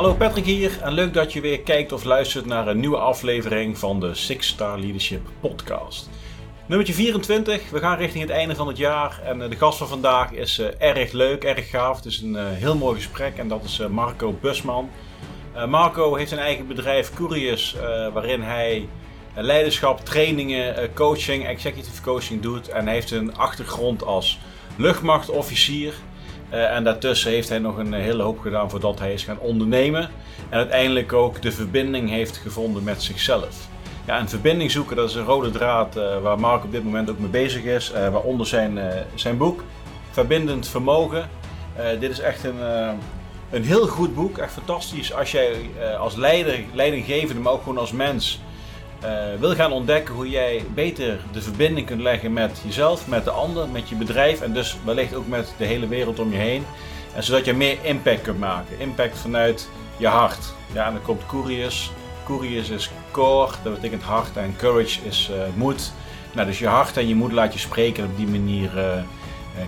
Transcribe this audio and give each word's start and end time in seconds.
Hallo 0.00 0.14
Patrick 0.14 0.44
hier 0.44 0.82
en 0.82 0.92
leuk 0.92 1.14
dat 1.14 1.32
je 1.32 1.40
weer 1.40 1.60
kijkt 1.60 1.92
of 1.92 2.04
luistert 2.04 2.46
naar 2.46 2.66
een 2.66 2.80
nieuwe 2.80 2.96
aflevering 2.96 3.78
van 3.78 4.00
de 4.00 4.14
Six 4.14 4.46
Star 4.46 4.78
Leadership 4.78 5.20
Podcast. 5.40 6.10
Nummertje 6.66 6.94
24, 6.94 7.70
we 7.70 7.78
gaan 7.78 7.96
richting 7.96 8.22
het 8.22 8.32
einde 8.32 8.54
van 8.54 8.66
het 8.66 8.76
jaar 8.76 9.20
en 9.24 9.42
eh, 9.42 9.50
de 9.50 9.56
gast 9.56 9.78
van 9.78 9.88
vandaag 9.88 10.32
is 10.32 10.58
uh, 10.58 10.66
erg 10.78 11.12
leuk, 11.12 11.44
erg 11.44 11.70
gaaf. 11.70 11.96
Het 11.96 12.04
is 12.04 12.20
een 12.20 12.34
uh, 12.34 12.42
heel 12.48 12.76
mooi 12.76 12.96
gesprek 12.96 13.36
en 13.36 13.48
dat 13.48 13.64
is 13.64 13.82
Marco 13.90 14.38
Busman. 14.40 14.90
Marco 15.68 16.14
heeft 16.14 16.32
een 16.32 16.38
eigen 16.38 16.66
bedrijf, 16.66 17.14
Curious, 17.14 17.76
waarin 18.12 18.42
hij 18.42 18.88
leiderschap, 19.34 20.04
trainingen, 20.04 20.94
coaching, 20.94 21.46
executive 21.46 22.02
coaching 22.02 22.42
doet. 22.42 22.68
En 22.68 22.84
hij 22.84 22.94
heeft 22.94 23.10
een 23.10 23.36
achtergrond 23.36 24.04
als 24.04 24.38
luchtmachtofficier. 24.76 25.94
Uh, 26.52 26.74
en 26.76 26.84
daartussen 26.84 27.30
heeft 27.30 27.48
hij 27.48 27.58
nog 27.58 27.76
een 27.76 27.92
hele 27.92 28.22
hoop 28.22 28.38
gedaan 28.38 28.70
voordat 28.70 28.98
hij 28.98 29.12
is 29.12 29.24
gaan 29.24 29.38
ondernemen. 29.38 30.02
En 30.48 30.58
uiteindelijk 30.58 31.12
ook 31.12 31.42
de 31.42 31.52
verbinding 31.52 32.10
heeft 32.10 32.36
gevonden 32.36 32.84
met 32.84 33.02
zichzelf. 33.02 33.68
Ja, 34.06 34.20
een 34.20 34.28
verbinding 34.28 34.70
zoeken, 34.70 34.96
dat 34.96 35.08
is 35.08 35.14
een 35.14 35.24
rode 35.24 35.50
draad 35.50 35.96
uh, 35.96 36.18
waar 36.22 36.40
Mark 36.40 36.64
op 36.64 36.72
dit 36.72 36.84
moment 36.84 37.10
ook 37.10 37.18
mee 37.18 37.30
bezig 37.30 37.62
is. 37.64 37.92
Uh, 37.92 38.08
waaronder 38.08 38.46
zijn, 38.46 38.78
zijn 39.14 39.36
boek, 39.36 39.64
Verbindend 40.10 40.68
Vermogen. 40.68 41.28
dit 42.00 42.10
is 42.10 42.20
echt 42.20 42.44
een, 42.44 42.60
een 43.50 43.64
heel 43.64 43.86
goed 43.86 44.14
boek, 44.14 44.38
echt 44.38 44.52
fantastisch. 44.52 45.12
Als 45.14 45.30
jij 45.30 45.52
als 45.98 46.16
leider, 46.16 46.60
leidinggevende, 46.72 47.40
maar 47.40 47.52
ook 47.52 47.62
gewoon 47.62 47.78
als 47.78 47.92
mens 47.92 48.40
wil 49.38 49.54
gaan 49.54 49.72
ontdekken 49.72 50.14
hoe 50.14 50.28
jij 50.28 50.64
beter 50.74 51.20
de 51.32 51.42
verbinding 51.42 51.86
kunt 51.86 52.00
leggen 52.00 52.32
met 52.32 52.60
jezelf, 52.64 53.06
met 53.06 53.24
de 53.24 53.30
ander, 53.30 53.68
met 53.68 53.88
je 53.88 53.94
bedrijf 53.94 54.40
en 54.40 54.52
dus 54.52 54.76
wellicht 54.84 55.14
ook 55.14 55.26
met 55.26 55.54
de 55.58 55.64
hele 55.64 55.88
wereld 55.88 56.18
om 56.18 56.30
je 56.30 56.38
heen. 56.38 56.64
En 57.14 57.22
zodat 57.22 57.44
je 57.44 57.52
meer 57.52 57.78
impact 57.82 58.22
kunt 58.22 58.38
maken. 58.38 58.78
Impact 58.78 59.18
vanuit 59.18 59.68
je 59.96 60.06
hart. 60.06 60.54
Ja, 60.72 60.86
en 60.86 60.92
dan 60.92 61.02
komt 61.02 61.26
Curious. 61.26 61.92
Curious 62.24 62.68
is 62.68 62.90
core, 63.10 63.52
dat 63.62 63.74
betekent 63.74 64.02
hart. 64.02 64.36
En 64.36 64.56
courage 64.56 65.00
is 65.02 65.30
uh, 65.32 65.36
moed. 65.54 65.92
Nou, 66.32 66.46
dus 66.46 66.58
je 66.58 66.66
hart 66.66 66.96
en 66.96 67.08
je 67.08 67.14
moed 67.14 67.32
laat 67.32 67.52
je 67.52 67.58
spreken. 67.58 68.04
En 68.04 68.10
op 68.10 68.16
die 68.16 68.26
manier 68.26 68.70
uh, 68.76 69.02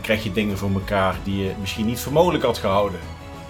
krijg 0.01 0.23
je 0.23 0.33
dingen 0.33 0.59
voor 0.59 0.71
elkaar 0.75 1.17
die 1.25 1.45
je 1.45 1.53
misschien 1.61 1.87
niet 1.87 2.01
voor 2.01 2.13
mogelijk 2.13 2.45
had 2.45 2.59
gehouden. 2.59 3.01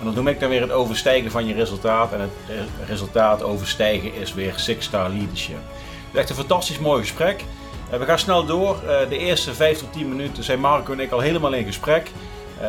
En 0.03 0.09
dat 0.09 0.17
noem 0.17 0.29
ik 0.29 0.41
dan 0.41 0.49
weer 0.49 0.61
het 0.61 0.71
overstijgen 0.71 1.31
van 1.31 1.47
je 1.47 1.55
resultaat. 1.55 2.13
En 2.13 2.21
het 2.21 2.89
resultaat 2.89 3.43
overstijgen 3.43 4.15
is 4.15 4.35
weer 4.35 4.55
Six 4.57 4.85
Star 4.85 5.11
Leadership. 5.11 5.57
Het 5.57 6.13
is 6.13 6.19
echt 6.19 6.31
een 6.31 6.37
fantastisch 6.37 6.79
mooi 6.79 7.01
gesprek. 7.01 7.45
Uh, 7.93 7.99
we 7.99 8.05
gaan 8.05 8.19
snel 8.19 8.45
door. 8.47 8.77
Uh, 8.85 9.09
de 9.09 9.19
eerste 9.19 9.55
5 9.55 9.79
tot 9.79 9.93
10 9.93 10.09
minuten 10.09 10.45
zijn 10.45 10.61
Marco 10.61 10.93
en 10.93 11.01
ik 11.01 11.11
al 11.11 11.21
helemaal 11.21 11.53
in 11.53 11.65
gesprek. 11.65 12.11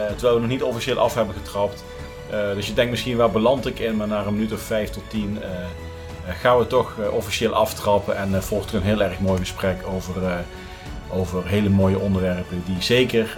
Terwijl 0.08 0.34
we 0.34 0.40
nog 0.40 0.50
niet 0.50 0.64
officieel 0.64 0.98
af 0.98 1.14
hebben 1.16 1.36
getrapt. 1.36 1.84
dus 2.56 2.68
je 2.68 2.74
denkt 2.74 2.92
misschien 2.92 3.18
waar 3.18 3.32
beland 3.32 3.66
ik 3.66 3.80
in, 3.80 3.96
maar 3.96 4.08
na 4.08 4.26
een 4.26 4.34
minuut 4.34 4.54
of 4.54 4.62
5 4.62 4.90
tot 4.90 5.04
10 5.10 5.40
gaan 6.28 6.58
we 6.58 6.68
toch 6.68 6.96
officieel 7.12 7.54
aftrappen. 7.54 8.18
En 8.18 8.44
volgt 8.44 8.70
er 8.70 8.76
een 8.76 8.84
heel 8.84 9.02
erg 9.02 9.20
mooi 9.20 9.40
gesprek 9.40 9.78
over, 9.88 10.14
over 11.12 11.48
hele 11.48 11.70
mooie 11.70 12.00
onderwerpen 12.00 12.64
die 12.66 12.82
zeker 12.82 13.38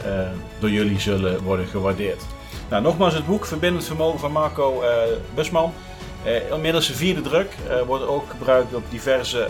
door 0.60 0.70
jullie 0.70 1.00
zullen 1.00 1.44
worden 1.44 1.68
gewaardeerd. 1.68 2.22
Nou, 2.70 2.84
nogmaals 2.84 3.14
het 3.14 3.26
boek 3.26 3.46
Verbindend 3.46 3.86
Vermogen 3.86 4.20
van 4.20 4.32
Marco 4.32 4.82
uh, 4.82 4.90
Busman. 5.34 5.74
Uh, 6.26 6.52
inmiddels 6.52 6.90
een 6.90 6.96
vierde 6.96 7.22
druk. 7.22 7.56
Uh, 7.70 7.82
wordt 7.82 8.08
ook 8.08 8.30
gebruikt 8.30 8.74
op 8.74 8.84
diverse 8.90 9.48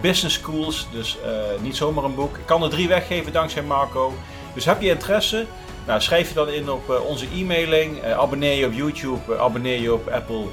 business 0.00 0.34
schools. 0.34 0.86
Dus 0.92 1.18
niet 1.60 1.76
zomaar 1.76 2.04
een 2.04 2.14
boek. 2.14 2.36
Ik 2.36 2.46
kan 2.46 2.62
er 2.62 2.70
drie 2.70 2.88
weggeven 2.88 3.32
dankzij 3.32 3.62
Marco. 3.62 4.12
Dus 4.54 4.64
heb 4.64 4.80
je 4.80 4.88
interesse? 4.88 5.46
Nou, 5.86 6.00
schrijf 6.00 6.28
je 6.28 6.34
dan 6.34 6.48
in 6.48 6.70
op 6.70 7.02
onze 7.06 7.26
e-mailing. 7.34 8.04
abonneer 8.04 8.54
je 8.54 8.66
op 8.66 8.72
YouTube. 8.72 9.38
abonneer 9.38 9.80
je 9.80 9.92
op 9.92 10.08
Apple 10.08 10.44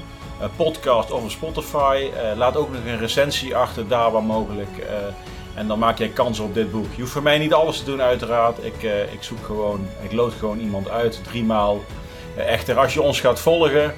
Podcast 0.56 1.10
of 1.10 1.22
op 1.22 1.30
Spotify. 1.30 2.10
laat 2.36 2.56
ook 2.56 2.72
nog 2.72 2.84
een 2.86 2.98
recensie 2.98 3.56
achter 3.56 3.88
daar 3.88 4.10
waar 4.10 4.22
mogelijk. 4.22 4.70
En 5.54 5.66
dan 5.66 5.78
maak 5.78 5.98
jij 5.98 6.08
kans 6.08 6.38
op 6.38 6.54
dit 6.54 6.70
boek. 6.70 6.86
Je 6.94 7.00
hoeft 7.00 7.12
voor 7.12 7.22
mij 7.22 7.38
niet 7.38 7.52
alles 7.52 7.78
te 7.78 7.84
doen, 7.84 8.00
uiteraard. 8.00 8.64
Ik, 8.64 8.82
uh, 8.82 9.12
ik 9.12 9.22
zoek 9.22 9.44
gewoon, 9.44 9.86
ik 10.02 10.12
lood 10.12 10.32
gewoon 10.32 10.58
iemand 10.58 10.88
uit, 10.88 11.24
driemaal. 11.24 11.80
Uh, 12.36 12.48
echter, 12.48 12.78
als 12.78 12.94
je 12.94 13.02
ons 13.02 13.20
gaat 13.20 13.40
volgen, 13.40 13.94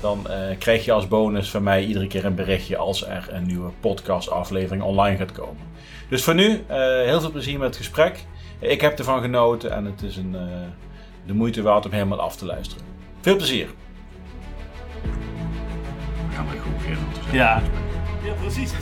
dan 0.00 0.26
uh, 0.28 0.58
krijg 0.58 0.84
je 0.84 0.92
als 0.92 1.08
bonus 1.08 1.50
van 1.50 1.62
mij 1.62 1.84
iedere 1.84 2.06
keer 2.06 2.24
een 2.24 2.34
berichtje 2.34 2.76
als 2.76 3.06
er 3.06 3.28
een 3.30 3.46
nieuwe 3.46 3.70
podcastaflevering 3.80 4.82
online 4.82 5.16
gaat 5.16 5.32
komen. 5.32 5.62
Dus 6.08 6.24
voor 6.24 6.34
nu, 6.34 6.64
heel 7.04 7.20
veel 7.20 7.30
plezier 7.30 7.58
met 7.58 7.68
het 7.68 7.76
gesprek. 7.76 8.24
Ik 8.58 8.80
heb 8.80 8.98
ervan 8.98 9.20
genoten 9.20 9.72
en 9.72 9.84
het 9.84 10.02
is 10.02 10.16
een, 10.16 10.36
de 11.26 11.34
moeite 11.34 11.62
waard 11.62 11.84
om 11.84 11.92
helemaal 11.92 12.20
af 12.20 12.36
te 12.36 12.46
luisteren. 12.46 12.84
Veel 13.20 13.36
plezier! 13.36 13.66
We 16.28 16.34
gaan 16.34 16.46
gewoon 16.48 16.80
weer 16.86 16.98
Ja. 17.32 17.62
Ja, 18.26 18.32
precies. 18.32 18.72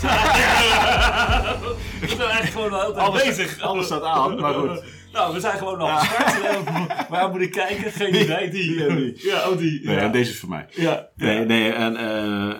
Ik 2.00 2.16
ben 2.16 2.28
eigenlijk 2.28 2.50
gewoon 2.50 2.72
altijd 2.72 2.96
alles, 2.96 3.24
bezig. 3.24 3.60
Alles 3.60 3.86
staat 3.86 4.02
aan, 4.02 4.40
maar 4.40 4.54
goed. 4.54 4.82
Nou, 5.12 5.34
we 5.34 5.40
zijn 5.40 5.58
gewoon 5.58 5.78
al 5.78 5.98
gestart. 5.98 7.08
Waar 7.08 7.30
moet 7.30 7.40
ik 7.40 7.50
kijken? 7.50 7.92
Geen 7.92 8.14
idee. 8.14 8.50
Die 8.50 8.86
en 8.86 8.96
die. 8.96 9.26
Ja, 9.26 9.48
oh 9.48 9.58
die. 9.58 9.80
Nee, 9.84 9.96
en 9.96 10.12
deze 10.12 10.30
is 10.30 10.38
voor 10.38 10.48
mij. 10.48 10.66
Ja. 10.70 11.08
Nee, 11.16 11.44
nee 11.44 11.72
en 11.72 11.94
uh, 11.94 12.54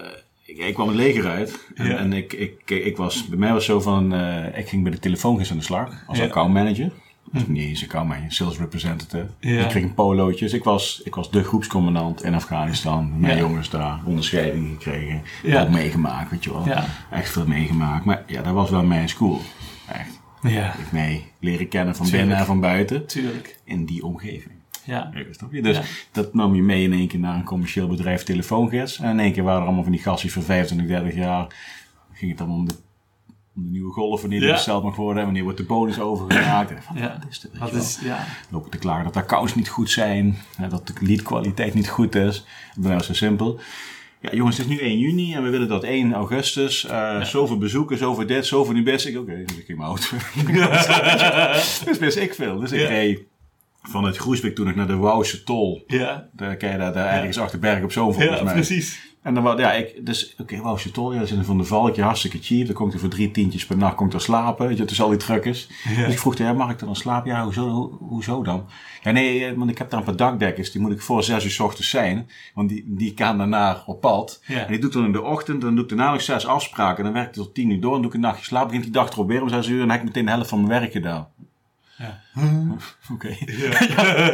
ik, 0.44 0.58
ik, 0.58 0.74
kwam 0.74 0.88
het 0.88 0.96
leger 0.96 1.26
uit. 1.26 1.58
En, 1.74 1.86
ja. 1.86 1.96
en 1.96 2.12
ik, 2.12 2.32
ik, 2.32 2.70
ik 2.70 2.96
was, 2.96 3.26
bij 3.26 3.38
mij 3.38 3.52
was 3.52 3.64
zo 3.64 3.80
van, 3.80 4.14
uh, 4.14 4.58
ik 4.58 4.68
ging 4.68 4.82
bij 4.82 4.92
de 4.92 4.98
telefoon 4.98 5.44
aan 5.50 5.56
de 5.56 5.62
slag. 5.62 5.88
Als 6.06 6.18
ja. 6.18 6.24
accountmanager. 6.24 6.90
Dus 7.32 7.46
niet 7.46 7.62
eens 7.62 7.82
account 7.84 8.14
sales 8.28 8.58
representative. 8.58 9.26
Ja. 9.40 9.62
Ik 9.62 9.68
kreeg 9.68 9.94
polootjes. 9.94 10.52
Ik 10.52 10.64
was, 10.64 11.00
ik 11.04 11.14
was 11.14 11.30
de 11.30 11.44
groepscommandant 11.44 12.22
in 12.22 12.34
Afghanistan. 12.34 13.20
Mijn 13.20 13.38
jongens 13.38 13.70
daar 13.70 14.00
onderscheiding 14.04 14.68
gekregen. 14.68 15.22
Ja. 15.42 15.62
Ook 15.62 15.68
meegemaakt, 15.68 16.30
weet 16.30 16.44
je 16.44 16.52
wel. 16.52 16.66
Echt 17.10 17.30
veel 17.30 17.46
meegemaakt. 17.46 18.04
Maar 18.04 18.22
ja, 18.26 18.42
dat 18.42 18.52
was 18.52 18.70
wel 18.70 18.82
mijn 18.82 19.08
school. 19.08 19.40
Echt. 19.88 20.20
Ja. 20.42 20.74
Ik 20.74 20.92
mee 20.92 21.24
leren 21.40 21.68
kennen 21.68 21.96
van 21.96 22.10
binnen 22.10 22.36
en 22.36 22.46
van 22.46 22.60
buiten. 22.60 23.06
Tuurlijk. 23.06 23.58
In 23.64 23.84
die 23.84 24.04
omgeving. 24.04 24.54
Ja. 24.84 25.10
je? 25.50 25.62
Dus 25.62 26.06
dat 26.12 26.34
nam 26.34 26.54
je 26.54 26.62
mee 26.62 26.82
in 26.82 26.92
één 26.92 27.08
keer 27.08 27.18
naar 27.18 27.34
een 27.34 27.44
commercieel 27.44 27.88
bedrijf 27.88 28.22
telefoongids. 28.22 28.98
En 28.98 29.10
in 29.10 29.20
één 29.20 29.32
keer 29.32 29.42
waren 29.42 29.60
er 29.60 29.66
allemaal 29.66 29.82
van 29.82 29.92
die 29.92 30.02
gastjes 30.02 30.32
van 30.32 30.42
25, 30.42 30.86
30 30.86 31.14
jaar. 31.14 31.46
Ging 32.12 32.30
het 32.30 32.38
dan 32.38 32.50
om 32.50 32.68
de 32.68 32.74
om 33.56 33.64
de 33.64 33.70
nieuwe 33.70 33.92
golven 33.92 34.30
die 34.30 34.40
er 34.40 34.52
besteld 34.52 34.82
mag 34.82 34.96
worden. 34.96 35.24
Wanneer 35.24 35.42
wordt 35.42 35.58
de 35.58 35.64
bonus 35.64 36.00
overgemaakt? 36.00 36.70
En 36.70 36.82
van, 36.82 36.96
ja. 36.96 37.18
Wat 37.20 37.30
is 37.30 37.40
dit? 37.40 37.58
Wat 37.58 37.72
is, 37.72 37.98
ja. 38.02 38.24
Lopen 38.50 38.70
te 38.70 38.78
klagen 38.78 39.04
dat 39.04 39.14
de 39.14 39.20
accounts 39.20 39.54
niet 39.54 39.68
goed 39.68 39.90
zijn. 39.90 40.38
Dat 40.68 40.86
de 40.86 40.92
leadkwaliteit 41.00 41.74
niet 41.74 41.88
goed 41.88 42.14
is. 42.14 42.44
Dat 42.76 43.00
is 43.00 43.06
zo 43.06 43.12
simpel. 43.12 43.60
Ja, 44.20 44.30
jongens, 44.32 44.56
het 44.56 44.66
is 44.66 44.72
nu 44.72 44.78
1 44.78 44.98
juni 44.98 45.34
en 45.34 45.42
we 45.42 45.48
willen 45.48 45.68
dat 45.68 45.82
1 45.82 46.14
augustus. 46.14 46.84
Uh, 46.84 46.90
ja. 46.90 47.24
Zoveel 47.24 47.58
bezoeken, 47.58 47.98
zoveel 47.98 48.26
dit, 48.26 48.46
zoveel 48.46 48.74
nu 48.74 48.82
best. 48.82 49.06
Ik, 49.06 49.18
oké, 49.18 49.30
okay, 49.30 49.44
dus 49.44 49.56
ik 49.56 49.76
mijn 49.76 49.80
auto. 49.80 50.16
dus 51.90 51.98
best 51.98 52.16
ik 52.16 52.34
veel. 52.34 52.58
Dus 52.58 52.72
ik 52.72 52.80
ja. 52.80 52.88
reed 52.88 53.20
vanuit 53.82 54.16
Groesbeek 54.16 54.54
toen 54.54 54.68
ik 54.68 54.76
naar 54.76 54.86
de 54.86 54.96
Wouwse 54.96 55.42
Tol. 55.42 55.84
Ja. 55.86 56.28
Daar 56.32 56.56
kan 56.56 56.70
je 56.70 56.78
daar, 56.78 56.92
daar 56.92 57.12
ergens 57.12 57.38
achter 57.38 57.58
Berg 57.58 57.82
op 57.82 57.92
Zoom 57.92 58.12
volgens 58.12 58.38
ja, 58.38 58.44
mij. 58.44 58.54
precies. 58.54 59.13
En 59.24 59.34
dan 59.34 59.42
was, 59.42 59.58
ja, 59.58 59.72
ik, 59.72 60.06
dus, 60.06 60.32
oké, 60.32 60.42
okay, 60.42 60.58
ja, 61.12 61.18
dat 61.18 61.30
is 61.30 61.46
van 61.46 61.58
de 61.58 61.64
Valkje, 61.64 62.02
hartstikke 62.02 62.38
cheap. 62.40 62.66
Dan 62.66 62.74
komt 62.74 62.92
hij 62.92 63.00
voor 63.00 63.08
drie 63.08 63.30
tientjes 63.30 63.66
per 63.66 63.76
nacht, 63.76 63.94
komt 63.94 64.14
er 64.14 64.20
slapen, 64.20 64.66
weet 64.68 64.76
je, 64.76 64.84
tussen 64.84 65.04
al 65.04 65.10
die 65.10 65.20
truckers. 65.20 65.68
Ja. 65.88 66.04
Dus 66.04 66.12
ik 66.12 66.18
vroeg, 66.18 66.36
ja, 66.36 66.52
mag 66.52 66.70
ik 66.70 66.78
dan 66.78 66.96
slapen? 66.96 67.30
Ja, 67.30 67.44
hoezo, 67.44 67.68
ho, 67.68 67.98
hoezo 68.00 68.42
dan? 68.42 68.66
Ja, 69.02 69.10
nee, 69.10 69.56
want 69.56 69.70
ik 69.70 69.78
heb 69.78 69.90
daar 69.90 69.98
een 69.98 70.06
paar 70.06 70.16
dakdekkers, 70.16 70.72
die 70.72 70.80
moet 70.80 70.92
ik 70.92 71.02
voor 71.02 71.22
zes 71.22 71.44
uur 71.44 71.50
s 71.50 71.60
ochtends 71.60 71.90
zijn. 71.90 72.28
Want 72.54 72.68
die, 72.68 72.84
die 72.86 73.12
gaan 73.14 73.38
daarna 73.38 73.82
op 73.86 74.00
pad. 74.00 74.42
Ja. 74.46 74.64
En 74.64 74.72
die 74.72 74.80
doet 74.80 74.92
dan 74.92 75.04
in 75.04 75.12
de 75.12 75.22
ochtend, 75.22 75.60
dan 75.60 75.74
doe 75.74 75.84
ik 75.84 75.90
daarna 75.90 76.12
nog 76.12 76.22
zes 76.22 76.46
afspraken. 76.46 77.04
Dan 77.04 77.12
werk 77.12 77.26
ik 77.26 77.32
tot 77.32 77.54
tien 77.54 77.70
uur 77.70 77.80
door, 77.80 77.92
dan 77.92 78.00
doe 78.00 78.10
ik 78.10 78.16
een 78.16 78.22
nachtje 78.22 78.44
slaap, 78.44 78.66
begint 78.66 78.84
die 78.84 78.92
dag 78.92 79.10
erop 79.10 79.28
weer 79.28 79.42
om 79.42 79.48
zes 79.48 79.66
uur. 79.66 79.80
En 79.80 79.88
dan 79.88 79.90
heb 79.90 79.98
ik 79.98 80.06
meteen 80.06 80.24
de 80.24 80.30
helft 80.30 80.48
van 80.48 80.66
mijn 80.66 80.80
werk 80.80 80.92
gedaan. 80.92 81.28
Ja. 82.02 82.20
Oké. 83.12 83.12
Okay. 83.12 83.38
Ja. 83.46 84.30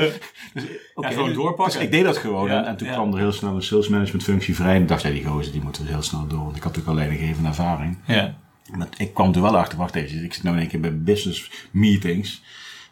dus, 0.55 0.65
okay. 0.95 1.11
ja, 1.11 1.17
gewoon 1.17 1.33
doorpakken. 1.33 1.75
Dus 1.75 1.85
ik 1.85 1.91
deed 1.91 2.05
dat 2.05 2.17
gewoon. 2.17 2.51
En, 2.51 2.67
en 2.67 2.77
toen 2.77 2.89
kwam 2.89 3.13
er 3.13 3.19
heel 3.19 3.33
snel 3.33 3.55
een 3.55 3.63
sales 3.63 3.89
management 3.89 4.25
functie 4.25 4.55
vrij. 4.55 4.75
En 4.75 4.87
dacht, 4.87 5.03
ja, 5.03 5.11
die 5.11 5.25
gozer 5.25 5.53
die 5.53 5.63
moeten 5.63 5.87
heel 5.87 6.03
snel 6.03 6.27
door. 6.27 6.45
Want 6.45 6.57
ik 6.57 6.63
had 6.63 6.77
natuurlijk 6.77 6.89
al 6.89 6.95
leidinggevende 6.95 7.49
ervaring. 7.49 7.99
Ja. 8.07 8.35
Dat, 8.79 8.89
ik 8.97 9.15
kwam 9.15 9.35
er 9.35 9.43
wel 9.43 9.59
achter, 9.59 9.79
wacht 9.79 9.95
even, 9.95 10.25
ik 10.25 10.35
zit 10.35 10.43
nou 10.43 10.55
in 10.55 10.61
één 10.63 10.71
keer 10.71 10.81
bij 10.81 10.99
business 10.99 11.51
meetings. 11.71 12.43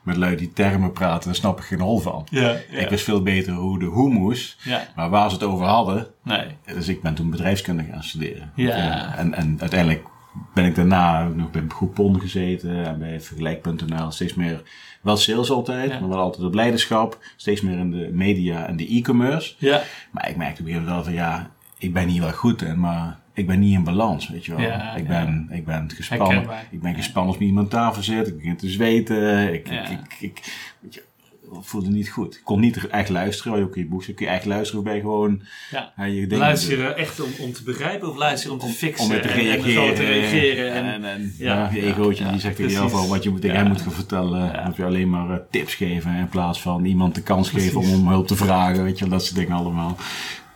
Met 0.02 0.16
lui 0.16 0.36
die 0.36 0.52
termen 0.52 0.92
praten, 0.92 1.24
daar 1.24 1.34
snap 1.34 1.58
ik 1.58 1.64
geen 1.64 1.80
hol 1.80 1.98
van. 1.98 2.26
Ik 2.70 2.88
wist 2.88 3.04
veel 3.04 3.22
beter 3.22 3.52
hoe 3.52 3.78
de 3.78 3.84
hoe 3.84 4.10
moest. 4.10 4.56
Maar 4.96 5.10
waar 5.10 5.28
ze 5.30 5.34
het 5.34 5.44
over 5.44 5.66
hadden. 5.66 6.06
Nee. 6.24 6.46
Dus 6.64 6.88
ik 6.88 7.02
ben 7.02 7.14
toen 7.14 7.30
bedrijfskunde 7.30 7.84
gaan 7.90 8.04
studeren. 8.04 8.52
Ja. 8.54 9.16
En, 9.16 9.34
en 9.34 9.56
uiteindelijk 9.60 10.06
ben 10.54 10.64
ik 10.64 10.74
daarna 10.74 11.28
nog 11.28 11.50
bij 11.50 11.62
Groepon 11.68 12.20
gezeten 12.20 12.84
en 12.86 12.98
bij 12.98 13.20
Vergelijk.nl. 13.20 14.10
Steeds 14.10 14.34
meer, 14.34 14.62
wel 15.02 15.16
sales 15.16 15.50
altijd, 15.50 15.90
Ja. 15.90 16.00
maar 16.00 16.08
wel 16.08 16.18
altijd 16.18 16.46
op 16.46 16.54
leiderschap. 16.54 17.18
Steeds 17.36 17.60
meer 17.60 17.78
in 17.78 17.90
de 17.90 18.10
media 18.12 18.66
en 18.66 18.76
de 18.76 18.88
e-commerce. 18.96 19.54
Ja. 19.58 19.82
Maar 20.10 20.28
ik 20.28 20.36
merkte 20.36 20.60
op 20.62 20.66
een 20.66 20.72
gegeven 20.72 20.92
moment 20.94 20.94
wel 20.94 21.04
van 21.04 21.12
ja, 21.12 21.50
ik 21.78 21.92
ben 21.92 22.08
hier 22.08 22.20
wel 22.20 22.32
goed 22.32 22.62
in, 22.62 22.80
maar 22.80 23.18
ik 23.32 23.46
ben 23.46 23.58
niet 23.58 23.74
in 23.74 23.84
balans, 23.84 24.28
weet 24.28 24.44
je 24.44 24.54
wel. 24.54 24.60
Ja, 24.60 24.94
ik, 24.94 25.02
ja. 25.08 25.24
ben, 25.24 25.48
ik 25.50 25.64
ben 25.64 25.90
gespannen. 25.94 26.26
Herkenbaar. 26.28 26.66
Ik 26.70 26.80
ben 26.80 26.94
gespannen 26.94 27.30
als 27.32 27.40
me 27.40 27.46
iemand 27.46 27.74
aan 27.74 27.80
tafel 27.80 28.02
zit. 28.02 28.26
Ik 28.26 28.36
begin 28.36 28.56
te 28.56 28.68
zweten. 28.68 29.52
Ik, 29.52 29.68
Ja. 29.70 29.88
ik, 29.88 30.16
ik, 30.20 30.67
voelde 31.60 31.88
niet 31.90 32.08
goed. 32.10 32.34
Ik 32.34 32.40
kon 32.44 32.60
niet 32.60 32.86
echt 32.88 33.08
luisteren, 33.08 33.52
waar 33.52 33.60
je 33.60 33.66
ook 33.66 33.76
in 33.76 33.82
je 33.82 33.88
boek 33.88 34.04
kun 34.04 34.14
je 34.18 34.26
echt 34.26 34.44
luisteren 34.44 34.84
bij 34.84 35.00
gewoon... 35.00 35.42
Ja. 35.70 35.92
Ja, 35.96 36.04
je 36.04 36.14
denkt- 36.26 36.36
Luisteren 36.44 36.96
echt 36.96 37.20
om, 37.20 37.30
om 37.38 37.52
te 37.52 37.62
begrijpen 37.62 38.08
of 38.08 38.16
luisteren 38.16 38.54
om 38.60 38.68
te 38.68 38.74
fixen? 38.74 39.04
om 39.04 39.10
te 39.10 39.28
en- 39.28 39.28
en 39.28 39.34
reageren. 39.34 39.72
zo 39.88 39.92
te 39.92 40.04
reageren. 40.04 40.72
En, 40.72 40.84
en, 40.92 41.04
en, 41.04 41.34
ja, 41.38 41.54
ja, 41.54 41.70
je 41.74 41.82
egootje 41.86 42.28
die 42.30 42.40
zegt 42.40 42.56
tegen 42.56 42.72
jou 42.72 42.90
van 42.90 43.08
wat 43.08 43.22
je 43.22 43.30
moet, 43.30 43.40
tegen 43.40 43.56
hem 43.56 43.68
moet 43.68 43.80
gaan 43.80 43.92
vertellen. 43.92 44.66
Of 44.68 44.76
je 44.76 44.84
alleen 44.84 45.10
maar 45.10 45.30
eh, 45.30 45.36
tips 45.50 45.74
geven 45.74 46.14
in 46.14 46.28
plaats 46.28 46.60
van 46.62 46.84
iemand 46.84 47.14
de 47.14 47.22
kans 47.22 47.50
geven 47.50 47.80
om 47.80 48.08
hulp 48.08 48.26
te 48.26 48.36
vragen. 48.36 48.84
Weet 48.84 48.98
je, 48.98 49.08
dat 49.08 49.24
soort 49.24 49.36
dingen 49.36 49.56
allemaal. 49.56 49.96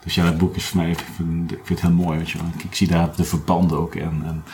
Dus 0.05 0.15
ja, 0.15 0.25
dat 0.25 0.39
boek 0.39 0.57
is 0.57 0.65
voor 0.65 0.81
mij, 0.81 0.91
ik 0.91 1.05
vind, 1.17 1.53
ik 1.53 1.61
vind 1.63 1.81
het 1.81 1.89
heel 1.91 1.99
mooi. 2.05 2.19
Weet 2.19 2.31
je, 2.31 2.39
wel. 2.39 2.47
ik, 2.57 2.65
ik 2.65 2.75
zie 2.75 2.87
daar 2.89 3.17
de 3.17 3.25
verbanden 3.25 3.79
ook 3.79 3.95
in. 3.95 4.23
En, 4.27 4.45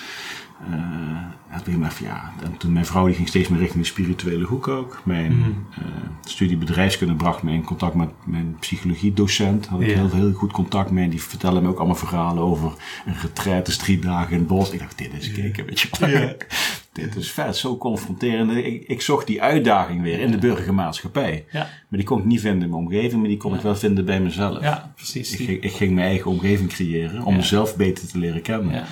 eh, 0.67 1.61
toen, 1.65 1.81
dacht 1.81 2.01
ik, 2.01 2.07
ja, 2.07 2.33
en 2.45 2.57
toen 2.57 2.73
mijn 2.73 2.87
vrouw 2.87 3.07
die 3.07 3.15
ging 3.15 3.29
steeds 3.29 3.49
meer 3.49 3.59
richting 3.61 3.83
de 3.83 3.89
spirituele 3.89 4.45
hoek 4.45 4.69
ook. 4.69 5.01
Mijn 5.05 5.33
Mm. 5.37 5.67
eh, 5.79 5.85
studie 6.25 6.57
bedrijfskunde 6.57 7.15
bracht 7.15 7.43
me 7.43 7.53
in 7.53 7.65
contact 7.65 7.95
met 7.95 8.09
mijn 8.25 8.57
psychologiedocent. 8.61 9.67
Had 9.67 9.81
ik 9.81 9.89
Ja. 9.89 9.95
heel, 9.95 10.11
heel 10.11 10.33
goed 10.33 10.53
contact 10.53 10.91
mee. 10.91 11.09
Die 11.09 11.23
vertelde 11.23 11.61
me 11.61 11.69
ook 11.69 11.79
allemaal 11.79 11.97
verhalen 11.97 12.43
over 12.43 12.73
een 13.07 13.15
retraite, 13.23 13.77
drie 13.77 13.99
dagen 13.99 14.33
in 14.33 14.39
het 14.39 14.47
bos. 14.47 14.71
Ik 14.71 14.79
dacht, 14.79 14.99
dit 14.99 15.13
is 15.19 15.33
kijken, 15.33 15.67
weet 15.67 15.81
je 15.81 15.89
wel. 16.01 16.35
dit 16.93 17.17
is 17.17 17.31
vet, 17.31 17.57
zo 17.57 17.77
confronterend. 17.77 18.51
Ik, 18.53 18.85
ik 18.87 19.01
zocht 19.01 19.27
die 19.27 19.43
uitdaging 19.43 20.03
weer 20.03 20.21
in 20.21 20.31
de 20.31 20.39
burgermaatschappij. 20.39 21.45
ja, 21.53 21.61
Maar 21.61 21.99
die 21.99 22.05
kon 22.05 22.19
ik 22.19 22.25
niet 22.25 22.41
vinden 22.41 22.63
in 22.63 22.71
mijn 22.71 22.83
omgeving, 22.83 23.21
maar 23.21 23.29
die 23.29 23.37
kon 23.39 23.55
ik 23.55 23.61
wel 23.61 23.77
vinden 23.77 24.05
bij 24.05 24.21
mezelf. 24.21 24.61
ja, 24.63 24.93
precies. 24.97 25.37
Ik, 25.37 25.63
ik 25.65 25.73
ging 25.73 25.95
mijn 25.95 26.07
eigen 26.07 26.31
omgeving 26.31 26.69
creëren 26.69 27.23
om 27.23 27.37
mezelf 27.37 27.77
beter 27.77 28.09
te 28.09 28.19
leren 28.19 28.43
kennen. 28.43 28.85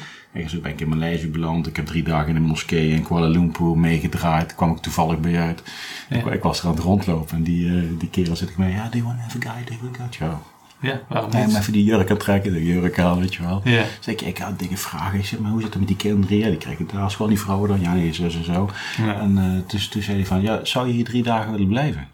Zo 0.46 0.60
ben 0.60 0.72
ik 0.72 0.80
in 0.80 0.88
Maleisië 0.88 1.28
beland. 1.28 1.66
Ik 1.66 1.76
heb 1.76 1.86
drie 1.86 2.02
dagen 2.02 2.28
in 2.28 2.36
een 2.36 2.42
moskee 2.42 2.90
in 2.90 3.02
Kuala 3.02 3.26
Lumpur 3.26 3.78
meegedraaid. 3.78 4.46
Daar 4.46 4.56
kwam 4.56 4.70
ik 4.70 4.78
toevallig 4.78 5.20
bij 5.20 5.40
uit. 5.40 5.62
Ja. 6.08 6.30
Ik, 6.30 6.42
was 6.42 6.60
er 6.60 6.66
aan 6.66 6.74
het 6.74 6.82
rondlopen 6.82 7.36
en 7.36 7.42
die, 7.42 7.68
eh, 7.68 7.82
die 7.98 8.10
kerel 8.10 8.36
zit 8.36 8.48
ik 8.48 8.56
mee. 8.56 8.72
Ja, 8.72 8.88
do 8.88 8.98
you 8.98 9.02
want 9.04 9.16
to 9.16 9.22
have 9.22 9.38
a 9.38 9.52
guy? 9.52 9.64
Do 9.64 9.72
you 9.72 9.90
want 9.98 10.12
to 10.12 10.26
go? 10.26 10.42
ja, 10.80 11.00
waarom 11.08 11.30
niet? 11.46 11.56
even 11.56 11.72
die 11.72 11.84
jurk 11.84 12.10
aan 12.10 12.16
trekken. 12.16 12.52
De 12.52 12.64
jurk 12.64 12.98
aan, 12.98 13.18
weet 13.18 13.34
je 13.34 13.42
wel. 13.42 13.60
Ja. 13.64 13.84
Zeg 14.00 14.14
ik, 14.14 14.20
ik 14.20 14.38
had 14.38 14.58
dingen 14.58 14.78
vragen. 14.78 15.18
Ik 15.18 15.24
zeg, 15.24 15.38
maar 15.38 15.50
hoe 15.50 15.60
zit 15.60 15.70
het 15.70 15.78
met 15.78 15.88
die 15.88 15.96
kinderen? 15.96 16.36
Ja, 16.36 16.48
die 16.48 16.58
krijgen 16.58 16.88
daar 16.92 17.10
gewoon 17.10 17.28
die 17.28 17.40
vrouwen 17.40 17.68
dan. 17.68 17.80
Ja, 17.80 17.94
nee, 17.94 18.12
zo 18.12 18.22
en 18.22 18.44
zo. 18.44 18.70
Ja. 18.96 19.20
En 19.20 19.38
eh, 19.38 19.70
dus, 19.70 19.88
toen 19.88 20.02
zei 20.02 20.16
hij 20.16 20.26
van, 20.26 20.42
ja, 20.42 20.64
zou 20.64 20.86
je 20.86 20.92
hier 20.92 21.04
drie 21.04 21.22
dagen 21.22 21.52
willen 21.52 21.68
blijven? 21.68 22.08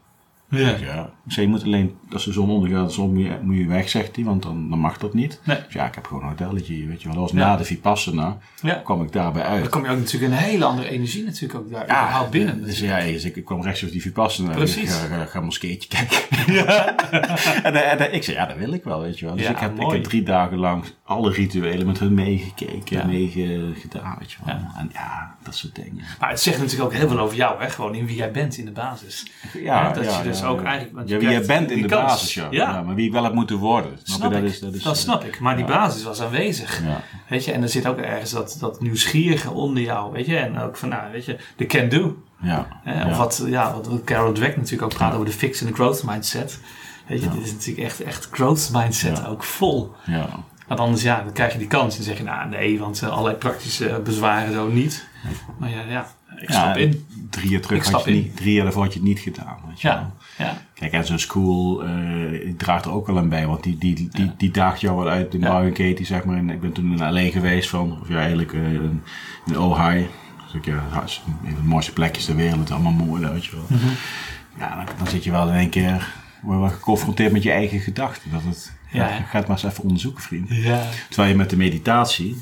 Ja. 0.59 0.77
Ja. 0.81 1.11
Ik 1.27 1.33
zei, 1.33 1.47
je 1.47 1.53
moet 1.53 1.65
alleen, 1.65 1.95
als 2.13 2.25
de 2.25 2.33
zon 2.33 2.51
ondergaat, 2.51 2.87
de 2.89 2.95
zon 2.95 3.13
moet 3.15 3.23
je, 3.25 3.39
moet 3.43 3.57
je 3.57 3.67
weg, 3.67 3.89
zegt 3.89 4.17
hij, 4.17 4.25
want 4.25 4.43
dan, 4.43 4.71
dan 4.71 4.79
mag 4.79 4.99
dat 4.99 5.15
niet. 5.15 5.41
Nee. 5.45 5.57
Dus 5.65 5.73
ja, 5.75 5.87
ik 5.87 5.95
heb 5.95 6.07
gewoon 6.07 6.23
een 6.23 6.29
hotelletje 6.29 6.87
weet 6.87 7.03
je 7.03 7.09
wel. 7.09 7.17
Dat 7.17 7.31
was 7.31 7.41
Ja. 7.41 7.47
na 7.47 7.57
de 7.57 7.65
Vipassana, 7.65 8.39
Ja. 8.63 8.75
kwam 8.75 9.03
ik 9.03 9.13
daarbij 9.13 9.43
uit. 9.43 9.61
Dan 9.61 9.71
kom 9.71 9.85
je 9.85 9.91
ook 9.91 9.99
natuurlijk 9.99 10.33
een 10.33 10.39
hele 10.39 10.65
andere 10.65 10.89
energie 10.89 11.25
natuurlijk 11.25 11.61
ook 11.61 11.71
daar 11.71 11.85
überhaupt 11.85 12.31
binnen. 12.31 12.65
Dus 12.65 12.81
ja, 12.81 13.01
dus 13.01 13.25
ik, 13.25 13.37
ik 13.37 13.45
kwam 13.45 13.63
rechts 13.63 13.81
over 13.81 13.93
die 13.93 14.03
Vipassana. 14.03 14.51
Precies. 14.53 14.83
Ik 14.83 14.89
ga, 14.89 15.17
ga, 15.17 15.25
ga 15.25 15.39
een 15.39 15.45
moskeetje 15.45 15.89
kijken. 15.89 16.19
en, 17.67 17.75
eh, 17.75 17.93
en, 17.93 17.99
eh, 17.99 18.15
ik 18.15 18.23
zei, 18.23 18.37
ja, 18.37 18.47
dat 18.47 18.57
wil 18.57 18.73
ik 18.73 18.85
wel, 18.85 19.01
weet 19.01 19.19
je 19.19 19.25
wel. 19.27 19.35
Dus 19.35 19.45
Ja, 19.45 19.51
ik, 19.51 19.59
heb, 19.59 19.81
ik 19.81 19.91
heb 19.91 20.03
drie 20.05 20.23
dagen 20.23 20.59
lang 20.59 20.85
alle 21.05 21.33
rituelen 21.33 21.87
met 21.87 21.99
hun 21.99 22.15
meegekeken, 22.15 22.97
Ja. 22.97 23.05
meegedaan, 23.07 24.17
weet 24.19 24.33
je 24.33 24.37
wel. 24.45 24.55
Ja. 24.55 24.73
En 24.79 24.91
ja, 24.93 25.37
dat 25.45 25.55
soort 25.55 25.75
dingen. 25.75 26.05
Maar 26.21 26.31
het 26.31 26.41
zegt 26.41 26.59
natuurlijk 26.59 26.85
ook 26.85 26.95
heel 26.99 27.09
veel 27.09 27.19
over 27.19 27.37
jou, 27.37 27.63
hè? 27.63 27.71
gewoon 27.71 27.95
in 27.95 28.07
wie 28.07 28.17
jij 28.17 28.31
bent 28.31 28.57
in 28.59 28.65
de 28.65 28.71
basis. 28.73 29.27
Ja, 29.63 29.93
dat 29.93 30.05
ja, 30.05 30.19
je 30.19 30.29
dus 30.29 30.42
ook 30.45 30.63
eigenlijk- 30.63 30.95
want 30.95 31.09
je 31.09 31.41
bent 31.47 31.71
in 31.71 31.83
de 31.83 31.89
kans. 31.89 32.03
basis, 32.03 32.35
ja. 32.51 32.83
Maar 32.83 32.95
wie 32.95 33.07
ik 33.07 33.13
wel 33.13 33.25
heb 33.25 33.33
moeten 33.35 33.57
worden. 33.57 33.99
Snap 34.03 34.33
dat 34.33 34.43
ik. 34.43 34.49
is, 34.49 34.61
dat 34.61 34.75
is, 34.75 34.83
dat 34.83 34.95
eh, 34.95 35.01
snap 35.01 35.25
ik. 35.25 35.41
Maar 35.41 35.57
die 35.57 35.65
basis 35.65 36.03
was 36.03 36.23
aanwezig. 36.23 36.83
Ja. 36.83 37.01
Weet 37.29 37.45
je, 37.45 37.53
en 37.53 37.63
er 37.63 37.69
zit 37.69 37.87
ook 37.87 37.99
ergens 37.99 38.31
dat, 38.31 38.57
dat 38.61 38.81
nieuwsgierige 38.81 39.51
onder 39.51 39.83
jou, 39.83 40.13
weet 40.13 40.27
je. 40.27 40.37
En 40.37 40.59
ook 40.61 40.77
van, 40.77 40.89
nou, 40.89 41.13
weet 41.13 41.25
je, 41.25 41.37
de 41.57 41.67
can 41.67 41.89
do. 41.89 42.23
Ja. 42.43 42.67
Of 43.07 43.17
wat, 43.17 43.45
ja, 43.47 43.75
wat 43.75 44.05
Carol 44.05 44.33
Dweck 44.33 44.57
natuurlijk 44.57 44.83
ook 44.83 44.95
praat 44.95 45.13
over 45.13 45.27
de 45.27 45.33
fix 45.33 45.61
en 45.61 45.67
de 45.67 45.75
growth 45.75 46.03
mindset. 46.03 46.61
Weet 47.07 47.23
je, 47.23 47.29
dit 47.29 47.45
is 47.45 47.53
natuurlijk 47.53 47.87
echt, 47.87 48.01
echt 48.01 48.29
growth 48.31 48.71
mindset 48.73 49.27
ook 49.27 49.45
vol. 49.45 49.93
Ja. 50.07 50.29
Want 50.69 50.81
anders, 50.81 51.03
ja, 51.03 51.23
dan 51.23 51.33
krijg 51.33 51.53
je 51.53 51.59
die 51.59 51.67
kans. 51.67 51.99
En 51.99 52.05
zeg 52.05 52.17
je, 52.17 52.23
nou 52.23 52.49
nee, 52.49 52.79
want 52.79 53.03
eh, 53.03 53.09
allerlei 53.09 53.37
praktische 53.37 54.01
bezwaren 54.05 54.53
zo 54.53 54.69
niet. 54.69 55.07
Maar 55.59 55.71
ja, 55.71 55.81
ja 55.89 56.07
ik 56.41 56.51
stap 56.51 56.77
in. 56.77 57.05
Drie 57.31 57.51
jaar 57.51 57.61
terug 57.61 57.87
Ik 57.87 57.93
had 57.93 58.05
je 58.05 58.11
in. 58.11 58.17
niet, 58.17 58.37
drie 58.37 58.55
jaar 58.55 58.65
daarvoor 58.65 58.83
had 58.83 58.93
je 58.93 58.99
het 58.99 59.09
niet 59.09 59.19
gedaan. 59.19 59.57
Weet 59.69 59.81
je 59.81 59.89
wel. 59.89 59.97
Ja, 59.97 60.13
ja, 60.39 60.57
Kijk, 60.75 60.93
en 60.93 61.07
zo'n 61.07 61.19
school, 61.19 61.85
eh 61.85 61.91
draagt 62.57 62.85
er 62.85 62.93
ook 62.93 63.07
wel 63.07 63.19
aan 63.19 63.29
bij, 63.29 63.47
want 63.47 63.63
die, 63.63 63.79
die, 63.79 64.09
die, 64.11 64.31
die 64.37 64.51
daagt 64.51 64.81
jou 64.81 64.97
wel 64.97 65.09
uit. 65.09 65.33
De 65.33 65.39
Ja. 65.39 65.69
Katie, 65.69 66.05
zeg 66.07 66.25
maar. 66.25 66.37
En 66.37 66.51
ik 66.51 66.61
ben 66.61 66.73
toen 66.73 66.93
in 66.93 67.13
LA 67.13 67.31
geweest, 67.31 67.69
van, 67.69 67.99
of 68.01 68.09
ja, 68.09 68.19
eigenlijk 68.19 68.53
eh, 68.53 68.73
in, 68.73 69.03
in 69.47 69.59
Ojai. 69.59 70.09
Dus 70.45 70.55
ik, 70.55 70.65
ja, 70.65 70.83
dat 70.95 71.05
is 71.05 71.23
een 71.45 71.53
van 71.55 71.63
de 71.63 71.69
mooiste 71.69 71.93
plekjes 71.93 72.25
ter 72.25 72.37
wereld, 72.37 72.71
allemaal 72.71 72.93
mooi, 72.93 73.27
weet 73.27 73.45
je 73.45 73.51
wel. 73.57 73.65
Mhm. 73.69 73.87
Ja, 74.59 74.77
dan, 74.77 74.85
dan 74.99 75.07
zit 75.07 75.25
je 75.25 75.31
wel 75.31 75.49
in 75.49 75.55
één 75.55 75.71
keer 75.71 76.13
word 76.43 76.59
wel 76.59 76.69
geconfronteerd 76.69 77.33
met 77.33 77.43
je 77.43 77.51
eigen 77.51 77.81
gedachten. 77.81 78.31
Dat 78.31 78.43
het, 78.45 78.73
Ja, 78.91 79.09
ja, 79.09 79.13
hè? 79.13 79.23
ga 79.25 79.39
het 79.39 79.47
maar 79.47 79.57
eens 79.63 79.73
even 79.73 79.85
onderzoeken, 79.85 80.23
vriend. 80.23 80.47
ja. 80.49 80.83
Terwijl 81.09 81.29
je 81.33 81.37
met 81.39 81.51
de 81.51 81.57
meditatie 81.57 82.37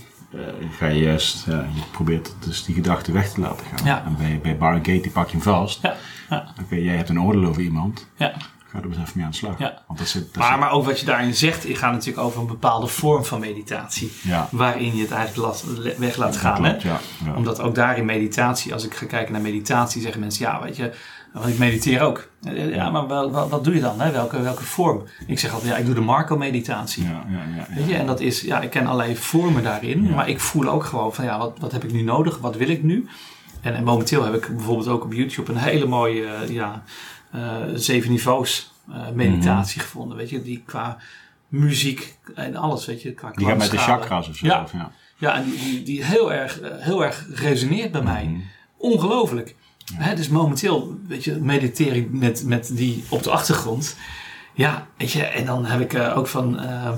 ga 0.79 0.87
je 0.87 1.01
juist, 1.03 1.47
ja, 1.47 1.67
je 1.75 1.81
probeert 1.93 2.35
dus 2.41 2.65
die 2.65 2.75
gedachten 2.75 3.13
weg 3.13 3.33
te 3.33 3.41
laten 3.41 3.67
gaan. 3.67 3.87
Ja. 3.87 4.05
En 4.05 4.17
bij, 4.17 4.41
bij 4.43 4.57
Byron 4.57 4.81
Katie 4.83 5.11
pak 5.11 5.27
je 5.27 5.33
hem 5.33 5.43
vast. 5.43 5.83
ja, 5.83 5.97
ja, 6.31 6.53
Oké, 6.63 6.75
jij 6.75 6.97
hebt 6.97 7.09
een 7.09 7.21
oordeel 7.21 7.45
over 7.45 7.63
iemand. 7.63 8.07
ja. 8.17 8.33
Ga 8.73 8.79
er 8.79 8.85
eens 8.85 8.97
even 8.97 9.13
mee 9.15 9.25
aan 9.25 9.31
de 9.31 9.37
slag. 9.37 9.59
Ja. 9.59 9.83
Want 9.87 9.99
dat 9.99 10.09
zit, 10.09 10.25
dat 10.27 10.37
Maar, 10.37 10.51
zit- 10.51 10.61
maar 10.61 10.71
ook 10.71 10.85
wat 10.85 11.01
je 11.01 11.07
daarin 11.07 11.35
zegt, 11.35 11.63
je 11.63 11.75
gaat 11.75 11.93
natuurlijk 11.93 12.27
over 12.27 12.41
een 12.41 12.47
bepaalde 12.47 12.87
vorm 12.87 13.25
van 13.25 13.41
meditatie. 13.41 14.13
Ja. 14.23 14.49
Waarin 14.51 14.97
je 14.97 15.03
het 15.03 15.11
eigenlijk 15.11 15.99
weg 15.99 16.17
laat 16.17 16.33
dat 16.33 16.37
gaan. 16.41 16.65
Hè? 16.65 16.71
klopt, 16.71 16.83
ja, 16.83 17.01
ja. 17.25 17.35
Omdat 17.35 17.61
ook 17.61 17.75
daar 17.75 17.97
in 17.99 18.05
meditatie, 18.05 18.73
als 18.73 18.85
ik 18.85 18.95
ga 18.95 19.07
kijken 19.07 19.33
naar 19.33 19.43
meditatie, 19.43 20.03
zeggen 20.03 20.21
mensen, 20.21 20.45
ja, 20.47 20.63
weet 20.63 20.77
je, 20.77 20.93
want 21.33 21.47
ik 21.47 21.59
mediteer 21.59 22.01
ook. 22.01 22.29
Eh, 22.43 22.75
Ja, 22.75 22.91
maar 22.91 23.09
wel, 23.09 23.31
wat, 23.31 23.49
wat 23.49 23.65
doe 23.65 23.75
je 23.75 23.81
dan? 23.81 24.01
Hè? 24.01 24.11
Welke, 24.13 24.41
welke 24.43 24.63
vorm? 24.65 25.03
Ik 25.27 25.39
zeg 25.39 25.53
altijd, 25.53 25.71
ja, 25.73 25.77
ik 25.79 25.85
doe 25.87 25.95
de 25.95 26.01
Marco-meditatie. 26.01 27.05
ja, 27.05 27.25
ja, 27.29 27.39
ja, 27.57 27.65
ja. 27.69 27.75
Weet 27.75 27.89
je, 27.89 27.97
en 27.97 28.07
dat 28.07 28.21
is, 28.21 28.41
ja, 28.41 28.61
ik 28.61 28.71
ken 28.71 28.87
allerlei 28.87 29.17
vormen 29.17 29.63
daarin, 29.63 30.11
maar 30.15 30.29
ik 30.29 30.41
voel 30.41 30.69
ook 30.69 30.85
gewoon 30.85 31.15
van, 31.15 31.25
ja, 31.25 31.39
wat, 31.39 31.59
wat 31.59 31.73
heb 31.73 31.85
ik 31.85 31.93
nu 31.93 32.03
nodig? 32.03 32.39
Wat 32.39 32.57
wil 32.57 32.69
ik 32.69 32.83
nu? 32.83 33.07
En, 33.61 33.75
en 33.75 33.85
momenteel 33.85 34.25
heb 34.25 34.35
ik 34.35 34.57
bijvoorbeeld 34.57 34.89
ook 34.89 35.05
op 35.05 35.13
YouTube 35.13 35.53
een 35.53 35.59
hele 35.59 35.87
mooie, 35.87 36.27
eh, 36.27 36.49
ja, 36.49 36.83
eh, 37.33 37.57
zeven 37.75 38.11
niveaus 38.11 38.73
eh, 38.93 39.09
meditatie 39.15 39.77
Mhm. 39.79 39.87
gevonden. 39.87 40.17
Weet 40.17 40.31
je, 40.31 40.43
die 40.43 40.63
qua 40.67 40.97
muziek 41.49 42.17
en 42.35 42.57
alles, 42.57 42.87
weet 42.87 43.03
je, 43.03 43.13
qua 43.13 43.31
Die 43.35 43.47
gaat 43.47 43.59
met 43.59 43.71
de 43.71 43.77
chakras 43.77 44.29
of 44.29 44.37
zo. 44.37 44.47
Ja. 44.47 44.63
of 44.63 44.73
ja. 44.73 44.91
Ja, 45.17 45.35
en 45.35 45.45
die, 45.45 45.59
die, 45.59 45.83
die 45.83 46.05
heel, 46.05 46.33
erg, 46.33 46.61
eh, 46.61 46.71
heel 46.79 47.05
erg 47.05 47.27
resoneert 47.35 47.93
bij 47.93 48.03
mij. 48.03 48.25
Mhm. 48.25 48.41
Ongelooflijk. 48.77 49.55
Hè, 49.95 50.15
dus 50.15 50.29
momenteel, 50.29 50.99
weet 51.09 51.25
je, 51.25 51.37
mediteer 51.41 51.95
ik 51.97 52.13
met, 52.13 52.45
met 52.47 52.71
die 52.77 53.05
op 53.09 53.23
de 53.23 53.31
achtergrond. 53.31 53.97
Ja, 54.55 54.87
weet 54.97 55.13
je, 55.13 55.25
en 55.25 55.47
dan 55.47 55.65
heb 55.65 55.81
ik 55.81 55.93
eh, 55.93 56.17
ook 56.19 56.27
van 56.27 56.59
eh, 56.61 56.89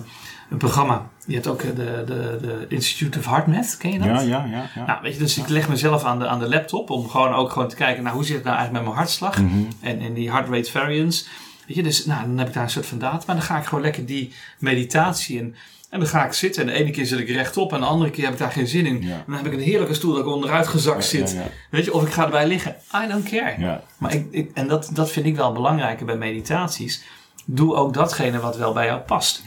een 0.50 0.56
programma. 0.56 1.10
Je 1.26 1.34
hebt 1.34 1.46
ook 1.46 1.62
eh, 1.62 1.76
de, 1.76 2.02
de, 2.06 2.38
de 2.40 2.66
Institute 2.68 3.18
of 3.18 3.26
HeartMath, 3.26 3.76
ken 3.76 3.92
je 3.92 3.98
dat? 3.98 4.06
Ja, 4.06 4.20
ja, 4.20 4.44
ja. 4.50 4.64
ja. 4.74 4.86
Nou, 4.86 5.02
weet 5.02 5.12
je, 5.12 5.18
dus 5.18 5.38
ik 5.38 5.48
leg 5.48 5.68
mezelf 5.68 6.04
aan 6.04 6.18
de, 6.18 6.26
aan 6.26 6.38
de 6.38 6.48
laptop 6.48 6.90
om 6.90 7.08
gewoon 7.08 7.32
ook 7.32 7.50
gewoon 7.50 7.68
te 7.68 7.76
kijken 7.76 8.02
naar 8.02 8.12
hoe 8.12 8.24
zit 8.24 8.34
het 8.34 8.44
nou 8.44 8.56
eigenlijk 8.56 8.84
met 8.84 8.94
mijn 8.94 9.04
hartslag 9.04 9.38
Mhm. 9.38 9.62
en, 9.80 10.00
en 10.00 10.12
die 10.14 10.30
heart 10.30 10.48
rate 10.48 10.70
variance. 10.70 11.24
Weet 11.66 11.76
je, 11.76 11.82
dus 11.82 12.06
nou, 12.06 12.26
dan 12.26 12.38
heb 12.38 12.48
ik 12.48 12.54
daar 12.54 12.62
een 12.62 12.70
soort 12.70 12.86
van 12.86 12.98
data, 12.98 13.22
maar 13.26 13.36
dan 13.36 13.44
ga 13.44 13.58
ik 13.58 13.64
gewoon 13.64 13.84
lekker 13.84 14.06
die 14.06 14.32
meditatie 14.58 15.38
in. 15.38 15.54
En 15.92 15.98
dan 15.98 16.08
ga 16.08 16.24
ik 16.24 16.32
zitten 16.32 16.62
en 16.62 16.68
de 16.68 16.72
ene 16.72 16.90
keer 16.90 17.06
zit 17.06 17.18
ik 17.18 17.28
rechtop 17.28 17.72
en 17.72 17.80
de 17.80 17.86
andere 17.86 18.10
keer 18.10 18.24
heb 18.24 18.32
ik 18.32 18.38
daar 18.38 18.52
geen 18.52 18.66
zin 18.66 18.86
in. 18.86 19.02
Ja. 19.02 19.10
En 19.10 19.24
dan 19.26 19.36
heb 19.36 19.46
ik 19.46 19.52
een 19.52 19.60
heerlijke 19.60 19.94
stoel 19.94 20.12
dat 20.12 20.20
ik 20.20 20.26
onderuit 20.32 20.68
gezakt 20.68 21.02
Ja, 21.02 21.08
zit. 21.08 21.32
ja. 21.32 21.42
Weet 21.70 21.84
je, 21.84 21.92
of 21.92 22.06
ik 22.06 22.12
ga 22.12 22.24
erbij 22.24 22.46
liggen. 22.46 22.76
I 23.04 23.08
don't 23.08 23.28
care. 23.28 23.80
Maar 23.98 24.14
ik, 24.14 24.26
ik, 24.30 24.50
en 24.54 24.68
dat, 24.68 24.90
dat 24.92 25.10
vind 25.10 25.26
ik 25.26 25.36
wel 25.36 25.52
belangrijker 25.52 26.06
bij 26.06 26.16
meditaties. 26.16 27.02
Doe 27.44 27.74
ook 27.74 27.94
datgene 27.94 28.40
wat 28.40 28.56
wel 28.56 28.72
bij 28.72 28.86
jou 28.86 29.00
past. 29.00 29.42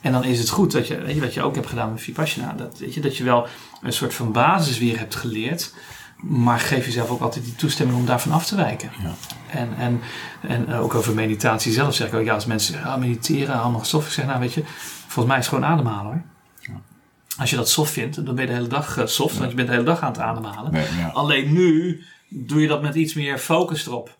En 0.00 0.12
dan 0.12 0.24
is 0.24 0.38
het 0.38 0.48
goed 0.48 0.72
dat 0.72 0.86
je, 0.86 0.98
weet 1.00 1.14
je 1.14 1.20
wat 1.20 1.34
je 1.34 1.42
ook 1.42 1.54
hebt 1.54 1.66
gedaan 1.66 1.92
met 1.92 2.00
Vipassana, 2.00 2.52
dat, 2.52 2.78
weet 2.78 2.94
je, 2.94 3.00
dat 3.00 3.16
je 3.16 3.24
wel 3.24 3.46
een 3.82 3.92
soort 3.92 4.14
van 4.14 4.32
basis 4.32 4.78
weer 4.78 4.98
hebt 4.98 5.14
geleerd. 5.14 5.74
Maar 6.16 6.58
geef 6.58 6.84
jezelf 6.84 7.10
ook 7.10 7.20
altijd 7.20 7.44
die 7.44 7.54
toestemming 7.54 7.98
om 7.98 8.06
daarvan 8.06 8.32
af 8.32 8.46
te 8.46 8.56
wijken. 8.56 8.90
Ja. 9.02 9.14
En, 9.58 9.68
en, 9.78 10.00
en 10.48 10.72
ook 10.74 10.94
over 10.94 11.14
meditatie 11.14 11.72
zelf 11.72 11.94
zeg 11.94 12.08
ik 12.08 12.14
ook, 12.14 12.24
ja, 12.24 12.34
als 12.34 12.46
mensen 12.46 12.84
ah, 12.84 12.98
mediteren, 12.98 13.60
allemaal 13.60 13.84
stof. 13.84 14.06
Ik 14.06 14.12
zeg, 14.12 14.26
nou 14.26 14.40
weet 14.40 14.52
je, 14.52 14.62
volgens 15.10 15.26
mij 15.26 15.38
is 15.38 15.46
het 15.46 15.54
gewoon 15.54 15.70
ademhalen 15.70 16.12
hoor. 16.12 16.22
Ja. 16.60 16.80
Als 17.38 17.50
je 17.50 17.56
dat 17.56 17.68
soft 17.68 17.92
vindt, 17.92 18.24
dan 18.26 18.34
ben 18.34 18.44
je 18.44 18.50
de 18.50 18.56
hele 18.56 18.68
dag 18.68 18.96
eh, 18.96 19.06
soft, 19.06 19.38
want 19.38 19.50
je 19.50 19.56
bent 19.56 19.68
de 19.68 19.74
hele 19.74 19.86
dag 19.86 20.00
aan 20.00 20.12
het 20.12 20.20
ademhalen. 20.20 20.72
Nee, 20.72 20.96
ja. 20.98 21.08
Alleen 21.08 21.52
nu 21.52 22.02
doe 22.28 22.60
je 22.60 22.68
dat 22.68 22.82
met 22.82 22.94
iets 22.94 23.14
meer 23.14 23.38
focus 23.38 23.86
erop. 23.86 24.18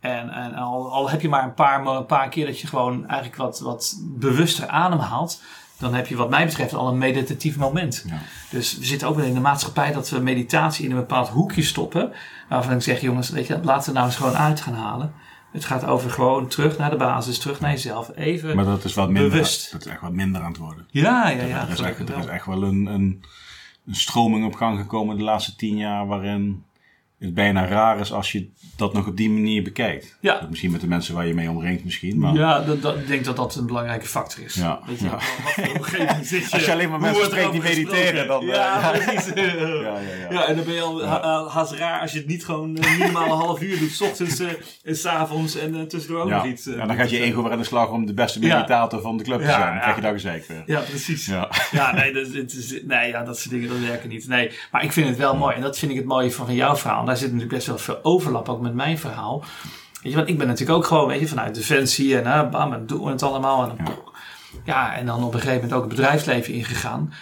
En, 0.00 0.30
en 0.30 0.54
al, 0.54 0.92
al 0.92 1.10
heb 1.10 1.20
je 1.20 1.28
maar 1.28 1.44
een 1.44 1.54
paar, 1.54 1.86
een 1.86 2.06
paar 2.06 2.28
keer 2.28 2.46
dat 2.46 2.60
je 2.60 2.66
gewoon 2.66 3.06
eigenlijk 3.06 3.36
wat, 3.36 3.60
wat 3.60 3.98
bewuster 4.02 4.66
ademhaalt, 4.66 5.42
dan 5.78 5.94
heb 5.94 6.06
je 6.06 6.16
wat 6.16 6.30
mij 6.30 6.44
betreft 6.44 6.74
al 6.74 6.88
een 6.88 6.98
meditatief 6.98 7.56
moment. 7.56 8.04
Ja. 8.06 8.18
Dus 8.50 8.78
we 8.78 8.84
zitten 8.84 9.08
ook 9.08 9.16
wel 9.16 9.24
in 9.24 9.34
de 9.34 9.40
maatschappij 9.40 9.92
dat 9.92 10.10
we 10.10 10.18
meditatie 10.18 10.84
in 10.84 10.90
een 10.90 10.96
bepaald 10.96 11.28
hoekje 11.28 11.62
stoppen. 11.62 12.12
Waarvan 12.48 12.74
ik 12.74 12.82
zeg, 12.82 13.00
jongens, 13.00 13.30
weet 13.30 13.46
je, 13.46 13.60
laten 13.62 13.88
we 13.88 13.94
nou 13.94 14.06
eens 14.06 14.16
gewoon 14.16 14.36
uit 14.36 14.60
gaan 14.60 14.74
halen. 14.74 15.14
Het 15.52 15.64
gaat 15.64 15.84
over 15.84 16.10
gewoon 16.10 16.48
terug 16.48 16.78
naar 16.78 16.90
de 16.90 16.96
basis, 16.96 17.38
terug 17.38 17.60
naar 17.60 17.70
jezelf. 17.70 18.10
Even. 18.16 18.56
Maar 18.56 18.64
dat 18.64 18.84
is 18.84 18.94
wat 18.94 19.10
minder, 19.10 19.30
Bewust. 19.30 19.72
dat 19.72 19.80
is 19.80 19.92
echt 19.92 20.00
wat 20.00 20.12
minder 20.12 20.40
aan 20.42 20.48
het 20.48 20.56
worden. 20.56 20.86
ja, 20.90 21.28
ja, 21.28 21.42
ja. 21.42 21.62
er, 21.62 21.72
is 21.72 21.80
echt, 21.80 21.98
er 21.98 22.18
is 22.18 22.24
wel. 22.24 22.28
echt 22.28 22.46
wel 22.46 22.62
een, 22.62 22.86
een, 22.86 23.22
een 23.86 23.94
stroming 23.94 24.44
op 24.46 24.54
gang 24.54 24.78
gekomen 24.78 25.16
de 25.16 25.22
laatste 25.22 25.56
tien 25.56 25.76
jaar 25.76 26.06
waarin 26.06 26.64
het 27.22 27.34
bijna 27.34 27.66
raar 27.66 28.00
is 28.00 28.12
als 28.12 28.32
je 28.32 28.48
dat 28.76 28.92
nog 28.92 29.06
op 29.06 29.16
die 29.16 29.30
manier 29.30 29.62
bekijkt. 29.62 30.16
Ja. 30.20 30.46
Misschien 30.50 30.70
met 30.70 30.80
de 30.80 30.86
mensen 30.86 31.14
waar 31.14 31.26
je 31.26 31.34
mee 31.34 31.50
omringt 31.50 31.84
misschien. 31.84 32.18
Maar 32.18 32.34
Ja, 32.34 32.60
dat, 32.60 32.82
dat, 32.82 32.96
ik 32.96 33.06
denk 33.06 33.24
dat 33.24 33.36
dat 33.36 33.54
een 33.54 33.66
belangrijke 33.66 34.06
factor 34.06 34.44
is. 34.44 34.54
Ja, 34.54 34.80
Weet 34.86 34.98
je, 35.00 35.04
ja. 35.04 35.18
Als 36.50 36.64
je 36.64 36.72
alleen 36.72 36.90
maar 36.90 37.00
mensen 37.00 37.24
spreekt 37.24 37.52
die 37.52 37.62
mediteren, 37.62 38.26
dan, 38.26 38.40
eh, 38.42 38.48
Ja, 38.48 38.80
ja. 38.80 38.90
precies. 38.90 39.32
ja, 39.34 39.42
ja, 39.42 39.98
ja. 40.20 40.32
Ja, 40.32 40.46
en 40.46 40.56
dan 40.56 40.64
ben 40.64 40.74
je 40.74 40.80
al 40.80 41.04
ha- 41.04 41.20
ha- 41.22 41.48
haast 41.48 41.72
raar 41.72 42.00
als 42.00 42.12
je 42.12 42.18
het 42.18 42.26
niet 42.26 42.44
gewoon 42.44 42.76
eh, 42.76 42.98
minimaal 42.98 43.24
een 43.24 43.30
half 43.30 43.62
uur 43.62 43.78
doet. 43.78 43.90
's 43.90 44.00
ochtends 44.00 44.38
eh, 44.40 44.48
en 44.84 44.96
's 44.96 45.04
avonds 45.06 45.56
en 45.56 45.74
eh, 45.74 45.82
tussendoor 45.82 46.22
ook 46.22 46.28
Ja. 46.28 46.36
nog 46.36 46.46
iets. 46.46 46.66
eh, 46.66 46.80
en 46.80 46.86
dan 46.86 46.96
gaat 46.96 47.10
je 47.10 47.20
ego 47.20 47.42
weer 47.42 47.52
aan 47.52 47.58
de 47.58 47.64
slag 47.64 47.90
om 47.90 48.06
de 48.06 48.14
beste 48.14 48.38
meditator 48.38 49.00
van 49.00 49.16
de 49.16 49.24
club 49.24 49.38
te 49.40 49.44
zijn. 49.46 49.60
Dan 49.72 49.80
krijg 49.80 49.94
je 49.96 50.02
daar 50.02 50.12
gezeik 50.12 50.44
weer. 50.46 50.62
Ja, 50.66 50.80
precies. 50.80 51.26
Ja, 51.26 51.50
Ja. 51.70 51.94
nee, 51.94 52.12
dat, 52.12 52.26
het 52.32 52.52
is, 52.52 52.80
nee 52.84 53.08
ja, 53.08 53.22
dat 53.24 53.38
soort 53.38 53.50
dingen 53.50 53.68
dat 53.68 53.78
werken 53.78 54.08
niet. 54.08 54.28
Nee, 54.28 54.50
maar 54.70 54.84
ik 54.84 54.92
vind 54.92 55.08
het 55.08 55.16
wel 55.18 55.36
mooi. 55.36 55.54
En 55.54 55.62
dat 55.62 55.78
vind 55.78 55.90
ik 55.90 55.96
het 55.96 56.06
mooie 56.06 56.32
van, 56.32 56.46
van 56.46 56.54
jouw 56.54 56.76
verhaal. 56.76 57.04
Daar 57.12 57.20
zit 57.20 57.32
natuurlijk 57.32 57.56
best 57.56 57.66
wel 57.66 57.78
veel 57.78 57.98
overlap 58.02 58.48
ook 58.48 58.60
met 58.60 58.74
mijn 58.74 58.98
verhaal. 58.98 59.44
Weet 60.02 60.12
je, 60.12 60.18
want 60.18 60.28
ik 60.28 60.38
ben 60.38 60.46
natuurlijk 60.46 60.78
ook 60.78 60.86
gewoon, 60.86 61.06
weet 61.06 61.20
je, 61.20 61.28
vanuit 61.28 61.54
Defensie 61.54 62.18
en 62.18 62.26
uh, 62.26 62.50
bam, 62.50 62.72
en 62.72 62.86
doen 62.86 63.04
we 63.04 63.10
het 63.10 63.22
allemaal. 63.22 63.70
En, 63.70 63.76
Ja. 63.84 63.92
ja, 64.64 64.94
en 64.94 65.06
dan 65.06 65.24
op 65.24 65.34
een 65.34 65.40
gegeven 65.40 65.60
moment 65.60 65.72
ook 65.72 65.80
het 65.80 65.94
bedrijfsleven 65.94 66.54
ingegaan. 66.54 67.12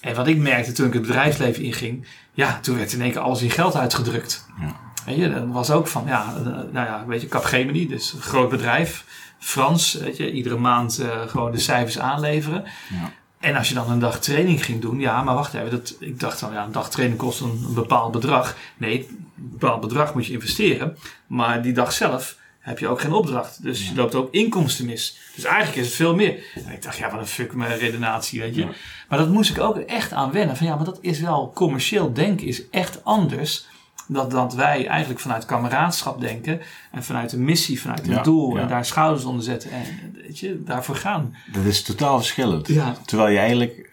En 0.00 0.14
wat 0.14 0.26
ik 0.26 0.38
merkte 0.38 0.72
toen 0.72 0.86
ik 0.86 0.92
het 0.92 1.02
bedrijfsleven 1.02 1.62
inging, 1.62 2.06
ja, 2.32 2.58
toen 2.60 2.76
werd 2.76 2.92
in 2.92 3.00
één 3.00 3.12
keer 3.12 3.20
alles 3.20 3.42
in 3.42 3.50
geld 3.50 3.74
uitgedrukt. 3.74 4.46
Ja. 4.60 4.76
Weet 5.06 5.16
je, 5.16 5.32
dat 5.32 5.46
was 5.46 5.70
ook 5.70 5.86
van, 5.86 6.04
ja, 6.06 6.34
eh, 6.36 6.44
nou 6.44 6.72
ja, 6.72 7.04
weet 7.06 7.20
je, 7.20 7.28
Capgemini, 7.28 7.88
dus 7.88 8.12
een 8.12 8.20
groot 8.20 8.50
bedrijf. 8.50 9.04
Frans, 9.38 9.94
weet 9.94 10.16
je, 10.16 10.32
iedere 10.32 10.58
maand 10.58 10.98
eh, 10.98 11.08
gewoon 11.26 11.52
de 11.52 11.58
cijfers 11.58 11.98
aanleveren. 11.98 12.64
Ja. 12.90 13.10
En 13.40 13.56
als 13.56 13.68
je 13.68 13.74
dan 13.74 13.90
een 13.90 13.98
dag 13.98 14.20
training 14.20 14.64
ging 14.64 14.80
doen, 14.80 15.00
ja, 15.00 15.22
maar 15.22 15.34
wacht 15.34 15.54
even, 15.54 15.70
dat, 15.70 15.96
ik 15.98 16.20
dacht 16.20 16.40
dan, 16.40 16.52
ja, 16.52 16.64
een 16.64 16.72
dag 16.72 16.90
training 16.90 17.18
kost 17.18 17.40
een, 17.40 17.64
een 17.68 17.74
bepaald 17.74 18.12
bedrag. 18.12 18.56
Nee, 18.76 19.08
bepaald 19.50 19.80
bedrag 19.80 20.14
moet 20.14 20.26
je 20.26 20.32
investeren, 20.32 20.96
maar 21.26 21.62
die 21.62 21.72
dag 21.72 21.92
zelf 21.92 22.36
heb 22.58 22.78
je 22.78 22.88
ook 22.88 23.00
geen 23.00 23.12
opdracht. 23.12 23.62
Dus 23.62 23.88
je 23.88 23.94
loopt 23.94 24.14
ook 24.14 24.32
inkomsten 24.32 24.86
mis. 24.86 25.18
Dus 25.34 25.44
eigenlijk 25.44 25.76
is 25.76 25.86
het 25.86 25.94
veel 25.94 26.14
meer. 26.14 26.44
En 26.66 26.72
ik 26.72 26.82
dacht, 26.82 26.96
ja, 26.96 27.10
wat 27.10 27.20
een 27.20 27.26
fuck 27.26 27.54
mijn 27.54 27.78
redenatie, 27.78 28.40
weet 28.40 28.54
je. 28.54 28.60
Ja. 28.60 28.70
Maar 29.08 29.18
dat 29.18 29.28
moest 29.28 29.50
ik 29.50 29.60
ook 29.60 29.76
echt 29.76 30.12
aan 30.12 30.32
wennen. 30.32 30.56
Van 30.56 30.66
ja, 30.66 30.76
maar 30.76 30.84
dat 30.84 30.98
is 31.00 31.20
wel 31.20 31.52
commercieel 31.54 32.12
denken 32.12 32.46
is 32.46 32.68
echt 32.70 33.04
anders 33.04 33.66
dan 34.08 34.28
dat 34.28 34.54
wij 34.54 34.86
eigenlijk 34.86 35.20
vanuit 35.20 35.44
kameraadschap 35.44 36.20
denken 36.20 36.60
en 36.92 37.04
vanuit 37.04 37.32
een 37.32 37.44
missie, 37.44 37.80
vanuit 37.80 38.06
een 38.06 38.12
Ja, 38.12 38.22
doel 38.22 38.56
ja. 38.56 38.62
en 38.62 38.68
daar 38.68 38.84
schouders 38.84 39.24
onder 39.24 39.44
zetten 39.44 39.70
en 39.70 39.82
weet 40.14 40.38
je, 40.38 40.62
daarvoor 40.62 40.96
gaan. 40.96 41.36
Dat 41.52 41.64
is 41.64 41.82
totaal 41.82 42.18
verschillend. 42.18 42.68
Ja. 42.68 42.96
Terwijl 43.04 43.32
je 43.32 43.38
eigenlijk 43.38 43.90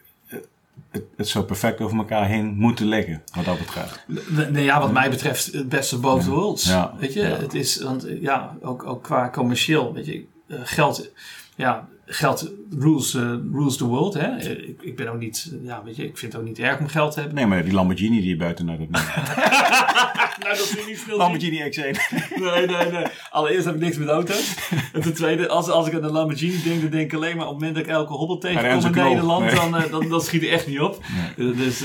het, 0.91 1.03
het 1.17 1.27
zo 1.27 1.43
perfect 1.43 1.81
over 1.81 1.97
elkaar 1.97 2.27
heen 2.27 2.45
moeten 2.57 2.85
leggen, 2.87 3.23
wat 3.35 3.45
dat 3.45 3.57
betreft. 3.57 4.05
Nee, 4.51 4.63
ja, 4.63 4.79
wat 4.79 4.91
mij 4.91 5.09
betreft 5.09 5.45
het 5.53 5.69
beste 5.69 5.95
of 5.95 6.01
both 6.01 6.25
worlds. 6.25 6.65
Ja. 6.65 6.93
Weet 6.99 7.13
je, 7.13 7.21
Ja. 7.21 7.27
het 7.37 7.53
is, 7.53 7.81
want 7.81 8.07
ja, 8.21 8.55
ook, 8.61 8.85
ook 8.85 9.03
qua 9.03 9.29
commercieel, 9.29 9.93
weet 9.93 10.05
je, 10.05 10.25
eh, 10.47 10.59
geld, 10.63 11.09
ja, 11.55 11.87
geld 12.13 12.51
rules, 12.79 13.13
eh, 13.13 13.33
rules 13.51 13.77
the 13.77 13.85
world. 13.85 14.13
Hè? 14.13 14.37
Ik, 14.37 14.81
ik 14.81 14.95
ben 14.95 15.07
ook 15.07 15.19
niet, 15.19 15.51
eh, 15.53 15.65
ja, 15.65 15.81
weet 15.83 15.95
je, 15.95 16.03
ik 16.03 16.17
vind 16.17 16.31
het 16.33 16.41
ook 16.41 16.47
niet 16.47 16.59
erg 16.59 16.79
om 16.79 16.87
geld 16.87 17.11
te 17.13 17.19
hebben. 17.19 17.37
Nee, 17.37 17.47
maar 17.47 17.63
die 17.63 17.73
Lamborghini 17.73 18.19
die 18.21 18.29
je 18.29 18.35
buiten 18.37 18.65
naar 18.65 18.77
dat 18.77 18.89
nou, 18.89 19.05
dat 20.57 20.67
vind 20.67 20.79
ik 20.79 20.87
niet 20.87 20.99
veel. 20.99 21.17
Lamborghini 21.17 21.57
X1. 21.69 21.97
Nee, 22.39 22.65
nee, 22.65 22.91
nee. 22.91 23.05
Allereerst 23.29 23.65
heb 23.65 23.75
ik 23.75 23.81
niks 23.81 23.97
met 23.97 24.07
auto's. 24.07 24.55
En 24.93 25.01
ten 25.01 25.13
tweede, 25.13 25.47
als, 25.47 25.69
als 25.69 25.87
ik 25.87 25.93
aan 25.93 26.03
een 26.03 26.11
Lamborghini 26.11 26.61
denk, 26.63 26.81
dan 26.81 26.89
denk 26.89 27.03
ik 27.11 27.13
alleen 27.13 27.37
maar 27.37 27.45
op 27.47 27.51
het 27.51 27.59
moment 27.59 27.75
dat 27.75 27.85
ik 27.85 27.91
elke 27.91 28.13
hobbel 28.13 28.37
tegenkom 28.37 28.95
in. 28.95 29.03
Nederland, 29.09 29.45
Nee. 29.45 29.55
dan, 29.55 29.75
eh, 29.75 29.91
dan, 29.91 30.09
dan 30.09 30.21
schiet 30.21 30.41
het 30.41 30.51
echt 30.51 30.67
niet 30.67 30.79
op. 30.79 31.03
Dus 31.35 31.83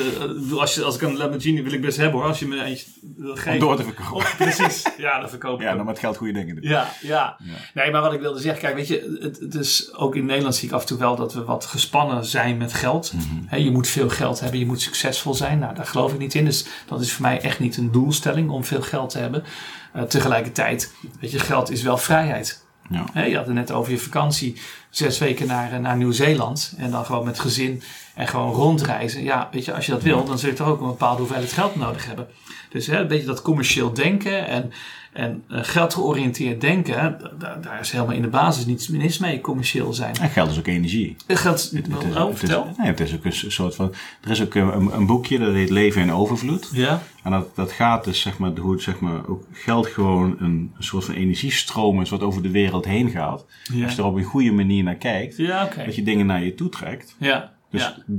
als, 0.59 0.75
je, 0.75 0.83
als 0.83 0.95
ik 0.95 1.02
een 1.02 1.16
Lamborghini 1.16 1.62
wil 1.62 1.73
ik 1.73 1.80
best 1.80 1.97
hebben 1.97 2.21
hoor, 2.21 2.28
als 2.28 2.38
je 2.38 2.47
me 2.47 2.62
eentje 2.62 2.87
wil 3.16 3.37
Om 3.52 3.59
door 3.59 3.76
te 3.76 3.83
verkopen. 3.83 4.16
Oh, 4.16 4.37
precies. 4.37 4.87
Ja, 4.99 5.21
dan 5.21 5.28
verkoop 5.28 5.61
ik 5.61 5.66
Ja, 5.66 5.76
dan 5.76 5.87
met 5.87 5.99
geld 5.99 6.16
goede 6.16 6.33
dingen 6.33 6.54
doen. 6.54 6.71
Ja, 6.71 6.88
ja, 7.02 7.37
Ja. 7.45 7.52
Nee, 7.75 7.90
maar 7.90 8.00
wat 8.00 8.12
ik 8.12 8.21
wilde 8.21 8.40
zeggen, 8.40 8.61
kijk, 8.62 8.75
weet 8.75 8.88
je, 8.88 9.18
het, 9.21 9.40
het 9.40 9.54
is 9.54 9.95
ook 9.95 10.15
in 10.16 10.26
Nederland 10.26 10.54
zie 10.54 10.68
ik 10.68 10.75
af 10.75 10.80
en 10.80 10.87
toe 10.87 10.99
wel 10.99 11.16
dat 11.16 11.35
we 11.35 11.44
wat 11.44 11.64
gespannen 11.64 12.25
zijn 12.25 12.56
met 12.56 12.73
geld. 12.73 13.12
Mhm. 13.12 13.61
Je 13.61 13.70
moet 13.70 13.88
veel 13.88 14.08
geld 14.08 14.40
hebben, 14.40 14.58
je 14.58 14.66
moet 14.66 14.80
succesvol 14.80 15.35
zijn. 15.35 15.58
Nou, 15.58 15.75
daar 15.75 15.87
geloof 15.87 16.12
ik 16.12 16.18
niet 16.18 16.35
in. 16.35 16.44
Dus 16.44 16.66
dat 16.87 17.00
is 17.00 17.12
voor 17.12 17.23
mij 17.23 17.40
echt 17.40 17.58
niet 17.58 17.76
een 17.76 17.92
doelstelling 17.92 18.50
om 18.50 18.64
veel 18.64 18.82
geld 18.82 19.11
te 19.11 19.18
hebben. 19.18 19.44
Eh, 19.92 20.02
tegelijkertijd, 20.02 20.92
weet 21.20 21.30
je, 21.30 21.38
geld 21.38 21.70
is 21.70 21.82
wel 21.82 21.99
vrijheid. 21.99 22.64
Ja. 22.90 23.25
Je 23.25 23.37
had 23.37 23.46
het 23.46 23.54
net 23.54 23.73
over 23.73 23.92
je 23.92 23.99
vakantie, 23.99 24.61
zes 24.90 25.18
weken 25.18 25.46
naar, 25.46 25.73
eh, 25.73 25.78
naar 25.78 25.96
Nieuw-Zeeland. 25.96 26.75
En 26.76 26.90
dan 26.90 27.04
gewoon 27.04 27.25
met 27.25 27.38
gezin 27.38 27.82
en 28.14 28.28
gewoon 28.28 28.52
rondreizen. 28.52 29.23
Ja, 29.23 29.49
weet 29.52 29.64
je, 29.64 29.75
als 29.75 29.87
je 29.87 29.92
dat 29.92 30.02
wil, 30.02 30.25
dan 30.25 30.38
zul 30.38 30.49
je 30.49 30.54
toch 30.54 30.66
ook 30.66 30.80
een 30.80 30.87
bepaalde 30.87 31.18
hoeveelheid 31.18 31.52
geld 31.52 31.76
nodig 31.76 32.06
hebben. 32.06 32.26
Dus 32.70 32.87
hè, 32.87 33.00
een 33.00 33.08
beetje 33.08 33.26
dat 33.26 33.42
commercieel 33.42 33.92
denken 33.92 34.46
en, 34.46 34.73
en 35.16 35.42
eh, 35.49 35.58
geldgeoriënteerd 35.62 36.61
denken, 36.61 37.18
da- 37.38 37.58
daar 37.62 37.80
is 37.80 37.90
helemaal 37.90 38.14
in 38.14 38.23
de 38.23 38.28
basis 38.28 38.66
niets 38.66 38.88
mis 38.88 39.18
mee, 39.18 39.40
commercieel 39.40 39.92
zijn. 39.92 40.14
En 40.14 40.30
geld 40.30 40.50
is 40.50 40.58
ook 40.58 40.66
energie. 40.66 41.16
Eh, 41.26 41.37
Geld, 41.37 41.70
Het 41.70 41.87
is, 41.88 41.94
oh, 41.94 42.25
het 42.25 42.32
is- 42.32 42.38
vertel. 42.38 42.75
nee, 42.78 42.87
het 42.87 43.00
is 43.00 43.14
ook 43.14 43.25
een 43.25 43.32
soort 43.32 43.75
van. 43.75 43.94
Er 44.25 44.30
is 44.30 44.42
ook 44.42 44.54
een, 44.54 44.92
een 44.94 45.06
boekje 45.06 45.38
dat 45.38 45.52
heet 45.52 45.70
Leven 45.70 46.02
in 46.02 46.12
Overvloed. 46.12 46.70
Ja, 46.73 47.02
En 47.23 47.30
dat, 47.30 47.56
dat 47.56 47.73
gaat 47.73 48.04
dus 48.04 48.20
zeg 48.20 48.38
maar 48.38 48.50
hoe 48.58 48.73
het 48.73 48.82
zeg 48.82 49.00
maar 49.00 49.26
ook 49.28 49.44
geld 49.52 49.87
gewoon 49.87 50.37
een, 50.38 50.73
een 50.76 50.85
soort 50.85 51.04
van 51.04 51.14
energiestroom 51.14 52.00
is 52.00 52.11
wat 52.11 52.23
over 52.23 52.42
de 52.42 52.50
wereld 52.50 52.85
heen 52.85 53.11
gaat. 53.11 53.44
ja. 53.73 53.85
Als 53.85 53.94
je 53.94 54.00
er 54.00 54.06
op 54.08 54.16
een 54.16 54.23
goede 54.25 54.52
manier 54.52 54.82
naar 54.82 54.94
kijkt, 54.94 55.37
Ja, 55.37 55.68
dat 55.87 55.94
je 55.94 56.02
dingen 56.02 56.26
naar 56.26 56.44
je 56.44 56.54
toe 56.54 56.68
trekt. 56.68 57.14
Ja, 57.18 57.52
Dus, 57.76 57.87
ja. 57.87 58.14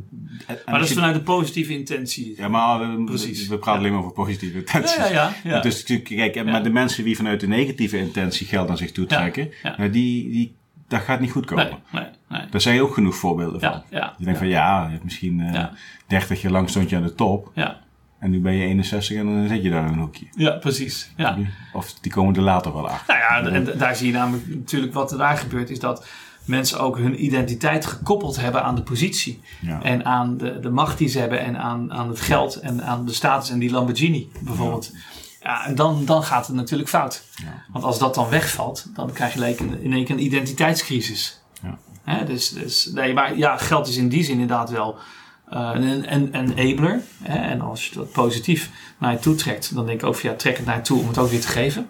en 0.47 0.57
Maar 0.65 0.79
dat 0.79 0.87
is 0.89 0.93
vanuit 0.95 1.13
de 1.15 1.21
positieve 1.21 1.73
intentie. 1.73 2.33
Ja, 2.37 2.47
maar 2.47 2.79
we, 2.97 3.03
Precies. 3.03 3.47
we 3.47 3.57
praten 3.57 3.79
alleen 3.79 3.91
maar 3.91 4.01
over 4.01 4.11
positieve 4.13 4.57
intenties. 4.57 4.95
ja, 4.95 5.07
ja. 5.09 5.33
ja. 5.51 5.59
Dus 5.59 5.83
kijk, 6.03 6.45
maar 6.45 6.63
de 6.63 6.69
mensen 6.69 7.03
die 7.03 7.15
vanuit 7.15 7.39
de 7.39 7.47
negatieve 7.47 7.97
intentie 7.97 8.47
geld 8.47 8.67
naar 8.67 8.77
zich 8.77 8.91
toe 8.91 9.05
Ja, 9.07 9.17
trekken, 9.17 9.49
ja. 9.63 9.75
nou, 9.77 9.89
die, 9.89 10.29
die, 10.31 10.55
dat 10.87 11.01
gaat 11.01 11.19
niet 11.19 11.31
goed 11.31 11.45
komen. 11.45 11.65
nee, 11.91 12.01
nee, 12.01 12.11
nee. 12.29 12.49
Daar 12.49 12.61
zijn 12.61 12.81
ook 12.81 12.93
genoeg 12.93 13.15
voorbeelden 13.15 13.59
van. 13.61 13.83
Je 13.89 14.25
denkt 14.25 14.39
van 14.39 14.47
ja, 14.47 14.91
misschien 15.03 15.39
eh 15.41 15.53
Ja. 15.53 15.71
30 16.07 16.41
jaar 16.41 16.51
lang 16.51 16.69
stond 16.69 16.89
je 16.89 16.95
aan 16.95 17.03
de 17.03 17.15
top 17.15 17.51
Ja, 17.55 17.79
en 18.19 18.29
nu 18.29 18.39
ben 18.39 18.53
je 18.53 18.65
61 18.65 19.17
en 19.17 19.25
dan 19.25 19.47
zit 19.47 19.63
je 19.63 19.69
daar 19.69 19.85
in 19.87 19.93
een 19.93 19.99
hoekje. 19.99 20.25
ja, 20.35 20.51
precies. 20.51 21.11
Ja. 21.17 21.37
Of 21.73 21.93
die 21.93 22.11
komen 22.11 22.35
er 22.35 22.41
later 22.41 22.73
wel 22.73 22.89
achter. 22.89 23.15
Nou 23.15 23.45
ja, 23.45 23.51
en 23.51 23.77
daar 23.77 23.95
zie 23.95 24.07
je 24.07 24.13
namelijk 24.13 24.47
natuurlijk 24.47 24.93
wat 24.93 25.11
er 25.11 25.17
daar 25.17 25.37
gebeurt, 25.37 25.69
is 25.69 25.79
dat 25.79 26.07
mensen 26.47 26.79
ook 26.79 26.97
hun 26.97 27.23
identiteit 27.23 27.85
gekoppeld 27.85 28.35
hebben 28.35 28.63
aan 28.63 28.75
de 28.75 28.81
positie. 28.81 29.41
Ja. 29.61 29.81
En 29.81 30.05
aan 30.05 30.37
de, 30.37 30.59
de 30.59 30.69
macht 30.69 30.97
die 30.97 31.07
ze 31.07 31.19
hebben 31.19 31.39
en 31.39 31.57
aan, 31.57 31.93
aan 31.93 32.09
het 32.09 32.21
geld 32.21 32.55
en 32.55 32.83
aan 32.83 33.05
de 33.05 33.13
status 33.13 33.49
en 33.49 33.59
die 33.59 33.71
Lamborghini 33.71 34.29
bijvoorbeeld. 34.39 34.91
Ja, 35.41 35.65
en 35.65 35.75
dan, 35.75 36.05
dan 36.05 36.23
gaat 36.23 36.47
het 36.47 36.55
natuurlijk 36.55 36.89
fout. 36.89 37.23
Ja. 37.35 37.63
Want 37.71 37.83
als 37.83 37.99
dat 37.99 38.15
dan 38.15 38.29
wegvalt, 38.29 38.85
dan 38.93 39.11
krijg 39.11 39.33
je 39.33 39.55
in 39.81 39.93
één 39.93 40.05
keer 40.05 40.15
een 40.15 40.23
identiteitscrisis. 40.23 41.41
Ja. 41.61 41.77
Hè, 42.03 42.25
dus, 42.25 42.49
dus, 42.49 42.85
nee, 42.93 43.13
maar 43.13 43.37
ja, 43.37 43.57
geld 43.57 43.87
is 43.87 43.97
in 43.97 44.09
die 44.09 44.23
zin 44.23 44.33
inderdaad 44.33 44.69
wel 44.69 44.97
eh, 45.49 45.71
een, 45.73 46.35
een, 46.35 46.53
enabler. 46.53 47.01
Hè, 47.23 47.37
en 47.37 47.61
als 47.61 47.87
je 47.87 47.95
dat 47.95 48.11
positief 48.11 48.71
naar 48.97 49.11
je 49.11 49.19
toe 49.19 49.35
trekt, 49.35 49.75
dan 49.75 49.85
denk 49.85 50.01
ik 50.01 50.07
ook 50.07 50.15
van 50.15 50.29
ja, 50.29 50.35
trek 50.35 50.57
het 50.57 50.65
naar 50.65 50.75
je 50.75 50.81
toe 50.81 50.99
om 50.99 51.07
het 51.07 51.17
ook 51.17 51.29
weer 51.29 51.41
te 51.41 51.47
geven. 51.47 51.89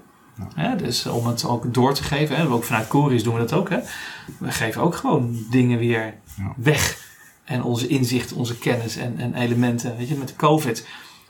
Dus 0.78 1.06
om 1.06 1.28
het 1.28 1.46
ook 1.46 1.74
door 1.74 1.94
te 1.94 2.04
geven. 2.04 2.36
Hè. 2.36 2.48
Ook 2.50 2.64
vanuit 2.64 2.88
Coris 2.88 3.24
doen 3.24 3.34
we 3.34 3.40
dat 3.40 3.54
ook. 3.54 3.70
Hè. 3.70 3.80
We 4.38 4.52
geven 4.52 4.82
ook 4.82 4.96
gewoon 4.96 5.46
dingen 5.50 5.78
weer 5.80 6.14
Ja. 6.38 6.54
weg. 6.56 7.06
En 7.44 7.64
onze 7.64 7.88
inzicht, 7.88 8.34
onze 8.34 8.58
kennis 8.58 8.98
en, 8.98 9.16
en 9.18 9.34
elementen. 9.34 9.98
Weet 9.98 10.08
je, 10.08 10.16
met 10.16 10.28
de 10.28 10.36
COVID, 10.36 10.88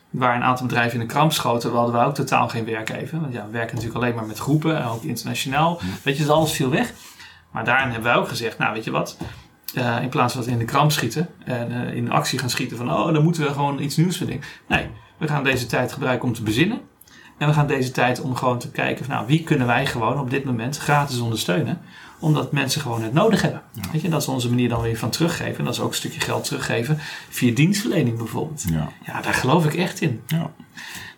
waar 0.09 0.35
een 0.35 0.43
aantal 0.43 0.65
bedrijven 0.65 0.99
in 0.99 1.07
de 1.07 1.13
kramp 1.13 1.31
schoten, 1.31 1.71
hadden 1.71 1.95
we 1.99 2.05
ook 2.05 2.13
totaal 2.15 2.49
geen 2.49 2.65
werk 2.65 2.89
even. 2.89 3.21
Want 3.21 3.33
ja, 3.33 3.45
we 3.45 3.51
werken 3.51 3.75
natuurlijk 3.75 4.03
alleen 4.03 4.15
maar 4.15 4.25
met 4.25 4.37
groepen 4.37 4.77
en 4.77 4.83
ook 4.83 5.03
internationaal. 5.03 5.79
Weet 6.03 6.17
je, 6.17 6.23
dus 6.23 6.31
alles 6.31 6.51
viel 6.51 6.69
weg. 6.69 6.93
Maar 7.51 7.65
daarin 7.65 7.89
hebben 7.91 8.11
wij 8.11 8.15
ook 8.21 8.27
gezegd, 8.27 8.57
nou 8.57 8.73
weet 8.73 8.83
je 8.83 8.91
wat, 8.91 9.17
eh, 9.73 10.01
in 10.01 10.09
plaats 10.09 10.33
van 10.33 10.41
dat 10.41 10.51
in 10.51 10.57
de 10.57 10.65
kramp 10.65 10.91
schieten 10.91 11.29
en 11.45 11.71
eh, 11.87 11.95
in 11.95 12.11
actie 12.11 12.39
gaan 12.39 12.49
schieten 12.49 12.77
van, 12.77 12.91
oh 12.93 13.13
dan 13.13 13.23
moeten 13.23 13.43
we 13.43 13.51
gewoon 13.51 13.79
iets 13.79 13.95
nieuws 13.95 14.17
bedenken. 14.17 14.47
Nee, 14.67 14.87
we 15.17 15.27
gaan 15.27 15.43
deze 15.43 15.65
tijd 15.65 15.93
gebruiken 15.93 16.27
om 16.27 16.33
te 16.33 16.43
bezinnen. 16.43 16.79
En 17.37 17.47
we 17.47 17.53
gaan 17.53 17.67
deze 17.67 17.91
tijd 17.91 18.21
om 18.21 18.35
gewoon 18.35 18.59
te 18.59 18.71
kijken 18.71 19.05
van, 19.05 19.13
nou 19.15 19.27
wie 19.27 19.43
kunnen 19.43 19.67
wij 19.67 19.85
gewoon 19.85 20.19
op 20.19 20.29
dit 20.29 20.43
moment 20.43 20.77
gratis 20.77 21.19
ondersteunen. 21.19 21.81
Omdat 22.19 22.51
mensen 22.51 22.81
gewoon 22.81 23.01
het 23.01 23.13
nodig 23.13 23.41
hebben. 23.41 23.61
Weet 23.91 24.01
je, 24.01 24.09
dat 24.09 24.21
is 24.21 24.27
onze 24.27 24.49
manier 24.49 24.69
dan 24.69 24.81
weer 24.81 24.97
van 24.97 25.09
teruggeven. 25.09 25.57
En 25.57 25.63
dat 25.63 25.73
is 25.73 25.79
ook 25.79 25.89
een 25.89 25.95
stukje 25.95 26.19
geld 26.19 26.43
teruggeven 26.43 26.97
via 27.29 27.53
dienstverlening 27.53 28.17
bijvoorbeeld. 28.17 28.63
Ja. 28.69 28.89
Ja, 29.05 29.21
daar 29.21 29.33
geloof 29.33 29.65
ik 29.65 29.73
echt 29.73 30.01
in. 30.01 30.21
Ja. 30.27 30.51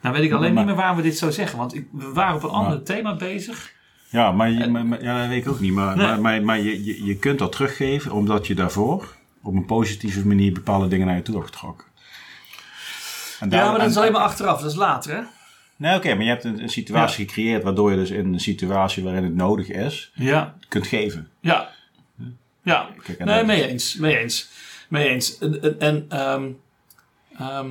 Nou 0.02 0.16
weet 0.16 0.24
ik 0.24 0.32
alleen 0.32 0.54
Maar- 0.54 0.64
niet 0.64 0.66
meer 0.74 0.82
waarom 0.82 0.98
we 0.98 1.04
dit 1.04 1.18
zo 1.18 1.30
zeggen. 1.32 1.58
Want 1.58 1.76
ik, 1.76 1.88
we 1.92 2.12
waren 2.14 2.36
op 2.36 2.44
een 2.44 2.50
ander 2.50 2.74
Maar- 2.76 2.84
thema 2.84 3.16
bezig. 3.16 3.72
Ja, 4.10 4.32
maar, 4.32 4.50
je, 4.52 4.68
maar, 4.68 4.86
maar- 4.86 5.04
ja, 5.04 5.20
dat 5.20 5.28
weet 5.28 5.46
ik 5.46 5.50
ook 5.52 5.60
niet. 5.60 5.74
Maar, 5.74 5.96
Nee. 5.98 6.06
maar, 6.08 6.22
maar, 6.22 6.44
maar 6.44 6.60
je, 6.60 6.86
je, 6.86 7.06
je 7.06 7.16
kunt 7.16 7.40
dat 7.40 7.52
teruggeven 7.52 8.12
omdat 8.12 8.48
je 8.48 8.56
daarvoor 8.56 9.16
op 9.44 9.54
een 9.54 9.66
positieve 9.66 10.28
manier 10.28 10.54
bepaalde 10.54 10.88
dingen 10.88 11.08
naar 11.08 11.16
je 11.16 11.22
toe 11.22 11.36
hebt 11.36 11.48
getrokken. 11.48 11.88
En 13.40 13.50
Ja, 13.50 13.70
maar 13.70 13.80
dat 13.80 13.90
is 13.90 13.96
en- 13.96 14.02
alleen 14.02 14.12
maar 14.14 14.22
achteraf. 14.22 14.62
Dat 14.62 14.72
is 14.72 14.78
later 14.78 15.16
hè? 15.16 15.22
Nee, 15.80 15.96
oké, 15.96 16.14
maar 16.14 16.24
je 16.24 16.30
hebt 16.30 16.44
een, 16.44 16.62
een 16.62 16.70
situatie 16.70 17.26
gecreëerd 17.28 17.64
waardoor 17.64 17.92
je 17.92 17.98
dus 17.98 18.10
in 18.10 18.34
een 18.34 18.40
situatie 18.40 19.04
waarin 19.04 19.24
het 19.24 19.36
nodig 19.36 19.70
is, 19.70 20.12
Ja. 20.14 20.56
kunt 20.68 20.88
geven. 20.88 21.30
Ja. 21.40 21.70
Ja. 22.64 22.90
Kijk, 23.04 23.24
Nee, 23.26 23.44
mee 23.44 23.68
eens. 23.68 23.96
Mee 23.96 24.18
eens. 24.18 24.50
Mee 24.90 25.10
eens. 25.10 25.38
En, 25.38 25.80
en, 25.80 26.06
ehm, 26.10 26.50
ehm, 27.38 27.70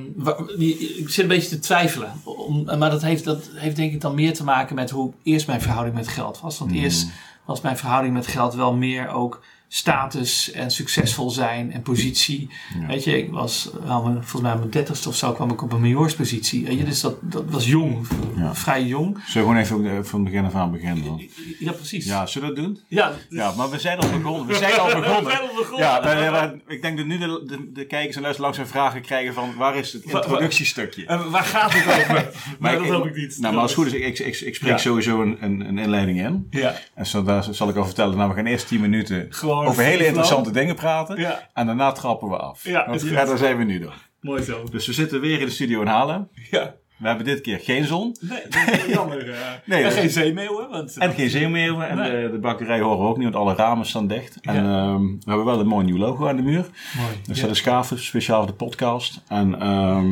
ik 0.99 1.09
zit 1.09 1.17
een 1.23 1.27
beetje 1.27 1.49
te 1.49 1.59
twijfelen. 1.59 2.11
om, 2.23 2.63
maar 2.77 2.89
dat 2.89 3.01
heeft, 3.01 3.23
dat 3.23 3.49
heeft 3.53 3.75
denk 3.75 3.93
ik 3.93 4.01
dan 4.01 4.15
meer 4.15 4.33
te 4.33 4.43
maken 4.43 4.75
met 4.75 4.89
hoe 4.89 5.13
eerst 5.23 5.47
mijn 5.47 5.61
verhouding 5.61 5.95
met 5.95 6.07
geld 6.07 6.39
was. 6.39 6.57
Want 6.59 6.71
Mm. 6.71 6.77
eerst 6.77 7.07
was 7.45 7.61
mijn 7.61 7.77
verhouding 7.77 8.13
met 8.13 8.27
geld 8.27 8.53
wel 8.53 8.73
meer 8.75 9.07
ook 9.09 9.43
status 9.71 10.51
en 10.51 10.71
succesvol 10.71 11.29
zijn 11.29 11.71
en 11.73 11.81
positie. 11.81 12.49
Ja. 12.79 12.87
Weet 12.87 13.03
je, 13.03 13.17
ik 13.17 13.31
was 13.31 13.69
mijn- 13.85 14.03
volgens 14.13 14.41
mij 14.41 14.51
aan 14.51 14.57
mijn 14.59 14.69
dertigste 14.69 15.09
of 15.09 15.15
zo 15.15 15.31
kwam 15.33 15.51
ik 15.51 15.61
op 15.61 15.71
een 15.73 15.81
majoorspositie. 15.81 16.65
Weet 16.65 16.77
je, 16.77 16.83
dus 16.83 17.01
dat, 17.01 17.15
dat 17.21 17.43
was 17.49 17.65
jong, 17.67 18.07
Ja. 18.37 18.55
vrij 18.55 18.83
jong. 18.83 19.17
Zullen 19.27 19.55
we 19.57 19.65
gewoon 19.65 19.85
even 19.85 20.05
van 20.05 20.23
begin 20.23 20.45
af 20.45 20.55
aan 20.55 20.71
beginnen 20.71 21.03
dan? 21.03 21.21
Ja, 21.59 21.71
precies. 21.71 22.05
Ja, 22.05 22.25
zullen 22.25 22.49
we 22.49 22.55
dat 22.55 22.63
doen? 22.63 22.79
ja, 22.87 23.11
Ja, 23.29 23.53
maar 23.57 23.69
we 23.69 23.79
zijn 23.79 23.99
al 23.99 24.09
begonnen. 24.09 24.47
We 24.47 24.55
zijn 24.55 24.79
al 24.79 24.87
We 24.89 24.95
begonnen. 24.95 25.31
zijn 25.31 25.41
al 25.49 25.55
begonnen. 25.55 25.87
Ja, 25.87 26.53
ik 26.67 26.81
denk 26.81 26.97
dat 26.97 27.05
nu 27.05 27.17
de, 27.17 27.43
de, 27.47 27.71
de 27.73 27.85
kijkers 27.85 28.15
en 28.15 28.21
luisteraars 28.21 28.37
langzaam 28.37 28.65
vragen 28.65 29.01
krijgen 29.01 29.33
van 29.33 29.55
waar 29.57 29.75
is 29.75 29.93
het 29.93 30.03
introductiestukje? 30.03 31.05
En 31.05 31.29
waar 31.31 31.43
gaat 31.43 31.73
het 31.73 31.87
over? 31.87 32.13
maar 32.13 32.27
Maar 32.59 32.77
dat 32.77 32.87
hoop 32.87 33.05
ik 33.05 33.15
niet. 33.15 33.37
Nou, 33.39 33.53
maar 33.53 33.61
als 33.61 33.71
het 33.75 33.79
goed 33.83 33.93
is, 33.93 34.01
ik, 34.01 34.19
ik, 34.19 34.39
ik 34.39 34.55
spreek 34.55 34.71
Ja. 34.71 34.77
sowieso 34.77 35.21
een, 35.21 35.37
een, 35.43 35.59
een 35.67 35.77
inleiding 35.77 36.19
in. 36.21 36.47
Ja, 36.49 36.75
En 36.93 37.05
zo, 37.05 37.23
daar 37.23 37.47
zal 37.51 37.69
ik 37.69 37.75
al 37.75 37.85
vertellen, 37.85 38.17
nou 38.17 38.29
we 38.29 38.35
gaan 38.35 38.45
eerst 38.45 38.67
10 38.67 38.81
minuten 38.81 39.27
gewoon 39.29 39.58
over 39.67 39.83
hele 39.83 40.05
interessante 40.05 40.51
dingen 40.51 40.75
praten. 40.75 41.17
Ja, 41.19 41.49
En 41.53 41.65
daarna 41.65 41.91
trappen 41.91 42.29
we 42.29 42.37
af. 42.37 42.63
Ja, 42.63 42.85
Want 42.85 42.95
is 42.95 43.01
goed. 43.07 43.11
ja, 43.17 43.25
daar 43.25 43.37
zijn 43.37 43.57
we 43.57 43.63
nu 43.63 43.79
dan. 43.79 43.93
mooi 44.21 44.43
zo. 44.43 44.63
Dus 44.71 44.87
we 44.87 44.93
zitten 44.93 45.21
weer 45.21 45.39
in 45.39 45.45
de 45.45 45.51
studio 45.51 45.81
in 45.81 45.87
Haarlem. 45.87 46.27
Ja. 46.51 46.73
We 46.97 47.07
hebben 47.07 47.25
dit 47.25 47.41
keer 47.41 47.59
geen 47.59 47.85
zon. 47.85 48.15
Nee, 48.19 48.41
dat 48.49 48.75
is 48.77 48.85
jammer. 48.85 49.29
eh. 49.31 49.37
Nee, 49.65 49.83
en 49.83 49.91
geen 49.91 50.09
zeemeeuwen. 50.09 50.69
Want, 50.69 50.97
En 50.97 51.13
geen 51.13 51.29
zeemeeuwen. 51.29 51.89
En 51.89 51.97
Nee. 51.97 52.21
de, 52.23 52.31
de 52.31 52.39
bakkerij 52.39 52.79
horen 52.79 52.99
we 52.99 53.05
ook 53.09 53.15
niet, 53.17 53.23
want 53.23 53.35
alle 53.35 53.55
ramen 53.55 53.85
staan 53.85 54.07
dicht. 54.07 54.37
En 54.41 54.55
Ja. 54.55 54.61
ehm, 54.87 55.01
we 55.05 55.17
hebben 55.25 55.45
wel 55.45 55.59
een 55.59 55.67
mooi 55.67 55.85
nieuw 55.85 55.97
logo 55.97 56.27
aan 56.27 56.35
de 56.35 56.41
muur. 56.41 56.65
Mooi. 56.97 57.09
Dat 57.27 57.37
Ja. 57.37 57.53
staat 57.53 57.91
een 57.91 57.99
speciaal 57.99 58.37
voor 58.37 58.47
de 58.47 58.53
podcast. 58.53 59.21
En 59.27 59.59
ehm, 59.61 60.11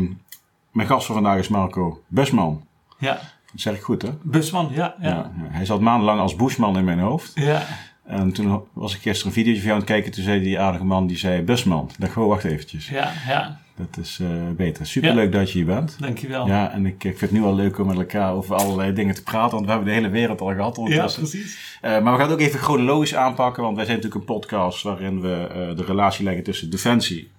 mijn 0.72 0.88
gast 0.88 1.06
van 1.06 1.16
vandaag 1.16 1.38
is 1.38 1.48
Marco 1.48 2.02
Busman. 2.08 2.66
ja, 3.00 3.14
Dat 3.52 3.62
zeg 3.62 3.76
ik 3.76 3.82
goed, 3.82 4.02
hè? 4.02 4.10
busman, 4.24 4.70
ja. 4.72 4.96
Ja. 5.02 5.08
Ja. 5.10 5.16
ja. 5.16 5.32
Hij 5.50 5.66
zat 5.66 5.80
maandenlang 5.82 6.20
als 6.20 6.36
Bushman 6.36 6.78
in 6.78 6.84
mijn 6.86 7.00
hoofd. 7.00 7.32
ja. 7.36 7.64
En 8.08 8.32
toen 8.32 8.64
was 8.74 8.96
ik 8.96 9.02
gisteren 9.02 9.28
een 9.28 9.34
videootje 9.34 9.62
van 9.62 9.70
jou 9.70 9.82
aan 9.82 9.86
het 9.86 9.96
kijken. 9.96 10.12
Toen 10.12 10.24
zei 10.24 10.42
die 10.42 10.60
aardige 10.60 10.86
man, 10.86 11.08
die 11.08 11.18
zei 11.18 11.42
Busman. 11.42 11.90
Ik 11.94 12.00
dacht, 12.00 12.18
oh, 12.18 12.28
wacht 12.28 12.44
eventjes. 12.44 12.90
ja, 12.90 13.12
ja. 13.28 13.60
Dat 13.76 13.98
is 14.06 14.20
eh, 14.22 14.28
beter. 14.56 14.86
Superleuk 14.86 15.32
dat 15.32 15.52
je 15.52 15.58
hier 15.58 15.66
bent. 15.66 15.96
Dankjewel. 16.00 16.48
Ja, 16.48 16.72
en 16.72 16.86
ik, 16.86 16.94
ik 16.94 17.18
vind 17.18 17.20
het 17.20 17.32
nu 17.32 17.44
al 17.44 17.56
leuk 17.56 17.80
om 17.80 17.88
met 17.88 17.98
elkaar 17.98 18.34
over 18.34 18.56
allerlei 18.56 18.94
dingen 18.94 19.16
te 19.16 19.24
praten. 19.24 19.52
Want 19.52 19.66
we 19.66 19.72
hebben 19.72 19.90
de 19.90 19.96
hele 19.96 20.10
wereld 20.10 20.42
al 20.42 20.48
gehad 20.48 20.76
Ja, 20.76 20.82
ondertussen. 20.82 21.22
precies. 21.22 21.78
Eh, 21.82 21.92
maar 21.92 22.02
we 22.14 22.20
gaan 22.20 22.30
het 22.30 22.32
ook 22.32 22.40
even 22.40 22.60
chronologisch 22.60 23.16
aanpakken. 23.16 23.64
Want 23.64 23.76
wij 23.76 23.86
zijn 23.86 23.98
natuurlijk 23.98 24.30
een 24.30 24.36
podcast 24.36 24.84
waarin 24.84 25.22
we 25.22 25.48
eh, 25.48 25.76
de 25.78 25.84
relatie 25.84 26.24
leggen 26.24 26.44
tussen 26.44 26.70
defensie 26.70 27.32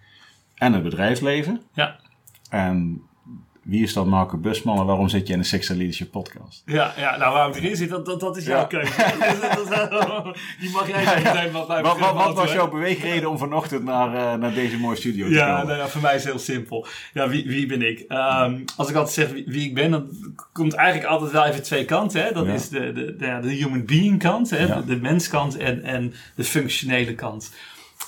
en 0.55 0.73
het 0.73 0.83
bedrijfsleven. 0.83 1.61
Ja. 1.75 1.97
En 2.51 3.03
wie 3.69 3.83
is 3.83 3.93
dan 3.93 4.09
Marco 4.09 4.37
Busman 4.37 4.79
en 4.79 4.85
waarom 4.87 5.09
zit 5.09 5.27
je 5.27 5.33
in 5.33 5.39
de 5.39 5.45
Sixer 5.45 5.77
Leadership 5.77 6.11
podcast? 6.11 6.63
Ja, 6.67 6.93
ja, 6.97 7.17
nou 7.17 7.33
waarom 7.35 7.53
ik 7.57 7.63
erin 7.63 7.77
zit, 7.77 7.89
dat, 7.89 8.07
dat, 8.07 8.21
dat 8.21 8.37
is 8.37 8.45
jouw 8.47 8.59
Ja. 8.59 8.65
keuze. 8.65 8.93
Dat- 9.69 9.91
dat- 9.91 10.37
Die 10.61 10.71
mag 10.71 10.89
jij 10.89 11.05
zo 11.05 11.15
meteen 11.23 11.53
wat 11.53 11.67
Wat, 11.67 11.99
wat, 11.99 12.15
wat 12.15 12.35
was 12.35 12.53
jouw 12.53 12.69
beweegreden 12.71 13.31
om 13.31 13.39
vanochtend 13.39 13.85
naar, 13.85 14.15
eh, 14.15 14.39
naar 14.41 14.55
deze 14.55 14.79
mooie 14.79 14.97
studio 14.97 15.27
te 15.27 15.33
Ja, 15.35 15.51
komen? 15.51 15.67
nou 15.67 15.79
ja, 15.79 15.89
voor 15.89 16.01
mij 16.01 16.15
is 16.15 16.23
het 16.23 16.31
heel 16.33 16.41
simpel. 16.41 16.87
Ja, 17.15 17.29
wie, 17.29 17.47
wie 17.47 17.67
ben 17.67 17.83
ik? 17.83 18.01
Ehm, 18.09 18.61
als 18.77 18.89
ik 18.89 18.95
altijd 18.97 19.15
zeg 19.15 19.31
wie, 19.31 19.45
wie 19.47 19.67
ik 19.69 19.75
ben, 19.75 19.91
dan 19.91 20.09
komt 20.53 20.75
eigenlijk 20.75 21.09
altijd 21.11 21.31
wel 21.31 21.45
even 21.45 21.63
twee 21.63 21.85
kanten. 21.85 22.23
Hè? 22.25 22.33
Dat 22.33 22.47
Ja. 22.47 22.53
is 22.53 22.69
de, 22.69 22.93
de, 22.93 23.17
de, 23.17 23.39
de 23.43 23.49
human 23.53 23.85
being 23.85 24.19
kant, 24.19 24.51
hè? 24.51 24.67
Ja. 24.67 24.75
de, 24.81 24.85
de 24.85 24.97
menskant 24.97 25.57
en, 25.57 25.83
en 25.83 26.15
de 26.35 26.45
functionele 26.45 27.15
kant. 27.15 27.53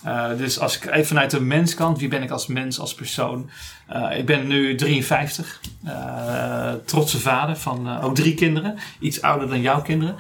Eh, 0.05 0.29
dus 0.37 0.59
als 0.59 0.77
ik 0.77 0.87
even 0.87 1.07
vanuit 1.07 1.31
de 1.31 1.41
menskant, 1.41 1.99
wie 1.99 2.09
ben 2.09 2.23
ik 2.23 2.31
als 2.31 2.47
mens, 2.47 2.79
als 2.79 2.95
persoon? 2.95 3.51
Eh, 3.87 4.19
ik 4.19 4.27
ben 4.27 4.47
nu 4.47 4.75
53, 4.75 5.61
eh, 5.85 6.73
trotse 6.85 7.21
vader 7.21 7.57
van 7.57 8.01
ook 8.01 8.15
drie 8.15 8.35
kinderen, 8.35 8.79
iets 9.01 9.23
ouder 9.23 9.49
dan 9.49 9.61
jouw 9.61 9.83
kinderen. 9.83 10.17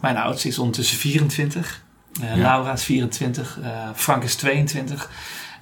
Mijn 0.00 0.16
oudste 0.16 0.48
is 0.48 0.58
ondertussen 0.58 0.98
24, 0.98 1.82
eh, 2.20 2.36
Ja. 2.36 2.42
Laura 2.42 2.72
is 2.72 2.84
24, 2.84 3.58
eh, 3.62 3.88
Frank 3.94 4.22
is 4.22 4.34
22 4.34 5.10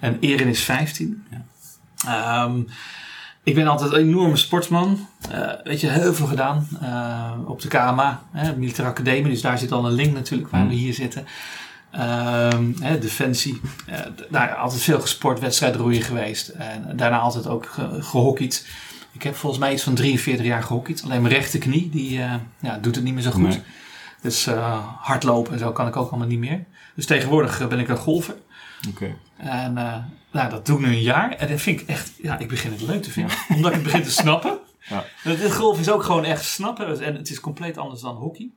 en 0.00 0.16
Erin 0.20 0.48
is 0.48 0.62
15. 0.62 1.24
Ehm, 2.06 2.60
ik 3.42 3.54
ben 3.54 3.66
altijd 3.66 3.92
een 3.92 3.98
enorme 3.98 4.36
sportsman. 4.36 5.08
Eh, 5.30 5.50
weet 5.64 5.80
je, 5.80 5.88
heel 5.88 6.14
veel 6.14 6.26
gedaan 6.26 6.68
op 7.46 7.60
de 7.60 7.68
KMA, 7.68 8.22
hè, 8.32 8.56
Militaire 8.56 8.92
Academie. 8.92 9.32
Dus 9.32 9.40
daar 9.40 9.58
zit 9.58 9.72
al 9.72 9.86
een 9.86 9.92
link 9.92 10.14
natuurlijk 10.14 10.50
waar 10.50 10.68
we 10.68 10.74
hier 10.74 10.94
zitten. 10.94 11.26
Ehm, 11.92 12.72
hè, 12.80 12.98
defensie. 12.98 13.60
Eh, 13.86 14.00
nou, 14.28 14.54
altijd 14.56 14.82
veel 14.82 15.00
gesport, 15.00 15.40
wedstrijdroeien 15.40 16.02
geweest. 16.02 16.48
En 16.48 16.96
daarna 16.96 17.18
altijd 17.18 17.46
ook 17.46 17.66
ge- 17.66 18.02
gehockeyd. 18.02 18.66
Ik 19.12 19.22
heb 19.22 19.34
volgens 19.36 19.60
mij 19.60 19.72
iets 19.72 19.82
van 19.82 19.94
43 19.94 20.46
jaar 20.46 20.62
gehockeyd. 20.62 21.02
Alleen 21.04 21.22
mijn 21.22 21.34
rechterknie, 21.34 21.90
die 21.90 22.20
eh, 22.22 22.34
ja, 22.60 22.78
doet 22.78 22.94
het 22.94 23.04
niet 23.04 23.14
meer 23.14 23.22
zo 23.22 23.30
goed. 23.30 23.42
Nee. 23.42 23.62
Dus 24.20 24.46
eh, 24.46 24.86
hardlopen 24.98 25.52
en 25.52 25.58
zo 25.58 25.72
kan 25.72 25.86
ik 25.86 25.96
ook 25.96 26.08
allemaal 26.10 26.28
niet 26.28 26.38
meer. 26.38 26.64
Dus 26.94 27.06
tegenwoordig 27.06 27.68
ben 27.68 27.78
ik 27.78 27.88
een 27.88 27.96
golfer. 27.96 28.34
Oké. 28.88 29.14
En 29.36 29.72
nou, 30.32 30.50
dat 30.50 30.66
doe 30.66 30.78
ik 30.80 30.86
nu 30.86 30.92
een 30.92 31.00
jaar. 31.02 31.30
En 31.32 31.48
dat 31.48 31.60
vind 31.60 31.80
ik 31.80 31.88
echt, 31.88 32.12
ja, 32.22 32.38
ik 32.38 32.48
begin 32.48 32.70
het 32.72 32.80
leuk 32.82 33.02
te 33.02 33.10
vinden. 33.10 33.36
Omdat 33.48 33.70
ik 33.70 33.74
het 33.74 33.82
begin 33.84 34.02
te 34.02 34.10
snappen. 34.10 34.58
Ja. 34.88 35.04
Het 35.22 35.52
golf 35.54 35.80
is 35.80 35.90
ook 35.90 36.02
gewoon 36.02 36.24
echt 36.24 36.44
snappen. 36.44 37.00
En 37.04 37.14
het 37.14 37.30
is 37.30 37.40
compleet 37.40 37.78
anders 37.78 38.00
dan 38.00 38.14
hockey. 38.16 38.50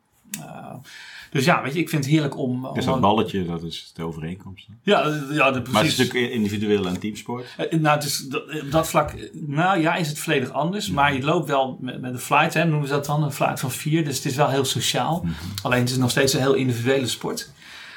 Eh, 1.36 1.42
dus 1.42 1.46
ja, 1.46 1.62
weet 1.62 1.74
je, 1.74 1.80
ik 1.80 1.90
vind 1.90 2.04
het 2.04 2.14
heerlijk 2.14 2.38
om... 2.38 2.66
om 2.66 2.74
Dus 2.74 2.86
dat 2.86 3.02
balletje, 3.02 3.46
dat 3.46 3.64
is 3.64 3.92
de 3.94 4.04
overeenkomst. 4.04 4.68
hè? 4.68 4.92
Ja, 4.92 5.04
eh, 5.04 5.36
ja 5.36 5.52
de, 5.52 5.62
precies. 5.62 5.74
Maar 5.74 5.84
het 5.84 5.92
is 5.92 5.98
natuurlijk 5.98 6.34
individueel 6.34 6.88
en 6.88 7.00
teamsport. 7.00 7.46
Eh, 7.58 7.80
Nou, 7.80 7.96
het 7.96 8.06
is 8.06 8.18
dat, 8.30 8.62
op 8.62 8.72
dat 8.72 8.88
vlak, 8.88 9.10
eh, 9.10 9.30
nou 9.34 9.80
ja, 9.80 9.96
is 9.96 10.08
het 10.08 10.20
volledig 10.20 10.52
anders. 10.52 10.90
Maar 10.90 11.14
je 11.14 11.24
loopt 11.24 11.48
wel 11.48 11.78
met, 11.82 12.02
met 12.02 12.14
een 12.14 12.20
flight, 12.20 12.54
hè, 12.54 12.66
noemen 12.66 12.88
ze 12.88 12.94
dat 12.94 13.06
dan, 13.06 13.24
een 13.24 13.32
flight 13.32 13.60
van 13.60 13.72
vier. 13.72 14.06
Dus 14.06 14.16
het 14.16 14.26
is 14.26 14.36
wel 14.36 14.50
heel 14.50 14.66
sociaal. 14.66 15.26
Alleen 15.64 15.80
het 15.80 15.90
is 15.90 15.98
nog 15.98 16.10
steeds 16.10 16.34
een 16.34 16.40
heel 16.40 16.54
individuele 16.54 17.08
sport. 17.08 17.52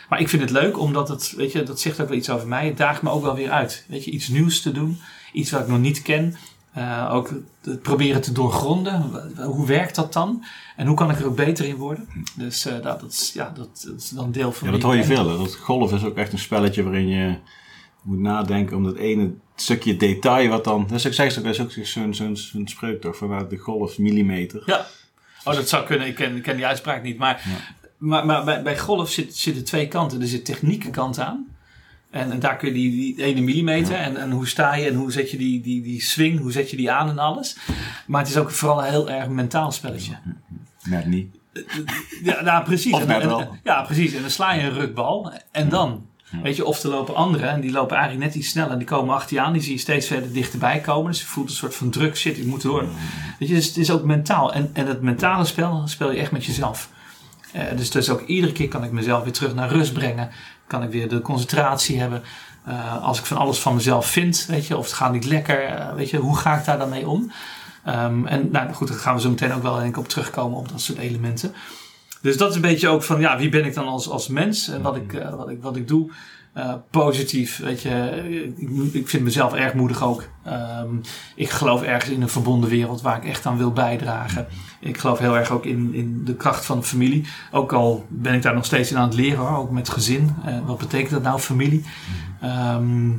Maar 0.08 0.20
ik 0.20 0.28
vind 0.28 0.42
het 0.42 0.50
leuk, 0.50 0.78
omdat 0.78 1.08
het, 1.08 1.34
weet 1.36 1.52
je, 1.52 1.62
dat 1.62 1.80
zegt 1.80 2.00
ook 2.00 2.08
wel 2.08 2.16
iets 2.16 2.30
over 2.30 2.48
mij. 2.48 2.66
Het 2.66 2.76
daagt 2.76 3.02
me 3.02 3.10
ook 3.10 3.22
wel 3.22 3.34
weer 3.34 3.50
uit. 3.50 3.84
Weet 3.88 4.04
je, 4.04 4.10
iets 4.10 4.28
nieuws 4.28 4.62
te 4.62 4.72
doen. 4.72 5.00
Iets 5.32 5.50
wat 5.50 5.60
ik 5.60 5.68
nog 5.68 5.78
niet 5.78 6.02
ken. 6.02 6.36
Eh, 6.78 7.14
ook 7.14 7.30
het 7.62 7.82
proberen 7.82 8.20
te 8.20 8.32
doorgronden. 8.32 9.02
Hoe 9.36 9.66
werkt 9.66 9.94
dat 9.94 10.12
dan? 10.12 10.44
En 10.76 10.86
hoe 10.86 10.96
kan 10.96 11.10
ik 11.10 11.18
er 11.18 11.26
ook 11.26 11.36
beter 11.36 11.64
in 11.64 11.76
worden? 11.76 12.08
Dus 12.34 12.66
eh, 12.66 12.72
dat, 12.72 13.00
dat, 13.00 13.12
is, 13.12 13.30
ja, 13.34 13.52
dat, 13.54 13.84
dat 13.86 14.00
is 14.00 14.08
dan 14.08 14.32
deel 14.32 14.52
van 14.52 14.66
Ja, 14.66 14.72
dat 14.72 14.82
hoor 14.82 14.94
je 14.94 15.00
ik 15.00 15.06
veel. 15.06 15.28
Hè? 15.28 15.36
Dat 15.36 15.54
golf 15.54 15.92
is 15.92 16.04
ook 16.04 16.16
echt 16.16 16.32
een 16.32 16.38
spelletje 16.38 16.82
waarin 16.82 17.08
je 17.08 17.36
moet 18.02 18.18
nadenken 18.18 18.76
om 18.76 18.84
dat 18.84 18.96
ene 18.96 19.30
stukje 19.54 19.96
detail 19.96 20.48
wat 20.48 20.64
dan... 20.64 20.86
Dat 20.88 20.98
is 20.98 21.06
ook, 21.06 21.12
zeg 21.12 21.34
dat 21.34 21.44
is 21.44 21.60
ook 21.60 21.70
zo'n 21.70 22.14
zo'n 22.14 22.36
zo'n 22.36 22.68
spreuk 22.68 23.00
toch, 23.00 23.16
vanuit 23.16 23.50
de 23.50 23.56
golf 23.56 23.98
millimeter. 23.98 24.62
Ja. 24.66 24.86
Oh, 25.44 25.54
dat 25.54 25.68
zou 25.68 25.86
kunnen. 25.86 26.06
Ik 26.06 26.14
ken, 26.14 26.36
ik 26.36 26.42
ken 26.42 26.56
die 26.56 26.66
uitspraak 26.66 27.02
niet. 27.02 27.18
Maar, 27.18 27.44
maar, 27.98 28.26
maar 28.26 28.44
bij, 28.44 28.62
bij 28.62 28.78
golf 28.78 29.10
zit, 29.10 29.36
zitten 29.36 29.64
twee 29.64 29.88
kanten. 29.88 30.20
Er 30.20 30.26
zit 30.26 30.44
technieke 30.44 30.90
kant 30.90 31.18
aan. 31.18 31.46
En, 32.10 32.32
en 32.32 32.40
daar 32.40 32.56
kun 32.56 32.68
je 32.68 32.74
die, 32.74 32.90
die 32.90 33.24
ene 33.24 33.40
millimeter. 33.40 33.94
En, 33.94 34.16
en 34.16 34.30
hoe 34.30 34.48
sta 34.48 34.74
je 34.74 34.88
en 34.88 34.94
hoe 34.94 35.12
zet 35.12 35.30
je 35.30 35.36
die, 35.36 35.60
die, 35.60 35.82
die 35.82 36.02
swing, 36.02 36.40
hoe 36.40 36.52
zet 36.52 36.70
je 36.70 36.76
die 36.76 36.90
aan 36.90 37.08
en 37.08 37.18
alles. 37.18 37.56
Maar 38.06 38.20
het 38.20 38.30
is 38.30 38.36
ook 38.36 38.50
vooral 38.50 38.78
een 38.84 38.90
heel 38.90 39.10
erg 39.10 39.28
mentaal 39.28 39.72
spelletje. 39.72 40.16
Net 40.84 41.06
niet. 41.06 41.36
Ja, 42.22 42.40
nou, 42.42 42.64
precies. 42.64 42.92
Of 42.92 43.06
En- 43.06 43.48
ja, 43.64 43.82
precies. 43.82 44.12
En 44.14 44.20
dan 44.20 44.30
sla 44.30 44.52
je 44.52 44.62
een 44.62 44.72
rukbal. 44.72 45.32
En 45.50 45.68
dan? 45.68 46.06
Weet 46.42 46.56
je, 46.56 46.64
of 46.64 46.82
er 46.82 46.90
lopen 46.90 47.14
anderen 47.14 47.48
en 47.50 47.60
die 47.60 47.70
lopen 47.70 47.96
eigenlijk 47.96 48.26
net 48.26 48.34
iets 48.34 48.48
sneller. 48.48 48.70
En 48.70 48.78
die 48.78 48.86
komen 48.86 49.14
achter 49.14 49.36
je 49.36 49.42
aan. 49.42 49.52
Die 49.52 49.62
zie 49.62 49.72
je 49.72 49.78
steeds 49.78 50.06
verder 50.06 50.32
dichterbij 50.32 50.80
komen. 50.80 51.10
Dus 51.10 51.20
je 51.20 51.26
voelt 51.26 51.48
een 51.48 51.54
soort 51.56 51.74
van 51.74 51.90
druk. 51.90 52.16
Shit, 52.16 52.38
ik 52.38 52.44
moet 52.44 52.62
door. 52.62 52.84
Weet 53.38 53.48
je, 53.48 53.54
dus 53.54 53.66
het 53.66 53.76
is 53.76 53.90
ook 53.90 54.04
mentaal. 54.04 54.52
En, 54.52 54.70
en 54.72 54.86
het 54.86 55.02
mentale 55.02 55.44
spel 55.44 55.82
speel 55.86 56.12
je 56.12 56.18
echt 56.18 56.30
met 56.32 56.44
jezelf. 56.44 56.90
Eh, 57.52 57.62
dus, 57.76 57.90
dus 57.90 58.10
ook 58.10 58.26
iedere 58.26 58.52
keer 58.52 58.68
kan 58.68 58.84
ik 58.84 58.90
mezelf 58.92 59.22
weer 59.22 59.32
terug 59.32 59.54
naar 59.54 59.68
rust 59.68 59.92
brengen. 59.92 60.30
Kan 60.68 60.82
ik 60.82 60.90
weer 60.90 61.08
de 61.08 61.20
concentratie 61.20 62.00
hebben. 62.00 62.22
Eh, 62.64 63.02
als 63.02 63.18
ik 63.18 63.24
van 63.24 63.36
alles 63.36 63.58
van 63.58 63.74
mezelf 63.74 64.06
vind, 64.06 64.46
weet 64.48 64.66
je, 64.66 64.76
of 64.76 64.84
het 64.84 64.94
gaat 64.94 65.12
niet 65.12 65.24
lekker, 65.24 65.64
eh, 65.64 65.94
weet 65.94 66.10
je, 66.10 66.16
hoe 66.16 66.36
ga 66.36 66.58
ik 66.58 66.64
daar 66.64 66.78
dan 66.78 66.88
mee 66.88 67.08
om? 67.08 67.32
Ehm, 67.84 68.26
en 68.26 68.50
nou 68.50 68.72
goed, 68.72 68.88
daar 68.88 68.96
gaan 68.96 69.14
we 69.14 69.20
zo 69.20 69.28
meteen 69.28 69.52
ook 69.52 69.62
wel 69.62 69.90
op 69.96 70.08
terugkomen 70.08 70.58
op 70.58 70.68
dat 70.68 70.80
soort 70.80 70.98
elementen. 70.98 71.54
Dus 72.20 72.36
dat 72.36 72.50
is 72.50 72.54
een 72.54 72.60
beetje 72.60 72.88
ook 72.88 73.02
van, 73.02 73.20
ja, 73.20 73.38
wie 73.38 73.48
ben 73.48 73.64
ik 73.64 73.74
dan 73.74 73.86
als, 73.86 74.08
als 74.08 74.28
mens 74.28 74.68
en 74.68 74.82
wat 74.82 74.96
ik, 74.96 75.12
eh, 75.12 75.34
wat 75.34 75.48
ik, 75.48 75.62
wat 75.62 75.76
ik 75.76 75.88
doe. 75.88 76.10
Eh, 76.58 76.74
positief, 76.90 77.58
weet 77.58 77.82
je, 77.82 78.52
ik, 78.56 78.94
ik 78.94 79.08
vind 79.08 79.22
mezelf 79.22 79.54
erg 79.54 79.74
moedig 79.74 80.02
ook. 80.02 80.24
Ehm, 80.44 80.88
ik 81.34 81.50
geloof 81.50 81.82
ergens 81.82 82.10
in 82.10 82.22
een 82.22 82.28
verbonden 82.28 82.70
wereld 82.70 83.02
waar 83.02 83.16
ik 83.16 83.24
echt 83.24 83.46
aan 83.46 83.56
wil 83.56 83.72
bijdragen. 83.72 84.46
Ik 84.80 84.98
geloof 84.98 85.18
heel 85.18 85.36
erg 85.36 85.50
ook 85.50 85.64
in, 85.64 85.94
in 85.94 86.24
de 86.24 86.34
kracht 86.34 86.64
van 86.64 86.78
de 86.78 86.84
familie. 86.84 87.26
Ook 87.50 87.72
al 87.72 88.06
ben 88.08 88.34
ik 88.34 88.42
daar 88.42 88.54
nog 88.54 88.64
steeds 88.64 88.90
in 88.90 88.96
aan 88.96 89.08
het 89.08 89.14
leren 89.14 89.38
hoor, 89.38 89.56
ook 89.56 89.70
met 89.70 89.88
gezin. 89.88 90.34
Eh, 90.44 90.66
wat 90.66 90.78
betekent 90.78 91.10
dat 91.10 91.22
nou, 91.22 91.38
familie? 91.38 91.84
Ehm, 92.40 93.10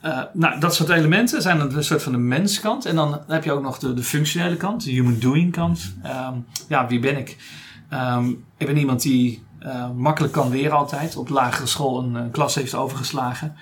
eh, 0.00 0.22
nou, 0.32 0.60
dat 0.60 0.74
soort 0.74 0.88
elementen 0.88 1.42
zijn 1.42 1.60
een 1.60 1.84
soort 1.84 2.02
van 2.02 2.12
de 2.12 2.18
menskant. 2.18 2.84
En 2.84 2.96
dan 2.96 3.20
heb 3.26 3.44
je 3.44 3.52
ook 3.52 3.62
nog 3.62 3.78
de, 3.78 3.94
de 3.94 4.02
functionele 4.02 4.56
kant, 4.56 4.84
de 4.84 4.90
human 4.90 5.18
doing 5.18 5.52
kant. 5.52 5.94
Ehm, 6.02 6.34
ja, 6.68 6.86
wie 6.86 7.00
ben 7.00 7.18
ik? 7.18 7.36
Ik 8.56 8.66
ben 8.66 8.76
iemand 8.76 9.02
die 9.02 9.42
eh, 9.60 9.90
makkelijk 9.90 10.32
kan 10.32 10.50
leren 10.50 10.76
altijd. 10.76 11.16
Op 11.16 11.28
lagere 11.28 11.66
school 11.66 11.98
een, 11.98 12.14
een 12.14 12.30
klas 12.30 12.54
heeft 12.54 12.74
overgeslagen. 12.74 13.56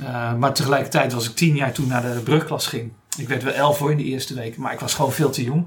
Eh, 0.00 0.34
maar 0.34 0.54
tegelijkertijd 0.54 1.12
was 1.12 1.28
ik 1.28 1.36
tien 1.36 1.56
jaar 1.56 1.72
toen 1.72 1.88
naar 1.88 2.02
de 2.02 2.20
brugklas 2.24 2.66
ging. 2.66 2.92
Ik 3.16 3.28
werd 3.28 3.42
wel 3.42 3.52
elf 3.52 3.76
voor 3.76 3.90
in 3.90 3.96
de 3.96 4.04
eerste 4.04 4.34
weken, 4.34 4.62
maar 4.62 4.72
ik 4.72 4.80
was 4.80 4.94
gewoon 4.94 5.12
veel 5.12 5.30
te 5.30 5.44
jong. 5.44 5.66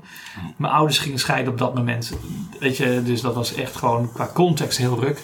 Mijn 0.57 0.73
ouders 0.73 0.97
gingen 0.97 1.19
scheiden 1.19 1.51
op 1.51 1.59
dat 1.59 1.75
moment. 1.75 2.11
Weet 2.59 2.77
je, 2.77 3.01
dus 3.05 3.21
dat 3.21 3.35
was 3.35 3.53
echt 3.53 3.75
gewoon 3.75 4.11
qua 4.11 4.29
context 4.33 4.77
heel 4.77 4.99
ruk. 4.99 5.21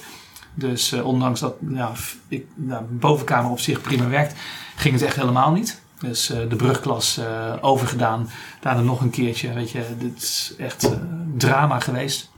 Dus 0.53 0.91
eh, 0.91 1.05
ondanks 1.05 1.39
dat 1.39 1.55
ja, 1.69 1.91
ik, 2.27 2.45
nou, 2.55 2.83
bovenkamer 2.83 3.51
op 3.51 3.59
zich 3.59 3.81
prima 3.81 4.07
werkt, 4.07 4.33
ging 4.75 4.93
het 4.93 5.03
echt 5.03 5.15
helemaal 5.15 5.51
niet. 5.51 5.81
Dus 5.99 6.29
eh, 6.29 6.49
de 6.49 6.55
brugklas 6.55 7.17
eh, 7.17 7.53
overgedaan. 7.61 8.29
Daarna 8.59 8.81
nog 8.81 9.01
een 9.01 9.09
keertje. 9.09 9.53
Weet 9.53 9.71
je, 9.71 9.83
dit 9.97 10.21
is 10.21 10.53
echt 10.57 10.83
eh, 10.83 10.97
drama 11.37 11.79
geweest. 11.79 12.31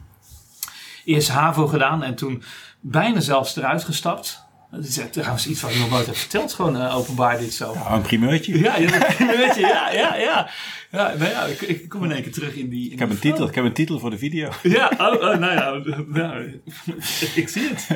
Eerst 1.06 1.30
HAVO 1.30 1.68
gedaan 1.68 2.04
en 2.04 2.16
toen 2.16 2.44
bijna 2.80 3.20
zelfs 3.20 3.56
eruit 3.56 3.84
gestapt. 3.84 4.50
Dat 4.72 4.84
is 4.84 5.00
trouwens 5.12 5.48
iets 5.48 5.62
wat 5.62 5.72
ik 5.72 5.80
nog 5.80 5.90
nooit 5.90 6.06
heb 6.06 6.16
verteld. 6.16 6.54
Gewoon 6.54 6.78
eh, 6.78 6.98
openbaar 6.98 7.40
dit 7.40 7.54
zo. 7.54 7.74
Nou, 7.74 7.94
een 7.94 8.02
primeurtje. 8.02 8.60
Ja, 8.60 8.78
ja, 8.78 8.90
weet 9.38 9.56
je, 9.56 9.62
ja, 9.62 9.92
ja, 9.92 10.16
ja. 10.16 10.50
Ja, 10.92 11.14
nou 11.18 11.30
ja, 11.30 11.44
ik, 11.44 11.62
ik 11.62 11.90
kom 11.90 12.04
in 12.04 12.12
één 12.12 12.24
keer 12.24 12.32
terug 12.32 12.56
in 12.56 12.70
die. 12.70 12.86
in 12.86 12.92
Ik 12.92 13.00
heb 13.00 13.08
die 13.08 13.18
een 13.18 13.22
titel, 13.22 13.48
ik 13.48 13.56
heb 13.56 13.66
een 13.66 13.74
titel 13.74 14.00
voor 14.00 14.10
de 14.10 14.18
video. 14.18 14.50
Ja, 14.64 14.92
oh, 14.98 15.14
oh, 15.14 15.38
nou 15.38 15.54
ja, 15.54 15.82
nou, 16.22 16.62
ik 17.36 17.50
zie 17.50 17.70
het. 17.70 17.88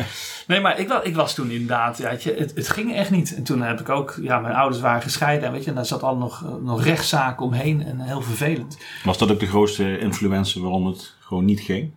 Nee, 0.47 0.59
maar 0.59 0.79
ik 0.79 0.87
was, 0.87 1.03
ik 1.03 1.15
was 1.15 1.35
toen 1.35 1.51
inderdaad, 1.51 1.97
ja, 1.97 2.11
je, 2.19 2.33
het, 2.37 2.51
het 2.55 2.69
ging 2.69 2.95
echt 2.95 3.11
niet. 3.11 3.35
En 3.35 3.43
toen 3.43 3.61
heb 3.61 3.79
ik 3.79 3.89
ook, 3.89 4.19
ja, 4.21 4.39
mijn 4.39 4.55
ouders 4.55 4.81
waren 4.81 5.01
gescheiden 5.01 5.47
en 5.47 5.53
weet 5.53 5.63
je, 5.63 5.69
en 5.69 5.75
daar 5.75 5.85
zat 5.85 6.03
al 6.03 6.17
nog, 6.17 6.43
eh, 6.43 6.55
nog 6.55 6.83
rechtszaken 6.83 7.45
omheen 7.45 7.85
en 7.85 7.99
heel 7.99 8.21
vervelend. 8.21 8.77
Was 9.03 9.17
dat 9.17 9.31
ook 9.31 9.39
de 9.39 9.47
grootste 9.47 9.99
influencer 9.99 10.61
waarom 10.61 10.85
het 10.85 11.15
gewoon 11.19 11.45
niet 11.45 11.61
ging? 11.61 11.91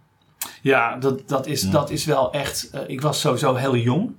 Ja, 0.62 0.97
dat, 0.97 1.29
dat, 1.29 1.47
is, 1.47 1.62
Ja. 1.62 1.71
dat 1.71 1.90
is 1.90 2.05
wel 2.05 2.33
echt, 2.33 2.71
eh, 2.71 2.81
ik 2.87 3.01
was 3.01 3.21
sowieso 3.21 3.55
heel 3.55 3.77
jong 3.77 4.11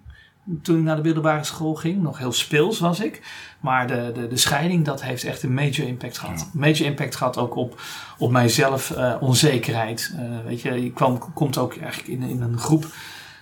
toen 0.62 0.78
ik 0.78 0.84
naar 0.84 0.95
de 0.95 1.02
middelbare 1.02 1.43
school 1.43 1.75
ging. 1.75 2.02
Nog 2.02 2.17
heel 2.17 2.32
speels 2.32 2.80
was 2.80 2.99
ik. 2.99 3.21
Maar 3.60 3.88
de, 3.88 4.12
de, 4.13 4.28
de 4.28 4.38
scheiding, 4.38 4.86
dat 4.86 5.04
heeft 5.04 5.23
echt 5.23 5.43
een 5.43 5.54
major 5.54 5.88
impact 5.88 6.17
gehad. 6.17 6.49
Major 6.54 6.86
impact 6.86 7.15
gehad 7.15 7.38
ook 7.38 7.56
op, 7.56 7.82
op 8.17 8.32
mijzelf, 8.32 8.91
eh, 8.91 9.15
onzekerheid. 9.19 10.13
Eh, 10.17 10.23
weet 10.45 10.62
je, 10.62 10.84
je 10.84 10.91
kwam, 10.91 11.34
komt 11.34 11.58
ook 11.58 11.78
eigenlijk 11.78 12.08
in, 12.08 12.21
in 12.21 12.41
een 12.41 12.58
groep 12.58 12.86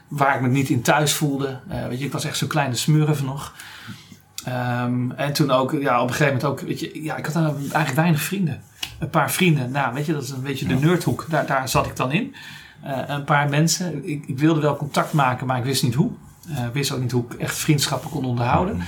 waar 0.08 0.36
ik 0.36 0.42
me 0.42 0.48
niet 0.48 0.70
in 0.70 0.82
thuis 0.82 1.14
voelde. 1.14 1.60
Weet 1.90 2.00
je, 2.00 2.06
ik 2.06 2.12
was 2.12 2.26
echt 2.26 2.38
zo'n 2.38 2.48
kleine 2.48 2.76
smurf 2.76 3.24
nog. 3.24 3.54
Ehm, 4.46 5.12
en 5.12 5.34
toen 5.34 5.52
ook, 5.52 5.72
ja, 5.72 6.02
op 6.02 6.08
een 6.08 6.16
gegeven 6.16 6.34
moment 6.34 6.52
ook, 6.52 6.60
weet 6.68 6.80
je, 6.80 7.04
ja, 7.04 7.16
ik 7.18 7.26
had 7.26 7.36
eigenlijk 7.36 7.94
weinig 7.96 8.22
vrienden. 8.22 8.62
Een 9.00 9.10
paar 9.10 9.32
vrienden, 9.32 9.72
nou, 9.72 9.94
weet 9.94 10.06
je, 10.06 10.14
dat 10.14 10.24
is 10.24 10.30
een 10.30 10.42
beetje 10.42 10.68
de 10.68 10.74
Ja. 10.80 10.86
nerdhoek. 10.86 11.26
Daar, 11.30 11.46
daar 11.46 11.70
zat 11.70 11.86
ik 11.86 11.96
dan 11.96 12.12
in. 12.12 12.36
Eh, 12.82 13.00
een 13.08 13.24
paar 13.24 13.50
mensen. 13.50 14.08
Ik, 14.10 14.24
ik 14.28 14.38
wilde 14.40 14.62
wel 14.62 14.78
contact 14.78 15.14
maken, 15.14 15.48
maar 15.48 15.58
ik 15.58 15.64
wist 15.64 15.84
niet 15.84 15.94
hoe. 15.94 16.12
Eh, 16.50 16.66
ik 16.66 16.74
wist 16.74 16.92
ook 16.92 17.00
niet 17.00 17.12
hoe 17.12 17.26
ik 17.30 17.34
echt 17.34 17.56
vriendschappen 17.56 18.10
kon 18.10 18.26
onderhouden. 18.26 18.82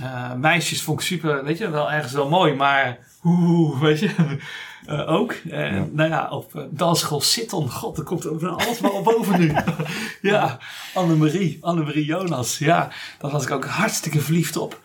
Eh, 0.00 0.32
meisjes 0.34 0.82
vond 0.82 1.00
ik 1.00 1.06
super, 1.06 1.44
weet 1.44 1.58
je, 1.58 1.70
wel 1.70 1.90
ergens 1.90 2.12
wel 2.12 2.28
mooi, 2.28 2.54
maar 2.54 2.98
hoe, 3.20 3.78
weet 3.78 3.98
je, 3.98 4.10
ook. 5.06 5.34
Ja. 5.44 5.86
Nou 5.92 6.08
ja, 6.10 6.28
op 6.30 6.54
uh, 6.54 6.62
dansschool 6.70 7.20
Sitton, 7.20 7.70
god, 7.70 7.98
er 7.98 8.04
komt 8.04 8.24
er 8.24 8.48
alles 8.48 8.80
maar 8.80 8.90
op 8.90 9.04
boven 9.04 9.38
nu. 9.38 9.52
ja, 10.30 10.58
Annemarie, 10.94 11.58
Annemarie 11.60 12.04
Jonas, 12.04 12.58
ja, 12.58 12.88
daar 13.18 13.30
was 13.30 13.44
ik 13.44 13.50
ook 13.50 13.64
hartstikke 13.64 14.20
verliefd 14.20 14.56
op. 14.56 14.80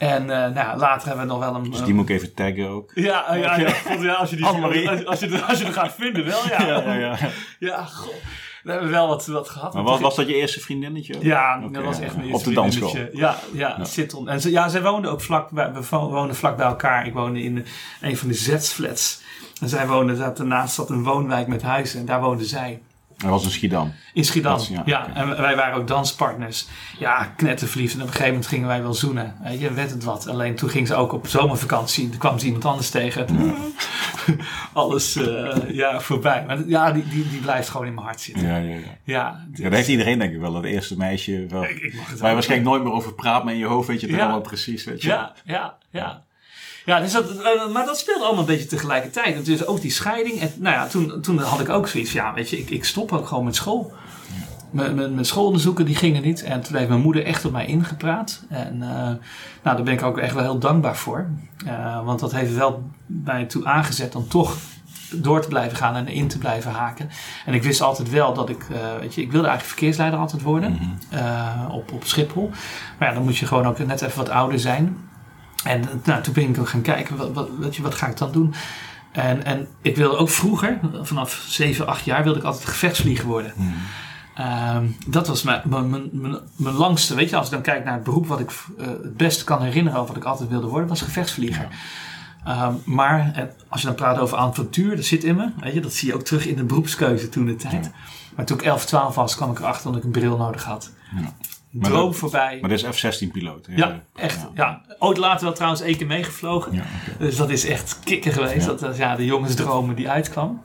En 0.00 0.30
eh, 0.30 0.54
nou, 0.54 0.78
later 0.78 1.08
hebben 1.08 1.26
we 1.26 1.32
nog 1.32 1.40
wel 1.40 1.54
een... 1.54 1.70
Dus 1.70 1.82
die 1.82 1.94
moet 1.94 2.08
ik 2.08 2.16
even 2.16 2.34
taggen 2.34 2.68
ook. 2.68 2.90
ja, 2.94 3.26
eh, 3.28 3.40
ja, 3.42 3.58
ja, 3.58 3.68
god, 3.70 4.02
ja, 4.02 4.12
als 4.12 4.30
je 4.30 4.36
die 4.36 4.46
als, 4.46 5.04
als 5.04 5.20
je, 5.20 5.44
als 5.44 5.58
je 5.58 5.64
er 5.64 5.72
gaat 5.72 5.94
vinden, 5.98 6.24
wel, 6.24 6.46
ja. 6.48 6.62
Ja, 6.66 6.82
ja, 6.82 6.94
ja. 6.94 7.16
Ja, 7.58 7.84
god. 7.84 8.14
We 8.62 8.70
hebben 8.70 8.90
wel 8.90 9.08
wat, 9.08 9.26
wat 9.26 9.48
gehad. 9.48 9.74
Maar 9.74 9.82
was, 9.82 10.00
was 10.00 10.16
dat 10.16 10.26
je 10.28 10.34
eerste 10.34 10.60
vriendinnetje? 10.60 11.14
Ja, 11.20 11.58
dat 11.72 11.84
was 11.84 12.00
echt 12.00 12.16
mijn 12.16 12.26
Op 12.26 12.32
eerste 12.32 12.48
de 12.48 12.54
dansschool? 12.54 12.88
vriendinnetje. 12.88 13.20
Ja, 13.20 13.38
ja, 13.52 13.74
Ja. 13.78 13.84
Sitton. 13.84 14.28
En 14.28 14.40
ze, 14.40 14.50
ja, 14.50 14.68
zij 14.68 14.82
woonden 14.82 15.10
ook 15.10 15.20
vlak 15.20 15.50
bij, 15.50 15.72
we 15.72 15.82
woonden 15.90 16.36
vlak 16.36 16.56
bij 16.56 16.66
elkaar. 16.66 17.06
Ik 17.06 17.12
woonde 17.12 17.42
in 17.42 17.66
een 18.00 18.16
van 18.16 18.28
de 18.28 18.34
Z-flats. 18.34 19.20
En 19.60 19.68
zij 19.68 19.86
woonden, 19.86 20.16
zat, 20.16 20.36
daarnaast 20.36 20.74
zat 20.74 20.90
een 20.90 21.02
woonwijk 21.04 21.46
met 21.46 21.62
huizen. 21.62 22.00
En 22.00 22.06
daar 22.06 22.20
woonde 22.20 22.44
zij. 22.44 22.82
Hij 23.20 23.30
was 23.30 23.44
in 23.44 23.50
Schiedam. 23.50 23.92
In 24.12 24.24
Schiedam. 24.24 24.60
Ja, 24.84 25.14
en 25.14 25.28
wij 25.40 25.56
waren 25.56 25.74
ook 25.78 25.86
danspartners. 25.88 26.66
Ja, 26.98 27.24
knetterverliefd. 27.36 27.94
En 27.94 28.00
op 28.00 28.06
een 28.06 28.12
gegeven 28.12 28.32
moment 28.32 28.50
gingen 28.50 28.66
wij 28.68 28.82
wel 28.82 28.94
zoenen. 28.94 29.34
Weet 29.42 29.60
je, 29.60 29.72
werd 29.72 29.90
het 29.90 30.04
wat. 30.04 30.28
Alleen 30.28 30.54
toen 30.54 30.68
ging 30.70 30.86
ze 30.86 30.94
ook 30.94 31.12
op 31.12 31.26
zomervakantie. 31.26 32.08
Toen 32.08 32.18
kwam 32.18 32.38
ze 32.38 32.46
iemand 32.46 32.64
anders 32.64 32.90
tegen. 32.90 33.26
Alles 34.72 35.16
eh, 35.16 35.56
ja, 35.70 36.00
voorbij. 36.00 36.44
Maar 36.46 36.68
ja, 36.68 36.92
die, 36.92 37.08
die, 37.08 37.28
die 37.28 37.40
blijft 37.40 37.68
gewoon 37.68 37.86
in 37.86 37.94
mijn 37.94 38.06
hart 38.06 38.20
zitten. 38.20 38.46
Ja, 38.46 38.56
ja, 38.56 38.74
ja. 38.74 38.80
Ja, 39.04 39.46
Ja, 39.54 39.62
dat 39.62 39.72
heeft 39.72 39.88
iedereen 39.88 40.18
denk 40.18 40.32
ik 40.32 40.40
wel. 40.40 40.52
Dat 40.52 40.64
eerste 40.64 40.96
meisje 40.96 41.46
wel. 41.48 41.64
ik, 41.64 41.78
ik 41.78 41.94
mag 41.94 42.08
het 42.10 42.18
Waar 42.18 42.28
je 42.28 42.34
waarschijnlijk 42.34 42.70
nooit 42.70 42.82
meer 42.84 42.92
over 42.92 43.14
praat, 43.14 43.44
maar 43.44 43.52
in 43.52 43.58
je 43.58 43.66
hoofd 43.66 43.88
weet 43.88 44.00
je 44.00 44.06
het 44.06 44.16
Ja. 44.16 44.22
allemaal 44.22 44.40
precies. 44.40 44.84
Weet 44.84 45.02
je. 45.02 45.08
Ja, 45.08 45.32
ja, 45.44 45.76
ja. 45.90 46.24
Ja, 46.84 47.00
dus 47.00 47.12
dat, 47.12 47.30
eh, 47.30 47.72
maar 47.72 47.86
dat 47.86 47.98
speelde 47.98 48.24
allemaal 48.24 48.40
een 48.40 48.46
beetje 48.46 48.66
tegelijkertijd. 48.66 49.34
En 49.34 49.42
dus 49.42 49.66
ook 49.66 49.80
die 49.80 49.90
scheiding. 49.90 50.40
En 50.40 50.52
nou 50.56 50.74
ja, 50.74 50.86
toen, 50.86 51.20
toen 51.20 51.38
had 51.38 51.60
ik 51.60 51.68
ook 51.68 51.88
zoiets 51.88 52.10
van, 52.10 52.20
ja, 52.20 52.34
weet 52.34 52.50
je, 52.50 52.58
ik, 52.58 52.70
ik 52.70 52.84
stop 52.84 53.12
ook 53.12 53.26
gewoon 53.26 53.44
met 53.44 53.54
school. 53.54 53.92
Mijn, 54.70 54.94
mijn, 54.94 55.12
mijn 55.12 55.26
schoolonderzoeken 55.26 55.84
die 55.84 55.94
gingen 55.94 56.22
niet. 56.22 56.42
En 56.42 56.60
toen 56.60 56.76
heeft 56.76 56.88
mijn 56.88 57.00
moeder 57.00 57.24
echt 57.24 57.44
op 57.44 57.52
mij 57.52 57.66
ingepraat. 57.66 58.42
En 58.48 58.82
eh, 58.82 58.88
nou, 59.62 59.76
daar 59.76 59.82
ben 59.82 59.92
ik 59.92 60.02
ook 60.02 60.18
echt 60.18 60.34
wel 60.34 60.42
heel 60.42 60.58
dankbaar 60.58 60.96
voor. 60.96 61.26
Eh, 61.66 62.04
want 62.04 62.20
dat 62.20 62.32
heeft 62.32 62.54
wel 62.54 62.90
mij 63.06 63.44
toe 63.44 63.66
aangezet 63.66 64.14
om 64.14 64.28
toch 64.28 64.56
door 65.12 65.40
te 65.40 65.48
blijven 65.48 65.76
gaan 65.76 65.94
en 65.94 66.08
in 66.08 66.28
te 66.28 66.38
blijven 66.38 66.72
haken. 66.72 67.10
En 67.46 67.54
ik 67.54 67.62
wist 67.62 67.80
altijd 67.80 68.10
wel 68.10 68.34
dat 68.34 68.48
ik, 68.48 68.66
weet 69.00 69.14
je, 69.14 69.22
ik 69.22 69.32
wilde 69.32 69.46
eigenlijk 69.46 69.76
verkeersleider 69.76 70.18
altijd 70.18 70.42
worden. 70.42 70.98
Mhm. 71.10 71.70
op, 71.70 71.92
op 71.92 72.04
Schiphol. 72.04 72.50
Maar 72.98 73.08
ja, 73.08 73.14
dan 73.14 73.24
moet 73.24 73.36
je 73.36 73.46
gewoon 73.46 73.66
ook 73.66 73.78
net 73.78 74.02
even 74.02 74.16
wat 74.16 74.28
ouder 74.28 74.58
zijn. 74.58 75.09
En 75.64 75.84
nou, 76.04 76.22
toen 76.22 76.34
ben 76.34 76.48
ik 76.48 76.58
ook 76.58 76.68
gaan 76.68 76.82
kijken, 76.82 77.16
wat, 77.16 77.32
wat, 77.32 77.48
weet 77.58 77.76
je, 77.76 77.82
wat 77.82 77.94
ga 77.94 78.06
ik 78.06 78.16
dan 78.16 78.32
doen? 78.32 78.54
En, 79.12 79.44
en 79.44 79.68
ik 79.82 79.96
wilde 79.96 80.16
ook 80.16 80.28
vroeger, 80.28 80.80
vanaf 81.02 81.44
7, 81.46 81.86
8 81.86 82.04
jaar, 82.04 82.22
wilde 82.22 82.38
ik 82.38 82.44
altijd 82.44 82.64
gevechtsvlieger 82.64 83.26
worden. 83.26 83.52
Mhm. 83.56 83.68
Ehm, 84.34 84.86
dat 85.06 85.26
was 85.26 85.42
mijn, 85.42 85.62
mijn, 85.64 85.90
mijn, 85.90 86.08
mijn, 86.12 86.36
mijn 86.56 86.74
langste, 86.74 87.14
weet 87.14 87.30
je, 87.30 87.36
als 87.36 87.46
ik 87.46 87.52
dan 87.52 87.62
kijk 87.62 87.84
naar 87.84 87.94
het 87.94 88.04
beroep 88.04 88.26
wat 88.26 88.40
ik 88.40 88.50
eh, 88.78 88.86
het 88.86 89.16
beste 89.16 89.44
kan 89.44 89.62
herinneren 89.62 89.98
over 89.98 90.14
wat 90.14 90.22
ik 90.22 90.28
altijd 90.28 90.48
wilde 90.48 90.66
worden, 90.66 90.88
was 90.88 91.02
gevechtsvlieger. 91.02 91.68
Ehm, 92.44 92.74
maar 92.84 93.32
eh, 93.34 93.44
als 93.68 93.80
je 93.80 93.86
dan 93.86 93.96
praat 93.96 94.18
over 94.18 94.38
avontuur, 94.38 94.96
dat 94.96 95.04
zit 95.04 95.24
in 95.24 95.36
me, 95.36 95.50
weet 95.60 95.74
je, 95.74 95.80
dat 95.80 95.92
zie 95.92 96.08
je 96.08 96.14
ook 96.14 96.22
terug 96.22 96.46
in 96.46 96.56
de 96.56 96.64
beroepskeuze 96.64 97.28
toen 97.28 97.46
de 97.46 97.56
tijd. 97.56 97.90
Maar 98.36 98.44
toen 98.44 98.58
ik 98.58 98.64
11, 98.64 98.86
12 98.86 99.14
was, 99.14 99.36
kwam 99.36 99.50
ik 99.50 99.58
erachter 99.58 99.90
dat 99.90 99.96
ik 99.96 100.04
een 100.04 100.10
bril 100.10 100.36
nodig 100.36 100.64
had. 100.64 100.92
Ja. 101.16 101.32
Maar 101.70 101.90
Droom 101.90 102.06
dat- 102.10 102.16
voorbij. 102.16 102.58
Maar 102.60 102.70
dit 102.70 102.82
is 102.84 102.96
F-16 103.00 103.30
piloot. 103.32 103.66
hè? 103.66 103.74
Ja, 103.76 104.02
echt. 104.14 104.38
Ja. 104.54 104.82
Ooit 104.98 105.16
later 105.16 105.44
wel 105.44 105.54
trouwens 105.54 105.82
één 105.82 105.96
keer 105.96 106.06
meegevlogen. 106.06 106.72
Ja. 106.72 106.82
Dus 107.18 107.36
dat 107.36 107.50
is 107.50 107.66
echt 107.66 107.98
kicken 108.04 108.32
geweest. 108.32 108.66
Dat 108.66 108.80
was 108.80 108.96
ja, 108.96 109.16
de 109.16 109.24
jongensdromen 109.24 109.94
die 109.96 110.08
uitkwam. 110.10 110.62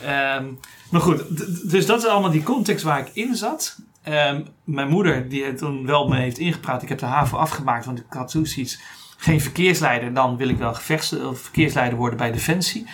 Ehm, 0.00 0.44
maar 0.90 1.00
goed, 1.00 1.22
dus 1.70 1.86
dat 1.86 1.98
is 2.02 2.06
allemaal 2.08 2.30
die 2.30 2.42
context 2.42 2.84
waar 2.84 2.98
ik 2.98 3.10
in 3.12 3.34
zat. 3.34 3.78
Ehm, 4.02 4.40
mijn 4.64 4.88
moeder, 4.88 5.28
die 5.28 5.44
het 5.44 5.58
toen 5.58 5.86
wel 5.86 6.08
me 6.08 6.16
heeft 6.16 6.38
ingepraat. 6.38 6.82
Ik 6.82 6.88
heb 6.88 6.98
de 6.98 7.06
HAVO 7.06 7.36
afgemaakt, 7.36 7.84
want 7.84 7.98
ik 7.98 8.04
had 8.08 8.30
zoiets. 8.30 8.78
Geen 9.18 9.40
verkeersleider, 9.40 10.14
dan 10.14 10.36
wil 10.36 10.48
ik 10.48 10.58
wel 10.58 10.74
gevechts, 10.74 11.12
of 11.12 11.38
verkeersleider 11.40 11.98
worden 11.98 12.18
bij 12.18 12.32
Defensie. 12.32 12.86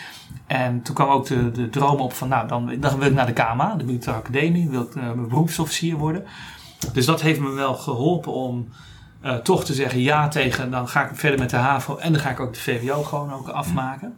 En 0.46 0.82
toen 0.82 0.94
kwam 0.94 1.08
ook 1.08 1.26
de, 1.26 1.50
de 1.50 1.68
droom 1.70 2.00
op 2.00 2.12
van, 2.12 2.28
nou, 2.28 2.48
dan, 2.48 2.76
dan 2.80 2.98
wil 2.98 3.08
ik 3.08 3.14
naar 3.14 3.26
de 3.26 3.32
KMA, 3.32 3.74
de 3.76 3.84
militaire 3.84 4.22
academie. 4.22 4.68
Wil 4.68 4.82
ik 4.82 4.94
eh, 4.94 5.12
beroepsofficier 5.12 5.96
worden. 5.96 6.24
Dus 6.92 7.06
dat 7.06 7.20
heeft 7.20 7.40
me 7.40 7.50
wel 7.50 7.74
geholpen 7.74 8.32
om 8.32 8.68
eh, 9.20 9.36
toch 9.36 9.64
te 9.64 9.74
zeggen 9.74 10.00
ja 10.00 10.28
tegen. 10.28 10.70
Dan 10.70 10.88
ga 10.88 11.08
ik 11.08 11.16
verder 11.16 11.38
met 11.38 11.50
de 11.50 11.56
HAVO 11.56 11.96
en 11.96 12.12
dan 12.12 12.20
ga 12.20 12.30
ik 12.30 12.40
ook 12.40 12.54
de 12.54 12.60
VWO 12.60 13.02
gewoon 13.02 13.32
ook 13.32 13.48
afmaken. 13.48 14.16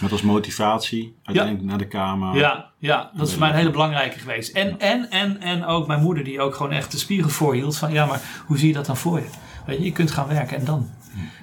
Met 0.00 0.12
als 0.12 0.22
motivatie 0.22 1.16
uiteindelijk 1.22 1.64
naar 1.64 1.78
de 1.78 1.86
Kamer. 1.86 2.36
Ja, 2.36 2.70
ja, 2.78 3.10
dat 3.14 3.26
is 3.26 3.32
voor 3.32 3.40
mij 3.40 3.50
een 3.50 3.56
hele 3.56 3.70
belangrijke 3.70 4.18
geweest. 4.18 4.54
En, 4.54 4.80
en, 4.80 5.10
en, 5.10 5.40
en 5.40 5.64
ook 5.64 5.86
mijn 5.86 6.02
moeder 6.02 6.24
die 6.24 6.40
ook 6.40 6.54
gewoon 6.54 6.72
echt 6.72 6.90
de 6.90 6.98
spiegel 6.98 7.30
voorhield 7.30 7.76
van 7.76 7.92
ja, 7.92 8.06
maar 8.06 8.20
hoe 8.46 8.58
zie 8.58 8.68
je 8.68 8.74
dat 8.74 8.86
dan 8.86 8.96
voor 8.96 9.18
je? 9.18 9.28
Weet 9.66 9.78
je, 9.78 9.84
je 9.84 9.92
kunt 9.92 10.10
gaan 10.10 10.28
werken 10.28 10.58
en 10.58 10.64
dan? 10.64 10.90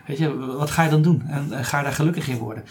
Weet 0.05 0.17
je, 0.17 0.37
wat 0.37 0.71
ga 0.71 0.83
je 0.83 0.89
dan 0.89 1.01
doen? 1.01 1.23
En, 1.27 1.51
en 1.51 1.65
ga 1.65 1.77
je 1.77 1.83
daar 1.83 1.93
gelukkig 1.93 2.27
in 2.27 2.37
worden? 2.37 2.63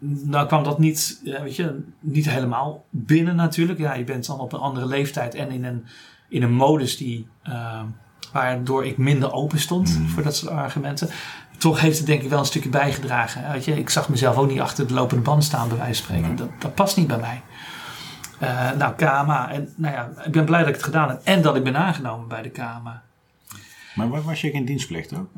Nou 0.00 0.46
kwam 0.46 0.64
dat 0.64 0.78
niet, 0.78 1.20
weet 1.22 1.56
je, 1.56 1.80
niet 2.00 2.30
helemaal 2.30 2.84
binnen 2.90 3.36
natuurlijk. 3.36 3.78
Ja, 3.78 3.94
je 3.94 4.04
bent 4.04 4.26
dan 4.26 4.40
op 4.40 4.52
een 4.52 4.60
andere 4.60 4.86
leeftijd 4.86 5.34
en 5.34 5.50
in 5.50 5.64
een, 5.64 5.86
in 6.28 6.42
een 6.42 6.52
modus 6.52 6.96
die, 6.96 7.28
eh, 7.42 7.80
waardoor 8.32 8.86
ik 8.86 8.96
minder 8.98 9.32
open 9.32 9.58
stond 9.58 9.98
Mm. 9.98 10.08
voor 10.08 10.22
dat 10.22 10.36
soort 10.36 10.52
argumenten. 10.52 11.08
Toch 11.58 11.80
heeft 11.80 11.98
het 11.98 12.06
denk 12.06 12.22
ik 12.22 12.28
wel 12.30 12.38
een 12.38 12.44
stukje 12.44 12.68
bijgedragen. 12.68 13.52
Weet 13.52 13.64
je, 13.64 13.78
ik 13.78 13.90
zag 13.90 14.08
mezelf 14.08 14.36
ook 14.36 14.48
niet 14.50 14.60
achter 14.60 14.86
de 14.86 14.94
lopende 14.94 15.22
band 15.22 15.44
staan, 15.44 15.68
bij 15.68 15.76
wijze 15.78 16.02
van 16.02 16.04
spreken. 16.14 16.28
Nee. 16.28 16.36
Dat, 16.36 16.60
dat 16.60 16.74
past 16.74 16.96
niet 16.96 17.06
bij 17.06 17.18
mij. 17.18 17.42
Eh, 18.38 18.70
nou, 18.72 18.94
KMA. 18.94 19.50
En 19.50 19.72
nou 19.76 19.94
ja, 19.94 20.10
ik 20.24 20.32
ben 20.32 20.44
blij 20.44 20.58
dat 20.60 20.68
ik 20.68 20.74
het 20.74 20.84
gedaan 20.84 21.08
heb. 21.08 21.20
En 21.24 21.42
dat 21.42 21.56
ik 21.56 21.64
ben 21.64 21.76
aangenomen 21.76 22.28
bij 22.28 22.42
de 22.42 22.48
KMA. 22.50 23.02
Maar 23.94 24.08
wa- 24.08 24.20
was 24.20 24.40
je 24.40 24.50
geen 24.50 24.64
dienstplicht 24.64 25.14
ook? 25.16 25.28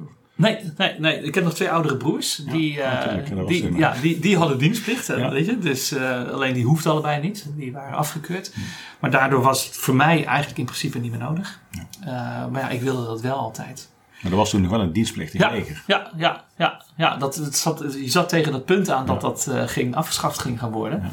Nee, 0.40 0.58
nee, 0.76 0.94
nee. 0.98 1.22
Ik 1.22 1.34
heb 1.34 1.44
nog 1.44 1.54
twee 1.54 1.70
oudere 1.70 1.96
broers. 1.96 2.42
Ja, 2.46 2.52
die, 2.52 2.82
eh, 2.82 3.28
was 3.34 3.46
die, 3.48 3.76
ja, 3.76 3.94
die, 4.02 4.18
die 4.18 4.36
hadden 4.36 4.58
dienstplicht. 4.58 5.08
eh, 5.08 5.18
Ja. 5.18 5.30
Weet 5.30 5.46
je? 5.46 5.58
Dus, 5.58 5.92
eh, 5.92 6.28
alleen 6.28 6.54
die 6.54 6.64
hoefden 6.64 6.92
allebei 6.92 7.20
niet. 7.20 7.46
Die 7.56 7.72
waren 7.72 7.96
afgekeurd. 7.98 8.52
Maar 9.00 9.10
daardoor 9.10 9.42
was 9.42 9.64
het 9.64 9.76
voor 9.76 9.94
mij 9.94 10.24
eigenlijk 10.24 10.58
in 10.58 10.64
principe 10.64 10.98
niet 10.98 11.10
meer 11.10 11.20
nodig. 11.20 11.60
Eh, 12.00 12.06
maar 12.46 12.60
ja, 12.60 12.68
ik 12.68 12.80
wilde 12.82 13.06
dat 13.06 13.20
wel 13.20 13.36
altijd. 13.36 13.88
Maar 14.22 14.30
er 14.30 14.38
was 14.38 14.50
toen 14.50 14.60
nog 14.62 14.70
wel 14.70 14.80
een 14.80 14.92
dienstplichtig 14.92 15.40
Ja, 15.40 15.50
leger. 15.50 15.82
ja, 15.86 16.10
ja, 16.16 16.44
ja, 16.56 16.82
ja 16.96 17.16
dat, 17.16 17.34
het 17.36 17.56
zat, 17.56 17.84
je 18.00 18.10
zat 18.10 18.28
tegen 18.28 18.52
dat 18.52 18.64
punt 18.64 18.90
aan 18.90 19.06
dat 19.06 19.20
dat 19.20 19.46
eh, 19.46 19.62
ging, 19.66 19.94
afgeschaft 19.94 20.38
ging 20.38 20.58
gaan 20.58 20.70
worden. 20.70 21.12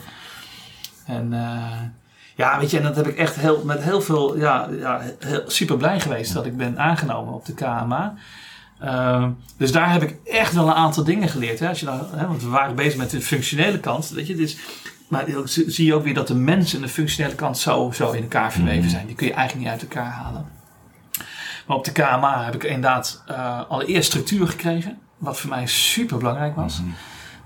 En 1.05 1.33
eh, 1.33 1.81
ja, 2.35 2.59
weet 2.59 2.71
je, 2.71 2.77
en 2.77 2.83
dat 2.83 2.95
heb 2.95 3.07
ik 3.07 3.17
echt 3.17 3.35
heel, 3.35 3.61
met 3.65 3.83
heel 3.83 4.01
veel, 4.01 4.37
ja, 4.37 4.67
ja 4.79 5.01
heel, 5.19 5.43
super 5.47 5.77
blij 5.77 5.99
geweest 5.99 6.33
dat 6.33 6.45
ik 6.45 6.57
ben 6.57 6.79
aangenomen 6.79 7.33
op 7.33 7.45
de 7.45 7.53
KMA. 7.53 8.13
Ehm, 8.79 9.29
dus 9.57 9.71
daar 9.71 9.91
heb 9.91 10.01
ik 10.03 10.15
echt 10.25 10.53
wel 10.53 10.67
een 10.67 10.73
aantal 10.73 11.03
dingen 11.03 11.29
geleerd. 11.29 11.59
Hè? 11.59 11.67
Als 11.69 11.79
je 11.79 11.89
hè, 12.15 12.27
want 12.27 12.41
we 12.41 12.49
waren 12.49 12.75
bezig 12.75 12.95
met 12.97 13.09
de 13.09 13.21
functionele 13.21 13.79
kant. 13.79 14.09
Weet 14.09 14.27
je, 14.27 14.35
dus, 14.35 14.57
maar 15.07 15.25
zie 15.45 15.85
je 15.85 15.93
ook 15.93 16.03
weer 16.03 16.13
dat 16.13 16.27
de 16.27 16.35
mens 16.35 16.73
en 16.73 16.81
de 16.81 16.87
functionele 16.87 17.35
kant 17.35 17.57
zo, 17.57 17.91
zo 17.93 18.11
in 18.11 18.21
elkaar 18.21 18.51
verweven 18.53 18.89
zijn. 18.89 19.05
Die 19.07 19.15
kun 19.15 19.27
je 19.27 19.33
eigenlijk 19.33 19.63
niet 19.69 19.73
uit 19.81 19.89
elkaar 19.89 20.11
halen. 20.11 20.45
Maar 21.67 21.77
op 21.77 21.85
de 21.85 21.91
KMA 21.91 22.43
heb 22.43 22.55
ik 22.55 22.63
inderdaad 22.63 23.23
eh, 23.27 23.61
allereerst 23.69 24.07
structuur 24.09 24.47
gekregen. 24.47 24.97
Wat 25.17 25.39
voor 25.39 25.49
mij 25.49 25.67
super 25.67 26.17
belangrijk 26.17 26.55
was. 26.55 26.81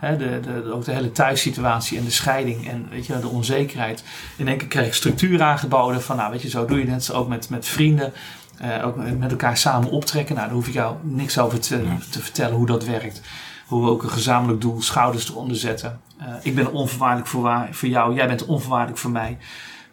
De, 0.01 0.17
de, 0.17 0.39
de- 0.63 0.71
ook 0.73 0.85
de 0.85 0.91
hele 0.91 1.11
thuissituatie 1.11 1.97
en 1.97 2.03
de 2.03 2.11
scheiding 2.11 2.69
en 2.69 2.87
weet 2.89 3.05
je, 3.05 3.19
de 3.19 3.27
onzekerheid. 3.27 4.03
In 4.37 4.47
één 4.47 4.57
keer 4.57 4.67
kreeg 4.67 4.85
ik 4.87 4.93
structuur 4.93 5.41
aangeboden 5.41 6.01
van, 6.01 6.15
nou 6.17 6.31
weet 6.31 6.41
je, 6.41 6.49
zo 6.49 6.65
doe 6.65 6.79
je 6.85 6.91
het. 6.91 7.11
Ook 7.13 7.27
met, 7.27 7.49
met 7.49 7.67
vrienden, 7.67 8.13
eh, 8.61 8.85
ook 8.87 8.95
met 9.17 9.31
elkaar 9.31 9.57
samen 9.57 9.89
optrekken. 9.89 10.35
Nou, 10.35 10.47
daar 10.47 10.55
hoef 10.55 10.67
ik 10.67 10.73
jou 10.73 10.95
niks 11.03 11.37
over 11.39 11.59
te, 11.59 11.83
te 12.09 12.19
vertellen 12.21 12.55
hoe 12.55 12.65
dat 12.65 12.85
werkt. 12.85 13.21
Hoe 13.67 13.83
we 13.83 13.89
ook 13.89 14.03
een 14.03 14.09
gezamenlijk 14.09 14.61
doel 14.61 14.81
schouders 14.81 15.29
eronder 15.29 15.57
zetten. 15.57 15.99
Eh, 16.17 16.27
ik 16.41 16.55
ben 16.55 16.71
onvoorwaardelijk 16.71 17.27
voor, 17.27 17.41
waar- 17.41 17.67
voor 17.73 17.89
jou, 17.89 18.15
jij 18.15 18.27
bent 18.27 18.45
onvoorwaardelijk 18.45 18.97
voor 18.99 19.11
mij. 19.11 19.37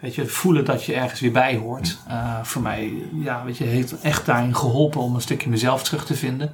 Weet 0.01 0.15
je, 0.15 0.27
voelen 0.27 0.65
dat 0.65 0.85
je 0.85 0.95
ergens 0.95 1.21
weer 1.21 1.33
bij 1.33 1.57
hoort. 1.57 1.99
Eh, 2.09 2.43
voor 2.43 2.63
mij, 2.63 2.93
ja, 3.13 3.43
weet 3.45 3.57
je, 3.57 3.65
heeft 3.65 4.01
echt 4.01 4.27
daarin 4.27 4.57
geholpen 4.57 5.01
om 5.01 5.15
een 5.15 5.21
stukje 5.21 5.51
mezelf 5.51 5.83
terug 5.83 6.05
te 6.07 6.15
vinden. 6.15 6.53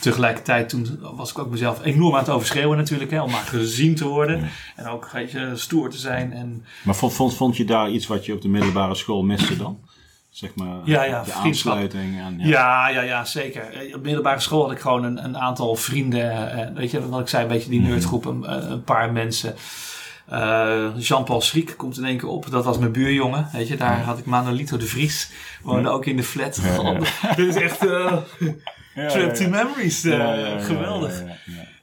Tegelijkertijd 0.00 0.68
toen 0.68 0.98
was 1.16 1.30
ik 1.30 1.38
ook 1.38 1.50
mezelf 1.50 1.84
enorm 1.84 2.12
aan 2.14 2.18
het 2.20 2.28
overschreeuwen 2.28 2.76
natuurlijk. 2.76 3.10
Hè, 3.10 3.22
om 3.22 3.30
maar 3.30 3.40
gezien 3.40 3.94
te 3.94 4.06
worden. 4.08 4.48
En 4.76 4.86
ook 4.86 5.10
weet 5.12 5.30
je, 5.30 5.50
stoer 5.54 5.90
te 5.90 5.98
zijn. 5.98 6.32
En 6.32 6.64
Maar 6.82 6.94
vond, 6.94 7.12
vond, 7.12 7.34
vond 7.34 7.56
je 7.56 7.64
daar 7.64 7.90
iets 7.90 8.06
wat 8.06 8.26
je 8.26 8.32
op 8.32 8.42
de 8.42 8.48
middelbare 8.48 8.94
school 8.94 9.22
miste 9.22 9.56
dan? 9.56 9.78
Zeg 10.36 10.54
maar 10.54 10.76
Ja, 10.84 11.02
ja, 11.04 11.22
de 11.22 11.32
aansluiting. 11.32 12.18
En, 12.20 12.38
ja. 12.38 12.46
ja, 12.46 12.88
ja, 12.88 13.00
ja, 13.02 13.24
zeker. 13.24 13.62
Eh, 13.72 13.94
Op 13.94 14.02
middelbare 14.02 14.40
school 14.40 14.62
had 14.62 14.72
ik 14.72 14.78
gewoon 14.80 15.04
een, 15.04 15.24
een 15.24 15.38
aantal 15.38 15.74
vrienden. 15.74 16.50
eh, 16.52 16.74
weet 16.74 16.90
je 16.90 17.08
wat 17.08 17.20
ik 17.20 17.28
zei, 17.28 17.42
een 17.42 17.48
beetje 17.48 17.70
die 17.70 17.80
nerdgroep. 17.80 18.24
Een, 18.24 18.70
een 18.72 18.84
paar 18.84 19.12
mensen. 19.12 19.54
Eh, 20.28 20.84
Jean-Paul 20.98 21.40
Schriek 21.40 21.74
komt 21.76 21.98
in 21.98 22.04
één 22.04 22.18
keer 22.18 22.28
op. 22.28 22.50
Dat 22.50 22.64
was 22.64 22.78
mijn 22.78 22.92
buurjongen. 22.92 23.48
Weet 23.52 23.68
je, 23.68 23.76
daar 23.76 24.00
had 24.00 24.18
ik 24.18 24.24
Manolito 24.24 24.76
de 24.76 24.86
Vries. 24.86 25.30
Woonde 25.62 25.88
ook 25.88 26.06
in 26.06 26.16
de 26.16 26.22
flat. 26.22 26.60
Dit 27.36 27.48
is 27.48 27.62
echt 27.62 27.86
eh, 27.86 28.16
Ja, 28.94 29.08
trip 29.08 29.34
to 29.34 29.48
memories. 29.48 30.04
eh, 30.04 30.64
geweldig. 30.64 31.22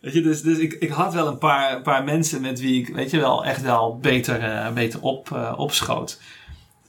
Weet 0.01 0.13
je, 0.13 0.21
dus, 0.21 0.41
dus 0.41 0.57
ik, 0.57 0.73
ik 0.73 0.89
had 0.89 1.13
wel 1.13 1.27
een 1.27 1.37
paar, 1.37 1.81
paar 1.81 2.03
mensen 2.03 2.41
met 2.41 2.59
wie 2.59 2.81
ik, 2.81 2.95
weet 2.95 3.11
je 3.11 3.19
wel, 3.19 3.45
echt 3.45 3.61
wel 3.61 3.97
beter, 3.97 4.39
eh, 4.43 4.71
beter 4.71 5.01
op, 5.01 5.31
eh, 5.31 5.53
opschoot. 5.55 6.19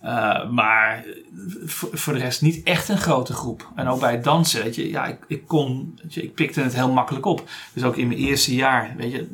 Eh, 0.05 0.49
maar 0.51 1.05
voor, 1.67 2.13
de 2.13 2.19
rest 2.19 2.43
niet 2.43 2.63
echt 2.63 2.89
een 2.89 2.99
grote 2.99 3.33
groep. 3.33 3.71
En 3.75 3.89
ook 3.89 4.01
bij 4.01 4.13
het 4.13 4.25
dansen, 4.25 4.63
weet 4.63 4.75
je, 4.75 4.91
ja, 4.91 5.07
ik, 5.07 5.19
ik 5.27 5.47
kon, 5.47 5.99
je, 6.09 6.23
ik 6.23 6.35
pikte 6.35 6.61
het 6.61 6.75
heel 6.75 6.93
makkelijk 6.93 7.27
op. 7.27 7.49
Dus 7.73 7.83
ook 7.83 7.97
in 7.97 8.09
mijn 8.09 8.19
eerste 8.19 8.55
jaar, 8.55 8.95
weet 8.97 9.13
je, 9.13 9.29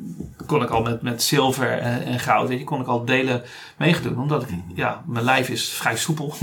kon 0.45 0.61
ik 0.61 0.69
al 0.69 0.81
met, 0.81 1.01
met 1.01 1.23
zilver 1.23 1.79
en, 1.79 2.03
en 2.03 2.19
goud, 2.19 2.47
weet 2.47 2.59
je, 2.59 2.63
kon 2.63 2.81
ik 2.81 2.87
al 2.87 3.05
delen 3.05 3.41
meegedoen. 3.77 4.19
Omdat 4.19 4.43
ik, 4.43 4.49
ja, 4.75 5.03
mijn 5.05 5.25
lijf 5.25 5.49
is 5.49 5.69
vrij 5.69 5.97
soepel. 5.97 6.33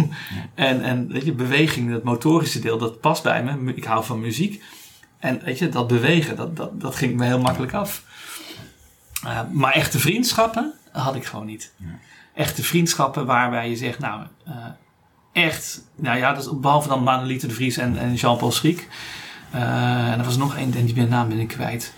en, 0.54 0.82
en, 0.82 1.08
weet 1.12 1.24
je, 1.24 1.32
beweging, 1.32 1.90
dat 1.90 2.02
motorische 2.02 2.60
deel, 2.60 2.78
dat 2.78 3.00
past 3.00 3.22
bij 3.22 3.44
me. 3.44 3.74
Ik 3.74 3.84
hou 3.84 4.04
van 4.04 4.20
muziek. 4.20 4.62
En 5.18 5.40
weet 5.44 5.58
je, 5.58 5.68
dat 5.68 5.86
bewegen, 5.86 6.36
dat, 6.36 6.56
dat, 6.56 6.80
dat 6.80 6.94
ging 6.94 7.16
me 7.16 7.24
heel 7.24 7.40
makkelijk 7.40 7.72
af. 7.72 8.04
Uh, 9.24 9.40
maar 9.52 9.72
echte 9.72 9.98
vriendschappen 9.98 10.72
had 10.92 11.14
ik 11.14 11.24
gewoon 11.24 11.46
niet. 11.46 11.72
Echte 12.38 12.62
vriendschappen 12.62 13.26
waarbij 13.26 13.68
je 13.68 13.76
zegt, 13.76 13.98
nou, 13.98 14.22
uh, 14.48 14.54
echt, 15.32 15.82
nou 15.96 16.18
ja, 16.18 16.34
dus 16.34 16.60
behalve 16.60 16.88
dan 16.88 17.02
Manolite 17.02 17.46
de 17.46 17.54
Vries 17.54 17.76
en, 17.76 17.98
en 17.98 18.14
Jean-Paul 18.14 18.52
Schriek. 18.52 18.88
Uh, 19.54 20.12
en 20.12 20.18
er 20.18 20.24
was 20.24 20.36
nog 20.36 20.56
één, 20.56 20.74
en 20.74 20.84
die 20.84 20.94
ben 20.94 21.08
naam 21.08 21.28
ben 21.28 21.38
ik 21.38 21.48
kwijt. 21.48 21.92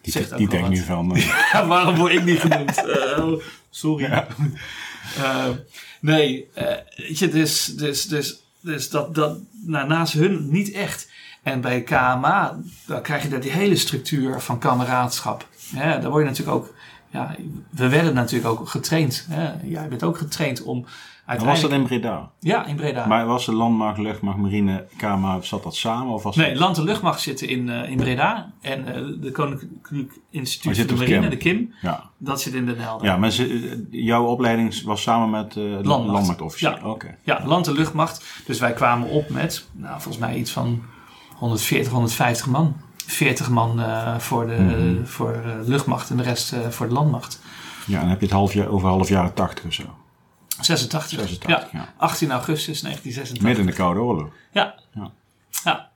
Die, 0.00 0.12
Zegt 0.12 0.36
die 0.36 0.48
denkt 0.48 0.68
nu 0.68 0.76
van... 0.76 1.16
ja, 1.52 1.66
waarom 1.66 1.96
word 1.96 2.12
ik 2.12 2.24
niet 2.24 2.40
genoemd? 2.40 2.82
Uh, 2.86 3.32
sorry. 3.70 4.04
Ja. 4.04 4.26
Uh, 5.18 5.48
nee, 6.00 6.48
weet 6.96 7.18
je, 7.18 7.28
dus, 7.28 7.64
dus, 7.64 8.04
dus, 8.04 8.42
dus 8.60 8.90
dat, 8.90 9.14
dat 9.14 9.38
nou, 9.64 9.88
naast 9.88 10.12
hun 10.12 10.50
niet 10.50 10.72
echt. 10.72 11.10
En 11.42 11.60
bij 11.60 11.82
KMA, 11.82 12.58
dan 12.86 13.02
krijg 13.02 13.22
je 13.22 13.28
daar 13.28 13.40
die 13.40 13.52
hele 13.52 13.76
structuur 13.76 14.40
van 14.40 14.58
kameraadschap. 14.58 15.48
Ja, 15.74 15.98
daar 15.98 16.10
word 16.10 16.22
je 16.22 16.30
natuurlijk 16.30 16.56
ook, 16.56 16.74
ja, 17.16 17.34
we 17.70 17.88
werden 17.88 18.14
natuurlijk 18.14 18.60
ook 18.60 18.68
getraind. 18.68 19.26
Hè? 19.30 19.52
Jij 19.62 19.88
bent 19.88 20.02
ook 20.02 20.18
getraind 20.18 20.62
om 20.62 20.86
was 21.26 21.60
dat 21.60 21.72
in 21.72 21.82
Breda? 21.82 22.30
Ja, 22.40 22.66
in 22.66 22.76
Breda. 22.76 23.06
Maar 23.06 23.26
was 23.26 23.46
de 23.46 23.52
landmacht, 23.52 23.98
luchtmacht, 23.98 24.38
marine, 24.38 24.86
KMA, 24.96 25.40
zat 25.40 25.62
dat 25.62 25.76
samen? 25.76 26.14
Of 26.14 26.22
was 26.22 26.36
nee, 26.36 26.50
dat... 26.50 26.58
land 26.58 26.78
en 26.78 26.84
luchtmacht 26.84 27.20
zitten 27.20 27.48
in, 27.48 27.68
uh, 27.68 27.90
in 27.90 27.96
Breda. 27.96 28.52
En 28.60 28.80
uh, 28.80 29.22
de 29.22 29.30
Koninklijk 29.30 30.12
Instituut 30.30 30.76
voor 30.76 30.86
de 30.86 30.94
Marine, 30.94 31.20
Kim. 31.20 31.30
de 31.30 31.36
KIM, 31.36 31.74
ja. 31.82 32.10
dat 32.18 32.40
zit 32.40 32.54
in 32.54 32.66
Den 32.66 32.78
Helder. 32.78 33.06
Ja, 33.06 33.16
maar 33.16 33.30
ze, 33.30 33.86
jouw 33.90 34.24
opleiding 34.24 34.82
was 34.82 35.02
samen 35.02 35.30
met 35.30 35.56
uh, 35.56 35.64
landmacht. 35.64 36.12
landmachtofficier? 36.12 36.78
Ja. 36.82 36.88
Okay. 36.88 37.16
ja, 37.22 37.42
land 37.46 37.66
en 37.66 37.74
luchtmacht. 37.74 38.42
Dus 38.46 38.58
wij 38.58 38.72
kwamen 38.72 39.08
op 39.08 39.28
met, 39.28 39.68
nou, 39.72 39.92
volgens 40.00 40.18
mij 40.18 40.36
iets 40.36 40.50
van 40.50 40.82
140, 41.36 41.92
150 41.92 42.46
man. 42.46 42.76
40 43.06 43.48
man 43.48 43.80
uh, 43.80 44.18
voor 44.18 44.46
de 44.46 44.56
mm-hmm. 44.58 45.06
voor, 45.06 45.42
luchtmacht 45.64 46.10
en 46.10 46.16
de 46.16 46.22
rest 46.22 46.52
uh, 46.52 46.68
voor 46.68 46.88
de 46.88 46.92
landmacht. 46.92 47.40
Ja, 47.86 47.94
en 47.94 48.00
dan 48.00 48.08
heb 48.08 48.20
je 48.20 48.26
het 48.26 48.34
half 48.34 48.52
jaar, 48.52 48.68
over 48.68 48.88
half 48.88 49.08
jaren 49.08 49.34
80 49.34 49.64
of 49.64 49.72
zo. 49.72 49.82
86. 50.60 51.18
86 51.18 51.48
ja. 51.48 51.68
ja. 51.72 51.92
18 51.96 52.30
augustus 52.30 52.80
1986. 52.80 53.40
Midden 53.42 53.64
in 53.64 53.70
de 53.70 53.76
Koude 53.76 54.00
Oorlog. 54.00 54.28
Ja. 54.52 54.74
Ja. 54.94 55.10
ja. 55.64 55.88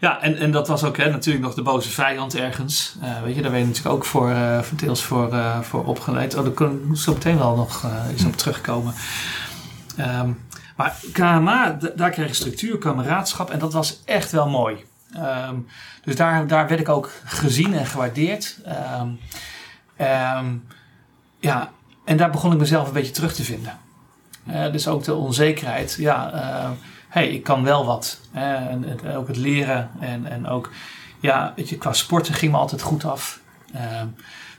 Ja, 0.00 0.20
en, 0.20 0.38
en 0.38 0.50
dat 0.50 0.68
was 0.68 0.84
ook 0.84 0.96
hè, 0.96 1.10
natuurlijk 1.10 1.44
nog 1.44 1.54
de 1.54 1.62
boze 1.62 1.90
vijand 1.90 2.34
ergens. 2.34 2.96
Uh, 3.02 3.22
weet 3.22 3.34
je, 3.34 3.42
daar 3.42 3.50
ben 3.50 3.60
je 3.60 3.66
natuurlijk 3.66 3.94
ook 3.94 4.04
voor, 4.04 4.30
uh, 4.30 4.58
deels 4.76 5.02
voor, 5.02 5.32
uh, 5.32 5.60
voor 5.60 5.84
opgeleid. 5.84 6.34
Oh, 6.34 6.44
daar 6.44 6.52
kan 6.52 6.80
ik 6.90 6.96
zo 6.96 7.12
meteen 7.12 7.38
wel 7.38 7.56
nog 7.56 7.86
eens 8.10 8.24
op 8.24 8.36
terugkomen. 8.36 8.94
Um, 9.98 10.38
maar 10.76 10.96
KMA, 11.12 11.78
daar 11.96 12.10
kreeg 12.10 12.28
je 12.28 12.34
structuur, 12.34 12.78
kameraadschap 12.78 13.50
en 13.50 13.58
dat 13.58 13.72
was 13.72 14.02
echt 14.04 14.32
wel 14.32 14.48
mooi. 14.48 14.84
Um, 15.16 15.66
dus 16.04 16.16
daar, 16.16 16.46
daar 16.46 16.68
werd 16.68 16.80
ik 16.80 16.88
ook 16.88 17.10
gezien 17.24 17.74
en 17.74 17.86
gewaardeerd. 17.86 18.58
Um, 18.98 20.66
ja, 21.40 21.70
en 22.04 22.16
daar 22.16 22.30
begon 22.30 22.52
ik 22.52 22.58
mezelf 22.58 22.86
een 22.86 22.92
beetje 22.92 23.12
terug 23.12 23.34
te 23.34 23.44
vinden. 23.44 23.78
Uh, 24.50 24.72
dus 24.72 24.88
ook 24.88 25.04
de 25.04 25.14
onzekerheid. 25.14 25.96
Ja, 25.98 26.32
hey, 27.08 27.28
ik 27.28 27.42
kan 27.42 27.64
wel 27.64 27.84
wat. 27.84 28.20
En 28.32 29.00
ook 29.16 29.28
het 29.28 29.36
leren 29.36 29.90
en, 30.00 30.26
en 30.26 30.46
ook, 30.46 30.70
ja, 31.20 31.52
weet 31.56 31.68
je, 31.68 31.78
qua 31.78 31.92
sporten 31.92 32.34
ging 32.34 32.52
me 32.52 32.58
altijd 32.58 32.82
goed 32.82 33.04
af. 33.04 33.40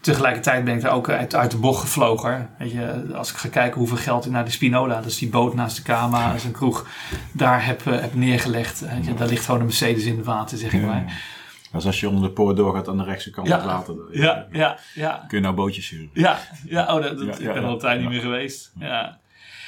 Tegelijkertijd 0.06 0.64
ben 0.64 0.76
ik 0.76 0.84
er 0.84 0.90
ook 0.90 1.10
uit, 1.10 1.36
uit 1.36 1.52
de 1.52 1.58
bocht 1.58 1.82
gevlogen. 1.82 2.50
Weet 2.58 2.72
je, 2.72 3.06
als 3.14 3.32
ik 3.32 3.36
ga 3.36 3.50
kijken 3.50 3.80
hoeveel 3.80 3.98
geld 3.98 4.26
ik 4.26 4.32
naar 4.32 4.46
de 4.46 4.52
Spinola, 4.52 4.96
dat 4.96 5.06
is 5.06 5.18
die 5.18 5.30
boot 5.30 5.54
naast 5.54 5.76
de 5.76 5.82
Kama, 5.82 6.28
dat 6.28 6.36
is 6.36 6.44
een 6.44 6.52
kroeg, 6.52 6.88
daar 7.32 7.66
heb, 7.66 7.84
heb 7.84 8.14
neergelegd. 8.14 8.84
Je, 9.02 9.14
daar 9.14 9.28
ligt 9.28 9.46
gewoon 9.46 9.60
een 9.60 9.66
Mercedes 9.66 10.06
in 10.06 10.18
het 10.18 10.26
water, 10.26 10.58
zeg 10.58 10.74
ik 10.74 10.82
ja. 10.82 10.86
maar. 10.86 11.22
Dus 11.72 11.86
als 11.86 12.00
je 12.00 12.10
onder 12.10 12.24
de 12.24 12.34
poort 12.34 12.58
doorgaat 12.58 12.88
aan 12.88 12.98
de 12.98 13.04
rechtse 13.04 13.30
kant 13.30 13.48
ja, 13.48 13.56
het 13.56 13.66
water. 13.66 13.96
Ja, 14.12 14.48
ja, 14.52 14.78
ja. 14.94 15.26
Kun 15.28 15.38
je 15.38 15.44
nou 15.44 15.56
bootjes 15.56 15.90
huren? 15.90 16.10
Ja, 16.14 16.40
ja, 16.66 16.96
oh, 16.96 17.02
dat, 17.02 17.18
dat, 17.18 17.38
Ja, 17.38 17.48
ik 17.48 17.54
ben 17.54 17.64
al 17.64 17.74
een 17.74 17.80
tijd 17.80 18.00
niet 18.00 18.10
meer 18.10 18.22
geweest. 18.22 18.72
Ja. 18.80 19.20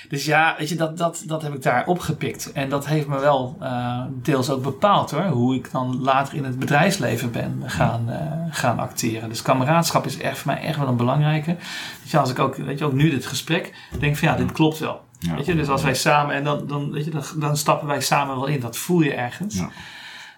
Dus 0.09 0.25
ja, 0.25 0.55
weet 0.57 0.69
je, 0.69 0.75
dat, 0.75 0.97
dat, 0.97 1.23
dat 1.25 1.41
heb 1.41 1.53
ik 1.53 1.61
daar 1.61 1.85
opgepikt. 1.85 2.51
En 2.51 2.69
dat 2.69 2.87
heeft 2.87 3.07
me 3.07 3.19
wel 3.19 3.57
eh, 3.61 4.01
deels 4.21 4.49
ook 4.49 4.63
bepaald 4.63 5.11
hoor. 5.11 5.25
Hoe 5.25 5.55
ik 5.55 5.71
dan 5.71 6.01
later 6.01 6.33
in 6.33 6.43
het 6.43 6.59
bedrijfsleven 6.59 7.31
ben 7.31 7.63
gaan, 7.65 8.09
eh, 8.09 8.31
gaan 8.49 8.79
acteren. 8.79 9.29
Dus 9.29 9.41
kameraadschap 9.41 10.05
is 10.05 10.17
echt 10.17 10.37
voor 10.37 10.51
mij 10.51 10.61
echt 10.61 10.77
wel 10.77 10.87
een 10.87 10.97
belangrijke. 10.97 11.55
Weet 12.01 12.11
je, 12.11 12.17
als 12.17 12.29
ik 12.29 12.39
ook, 12.39 12.55
weet 12.55 12.79
je, 12.79 12.85
ook 12.85 12.93
nu 12.93 13.09
dit 13.09 13.25
gesprek 13.25 13.73
denk 13.99 14.17
van 14.17 14.27
ja, 14.27 14.35
dit 14.35 14.51
klopt 14.51 14.79
wel. 14.79 15.05
Ja. 15.19 15.35
Weet 15.35 15.45
je, 15.45 15.55
dus 15.55 15.67
als 15.67 15.83
wij 15.83 15.93
samen, 15.95 16.35
en 16.35 16.43
dan, 16.43 16.67
dan, 16.67 16.91
weet 16.91 17.05
je, 17.05 17.11
dan, 17.11 17.23
dan 17.35 17.57
stappen 17.57 17.87
wij 17.87 18.01
samen 18.01 18.35
wel 18.35 18.45
in. 18.45 18.59
Dat 18.59 18.77
voel 18.77 19.01
je 19.01 19.13
ergens. 19.13 19.55
Ja. 19.55 19.69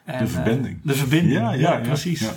En, 0.06 0.18
De 0.18 0.24
eh, 0.24 0.30
verbinding. 0.32 0.80
de 0.84 0.96
verbinding, 0.96 1.34
Ja, 1.40 1.52
ja, 1.54 1.72
ja, 1.72 1.80
precies. 1.80 2.30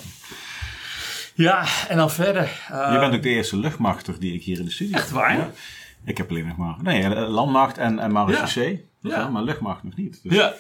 ja. 1.35 1.64
En 1.88 1.96
dan 1.96 2.11
verder. 2.11 2.50
Je 2.68 2.96
bent 3.00 3.14
ook 3.14 3.22
de 3.22 3.28
eerste 3.28 3.56
luchtmachter 3.56 4.20
die 4.20 4.35
ik 4.35 4.42
hier 4.42 4.58
in 4.58 4.64
de 4.64 4.70
studio 4.70 4.96
Echt 4.96 5.11
waar? 5.11 5.50
Ik 6.05 6.17
heb 6.17 6.31
alleen 6.31 6.47
nog 6.47 6.57
maar... 6.57 6.77
Nee, 6.83 7.03
eh, 7.03 7.29
landmacht 7.29 7.79
en, 7.79 7.99
en 7.99 8.12
marechaussee. 8.12 8.88
Ja. 9.01 9.11
Ja. 9.19 9.29
Maar 9.29 9.43
luchtmacht 9.43 9.83
nog 9.83 9.97
niet. 9.97 10.21
Dus 10.23 10.33
ja, 10.35 10.53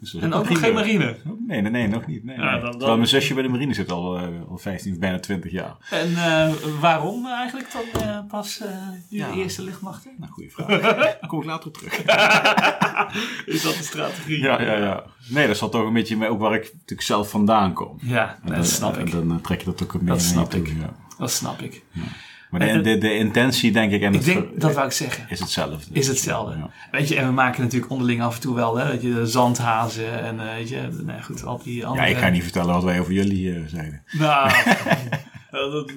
Dus 0.00 0.10
dat 0.10 0.22
En 0.22 0.32
ook 0.32 0.48
nog 0.48 0.58
geen 0.58 0.74
marine. 0.74 1.16
Nee, 1.46 1.60
nee, 1.60 1.70
nee, 1.70 1.88
nog 1.88 2.06
niet. 2.06 2.24
Nee, 2.24 2.36
Ja, 2.36 2.42
nee. 2.42 2.52
dan- 2.52 2.60
dan- 2.62 2.70
Terwijl 2.70 2.96
mijn 2.96 3.08
zusje 3.08 3.34
bij 3.34 3.42
de 3.42 3.48
marine 3.48 3.74
zit 3.74 3.90
al, 3.92 4.16
eh, 4.18 4.22
al 4.48 4.58
15, 4.58 4.98
bijna 4.98 5.18
20 5.18 5.50
jaar. 5.52 5.76
En 5.90 6.08
eh, 6.16 6.52
waarom 6.80 7.26
eigenlijk 7.26 7.72
dan 7.72 8.02
eh, 8.02 8.18
pas 8.28 8.60
eh 8.60 8.70
Ja. 9.08 9.30
de 9.30 9.36
eerste 9.36 9.62
luchtmachten? 9.62 10.12
Nou, 10.18 10.32
goede 10.32 10.50
vraag. 10.50 10.80
Daar 10.80 11.18
kom 11.28 11.38
ik 11.40 11.44
later 11.46 11.66
op 11.68 11.76
terug. 11.76 11.96
Is 13.54 13.62
dat 13.62 13.74
de 13.76 13.82
strategie? 13.82 14.38
Ja, 14.40 14.62
ja, 14.62 14.76
ja. 14.76 15.04
Nee, 15.28 15.46
dat 15.46 15.56
zat 15.56 15.72
toch 15.72 15.86
een 15.86 15.92
beetje 15.92 16.16
mee, 16.16 16.28
ook 16.28 16.40
waar 16.40 16.54
ik 16.54 16.62
natuurlijk 16.72 17.02
zelf 17.02 17.30
vandaan 17.30 17.72
kom. 17.72 17.98
Ja, 18.02 18.28
En 18.34 18.38
dat 18.46 18.54
dan- 18.54 18.64
snap 18.64 18.96
en 18.96 19.06
ik. 19.06 19.12
Dan 19.12 19.40
trek 19.40 19.58
je 19.60 19.64
dat 19.64 19.82
ook 19.82 19.92
een 19.94 20.06
Dat 20.06 20.16
beetje 20.16 20.30
snap 20.32 20.52
mee 20.52 20.60
ik. 20.62 20.66
toe, 20.68 20.76
ja. 20.78 20.94
Dat 21.18 21.30
snap 21.30 21.60
ik. 21.60 21.84
Maar 22.50 22.60
de, 22.60 22.80
de, 22.80 22.98
de 22.98 23.14
intentie, 23.14 23.72
denk 23.72 23.92
ik, 23.92 24.02
en 24.02 24.08
Ik 24.08 24.14
het 24.14 24.24
denk, 24.24 24.60
dat 24.60 24.74
wou 24.74 24.86
ik 24.86 24.92
zeggen. 24.92 25.24
is 25.28 25.40
hetzelfde. 25.40 25.76
Is 25.92 26.06
hetzelfde. 26.08 26.56
Ja. 26.56 26.70
Weet 26.90 27.08
je, 27.08 27.16
en 27.16 27.26
we 27.26 27.32
maken 27.32 27.62
natuurlijk 27.62 27.92
onderling 27.92 28.22
af 28.22 28.34
en 28.34 28.40
toe 28.40 28.54
wel, 28.54 28.76
hè, 28.76 28.88
weet 28.88 29.02
je, 29.02 29.26
zandhazen 29.26 30.22
en 30.22 30.40
eh, 30.40 30.54
weet 30.54 30.68
je, 30.68 30.88
nee, 31.04 31.22
goed, 31.22 31.44
al 31.44 31.60
die 31.62 31.76
Ja, 31.76 31.86
andere... 31.86 32.08
ik 32.10 32.16
ga 32.16 32.28
niet 32.28 32.42
vertellen 32.42 32.74
wat 32.74 32.84
wij 32.84 33.00
over 33.00 33.12
jullie 33.12 33.54
eh, 33.54 33.60
zeiden. 33.66 34.02
Nou, 34.12 34.50
dat 35.50 35.92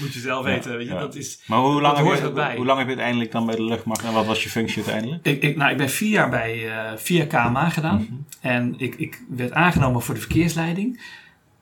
moet 0.00 0.12
je 0.12 0.20
zelf 0.20 0.44
weten, 0.44 0.76
weet 0.76 0.86
je, 0.86 0.92
ja. 0.94 1.00
dat 1.00 1.14
is... 1.14 1.40
Maar 1.46 1.58
hoe 1.58 1.80
lang, 1.80 1.96
Dat 1.96 2.04
hoort 2.04 2.20
heb 2.20 2.22
je, 2.22 2.40
erbij. 2.40 2.56
hoe 2.56 2.66
lang 2.66 2.78
heb 2.78 2.88
je 2.88 2.92
uiteindelijk 2.94 3.32
dan 3.32 3.46
bij 3.46 3.56
de 3.56 3.64
luchtmacht 3.64 4.04
en 4.04 4.12
wat 4.12 4.26
was 4.26 4.42
je 4.42 4.48
functie 4.50 4.82
uiteindelijk? 4.82 5.26
Ik, 5.26 5.42
ik, 5.42 5.56
nou, 5.56 5.70
ik 5.70 5.76
ben 5.76 5.90
vier 5.90 6.10
jaar 6.10 6.30
bij 6.30 6.68
eh 6.68 6.92
via 6.96 7.24
KMA 7.24 7.68
gedaan. 7.68 7.96
Mhm. 8.10 8.12
En 8.40 8.74
ik, 8.76 8.94
ik 8.94 9.22
werd 9.28 9.52
aangenomen 9.52 10.02
voor 10.02 10.14
de 10.14 10.20
verkeersleiding. 10.20 11.00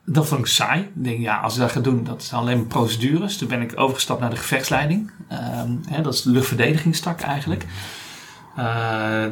Dat 0.09 0.27
vond 0.27 0.39
ik 0.39 0.45
saai. 0.45 0.81
Ik 0.81 1.03
denk, 1.03 1.19
ja, 1.19 1.37
als 1.37 1.53
ik 1.53 1.59
dat 1.59 1.71
ga 1.71 1.79
doen, 1.79 2.03
dat 2.03 2.23
zijn 2.23 2.41
alleen 2.41 2.57
maar 2.57 2.67
procedures. 2.67 3.37
Toen 3.37 3.47
ben 3.47 3.61
ik 3.61 3.79
overgestapt 3.79 4.19
naar 4.19 4.29
de 4.29 4.35
gevechtsleiding. 4.35 5.11
Ehm, 5.27 5.71
hè, 5.89 6.01
dat 6.01 6.13
is 6.13 6.21
de 6.21 6.29
luchtverdedigingstak 6.29 7.21
eigenlijk. 7.21 7.65
Eh, 8.55 8.63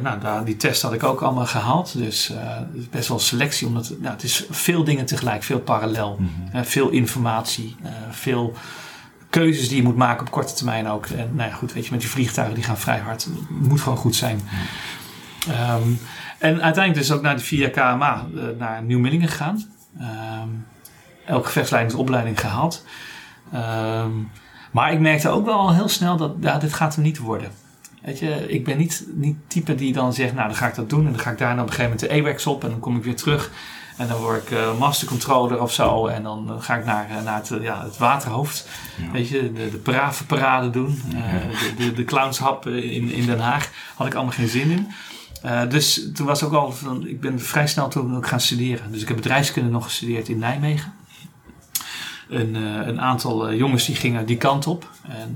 nou, 0.02 0.20
daar, 0.20 0.44
die 0.44 0.56
test 0.56 0.82
had 0.82 0.92
ik 0.92 1.02
ook 1.02 1.20
allemaal 1.20 1.46
gehaald. 1.46 1.98
Dus 1.98 2.30
eh, 2.30 2.56
best 2.90 3.08
wel 3.08 3.18
selectie. 3.18 3.66
Omdat 3.66 3.92
nou, 3.98 4.12
het 4.12 4.22
is 4.22 4.46
veel 4.50 4.84
dingen 4.84 5.06
tegelijk, 5.06 5.42
veel 5.42 5.60
parallel. 5.60 6.18
Eh, 6.52 6.62
veel 6.62 6.88
informatie, 6.88 7.76
eh, 7.82 7.90
veel 8.10 8.54
keuzes 9.30 9.68
die 9.68 9.76
je 9.76 9.82
moet 9.82 9.96
maken 9.96 10.26
op 10.26 10.30
korte 10.30 10.54
termijn 10.54 10.88
ook. 10.88 11.06
En 11.06 11.30
nou 11.34 11.50
ja, 11.50 11.56
goed, 11.56 11.72
weet 11.72 11.84
je, 11.84 11.90
met 11.90 12.00
die 12.00 12.10
vliegtuigen 12.10 12.54
die 12.54 12.64
gaan 12.64 12.78
vrij 12.78 12.98
hard. 12.98 13.24
Het 13.24 13.50
moet 13.68 13.80
gewoon 13.80 13.98
goed 13.98 14.16
zijn. 14.16 14.40
Ehm, 15.48 15.88
en 16.38 16.62
uiteindelijk 16.62 16.94
dus 16.94 17.12
ook 17.12 17.22
naar 17.22 17.36
de 17.36 17.42
via 17.42 17.68
KMA 17.68 18.26
naar 18.58 18.82
Nieuw-Millingen 18.82 19.28
gegaan. 19.28 19.75
Ehm 20.00 20.48
elke 21.26 21.46
gevechtsleidingsopleiding 21.46 22.40
gehaald. 22.40 22.84
Ehm, 23.52 24.10
maar 24.70 24.92
ik 24.92 25.00
merkte 25.00 25.28
ook 25.28 25.44
wel 25.44 25.58
al 25.58 25.74
heel 25.74 25.88
snel 25.88 26.16
dat 26.16 26.32
ja, 26.40 26.58
dit 26.58 26.72
gaat 26.72 26.94
hem 26.94 27.04
niet 27.04 27.18
worden. 27.18 27.50
Weet 28.02 28.18
je, 28.18 28.48
ik 28.48 28.64
ben 28.64 28.78
niet, 28.78 29.06
niet 29.14 29.36
type 29.46 29.74
die 29.74 29.92
dan 29.92 30.12
zegt, 30.12 30.34
nou 30.34 30.46
dan 30.46 30.56
ga 30.56 30.66
ik 30.68 30.74
dat 30.74 30.90
doen. 30.90 31.06
En 31.06 31.12
dan 31.12 31.20
ga 31.20 31.30
ik 31.30 31.38
daarna 31.38 31.62
op 31.62 31.68
een 31.68 31.74
gegeven 31.74 31.96
moment 31.98 32.10
de 32.10 32.20
AWACS 32.20 32.46
op. 32.46 32.64
En 32.64 32.70
dan 32.70 32.78
kom 32.78 32.96
ik 32.96 33.04
weer 33.04 33.16
terug. 33.16 33.50
En 33.96 34.08
dan 34.08 34.20
word 34.20 34.42
ik 34.42 34.50
eh 34.50 34.78
mastercontroller 34.78 35.62
of 35.62 35.72
zo. 35.72 36.06
En 36.06 36.22
dan 36.22 36.48
eh, 36.48 36.54
ga 36.58 36.76
ik 36.76 36.84
naar, 36.84 37.10
eh, 37.10 37.22
naar 37.22 37.36
het, 37.36 37.52
ja, 37.60 37.84
het 37.84 37.98
waterhoofd. 37.98 38.68
Ja. 38.96 39.10
Weet 39.10 39.28
je, 39.28 39.52
de, 39.52 39.70
de 39.70 39.76
brave 39.76 40.26
parade 40.26 40.70
doen. 40.70 41.02
De, 41.08 41.74
de, 41.76 41.92
de 41.92 42.04
clownshap 42.04 42.66
in, 42.66 43.10
in 43.10 43.26
Den 43.26 43.40
Haag. 43.40 43.70
Had 43.94 44.06
ik 44.06 44.14
allemaal 44.14 44.32
geen 44.32 44.48
zin 44.48 44.70
in. 44.70 44.92
Eh, 45.46 45.68
dus 45.68 46.08
toen 46.14 46.26
was 46.26 46.42
ook 46.42 46.52
al 46.52 46.72
van, 46.72 47.06
ik 47.06 47.20
ben 47.20 47.40
vrij 47.40 47.66
snel 47.66 47.88
toen 47.88 48.16
ook 48.16 48.26
gaan 48.26 48.40
studeren. 48.40 48.92
Dus 48.92 49.02
ik 49.02 49.08
heb 49.08 49.16
bedrijfskunde 49.16 49.70
nog 49.70 49.84
gestudeerd 49.84 50.28
in 50.28 50.38
Nijmegen. 50.38 50.94
Een, 52.28 52.56
eh, 52.56 52.86
een 52.86 53.00
aantal 53.00 53.48
eh, 53.48 53.58
jongens 53.58 53.86
die 53.86 53.94
gingen 53.94 54.26
die 54.26 54.36
kant 54.36 54.66
op. 54.66 54.90
En 55.08 55.34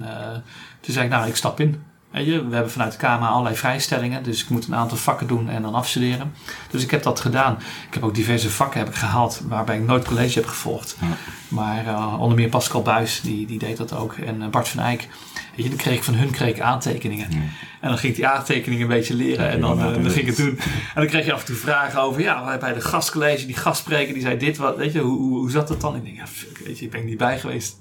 toen 0.81 0.95
zei 0.95 1.05
ik, 1.05 1.11
nou, 1.11 1.29
ik 1.29 1.37
stap 1.37 1.61
in. 1.61 1.83
We 2.11 2.21
hebben 2.51 2.71
vanuit 2.71 2.93
de 2.93 2.99
KMA 2.99 3.29
allerlei 3.29 3.57
vrijstellingen. 3.57 4.23
Dus 4.23 4.43
ik 4.43 4.49
moet 4.49 4.67
een 4.67 4.75
aantal 4.75 4.97
vakken 4.97 5.27
doen 5.27 5.49
en 5.49 5.63
dan 5.63 5.75
afstuderen. 5.75 6.33
Dus 6.71 6.83
ik 6.83 6.91
heb 6.91 7.03
dat 7.03 7.21
gedaan. 7.21 7.59
Ik 7.89 7.95
heb 7.95 8.03
ook 8.03 8.15
diverse 8.15 8.51
vakken 8.51 8.81
heb 8.81 8.89
ik 8.89 8.95
gehaald 8.95 9.43
waarbij 9.49 9.77
ik 9.77 9.87
nooit 9.87 10.05
college 10.05 10.39
heb 10.39 10.49
gevolgd. 10.49 10.97
Ja. 11.01 11.07
Maar 11.49 11.87
eh, 11.87 12.21
onder 12.21 12.37
meer 12.37 12.49
Pascal 12.49 12.83
Buis, 12.83 13.21
die, 13.21 13.47
die 13.47 13.59
deed 13.59 13.77
dat 13.77 13.93
ook. 13.93 14.15
En 14.15 14.43
eh, 14.43 14.49
Bart 14.49 14.69
van 14.69 14.83
Eyck. 14.83 15.09
Weet 15.57 15.65
je, 15.65 15.69
dan 15.69 15.79
kreeg 15.79 15.97
ik 15.97 16.03
van 16.03 16.15
hun 16.15 16.31
kreeg 16.31 16.55
ik 16.55 16.61
aantekeningen. 16.61 17.31
Ja. 17.31 17.39
En 17.81 17.89
dan 17.89 17.99
ging 17.99 18.13
ik 18.13 18.19
die 18.19 18.27
aantekeningen 18.27 18.83
een 18.83 18.97
beetje 18.97 19.15
leren. 19.15 19.51
En 19.51 19.61
dan, 19.61 19.79
eh, 19.79 19.85
dan 19.85 20.11
ging 20.11 20.17
ik 20.17 20.27
het 20.27 20.37
doen. 20.37 20.59
En 20.59 20.95
dan 20.95 21.07
kreeg 21.07 21.25
je 21.25 21.33
af 21.33 21.41
en 21.41 21.47
toe 21.47 21.57
vragen 21.57 22.03
over... 22.03 22.21
Ja, 22.21 22.59
bij 22.59 22.73
de 22.73 22.81
gastcollege, 22.81 23.47
die 23.47 23.57
gastspreker, 23.57 24.15
die 24.15 24.23
zei 24.23 24.37
dit. 24.37 24.57
Wat, 24.57 24.77
weet 24.77 24.93
je, 24.93 25.01
hoe, 25.01 25.19
hoe, 25.19 25.39
hoe 25.39 25.51
zat 25.51 25.69
dat 25.69 25.81
dan? 25.81 25.97
Ik 25.97 26.05
denk, 26.05 26.17
ja, 26.17 26.27
fuck, 26.27 26.59
weet 26.59 26.79
je, 26.79 26.85
ik 26.85 26.91
ben 26.91 27.01
er 27.01 27.07
niet 27.07 27.19
bij 27.19 27.39
geweest. 27.39 27.77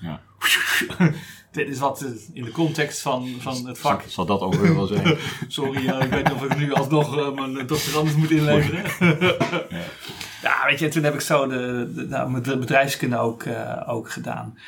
Ja. 0.00 0.20
dit 1.50 1.68
is 1.68 1.78
wat 1.78 2.02
eh, 2.02 2.08
in 2.32 2.44
de 2.44 2.50
context 2.50 3.00
van, 3.00 3.28
van 3.40 3.66
het 3.66 3.78
vak. 3.78 4.00
Zal, 4.00 4.10
zal 4.10 4.26
dat 4.26 4.40
ook 4.40 4.54
weer 4.54 4.74
wel 4.74 4.86
zijn? 4.86 5.16
Sorry, 5.48 5.88
eh, 5.88 6.00
ik 6.04 6.10
weet 6.10 6.24
niet 6.24 6.32
of 6.34 6.44
ik 6.44 6.56
nu 6.56 6.72
alsnog 6.72 7.16
eh, 7.18 7.32
mijn 7.32 7.66
doctorandus 7.66 8.14
moet 8.14 8.30
inleveren. 8.30 8.82
Ja. 9.00 9.34
Ja, 10.42 10.66
weet 10.66 10.78
je, 10.78 10.88
toen 10.88 11.02
heb 11.02 11.14
ik 11.14 11.20
zo 11.20 11.46
de, 11.48 11.92
de, 11.94 12.06
nou, 12.06 12.30
mijn 12.30 12.42
bedrijfskunde 12.42 13.18
ook, 13.18 13.44
ook 13.86 14.10
gedaan. 14.10 14.58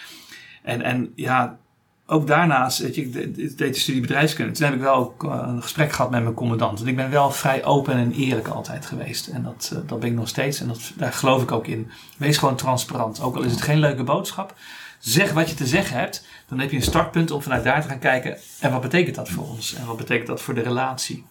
En, 0.63 0.83
en 0.83 1.13
ja, 1.17 1.59
ook 2.07 2.27
daarnaast, 2.27 2.79
weet 2.79 2.95
je, 2.95 3.01
ik 3.03 3.13
de- 3.13 3.31
de- 3.31 3.55
deed 3.55 3.75
de 3.75 3.81
studie 3.81 4.01
bedrijfskunde. 4.01 4.53
Toen 4.53 4.65
heb 4.67 4.75
ik 4.75 4.81
wel 4.81 4.95
ook 4.95 5.23
een 5.23 5.63
gesprek 5.63 5.93
gehad 5.93 6.11
met 6.11 6.23
mijn 6.23 6.35
commandant. 6.35 6.81
En 6.81 6.87
ik 6.87 6.97
ben 6.97 7.11
wel 7.11 7.31
vrij 7.31 7.65
open 7.65 7.95
en 7.95 8.13
eerlijk 8.13 8.49
altijd 8.49 8.87
geweest. 8.87 9.27
En 9.27 9.43
dat, 9.43 9.73
dat 9.87 10.01
ben 10.01 10.09
ik 10.09 10.15
nog 10.15 10.29
steeds. 10.29 10.61
En 10.61 10.69
dat, 10.69 10.93
daar 10.97 11.13
geloof 11.13 11.43
ik 11.43 11.53
ook 11.53 11.67
in. 11.67 11.91
Wees 12.17 12.37
gewoon 12.39 12.57
transparant. 12.57 13.21
Ook 13.21 13.37
al 13.37 13.43
is 13.43 13.51
het 13.53 13.63
geen 13.63 13.79
leuke 13.81 14.03
boodschap. 14.05 14.55
Zeg 14.99 15.33
wat 15.33 15.49
je 15.51 15.55
te 15.57 15.67
zeggen 15.67 15.97
hebt. 15.99 16.27
Dan 16.53 16.61
heb 16.61 16.71
je 16.71 16.77
een 16.77 16.83
startpunt 16.83 17.31
om 17.31 17.43
vanuit 17.43 17.65
daar 17.65 17.83
te 17.83 17.89
gaan 17.89 17.99
kijken. 17.99 18.37
En 18.61 18.73
wat 18.73 18.81
betekent 18.81 19.15
dat 19.15 19.29
voor 19.29 19.49
ons? 19.49 19.75
En 19.75 19.87
wat 19.87 19.97
betekent 19.97 20.27
dat 20.27 20.41
voor 20.41 20.55
de 20.55 20.61
relatie? 20.61 21.25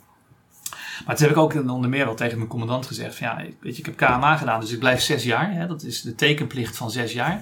Maar 1.06 1.16
toen 1.16 1.28
heb 1.28 1.36
ik 1.36 1.42
ook 1.42 1.54
onder 1.54 1.90
meer 1.90 2.06
wel 2.06 2.16
tegen 2.16 2.38
mijn 2.38 2.50
commandant 2.50 2.86
gezegd: 2.86 3.18
ja, 3.18 3.36
weet 3.60 3.76
je, 3.76 3.82
ik 3.82 3.86
heb 3.86 3.98
KMA 3.98 4.38
gedaan, 4.38 4.60
dus 4.60 4.72
ik 4.72 4.80
blijf 4.80 5.02
zes 5.02 5.24
jaar. 5.24 5.54
Hè, 5.54 5.68
dat 5.68 5.84
is 5.84 6.02
de 6.02 6.16
tekenplicht 6.16 6.78
van 6.78 6.92
zes 6.92 7.14
jaar. 7.14 7.42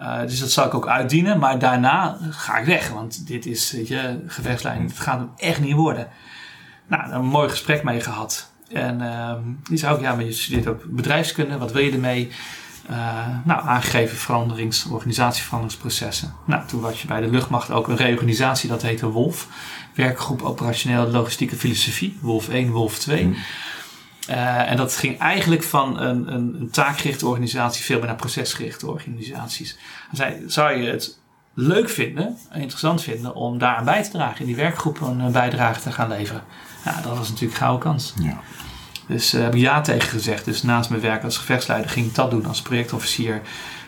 Uh, 0.00 0.20
dus 0.20 0.40
dat 0.40 0.50
zal 0.50 0.66
ik 0.66 0.74
ook 0.74 0.88
uitdienen. 0.88 1.38
Maar 1.38 1.58
daarna 1.58 2.18
ga 2.30 2.58
ik 2.58 2.66
weg. 2.66 2.88
Want 2.88 3.26
dit 3.26 3.46
is, 3.46 3.70
je, 3.70 4.22
gevechtsleiding. 4.26 4.90
Het 4.90 5.00
gaat 5.00 5.18
hem 5.18 5.30
echt 5.36 5.60
niet 5.60 5.74
worden. 5.74 6.08
Nou, 6.86 7.12
een 7.12 7.24
mooi 7.24 7.48
gesprek 7.48 7.82
mee 7.82 8.00
gehad. 8.00 8.52
En 8.72 9.00
uh, 9.00 9.32
die 9.68 9.78
zei 9.78 9.94
ook, 9.94 10.00
ja, 10.00 10.14
maar 10.14 10.24
je 10.24 10.32
studeert 10.32 10.66
ook 10.66 10.82
bedrijfskunde. 10.84 11.58
Wat 11.58 11.72
wil 11.72 11.82
je 11.82 11.92
ermee? 11.92 12.30
Uh, 12.90 13.26
nou, 13.44 13.66
aangegeven 13.66 14.16
veranderings, 14.16 14.84
organisatieveranderingsprocessen. 14.84 16.34
Nou, 16.44 16.66
toen 16.66 16.80
was 16.80 17.02
je 17.02 17.06
bij 17.06 17.20
de 17.20 17.30
luchtmacht 17.30 17.70
ook 17.70 17.88
een 17.88 17.96
reorganisatie, 17.96 18.68
dat 18.68 18.82
heette 18.82 19.10
WOLF. 19.10 19.48
Werkgroep 19.94 20.42
Operationele 20.42 21.06
Logistieke 21.06 21.56
Filosofie. 21.56 22.18
WOLF 22.20 22.48
1, 22.48 22.70
WOLF 22.70 22.98
2. 22.98 23.24
Mm. 23.24 23.36
Uh, 24.30 24.70
en 24.70 24.76
dat 24.76 24.96
ging 24.96 25.18
eigenlijk 25.18 25.62
van 25.62 26.00
een, 26.00 26.32
een, 26.34 26.56
een 26.60 26.70
taakgerichte 26.70 27.26
organisatie 27.26 27.84
veel 27.84 27.98
meer 27.98 28.06
naar 28.06 28.16
procesgerichte 28.16 28.86
organisaties. 28.86 29.78
Zei, 30.12 30.42
zou 30.46 30.72
je 30.72 30.90
het 30.90 31.18
leuk 31.54 31.88
vinden, 31.88 32.38
interessant 32.52 33.02
vinden 33.02 33.34
om 33.34 33.58
daaraan 33.58 33.84
bij 33.84 34.02
te 34.02 34.10
dragen, 34.10 34.40
in 34.40 34.46
die 34.46 34.56
werkgroep 34.56 35.00
een 35.00 35.32
bijdrage 35.32 35.80
te 35.80 35.92
gaan 35.92 36.08
leveren? 36.08 36.42
Ja, 36.84 37.00
dat 37.00 37.16
was 37.16 37.28
natuurlijk 37.28 37.52
een 37.52 37.66
gouden 37.66 37.88
kans. 37.88 38.14
Ja. 38.22 38.40
Dus 39.08 39.30
daar 39.30 39.40
uh, 39.40 39.46
heb 39.46 39.54
ik 39.54 39.60
ja 39.60 39.80
tegen 39.80 40.08
gezegd. 40.08 40.44
Dus 40.44 40.62
naast 40.62 40.90
mijn 40.90 41.02
werk 41.02 41.24
als 41.24 41.36
gevechtsleider 41.36 41.90
ging 41.90 42.06
ik 42.06 42.14
dat 42.14 42.30
doen 42.30 42.46
als 42.46 42.62
projectofficier. 42.62 43.42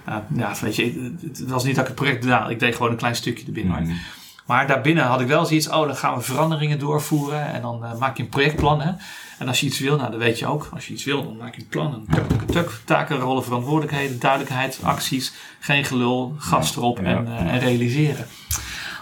Uh, 0.09 0.16
ja, 0.35 0.52
weet 0.61 0.76
je, 0.76 1.14
het 1.22 1.46
was 1.46 1.64
niet 1.64 1.74
dat 1.74 1.88
ik 1.88 1.90
het 1.90 2.00
project 2.00 2.22
deed. 2.22 2.48
Ik 2.48 2.59
deed 2.59 2.74
gewoon 2.74 2.90
een 2.90 2.96
klein 2.96 3.16
stukje 3.16 3.46
erbinnen. 3.46 3.83
Mm. 3.83 3.98
Maar 4.46 4.66
daarbinnen 4.66 5.04
had 5.04 5.20
ik 5.20 5.26
wel 5.26 5.46
zoiets, 5.46 5.68
oh, 5.68 5.87
dan 5.87 5.96
gaan 5.96 6.14
we 6.14 6.20
veranderingen 6.20 6.78
doorvoeren. 6.78 7.52
En 7.52 7.62
dan 7.62 7.85
uh, 7.85 7.98
maak 7.98 8.16
je 8.16 8.22
een 8.22 8.28
projectplan. 8.28 8.80
Hè? 8.80 8.92
En 9.38 9.48
als 9.48 9.61
je 9.61 9.66
iets 9.66 9.78
wil, 9.78 9.96
nou, 9.96 10.11
dat 10.11 10.20
weet 10.20 10.38
je 10.38 10.46
ook. 10.46 10.68
Als 10.72 10.87
je 10.87 10.92
iets 10.92 11.04
wil, 11.04 11.22
dan 11.22 11.37
maak 11.37 11.54
je 11.54 11.61
een 11.61 11.68
plan. 11.68 11.94
Een 11.94 12.06
tuk, 12.14 12.28
tuk, 12.28 12.50
tuk, 12.50 12.80
taken, 12.85 13.18
rollen, 13.18 13.44
verantwoordelijkheden, 13.44 14.18
duidelijkheid, 14.18 14.78
acties. 14.83 15.33
Geen 15.61 15.85
gelul, 15.85 16.35
gas 16.38 16.76
erop 16.76 16.98
ja, 16.98 17.04
en, 17.04 17.26
uh, 17.26 17.52
en, 17.52 17.59
realiseren. 17.59 18.26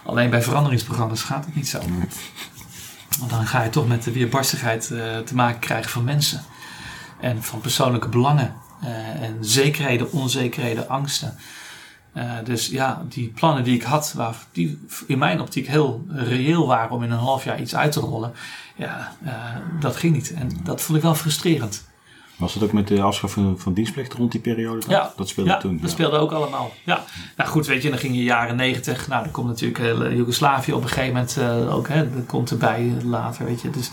Alleen 0.04 0.30
bij 0.30 0.42
veranderingsprogramma's 0.42 1.22
gaat 1.22 1.44
het 1.44 1.54
niet 1.54 1.68
zo. 1.68 1.78
Want 3.18 3.30
dan 3.30 3.46
ga 3.46 3.62
je 3.62 3.70
toch 3.70 3.88
met 3.88 4.02
de 4.02 4.12
weerbarstigheid 4.12 4.90
uh, 4.92 5.18
te 5.18 5.34
maken 5.34 5.60
krijgen 5.60 5.90
van 5.90 6.04
mensen. 6.04 6.40
En 7.20 7.42
van 7.42 7.60
persoonlijke 7.60 8.08
belangen. 8.08 8.54
Uh, 8.84 9.22
en 9.22 9.36
zekerheden, 9.40 10.12
onzekerheden, 10.12 10.88
angsten. 10.88 11.36
Uh, 12.14 12.32
dus 12.44 12.66
ja, 12.66 13.02
die 13.08 13.28
plannen 13.28 13.64
die 13.64 13.74
ik 13.74 13.82
had, 13.82 14.12
waar, 14.16 14.34
die 14.52 14.86
in 15.06 15.18
mijn 15.18 15.40
optiek 15.40 15.66
heel 15.66 16.06
reëel 16.08 16.66
waren 16.66 16.90
om 16.90 17.02
in 17.02 17.10
een 17.10 17.18
half 17.18 17.44
jaar 17.44 17.60
iets 17.60 17.74
uit 17.74 17.92
te 17.92 18.00
rollen, 18.00 18.32
ja, 18.76 19.12
dat 19.80 19.96
ging 19.96 20.14
niet. 20.14 20.32
En 20.32 20.50
dat 20.62 20.82
vond 20.82 20.98
ik 20.98 21.04
wel 21.04 21.14
frustrerend. 21.14 21.87
Was 22.38 22.54
het 22.54 22.62
ook 22.62 22.72
met 22.72 22.88
de 22.88 23.02
afschaffing 23.02 23.60
van 23.60 23.72
dienstplicht 23.72 24.12
rond 24.12 24.32
die 24.32 24.40
periode? 24.40 24.80
Dan? 24.80 24.90
Ja, 24.90 25.12
dat 25.16 25.28
speelde 25.28 25.50
ja, 25.50 25.58
toen. 25.58 25.78
Dat 25.80 25.90
speelde 25.90 26.16
ook 26.16 26.32
allemaal. 26.32 26.72
Ja. 26.84 27.04
Nou 27.36 27.50
goed, 27.50 27.66
weet 27.66 27.82
je, 27.82 27.90
dan 27.90 27.98
ging 27.98 28.14
je 28.14 28.22
jaren 28.22 28.56
negentig. 28.56 29.08
Nou, 29.08 29.22
dan 29.22 29.32
komt 29.32 29.46
natuurlijk 29.46 29.78
heel 29.78 30.12
Joegoslavië 30.12 30.72
op 30.72 30.82
een 30.82 30.88
gegeven 30.88 31.12
moment 31.12 31.36
uh, 31.38 31.74
ook. 31.74 31.88
Hè, 31.88 32.14
dat 32.14 32.26
komt 32.26 32.50
erbij 32.50 32.92
later, 33.04 33.44
weet 33.44 33.60
je. 33.60 33.70
Dus 33.70 33.90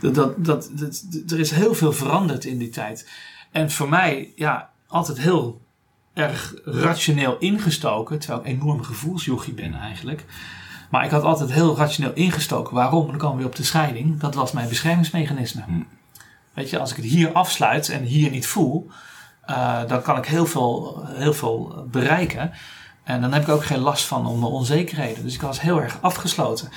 dat, 0.00 0.14
dat, 0.14 0.44
dat, 0.44 0.70
dat, 0.72 1.04
er 1.28 1.38
is 1.38 1.50
heel 1.50 1.74
veel 1.74 1.92
veranderd 1.92 2.44
in 2.44 2.58
die 2.58 2.68
tijd. 2.68 3.10
En 3.50 3.70
voor 3.70 3.88
mij, 3.88 4.32
ja, 4.36 4.70
altijd 4.86 5.18
heel 5.18 5.60
erg 6.14 6.54
rationeel 6.64 7.36
ingestoken. 7.38 8.18
Terwijl 8.18 8.40
ik 8.40 8.46
enorm 8.46 8.82
gevoelsjochie 8.82 9.54
ben 9.54 9.74
eigenlijk. 9.74 10.24
Maar 10.90 11.04
ik 11.04 11.10
had 11.10 11.22
altijd 11.22 11.52
heel 11.52 11.76
rationeel 11.76 12.12
ingestoken. 12.14 12.74
Waarom? 12.74 13.06
Dan 13.06 13.16
komen 13.16 13.36
we 13.36 13.42
weer 13.42 13.50
op 13.50 13.56
de 13.56 13.64
scheiding. 13.64 14.20
Dat 14.20 14.34
was 14.34 14.52
mijn 14.52 14.68
beschermingsmechanisme. 14.68 15.62
Hmm. 15.66 15.86
Weet 16.54 16.70
je, 16.70 16.78
als 16.78 16.90
ik 16.90 16.96
het 16.96 17.06
hier 17.06 17.32
afsluit 17.32 17.88
en 17.88 18.02
hier 18.02 18.30
niet 18.30 18.46
voel, 18.46 18.90
uh, 19.50 19.80
dan 19.88 20.02
kan 20.02 20.16
ik 20.16 20.26
heel 20.26 20.46
veel, 20.46 21.04
heel 21.06 21.34
veel 21.34 21.86
bereiken. 21.90 22.52
En 23.04 23.20
dan 23.20 23.32
heb 23.32 23.42
ik 23.42 23.48
ook 23.48 23.64
geen 23.64 23.78
last 23.78 24.04
van 24.04 24.26
om 24.26 24.44
onzekerheden. 24.44 25.22
Dus 25.22 25.34
ik 25.34 25.40
was 25.40 25.60
heel 25.60 25.82
erg 25.82 25.98
afgesloten. 26.00 26.68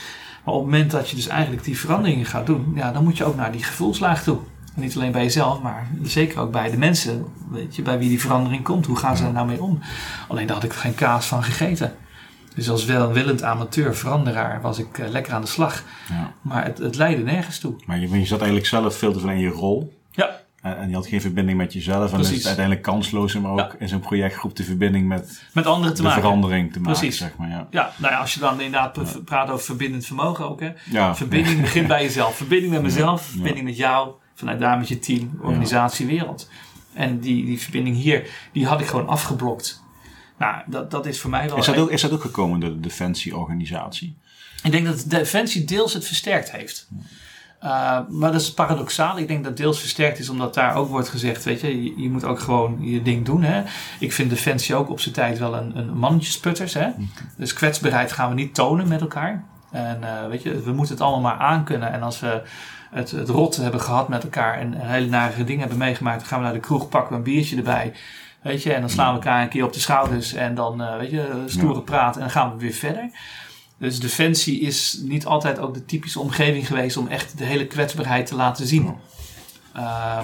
Maar 0.44 0.54
op 0.54 0.62
het 0.62 0.72
moment 0.72 0.92
dat 0.92 1.10
je 1.10 1.16
dus 1.16 1.28
eigenlijk 1.28 1.64
die 1.64 1.80
veranderingen 1.80 2.26
gaat 2.26 2.46
doen, 2.46 2.72
ja, 2.76 2.92
dan 2.92 3.04
moet 3.04 3.18
je 3.18 3.24
ook 3.24 3.36
naar 3.36 3.52
die 3.52 3.64
gevoelslaag 3.64 4.24
toe. 4.24 4.40
niet 4.74 4.96
alleen 4.96 5.12
bij 5.12 5.24
jezelf, 5.24 5.62
maar 5.62 5.88
zeker 6.04 6.40
ook 6.40 6.52
bij 6.52 6.72
de 6.72 6.78
mensen 6.78 7.26
weet 7.50 7.76
je, 7.76 7.82
bij 7.82 7.98
wie 7.98 8.10
die 8.10 8.22
verandering 8.22 8.64
komt. 8.64 8.86
Hoe 8.86 8.98
gaan 8.98 9.18
ze 9.18 9.26
er 9.26 9.32
nou 9.32 9.48
mee 9.48 9.62
om? 9.62 9.80
Alleen 10.28 10.48
daar 10.48 10.56
had 10.56 10.66
ik 10.66 10.74
geen 10.74 10.96
kaas 10.96 11.26
van 11.26 11.44
gegeten. 11.44 11.96
Dus 12.58 12.70
als 12.70 12.86
welwillend 12.86 13.44
amateur, 13.44 13.96
veranderaar, 13.96 14.62
was 14.62 14.80
ik 14.80 14.98
uh, 14.98 15.10
lekker 15.10 15.34
aan 15.34 15.42
de 15.42 15.48
slag. 15.48 15.84
Ja. 16.10 16.34
Maar 16.42 16.66
het, 16.66 16.78
het 16.78 16.96
leidde 16.96 17.24
nergens 17.24 17.60
toe. 17.60 17.76
Maar 17.86 18.00
je, 18.00 18.10
je 18.10 18.26
zat 18.26 18.38
eigenlijk 18.38 18.68
zelf 18.68 18.98
veel 18.98 19.14
te 19.14 19.20
veel 19.20 19.30
in 19.30 19.40
je 19.40 19.50
rol. 19.50 20.00
Ja. 20.12 20.42
En 20.62 20.90
je 20.90 20.96
had 20.96 21.08
geen 21.08 21.22
verbinding 21.22 21.58
met 21.58 21.74
jezelf. 21.74 22.12
En 22.12 22.18
dus 22.18 22.30
is 22.30 22.36
het 22.36 22.46
uiteindelijk 22.46 22.86
kansloos 22.86 23.36
om 23.36 23.48
ook 23.48 23.76
in 23.80 23.88
zo'n 23.88 24.00
projectgroep 24.00 24.56
de 24.56 24.64
verbinding 24.64 25.08
met, 25.08 25.44
met 25.54 25.66
anderen 25.66 25.96
te 25.96 26.02
de 26.02 26.08
maken. 26.08 26.22
verandering 26.22 26.74
te 26.74 26.80
maken. 26.80 27.00
Precies. 27.00 27.18
Zeg 27.18 27.36
maar, 27.38 27.50
ja. 27.50 27.68
Ja, 27.70 27.92
nou 27.98 28.14
ja, 28.14 28.20
als 28.20 28.34
je 28.34 28.40
dan 28.40 28.62
inderdaad 28.62 29.24
praat 29.26 29.50
over 29.50 29.66
verbindend 29.66 30.06
vermogen 30.06 30.50
ook. 30.50 30.60
Hè. 30.60 30.72
Ja. 30.92 31.16
Verbinding 31.16 31.62
begint 31.62 31.88
bij 31.98 32.04
jezelf. 32.04 32.36
Verbinding 32.36 32.74
met 32.74 32.82
mezelf, 32.82 33.22
verbinding 33.22 33.66
met 33.66 33.78
jou. 33.78 34.12
Vanuit 34.34 34.60
daar 34.60 34.78
met 34.78 34.88
je 34.88 35.00
team, 35.00 35.40
organisatie, 35.42 36.06
wereld. 36.06 36.50
En 36.94 37.20
die, 37.20 37.46
die 37.46 37.62
verbinding 37.62 37.96
hier, 37.96 38.28
die 38.52 38.68
had 38.68 38.82
ik 38.82 38.88
gewoon 38.88 39.08
afgeblokt. 39.08 39.86
Nou, 40.38 40.62
dat, 40.66 40.92
dat 40.92 41.06
is 41.06 41.20
voor 41.20 41.30
mij 41.30 41.50
wel... 41.50 41.58
Is 41.58 41.66
dat, 41.66 41.78
ook, 41.78 41.92
is 41.92 42.02
dat 42.02 42.12
ook 42.12 42.22
gekomen 42.22 42.60
door 42.60 42.70
de 42.70 42.80
Defensieorganisatie? 42.80 44.18
Ik 44.64 44.72
denk 44.72 44.86
dat 44.86 45.00
de 45.00 45.08
Defensie 45.08 45.66
deels 45.66 45.94
het 45.94 46.06
versterkt 46.06 46.52
heeft. 46.52 46.88
Uh, 47.64 48.00
maar 48.10 48.32
dat 48.32 48.42
is 48.42 48.54
paradoxaal. 48.54 49.18
Ik 49.18 49.28
denk 49.28 49.44
dat 49.44 49.58
deels 49.58 49.80
versterkt 49.80 50.20
is 50.20 50.30
omdat 50.30 50.54
daar 50.54 50.76
ook 50.76 50.90
wordt 50.90 51.10
gezegd: 51.10 51.44
weet 51.44 51.62
je, 51.62 52.02
je, 52.02 52.10
moet 52.10 52.24
ook 52.24 52.40
gewoon 52.40 52.78
je 52.82 53.02
ding 53.02 53.26
doen. 53.26 53.44
Hè? 53.44 53.64
Ik 54.00 54.14
vind 54.14 54.30
Defensie 54.30 54.76
ook 54.76 54.90
op 54.90 55.00
zijn 55.00 55.14
tijd 55.14 55.40
wel 55.40 55.56
een, 55.56 55.78
een 55.78 55.98
mannetjesputters. 55.98 56.74
Hè? 56.74 56.90
Dus 57.38 57.54
kwetsbaarheid 57.54 58.12
gaan 58.12 58.30
we 58.30 58.36
niet 58.36 58.54
tonen 58.54 58.88
met 58.88 59.02
elkaar. 59.02 59.44
En 59.72 60.00
uh, 60.02 60.28
weet 60.28 60.44
je, 60.44 60.62
we 60.62 60.72
moeten 60.72 60.94
het 60.94 61.04
allemaal 61.04 61.22
maar 61.22 61.48
aankunnen. 61.48 61.92
En 61.92 62.02
als 62.02 62.20
we 62.20 62.42
het, 62.92 63.12
het 63.12 63.30
rot 63.30 63.56
hebben 63.56 63.82
gehad 63.82 64.08
met 64.08 64.24
elkaar 64.24 64.58
en, 64.58 64.74
en 64.74 64.90
hele 64.90 65.08
nare 65.08 65.44
dingen 65.44 65.60
hebben 65.60 65.78
meegemaakt, 65.78 66.20
dan 66.20 66.28
gaan 66.28 66.40
we 66.40 66.46
naar 66.46 66.54
de 66.54 66.60
kroeg, 66.60 66.90
pakken 66.90 67.12
we 67.12 67.18
een 67.18 67.24
biertje 67.24 67.58
erbij. 67.58 67.94
Weet 68.48 68.64
je, 68.64 68.74
en 68.74 68.82
dan 68.82 68.90
slaan 68.90 69.08
we 69.08 69.14
elkaar 69.14 69.42
een 69.42 69.50
keer 69.50 69.64
op 69.64 69.74
de 69.74 69.80
schouders 69.80 70.34
en 70.34 70.56
dan, 70.56 70.82
uh, 70.82 70.98
weet 70.98 71.12
je, 71.12 71.44
stoere 71.46 71.82
praten 71.82 72.22
en 72.22 72.28
dan 72.28 72.30
gaan 72.30 72.52
we 72.52 72.58
weer 72.58 72.74
verder. 72.74 73.10
Dus 73.78 74.00
Defensie 74.00 74.60
is 74.60 75.00
niet 75.04 75.26
altijd 75.26 75.60
ook 75.60 75.74
de 75.74 75.86
typische 75.86 76.20
omgeving 76.20 76.68
geweest 76.68 76.98
om 76.98 77.08
echt 77.08 77.38
de 77.38 77.44
hele 77.44 77.68
kwetsbaarheid 77.68 78.26
te 78.26 78.36
laten 78.36 78.68
zien. 78.68 78.96
Uh, 79.76 80.20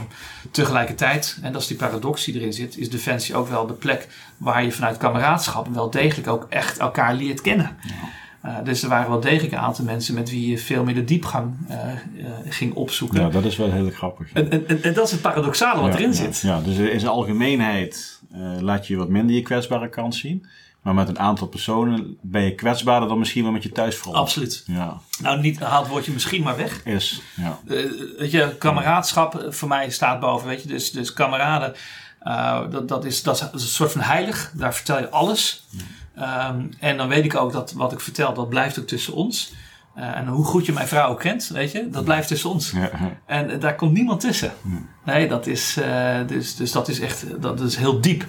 tegelijkertijd, 0.52 1.38
en 1.42 1.52
dat 1.52 1.62
is 1.62 1.68
die 1.68 1.78
paradox 1.78 2.24
die 2.24 2.36
erin 2.36 2.54
zit, 2.54 2.78
is 2.78 2.90
Defensie 2.90 3.36
ook 3.36 3.48
wel 3.48 3.68
de 3.68 3.74
plek 3.74 4.08
waar 4.38 4.64
je 4.64 4.72
vanuit 4.72 4.98
kameraadschap 4.98 5.68
wel 5.68 5.90
degelijk 5.90 6.28
ook 6.28 6.46
echt 6.50 6.78
elkaar 6.78 7.14
leert 7.14 7.42
kennen. 7.42 7.78
Uh, 8.46 8.58
dus 8.64 8.84
er 8.84 8.90
waren 8.90 9.10
wel 9.10 9.20
degelijk 9.20 9.54
een 9.54 9.60
aantal 9.60 9.86
mensen 9.86 10.16
met 10.16 10.30
wie 10.30 10.50
je 10.50 10.58
veel 10.58 10.84
meer 10.84 10.94
de 10.94 11.04
diepgang 11.04 11.54
uh, 11.70 11.78
ging 12.46 12.74
opzoeken. 12.74 13.22
Ja, 13.22 13.30
dat 13.30 13.44
is 13.44 13.56
wel 13.56 13.72
heel 13.72 13.90
grappig. 13.90 14.34
En, 14.34 14.52
en, 14.52 14.84
en, 14.84 14.94
dat 14.94 15.06
is 15.06 15.12
het 15.12 15.22
paradoxale 15.22 15.82
wat 15.82 15.94
erin 15.94 16.14
zit. 16.14 16.40
Ja, 16.40 16.62
dus 16.62 16.78
in 16.78 17.00
zijn 17.00 17.12
algemeenheid 17.12 18.22
laat 18.60 18.88
je 18.88 18.96
wat 18.96 19.10
minder 19.10 19.36
je 19.36 19.42
kwetsbare 19.42 19.90
kant 19.90 20.16
zien. 20.16 20.46
Maar 20.84 20.94
met 20.94 21.08
een 21.08 21.20
aantal 21.20 21.48
personen 21.48 22.18
ben 22.22 22.44
je 22.44 22.56
kwetsbaarder 22.56 23.10
dan 23.10 23.20
misschien 23.20 23.44
wel 23.44 23.52
met 23.52 23.64
je 23.64 23.72
thuisfront. 23.72 24.16
Absoluut. 24.16 24.64
Ja. 24.68 24.98
Nou, 25.20 25.40
niet 25.40 25.60
haalt 25.60 25.88
woordje 25.88 26.12
misschien 26.12 26.44
maar 26.44 26.58
weg. 26.58 26.84
Is, 26.84 27.22
ja. 27.36 27.60
Weet 28.18 28.32
je, 28.32 28.56
kameraadschap 28.58 29.36
eh, 29.36 29.52
voor 29.52 29.68
mij 29.68 29.90
staat 29.90 30.20
boven, 30.20 30.48
weet 30.48 30.62
je. 30.62 30.68
Dus, 30.68 30.92
dus 30.92 31.14
kameraden, 31.14 31.74
dat, 32.70 32.88
dat, 32.88 33.06
is, 33.06 33.24
dat 33.24 33.52
is 33.54 33.64
een 33.64 33.70
soort 33.70 33.92
van 33.92 34.02
heilig. 34.02 34.52
Daar 34.56 34.74
vertel 34.74 35.00
je 35.00 35.10
alles. 35.10 35.68
Um, 36.18 36.70
en 36.80 36.98
dan 36.98 37.08
weet 37.08 37.26
ik 37.26 37.36
ook 37.36 37.52
dat 37.52 37.72
wat 37.72 37.92
ik 37.92 38.00
vertel, 38.00 38.34
dat 38.34 38.50
blijft 38.50 38.80
ook 38.80 38.88
tussen 38.88 39.14
ons. 39.14 39.54
Uh, 39.98 40.18
en 40.18 40.28
hoe 40.28 40.46
goed 40.46 40.66
je 40.66 40.72
mijn 40.72 40.88
vrouw 40.88 41.10
ook 41.10 41.20
kent, 41.20 41.48
weet 41.48 41.72
je, 41.72 41.90
dat 41.90 42.04
blijft 42.04 42.28
tussen 42.28 42.50
ons. 42.50 42.72
Ja. 42.72 42.90
En 43.26 43.60
daar 43.60 43.76
komt 43.76 43.94
niemand 43.94 44.20
tussen. 44.20 44.54
Nee, 45.06 45.28
dat 45.28 45.48
is, 45.48 45.78
dus, 46.28 46.56
dus 46.56 46.72
dat 46.72 46.88
is 46.88 47.00
echt, 47.00 47.42
dat 47.42 47.60
is 47.60 47.76
heel 47.76 48.02
diep. 48.02 48.26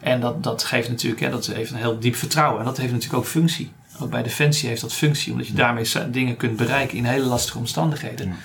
En 0.00 0.20
dat, 0.20 0.42
dat 0.42 0.64
geeft 0.64 0.88
natuurlijk, 0.88 1.20
hè, 1.20 1.30
dat 1.30 1.46
heeft 1.46 1.70
een 1.70 1.76
heel 1.76 1.98
diep 1.98 2.14
vertrouwen. 2.14 2.58
En 2.58 2.64
dat 2.64 2.76
heeft 2.76 2.92
natuurlijk 2.92 3.18
ook 3.18 3.28
functie. 3.28 3.72
Ook 4.00 4.10
bij 4.10 4.22
Defensie 4.22 4.68
heeft 4.68 4.80
dat 4.80 4.92
functie, 4.92 5.32
omdat 5.32 5.46
je 5.46 5.52
daarmee 5.52 5.86
dingen 6.10 6.36
kunt 6.36 6.56
bereiken 6.56 6.96
in 6.96 7.04
hele 7.04 7.24
lastige 7.24 7.58
omstandigheden. 7.58 8.36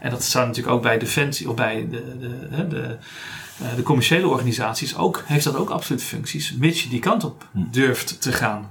En 0.00 0.10
dat 0.10 0.22
staat 0.22 0.46
natuurlijk 0.46 0.74
ook 0.74 0.82
bij 0.82 0.98
Defensie 0.98 1.48
of 1.48 1.54
bij 1.54 1.86
de, 1.90 2.18
de, 2.18 2.48
de, 2.48 2.68
de, 2.68 2.80
eh, 2.80 2.90
de 3.76 3.82
commerciële 3.82 4.28
organisaties 4.28 4.96
ook, 4.96 5.22
heeft 5.26 5.44
dat 5.44 5.56
ook 5.56 5.70
absoluut 5.70 6.02
functies, 6.02 6.52
mits 6.52 6.82
je 6.82 6.88
die 6.88 7.00
kant 7.00 7.24
op 7.24 7.48
durft 7.52 8.20
te 8.20 8.32
gaan. 8.32 8.70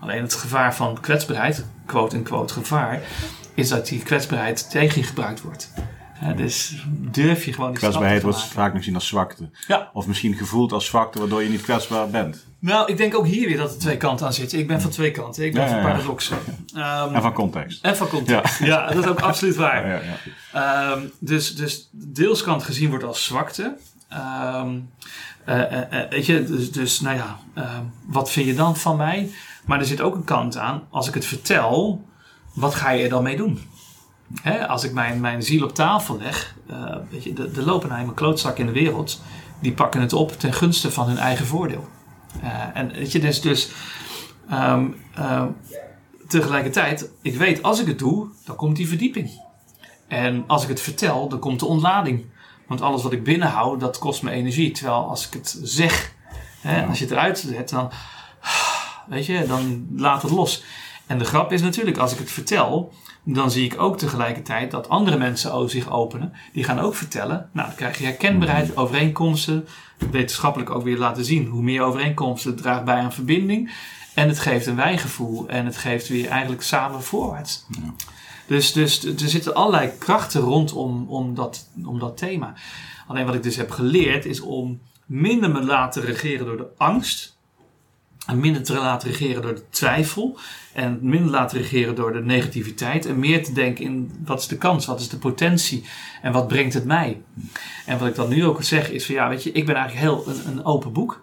Alleen 0.00 0.22
het 0.22 0.34
gevaar 0.34 0.74
van 0.74 1.00
kwetsbaarheid, 1.00 1.66
quote 1.86 2.16
en 2.16 2.22
quote 2.22 2.52
gevaar, 2.52 3.02
is 3.54 3.68
dat 3.68 3.86
die 3.86 4.02
kwetsbaarheid 4.02 4.70
tegen 4.70 5.00
je 5.00 5.06
gebruikt 5.06 5.42
wordt 5.42 5.72
dus 6.36 6.84
durf 6.88 7.44
je 7.44 7.52
gewoon 7.52 7.70
die 7.70 7.78
Kwetsbaarheid 7.78 8.22
wordt 8.22 8.42
vaak 8.42 8.74
gezien 8.76 8.94
als 8.94 9.06
zwakte. 9.06 9.50
Ja. 9.66 9.90
Of 9.92 10.06
misschien 10.06 10.34
gevoeld 10.34 10.72
als 10.72 10.86
zwakte, 10.86 11.18
waardoor 11.18 11.42
je 11.42 11.48
niet 11.48 11.62
kwetsbaar 11.62 12.08
bent. 12.08 12.44
Nou, 12.58 12.90
ik 12.90 12.96
denk 12.96 13.14
ook 13.14 13.26
hier 13.26 13.48
weer 13.48 13.56
dat 13.56 13.72
er 13.72 13.78
twee 13.78 13.96
kanten 13.96 14.26
aan 14.26 14.32
zitten. 14.32 14.58
Ik 14.58 14.66
ben 14.66 14.80
van 14.80 14.90
twee 14.90 15.10
kanten. 15.10 15.44
Ik 15.44 15.52
ben 15.52 15.62
ja, 15.62 15.68
van 15.68 15.80
paradoxen. 15.80 16.36
Um, 16.74 17.14
en 17.14 17.22
van 17.22 17.32
context. 17.32 17.84
En 17.84 17.96
van 17.96 18.08
context. 18.08 18.58
Ja, 18.58 18.86
dat 18.86 19.04
is 19.04 19.10
ook 19.10 19.20
absoluut 19.20 19.56
waar. 19.56 20.02
Um, 20.94 21.12
dus, 21.18 21.56
dus 21.56 21.88
deels 21.92 22.42
kan 22.42 22.54
het 22.54 22.62
gezien 22.62 22.90
worden 22.90 23.08
als 23.08 23.24
zwakte. 23.24 23.76
Um, 24.12 24.90
weet 26.10 26.26
je, 26.26 26.44
dus, 26.44 26.72
dus 26.72 27.00
nou 27.00 27.16
ja, 27.16 27.38
wat 28.06 28.30
vind 28.30 28.46
je 28.46 28.54
dan 28.54 28.76
van 28.76 28.96
mij? 28.96 29.30
Maar 29.64 29.78
er 29.78 29.86
zit 29.86 30.00
ook 30.00 30.14
een 30.14 30.24
kant 30.24 30.56
aan. 30.56 30.82
Als 30.90 31.08
ik 31.08 31.14
het 31.14 31.24
vertel, 31.24 32.04
wat 32.54 32.74
ga 32.74 32.90
je 32.90 33.02
er 33.02 33.08
dan 33.08 33.22
mee 33.22 33.36
doen? 33.36 33.60
Hè, 34.42 34.68
als 34.68 34.84
ik 34.84 34.92
mijn, 34.92 35.20
mijn 35.20 35.42
ziel 35.42 35.64
op 35.64 35.74
tafel 35.74 36.18
leg, 36.18 36.54
weet 37.10 37.24
je, 37.24 37.50
er 37.56 37.64
lopen 37.64 37.88
nou 37.88 38.00
eenmaal 38.00 38.14
klootzak 38.14 38.58
in 38.58 38.66
de 38.66 38.72
wereld, 38.72 39.22
die 39.60 39.72
pakken 39.72 40.00
het 40.00 40.12
op 40.12 40.32
ten 40.32 40.52
gunste 40.52 40.90
van 40.90 41.06
hun 41.06 41.18
eigen 41.18 41.46
voordeel. 41.46 41.88
En 42.74 42.92
weet 42.92 43.12
je, 43.12 43.18
dus, 43.18 43.40
dus 43.40 43.70
uh, 44.50 45.44
tegelijkertijd, 46.28 47.10
ik 47.22 47.36
weet 47.36 47.62
als 47.62 47.80
ik 47.80 47.86
het 47.86 47.98
doe, 47.98 48.28
dan 48.44 48.56
komt 48.56 48.76
die 48.76 48.88
verdieping. 48.88 49.30
En 50.08 50.44
als 50.46 50.62
ik 50.62 50.68
het 50.68 50.80
vertel, 50.80 51.28
dan 51.28 51.38
komt 51.38 51.60
de 51.60 51.66
ontlading. 51.66 52.24
Want 52.66 52.80
alles 52.80 53.02
wat 53.02 53.12
ik 53.12 53.24
binnenhoud, 53.24 53.80
dat 53.80 53.98
kost 53.98 54.22
me 54.22 54.30
energie. 54.30 54.70
Terwijl 54.70 55.08
als 55.08 55.26
ik 55.26 55.32
het 55.32 55.58
zeg, 55.62 56.12
hè, 56.60 56.86
als 56.86 56.98
je 56.98 57.04
het 57.04 57.12
eruit 57.12 57.38
zet, 57.38 57.68
dan, 57.68 57.90
weet 59.06 59.26
je, 59.26 59.46
dan 59.46 59.86
laat 59.96 60.22
het 60.22 60.30
los. 60.30 60.64
En 61.06 61.18
de 61.18 61.24
grap 61.24 61.52
is 61.52 61.62
natuurlijk, 61.62 61.96
als 61.96 62.12
ik 62.12 62.18
het 62.18 62.30
vertel, 62.30 62.92
dan 63.22 63.50
zie 63.50 63.64
ik 63.64 63.80
ook 63.80 63.98
tegelijkertijd 63.98 64.70
dat 64.70 64.88
andere 64.88 65.16
mensen 65.16 65.70
zich 65.70 65.90
openen. 65.90 66.32
Die 66.52 66.64
gaan 66.64 66.78
ook 66.78 66.94
vertellen. 66.94 67.50
Nou, 67.52 67.66
dan 67.66 67.76
krijg 67.76 67.98
je 67.98 68.04
herkenbaarheid, 68.04 68.68
mhm. 68.68 68.78
overeenkomsten. 68.78 69.68
Wetenschappelijk 70.10 70.70
ook 70.70 70.82
weer 70.82 70.98
laten 70.98 71.24
zien. 71.24 71.46
Hoe 71.46 71.62
meer 71.62 71.82
overeenkomsten 71.82 72.56
draagt 72.56 72.84
bij 72.84 72.96
aan 72.96 73.12
verbinding. 73.12 73.72
En 74.14 74.28
het 74.28 74.38
geeft 74.38 74.66
een 74.66 74.76
wijgevoel. 74.76 75.48
En 75.48 75.66
het 75.66 75.76
geeft 75.76 76.08
weer 76.08 76.28
eigenlijk 76.28 76.62
samen 76.62 77.02
voorwaarts. 77.02 77.66
Ja. 77.68 77.94
Dus, 78.46 78.72
dus 78.72 79.04
er 79.04 79.28
zitten 79.28 79.54
allerlei 79.54 79.90
krachten 79.98 80.40
rondom 80.40 81.08
om 81.08 81.34
dat, 81.34 81.68
om 81.84 81.98
dat 81.98 82.16
thema. 82.16 82.54
Alleen 83.06 83.26
wat 83.26 83.34
ik 83.34 83.42
dus 83.42 83.56
heb 83.56 83.70
geleerd 83.70 84.24
is 84.24 84.40
om 84.40 84.80
minder 85.06 85.50
me 85.50 85.62
laten 85.62 86.02
regeren 86.02 86.46
door 86.46 86.56
de 86.56 86.68
angst 86.76 87.36
en 88.26 88.40
minder 88.40 88.62
te 88.62 88.74
laten 88.74 89.10
regeren 89.10 89.42
door 89.42 89.54
de 89.54 89.68
twijfel. 89.70 90.38
En 90.72 90.98
minder 91.02 91.30
laten 91.30 91.58
regeren 91.58 91.94
door 91.94 92.12
de 92.12 92.24
negativiteit. 92.24 93.06
En 93.06 93.18
meer 93.18 93.44
te 93.44 93.52
denken 93.52 93.84
in 93.84 94.12
wat 94.24 94.40
is 94.40 94.46
de 94.46 94.58
kans, 94.58 94.86
wat 94.86 95.00
is 95.00 95.08
de 95.08 95.18
potentie 95.18 95.84
en 96.22 96.32
wat 96.32 96.48
brengt 96.48 96.74
het 96.74 96.84
mij. 96.84 97.22
En 97.86 97.98
wat 97.98 98.08
ik 98.08 98.14
dan 98.14 98.28
nu 98.28 98.44
ook 98.44 98.62
zeg 98.62 98.90
is 98.90 99.06
van 99.06 99.14
ja, 99.14 99.28
weet 99.28 99.42
je, 99.42 99.52
ik 99.52 99.66
ben 99.66 99.74
eigenlijk 99.74 100.06
heel 100.06 100.34
een, 100.34 100.48
een 100.48 100.64
open 100.64 100.92
boek. 100.92 101.22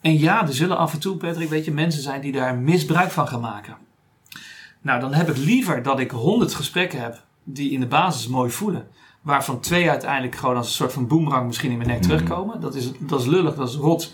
En 0.00 0.18
ja, 0.18 0.46
er 0.46 0.54
zullen 0.54 0.78
af 0.78 0.92
en 0.92 0.98
toe, 0.98 1.16
Patrick, 1.16 1.48
weet 1.48 1.64
je, 1.64 1.72
mensen 1.72 2.02
zijn 2.02 2.20
die 2.20 2.32
daar 2.32 2.56
misbruik 2.56 3.10
van 3.10 3.28
gaan 3.28 3.40
maken. 3.40 3.76
Nou, 4.84 5.00
dan 5.00 5.14
heb 5.14 5.28
ik 5.28 5.36
liever 5.36 5.82
dat 5.82 6.00
ik 6.00 6.10
honderd 6.10 6.54
gesprekken 6.54 7.00
heb 7.00 7.22
die 7.44 7.70
in 7.70 7.80
de 7.80 7.86
basis 7.86 8.28
mooi 8.28 8.50
voelen. 8.50 8.86
Waarvan 9.20 9.60
twee 9.60 9.90
uiteindelijk 9.90 10.36
gewoon 10.36 10.56
als 10.56 10.66
een 10.66 10.72
soort 10.72 10.92
van 10.92 11.06
boemerang 11.06 11.46
misschien 11.46 11.70
in 11.70 11.76
mijn 11.76 11.88
nek 11.88 11.98
mhm. 11.98 12.08
terugkomen. 12.08 12.60
Dat 12.60 12.74
is, 12.74 12.90
dat 12.98 13.20
is 13.20 13.26
lullig, 13.26 13.54
dat 13.54 13.68
is 13.68 13.74
rot. 13.74 14.12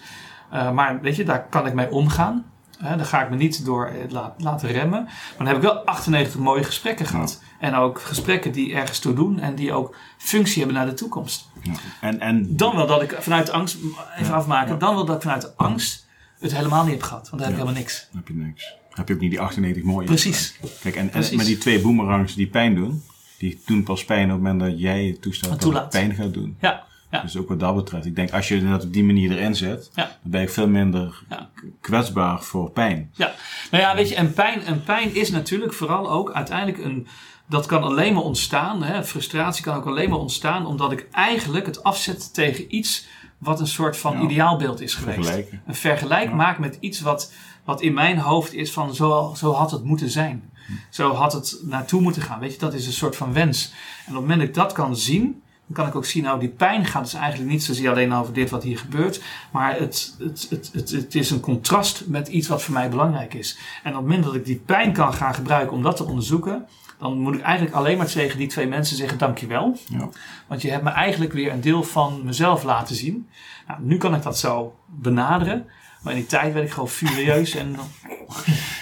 Uh, 0.52 0.70
maar 0.70 1.00
weet 1.00 1.16
je, 1.16 1.24
daar 1.24 1.46
kan 1.48 1.66
ik 1.66 1.74
mee 1.74 1.90
omgaan. 1.90 2.44
Uh, 2.82 2.88
daar 2.88 3.04
ga 3.04 3.22
ik 3.22 3.30
me 3.30 3.36
niet 3.36 3.64
door 3.64 3.92
laten 4.38 4.68
remmen. 4.68 5.02
Maar 5.04 5.34
dan 5.36 5.46
heb 5.46 5.56
ik 5.56 5.62
wel 5.62 5.84
98 5.84 6.40
mooie 6.40 6.64
gesprekken 6.64 7.06
gehad. 7.06 7.42
En 7.58 7.74
ook 7.74 8.00
gesprekken 8.00 8.52
die 8.52 8.74
ergens 8.74 8.98
toe 8.98 9.14
doen 9.14 9.40
en 9.40 9.54
die 9.54 9.72
ook 9.72 9.96
functie 10.18 10.58
hebben 10.58 10.76
naar 10.76 10.86
de 10.86 10.94
toekomst. 10.94 11.48
Ja. 11.62 11.72
En, 12.00 12.20
en... 12.20 12.56
Dan 12.56 12.76
wel 12.76 12.86
dat 12.86 13.02
ik 13.02 13.16
vanuit 13.20 13.50
angst, 13.50 13.78
even 14.18 14.34
afmaken, 14.34 14.78
dan 14.78 14.94
wel 14.94 15.04
dat 15.04 15.16
ik 15.16 15.22
vanuit 15.22 15.56
angst 15.56 16.06
het 16.40 16.56
helemaal 16.56 16.82
niet 16.84 16.92
heb 16.92 17.02
gehad. 17.02 17.28
Want 17.28 17.42
daar 17.42 17.50
heb 17.50 17.58
ik 17.58 17.62
helemaal 17.62 17.82
niks. 17.82 18.08
Dan 18.10 18.22
heb 18.24 18.28
je 18.28 18.34
niks. 18.34 18.78
Heb 19.00 19.08
je 19.08 19.14
ook 19.14 19.20
niet 19.20 19.30
die 19.30 19.40
98 19.40 19.82
mooie. 19.82 20.06
Precies. 20.06 20.58
Kijk, 20.82 20.96
en, 20.96 21.12
en 21.12 21.36
met 21.36 21.46
die 21.46 21.58
twee 21.58 21.80
boomerangs 21.80 22.34
die 22.34 22.46
pijn 22.46 22.74
doen, 22.74 23.02
die 23.38 23.60
doen 23.66 23.82
pas 23.82 24.04
pijn 24.04 24.24
op 24.24 24.30
het 24.30 24.40
moment 24.42 24.60
dat 24.70 24.80
jij 24.80 25.16
dat 25.20 25.50
het 25.50 25.60
Toelaat. 25.60 25.90
pijn 25.90 26.14
gaat 26.14 26.34
doen. 26.34 26.56
Ja, 26.60 26.82
ja. 27.10 27.22
Dus 27.22 27.36
ook 27.36 27.48
wat 27.48 27.60
dat 27.60 27.74
betreft. 27.74 28.06
Ik 28.06 28.16
denk, 28.16 28.30
als 28.30 28.48
je 28.48 28.68
dat 28.68 28.84
op 28.84 28.92
die 28.92 29.04
manier 29.04 29.30
erin 29.30 29.54
zet, 29.54 29.90
Ja. 29.94 30.04
dan 30.04 30.30
ben 30.30 30.40
je 30.40 30.48
veel 30.48 30.68
minder 30.68 31.22
Ja. 31.28 31.48
kwetsbaar 31.80 32.42
voor 32.42 32.70
pijn. 32.70 33.10
Ja, 33.14 33.32
nou 33.70 33.82
ja, 33.84 33.94
weet 33.94 34.08
je, 34.08 34.14
en 34.14 34.32
pijn, 34.32 34.62
en 34.62 34.82
pijn 34.84 35.14
is 35.14 35.30
natuurlijk 35.30 35.72
vooral 35.72 36.10
ook 36.10 36.32
uiteindelijk 36.32 36.78
een. 36.84 37.06
Dat 37.48 37.66
kan 37.66 37.82
alleen 37.82 38.14
maar 38.14 38.22
ontstaan, 38.22 38.82
hè, 38.82 39.04
frustratie 39.04 39.62
kan 39.64 39.76
ook 39.76 39.86
alleen 39.86 40.08
maar 40.10 40.18
ontstaan, 40.18 40.66
omdat 40.66 40.92
ik 40.92 41.08
eigenlijk 41.12 41.66
het 41.66 41.82
afzet 41.82 42.34
tegen 42.34 42.74
iets 42.76 43.06
wat 43.38 43.60
een 43.60 43.66
soort 43.66 43.96
van 43.96 44.20
ideaalbeeld 44.22 44.80
is 44.80 44.94
geweest. 44.94 45.30
Een 45.66 45.74
vergelijk 45.74 46.32
maken 46.32 46.60
met 46.60 46.76
iets 46.80 47.00
wat, 47.00 47.32
wat 47.70 47.80
in 47.80 47.94
mijn 47.94 48.18
hoofd 48.18 48.54
is 48.54 48.72
van 48.72 48.94
zo, 48.94 49.32
zo 49.36 49.52
had 49.52 49.70
het 49.70 49.84
moeten 49.84 50.10
zijn. 50.10 50.50
Zo 50.90 51.12
had 51.12 51.32
het 51.32 51.60
naartoe 51.62 52.00
moeten 52.00 52.22
gaan. 52.22 52.40
Weet 52.40 52.52
je, 52.52 52.58
dat 52.58 52.74
is 52.74 52.86
een 52.86 52.92
soort 52.92 53.16
van 53.16 53.32
wens. 53.32 53.72
En 54.06 54.16
op 54.16 54.20
het 54.20 54.20
moment 54.20 54.38
dat 54.38 54.48
ik 54.48 54.54
dat 54.54 54.72
kan 54.72 54.96
zien, 54.96 55.42
dan 55.66 55.74
kan 55.74 55.86
ik 55.86 55.94
ook 55.94 56.04
zien, 56.04 56.22
nou, 56.22 56.40
die 56.40 56.48
pijn 56.48 56.84
gaat 56.84 57.04
dus 57.04 57.14
eigenlijk 57.14 57.50
niet 57.50 57.64
zozeer 57.64 57.90
alleen 57.90 58.12
over 58.12 58.32
dit 58.32 58.50
wat 58.50 58.62
hier 58.62 58.78
gebeurt, 58.78 59.22
maar 59.50 59.78
het, 59.78 60.14
het, 60.18 60.46
het, 60.50 60.70
het, 60.72 60.90
het 60.90 61.14
is 61.14 61.30
een 61.30 61.40
contrast 61.40 62.06
met 62.06 62.28
iets 62.28 62.48
wat 62.48 62.62
voor 62.62 62.74
mij 62.74 62.88
belangrijk 62.88 63.34
is. 63.34 63.58
En 63.82 63.90
op 63.90 63.96
het 63.96 64.06
moment 64.06 64.24
dat 64.24 64.34
ik 64.34 64.44
die 64.44 64.62
pijn 64.66 64.92
kan 64.92 65.14
gaan 65.14 65.34
gebruiken 65.34 65.76
om 65.76 65.82
dat 65.82 65.96
te 65.96 66.04
onderzoeken, 66.04 66.66
dan 66.98 67.18
moet 67.18 67.34
ik 67.34 67.40
eigenlijk 67.40 67.76
alleen 67.76 67.96
maar 67.96 68.06
tegen 68.06 68.38
die 68.38 68.48
twee 68.48 68.66
mensen 68.66 68.96
zeggen: 68.96 69.18
Dankjewel. 69.18 69.76
Ja. 69.86 70.08
Want 70.46 70.62
je 70.62 70.70
hebt 70.70 70.84
me 70.84 70.90
eigenlijk 70.90 71.32
weer 71.32 71.52
een 71.52 71.60
deel 71.60 71.82
van 71.82 72.20
mezelf 72.24 72.62
laten 72.62 72.96
zien. 72.96 73.28
Nou, 73.66 73.80
nu 73.82 73.96
kan 73.96 74.14
ik 74.14 74.22
dat 74.22 74.38
zo 74.38 74.74
benaderen. 74.86 75.66
Maar 76.02 76.12
in 76.12 76.18
die 76.18 76.28
tijd 76.28 76.52
werd 76.52 76.66
ik 76.66 76.72
gewoon 76.72 76.88
furieus. 76.88 77.54
En 77.54 77.72
dan, 77.76 77.86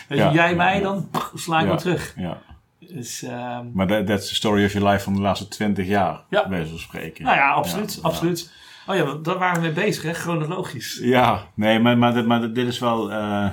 weet 0.09 0.19
je, 0.19 0.31
jij 0.33 0.55
mij, 0.55 0.81
dan 0.81 1.09
sla 1.35 1.61
ik 1.61 1.67
wel 1.67 1.77
terug. 1.77 2.15
Ja. 2.17 2.39
Dus, 2.79 3.23
ehm, 3.23 3.67
Maar 3.73 3.87
dat 3.87 4.07
that's 4.07 4.29
the 4.29 4.35
story 4.35 4.65
of 4.65 4.73
your 4.73 4.89
life 4.91 5.03
van 5.05 5.15
de 5.15 5.21
laatste 5.21 5.49
twintig 5.49 5.87
jaar, 5.87 6.25
Ja. 6.31 6.49
bij 6.49 6.67
van 6.67 6.79
spreken. 6.79 7.25
nou 7.25 7.37
ja, 7.37 7.51
absoluut. 7.51 7.99
Absoluut. 8.03 8.53
Oh 8.87 8.97
ja, 8.97 9.15
daar 9.23 9.39
waren 9.39 9.55
we 9.61 9.61
mee 9.67 9.73
bezig, 9.85 10.03
hè? 10.03 10.15
Chronologisch. 10.15 10.99
Ja, 11.03 11.47
nee, 11.55 11.79
maar, 11.81 11.99
maar, 11.99 12.15
dit, 12.15 12.27
maar 12.27 12.53
dit 12.53 12.67
is 12.67 12.79
wel... 12.79 13.11
eh, 13.11 13.49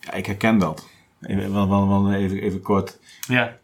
ja, 0.00 0.12
ik 0.12 0.26
herken 0.26 0.58
dat. 0.58 0.88
Even, 1.20 1.68
wel 1.68 2.12
even, 2.12 2.38
even 2.42 2.60
kort. 2.60 2.98
Ja, 3.28 3.56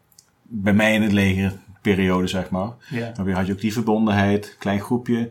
Bij 0.42 0.72
mij 0.72 0.94
in 0.94 1.02
het 1.02 1.12
leger, 1.12 1.52
periode 1.82 2.26
zeg 2.26 2.50
maar. 2.50 2.70
ja. 2.88 3.10
Dan 3.10 3.30
had 3.30 3.46
je 3.46 3.52
ook 3.52 3.60
die 3.60 3.72
verbondenheid, 3.72 4.56
klein 4.58 4.80
groepje. 4.80 5.30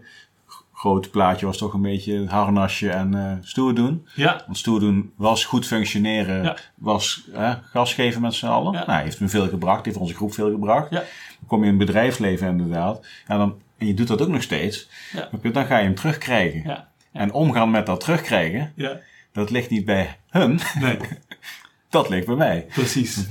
Groot 0.78 1.12
plaatje 1.12 1.46
was 1.46 1.58
toch 1.58 1.74
een 1.74 1.82
beetje 1.82 2.20
het 2.20 2.30
harnasje 2.30 2.90
en 2.90 3.14
eh 3.14 3.32
stoer 3.42 3.76
doen. 3.76 4.08
Ja, 4.16 4.42
Want 4.46 4.58
stoer 4.58 4.80
doen 4.80 5.12
was 5.16 5.46
goed 5.46 5.66
functioneren, 5.68 6.44
Ja. 6.44 6.58
was 6.76 7.24
eh, 7.34 7.54
gas 7.72 7.94
geven 7.94 8.22
met 8.22 8.34
z'n 8.34 8.46
allen. 8.46 8.74
Ja. 8.74 8.84
Nou, 8.86 9.04
heeft 9.04 9.20
me 9.20 9.28
veel 9.28 9.48
gebracht, 9.50 9.86
heeft 9.86 9.98
onze 9.98 10.14
groep 10.16 10.34
veel 10.34 10.52
gebracht. 10.52 10.90
Ja. 10.90 11.00
Dan 11.00 11.48
kom 11.48 11.60
je 11.64 11.70
in 11.72 11.78
het 11.78 11.86
bedrijfsleven 11.86 12.48
inderdaad. 12.48 13.06
Ja, 13.28 13.38
dan, 13.38 13.56
en 13.78 13.88
je 13.88 13.94
doet 13.94 14.08
dat 14.08 14.22
ook 14.22 14.28
nog 14.28 14.42
steeds. 14.42 14.90
Ja. 15.14 15.30
Dan 15.52 15.66
ga 15.66 15.78
je 15.78 15.84
hem 15.84 15.96
terugkrijgen. 15.96 16.62
ja, 16.66 16.88
En 17.12 17.32
omgaan 17.32 17.72
met 17.72 17.86
dat 17.86 18.00
terugkrijgen, 18.00 18.72
ja. 18.76 18.98
dat 19.32 19.50
ligt 19.50 19.70
niet 19.70 19.86
bij 19.86 20.18
hun, 20.30 20.60
Nee, 20.80 20.98
dat 21.90 22.10
ligt 22.10 22.26
bij 22.26 22.36
mij. 22.36 22.66
precies. 22.74 23.26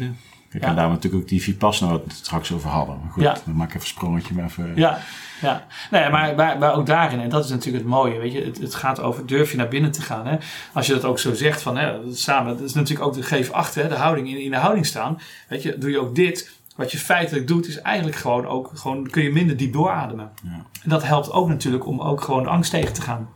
Ik 0.50 0.60
Ja. 0.62 0.68
en 0.68 0.76
daar 0.76 0.88
natuurlijk 0.88 1.22
ook 1.22 1.28
die 1.28 1.42
Vipassana 1.42 1.90
waar 1.90 2.00
we 2.00 2.06
het 2.08 2.16
straks 2.16 2.52
over 2.52 2.68
hadden. 2.70 2.98
Maar 3.02 3.12
goed, 3.12 3.22
Ja. 3.22 3.36
dan 3.44 3.54
maak 3.56 3.68
ik 3.68 3.74
even 3.74 3.80
een 3.80 3.86
sprongetje 3.94 4.34
maar 4.34 4.44
even. 4.44 4.72
Ja, 4.76 4.98
ja. 5.42 5.66
Ja, 5.90 6.08
maar, 6.08 6.34
maar, 6.34 6.58
maar 6.58 6.74
ook 6.74 6.86
daarin, 6.86 7.20
en 7.20 7.28
dat 7.28 7.44
is 7.44 7.50
natuurlijk 7.50 7.84
het 7.84 7.92
mooie, 7.92 8.18
weet 8.18 8.32
je, 8.32 8.44
het, 8.44 8.58
het 8.58 8.74
gaat 8.74 9.00
over 9.00 9.26
durf 9.26 9.50
je 9.50 9.56
naar 9.56 9.68
binnen 9.68 9.90
te 9.92 10.02
gaan. 10.02 10.26
Hè? 10.26 10.36
Als 10.72 10.86
je 10.86 10.92
dat 10.92 11.04
ook 11.04 11.18
zo 11.18 11.34
zegt, 11.34 11.62
van 11.62 11.76
hè, 11.76 11.96
samen, 12.12 12.56
dat 12.56 12.66
is 12.68 12.74
natuurlijk 12.74 13.06
ook 13.08 13.14
de 13.14 13.22
geef 13.22 13.50
achter, 13.50 13.82
hè, 13.82 13.88
de 13.88 13.94
houding, 13.94 14.28
in, 14.28 14.40
in 14.42 14.50
de 14.50 14.56
houding 14.56 14.86
staan. 14.86 15.18
Weet 15.48 15.62
je, 15.62 15.78
doe 15.78 15.90
je 15.90 15.98
ook 16.00 16.14
dit, 16.14 16.50
wat 16.76 16.92
je 16.92 16.98
feitelijk 16.98 17.46
doet, 17.46 17.66
is 17.68 17.80
eigenlijk 17.80 18.16
gewoon 18.16 18.46
ook, 18.46 18.70
gewoon 18.74 19.10
kun 19.10 19.22
je 19.22 19.32
minder 19.32 19.56
diep 19.56 19.72
doorademen. 19.72 20.30
Ja. 20.42 20.50
En 20.82 20.90
dat 20.90 21.04
helpt 21.04 21.32
ook 21.32 21.48
natuurlijk 21.48 21.86
om 21.86 22.00
ook 22.00 22.20
gewoon 22.20 22.42
de 22.42 22.48
angst 22.48 22.70
tegen 22.70 22.92
te 22.92 23.02
gaan. 23.02 23.28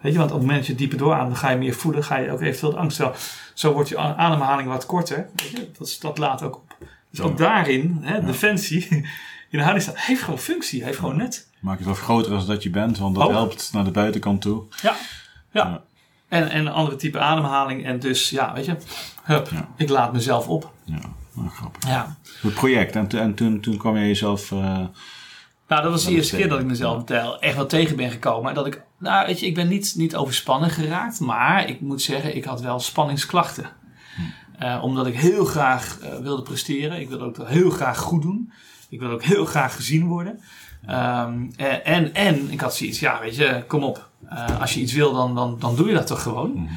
Weet 0.00 0.12
je, 0.12 0.18
want 0.18 0.30
op 0.30 0.36
het 0.36 0.46
moment 0.46 0.58
dat 0.58 0.66
je 0.66 0.74
dieper 0.74 0.98
doorademt, 0.98 1.28
dan 1.28 1.36
ga 1.38 1.50
je 1.50 1.56
meer 1.58 1.74
voelen, 1.74 2.04
ga 2.04 2.16
je 2.16 2.32
ook 2.32 2.40
eventueel 2.40 2.72
de 2.72 2.78
angst. 2.78 2.96
Terwijl, 2.96 3.16
zo 3.54 3.72
wordt 3.72 3.88
je 3.88 3.98
ademhaling 3.98 4.68
wat 4.68 4.86
korter. 4.86 5.28
Weet 5.36 5.50
je, 5.50 5.70
dat, 5.78 5.96
dat 6.00 6.18
laat 6.18 6.42
ook 6.42 6.54
op. 6.54 6.76
Dus 7.10 7.20
ook 7.20 7.38
daarin, 7.38 7.98
hè, 8.00 8.24
defensie, 8.24 8.86
in 9.50 9.58
de 9.58 9.58
houding 9.60 9.82
staat, 9.82 9.98
heeft 10.00 10.22
gewoon 10.22 10.38
functie, 10.38 10.84
heeft 10.84 10.98
gewoon 10.98 11.16
net. 11.16 11.48
Maak 11.60 11.78
jezelf 11.78 12.00
groter 12.00 12.32
als 12.34 12.46
dat 12.46 12.62
je 12.62 12.70
bent, 12.70 12.98
want 12.98 13.14
dat 13.14 13.26
Oh. 13.26 13.32
helpt 13.32 13.70
naar 13.72 13.84
de 13.84 13.90
buitenkant 13.90 14.42
toe. 14.42 14.62
Ja, 14.82 14.94
ja. 15.50 15.62
Ja. 15.62 15.82
En, 16.28 16.50
en 16.50 16.60
een 16.66 16.72
andere 16.72 16.96
type 16.96 17.18
ademhaling. 17.18 17.84
En 17.84 17.98
dus, 17.98 18.30
ja, 18.30 18.52
weet 18.52 18.64
je, 18.64 18.76
hup, 19.22 19.48
Ja. 19.50 19.68
ik 19.76 19.88
laat 19.88 20.12
mezelf 20.12 20.48
op. 20.48 20.72
Ja, 20.84 20.98
nou, 21.34 21.48
grappig. 21.48 21.88
Ja. 21.88 22.16
Het 22.42 22.54
project, 22.54 22.96
en, 22.96 23.08
en 23.08 23.34
toen, 23.34 23.60
toen 23.60 23.76
kwam 23.76 23.96
je 23.96 24.06
jezelf. 24.06 24.52
eh, 24.52 24.58
Nou, 25.68 25.82
dat 25.82 25.90
was 25.90 26.04
de 26.04 26.10
eerste 26.10 26.36
keer 26.36 26.48
dat 26.48 26.60
ik 26.60 26.66
mezelf 26.66 27.10
echt 27.40 27.56
wel 27.56 27.66
tegen 27.66 27.96
ben 27.96 28.10
gekomen. 28.10 28.48
En 28.48 28.54
dat 28.54 28.66
ik, 28.66 28.82
nou, 29.00 29.26
weet 29.26 29.40
je, 29.40 29.46
ik 29.46 29.54
ben 29.54 29.68
niet, 29.68 29.94
niet 29.96 30.16
overspannen 30.16 30.70
geraakt. 30.70 31.20
Maar 31.20 31.68
ik 31.68 31.80
moet 31.80 32.02
zeggen, 32.02 32.36
ik 32.36 32.44
had 32.44 32.60
wel 32.60 32.80
spanningsklachten. 32.80 33.70
Eh, 34.58 34.78
omdat 34.82 35.06
ik 35.06 35.14
heel 35.14 35.44
graag 35.44 35.98
eh, 36.00 36.18
wilde 36.18 36.42
presteren. 36.42 37.00
Ik 37.00 37.08
wilde 37.08 37.24
ook 37.24 37.48
heel 37.48 37.70
graag 37.70 37.98
goed 37.98 38.22
doen. 38.22 38.52
Ik 38.88 38.98
wilde 38.98 39.14
ook 39.14 39.22
heel 39.22 39.44
graag 39.44 39.76
gezien 39.76 40.06
worden. 40.06 40.40
Ehm, 40.86 41.46
eh, 41.56 41.88
en, 41.88 42.14
en 42.14 42.50
ik 42.50 42.60
had 42.60 42.74
zoiets, 42.74 43.00
ja, 43.00 43.20
weet 43.20 43.36
je, 43.36 43.64
kom 43.66 43.82
op. 43.82 44.08
Als 44.60 44.74
je 44.74 44.80
iets 44.80 44.92
wil, 44.92 45.12
dan, 45.12 45.34
dan, 45.34 45.56
dan 45.58 45.76
doe 45.76 45.88
je 45.88 45.94
dat 45.94 46.06
toch 46.06 46.22
gewoon. 46.22 46.68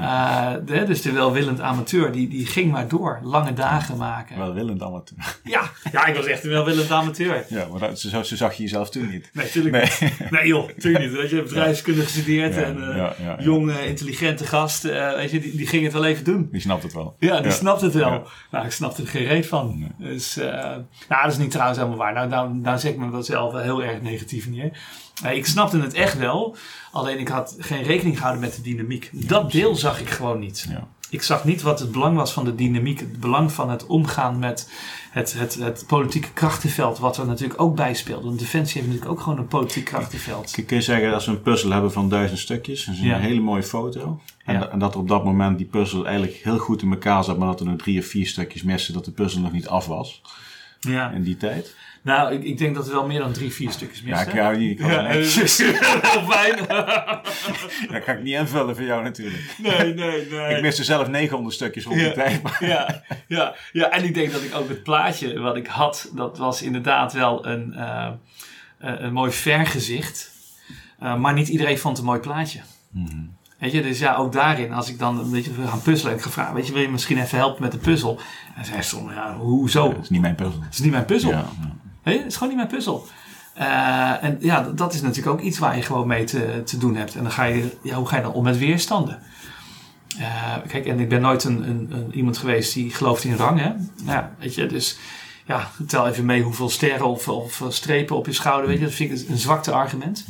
Eh, 0.00 0.52
de, 0.64 0.84
dus 0.84 1.02
de 1.02 1.12
welwillend 1.12 1.60
amateur, 1.60 2.12
die, 2.12 2.28
die 2.28 2.46
ging 2.46 2.70
maar 2.72 2.88
door. 2.88 3.18
Lange 3.22 3.52
dagen 3.52 3.96
maken. 3.96 4.38
welwillend 4.38 4.82
amateur. 4.82 5.36
Ja, 5.44 5.70
ja, 5.92 6.06
ik 6.06 6.14
was 6.16 6.26
echt 6.26 6.44
een 6.44 6.50
welwillend 6.50 6.90
amateur. 6.90 7.44
Ja, 7.48 7.66
maar 7.70 7.80
dat, 7.80 8.00
zo, 8.00 8.22
zo 8.22 8.36
zag 8.36 8.54
je 8.54 8.62
jezelf 8.62 8.90
toen 8.90 9.08
niet. 9.10 9.30
Nee, 9.32 9.48
tuurlijk 9.50 9.74
Nee. 9.74 10.10
niet. 10.10 10.30
Nee 10.30 10.46
joh, 10.46 10.68
tuurlijk 10.78 11.04
niet. 11.04 11.12
Weet 11.14 11.30
je, 11.30 11.42
bedrijfskunde 11.42 12.02
gestudeerd 12.02 12.54
Ja, 12.54 12.60
en 12.62 12.90
eh 12.90 12.96
ja, 12.96 13.14
ja, 13.18 13.24
ja. 13.24 13.36
jonge, 13.38 13.86
intelligente 13.86 14.44
gast. 14.46 14.84
eh, 14.84 15.12
weet 15.14 15.30
je, 15.30 15.40
die, 15.40 15.56
die 15.56 15.66
ging 15.66 15.84
het 15.84 15.92
wel 15.92 16.04
even 16.04 16.24
doen. 16.24 16.48
Die 16.52 16.60
snapt 16.60 16.82
het 16.82 16.92
wel. 16.92 17.16
Ja, 17.18 17.36
die 17.36 17.44
Ja. 17.44 17.50
snapt 17.50 17.80
het 17.80 17.94
wel. 17.94 18.10
Ja. 18.12 18.22
Nou, 18.50 18.64
ik 18.64 18.72
snapte 18.72 19.02
er 19.02 19.08
geen 19.08 19.24
reet 19.26 19.46
van. 19.46 19.92
Dus, 19.98 20.36
eh, 20.36 20.46
nou, 21.08 21.22
dat 21.22 21.32
is 21.32 21.38
niet 21.38 21.50
trouwens 21.50 21.78
helemaal 21.78 21.98
waar. 21.98 22.12
Nou, 22.12 22.28
nou, 22.28 22.54
nou 22.54 22.78
zeg 22.78 22.92
ik 22.92 22.98
me 22.98 23.10
wel 23.10 23.22
zelf 23.22 23.52
wel 23.52 23.62
heel 23.62 23.82
erg 23.82 24.00
negatief 24.02 24.48
neer. 24.48 24.78
Eh, 25.22 25.36
ik 25.36 25.46
snapte 25.46 25.80
het 25.80 25.94
echt 25.94 26.18
wel. 26.18 26.56
Alleen 26.92 27.18
ik 27.18 27.28
had 27.28 27.56
geen 27.58 27.82
rekening 27.82 28.16
gehouden 28.16 28.42
met 28.44 28.54
de 28.54 28.62
dynamiek. 28.62 29.10
Dat 29.12 29.52
deel 29.52 29.76
zag 29.76 30.00
ik 30.00 30.08
gewoon 30.10 30.38
niet. 30.38 30.66
Ja. 30.68 30.86
Ik 31.10 31.22
zag 31.22 31.44
niet 31.44 31.62
wat 31.62 31.78
het 31.80 31.92
belang 31.92 32.16
was 32.16 32.32
van 32.32 32.44
de 32.44 32.54
dynamiek. 32.54 33.00
Het 33.00 33.20
belang 33.20 33.52
van 33.52 33.70
het 33.70 33.86
omgaan 33.86 34.38
met 34.38 34.70
het, 35.10 35.32
het, 35.32 35.54
het 35.54 35.84
politieke 35.86 36.30
krachtenveld. 36.32 36.98
Wat 36.98 37.16
er 37.16 37.26
natuurlijk 37.26 37.60
ook 37.60 37.76
bij 37.76 37.94
speelt. 37.94 38.24
Want 38.24 38.38
Defensie 38.38 38.74
heeft 38.80 38.86
natuurlijk 38.92 39.18
ook 39.18 39.20
gewoon 39.24 39.38
een 39.38 39.46
politiek 39.48 39.84
krachtenveld. 39.84 40.50
Kun 40.66 40.76
je 40.76 40.82
zeggen 40.82 41.10
dat 41.10 41.24
we 41.24 41.30
een 41.30 41.42
puzzel 41.42 41.70
hebben 41.70 41.92
van 41.92 42.08
duizend 42.08 42.38
stukjes? 42.38 42.84
Dat 42.84 42.94
is 42.94 43.00
Ja. 43.00 43.14
een 43.14 43.20
hele 43.22 43.40
mooie 43.40 43.62
foto. 43.62 44.20
En 44.44 44.78
dat 44.78 44.94
er 44.94 45.00
op 45.00 45.08
dat 45.08 45.24
moment 45.24 45.58
die 45.58 45.66
puzzel 45.66 46.06
eigenlijk 46.06 46.40
heel 46.42 46.58
goed 46.58 46.82
in 46.82 46.90
elkaar 46.90 47.24
zat, 47.24 47.38
maar 47.38 47.48
dat 47.48 47.60
er 47.60 47.66
nog 47.66 47.76
drie 47.78 47.98
of 48.00 48.06
vier 48.06 48.26
stukjes 48.26 48.62
missen, 48.62 48.94
dat 48.94 49.04
de 49.04 49.10
puzzel 49.10 49.40
nog 49.40 49.52
niet 49.52 49.68
af 49.68 49.86
was 49.86 50.20
Ja. 50.80 51.10
in 51.10 51.22
die 51.22 51.36
tijd. 51.36 51.74
Nou, 52.08 52.32
ik, 52.32 52.44
ik 52.44 52.58
denk 52.58 52.74
dat 52.74 52.86
er 52.86 52.92
wel 52.92 53.06
meer 53.06 53.18
dan 53.18 53.32
drie, 53.32 53.52
vier 53.52 53.70
stukjes 53.70 54.02
Ja, 54.04 54.16
mist. 54.16 54.28
ik, 54.32 54.38
hou 54.40 54.56
niet- 54.56 54.70
ik 54.70 54.76
kan 54.78 54.90
Ja, 54.90 55.02
netjes- 55.02 55.58
heel 55.58 56.22
fijn. 56.28 56.56
Dat 57.92 58.04
kan 58.04 58.14
ik 58.16 58.22
niet 58.22 58.34
invullen 58.34 58.76
voor 58.76 58.84
jou 58.84 59.02
natuurlijk. 59.02 59.54
Nee, 59.58 59.94
nee, 59.94 60.26
nee. 60.30 60.56
Ik 60.56 60.62
miste 60.62 60.84
zelf 60.84 61.08
900 61.08 61.54
stukjes 61.54 61.84
die 61.86 61.96
Ja. 61.98 62.12
tijd. 62.12 62.42
maar- 62.42 62.64
ja, 62.66 63.02
ja, 63.28 63.54
ja, 63.72 63.90
en 63.90 64.04
ik 64.04 64.14
denk 64.14 64.32
dat 64.32 64.42
ik 64.42 64.54
ook 64.54 64.68
het 64.68 64.82
plaatje 64.82 65.38
wat 65.40 65.56
ik 65.56 65.66
had, 65.66 66.10
dat 66.14 66.38
was 66.38 66.62
inderdaad 66.62 67.12
wel 67.12 67.46
een, 67.46 67.74
eh, 67.74 68.06
eh, 68.78 68.94
een 68.98 69.12
mooi 69.12 69.30
vergezicht. 69.32 70.30
Eh, 70.98 71.16
maar 71.16 71.32
niet 71.34 71.48
iedereen 71.48 71.78
vond 71.78 71.96
het 71.96 72.06
een 72.06 72.10
mooi 72.12 72.20
plaatje. 72.22 72.60
Weet 73.58 73.72
je, 73.72 73.82
dus 73.82 73.98
ja, 73.98 74.14
ook 74.16 74.32
daarin, 74.32 74.72
als 74.72 74.88
ik 74.88 74.98
dan 74.98 75.18
een 75.18 75.30
beetje 75.30 75.52
wil 75.54 75.66
gaan 75.66 75.82
puzzelen 75.82 76.12
en 76.12 76.18
ik 76.18 76.24
gevraagd, 76.24 76.52
weet 76.52 76.66
je, 76.66 76.72
wil 76.72 76.82
je 76.82 76.88
misschien 76.88 77.18
even 77.18 77.38
helpen 77.38 77.62
met 77.62 77.72
de 77.72 77.78
puzzel? 77.78 78.20
En 78.56 78.64
zij 78.64 78.82
stond, 78.82 79.10
ja, 79.14 79.36
hoezo? 79.36 79.92
Dat 79.92 80.02
is 80.02 80.10
niet 80.10 80.20
mijn 80.20 80.34
puzzel. 80.34 80.62
Het 80.62 80.72
is 80.74 80.80
niet 80.80 80.90
mijn 80.92 81.04
puzzel. 81.04 81.30
Ja, 81.30 81.36
ja. 81.36 81.76
Het 82.16 82.26
is 82.26 82.32
gewoon 82.34 82.48
niet 82.48 82.56
mijn 82.58 82.68
puzzel. 82.70 83.06
Eh, 83.54 84.24
en 84.24 84.36
ja, 84.40 84.62
dat- 84.62 84.78
dat 84.78 84.94
is 84.94 85.00
natuurlijk 85.02 85.36
ook 85.36 85.40
iets 85.40 85.58
waar 85.58 85.76
je 85.76 85.82
gewoon 85.82 86.06
mee 86.06 86.24
te, 86.24 86.62
te 86.64 86.78
doen 86.78 86.96
hebt. 86.96 87.14
En 87.16 87.22
dan 87.22 87.32
ga 87.32 87.44
je, 87.44 87.76
ja, 87.82 87.94
hoe 87.96 88.06
ga 88.08 88.16
je 88.16 88.22
dan 88.22 88.32
om 88.32 88.44
met 88.44 88.58
weerstanden? 88.58 89.18
Eh, 90.18 90.54
kijk, 90.68 90.86
en 90.86 91.00
ik 91.00 91.08
ben 91.08 91.20
nooit 91.20 91.44
een, 91.44 91.68
een, 91.68 91.88
een, 91.92 92.14
iemand 92.14 92.38
geweest 92.38 92.74
die 92.74 92.90
gelooft 92.90 93.24
in 93.24 93.36
rang, 93.36 93.58
hè. 93.60 93.68
Nou 93.68 93.78
ja, 94.18 94.30
weet 94.38 94.54
je, 94.54 94.66
dus 94.66 94.98
ja, 95.46 95.70
tel 95.86 96.06
even 96.08 96.24
mee 96.24 96.42
hoeveel 96.42 96.68
sterren 96.70 97.06
of, 97.06 97.28
of 97.28 97.62
strepen 97.68 98.16
op 98.16 98.26
je 98.26 98.32
schouder, 98.32 98.68
weet 98.68 98.78
je. 98.78 98.84
Dat 98.84 98.94
vind 98.94 99.20
ik 99.22 99.28
een 99.28 99.38
zwakte 99.38 99.72
argument. 99.72 100.24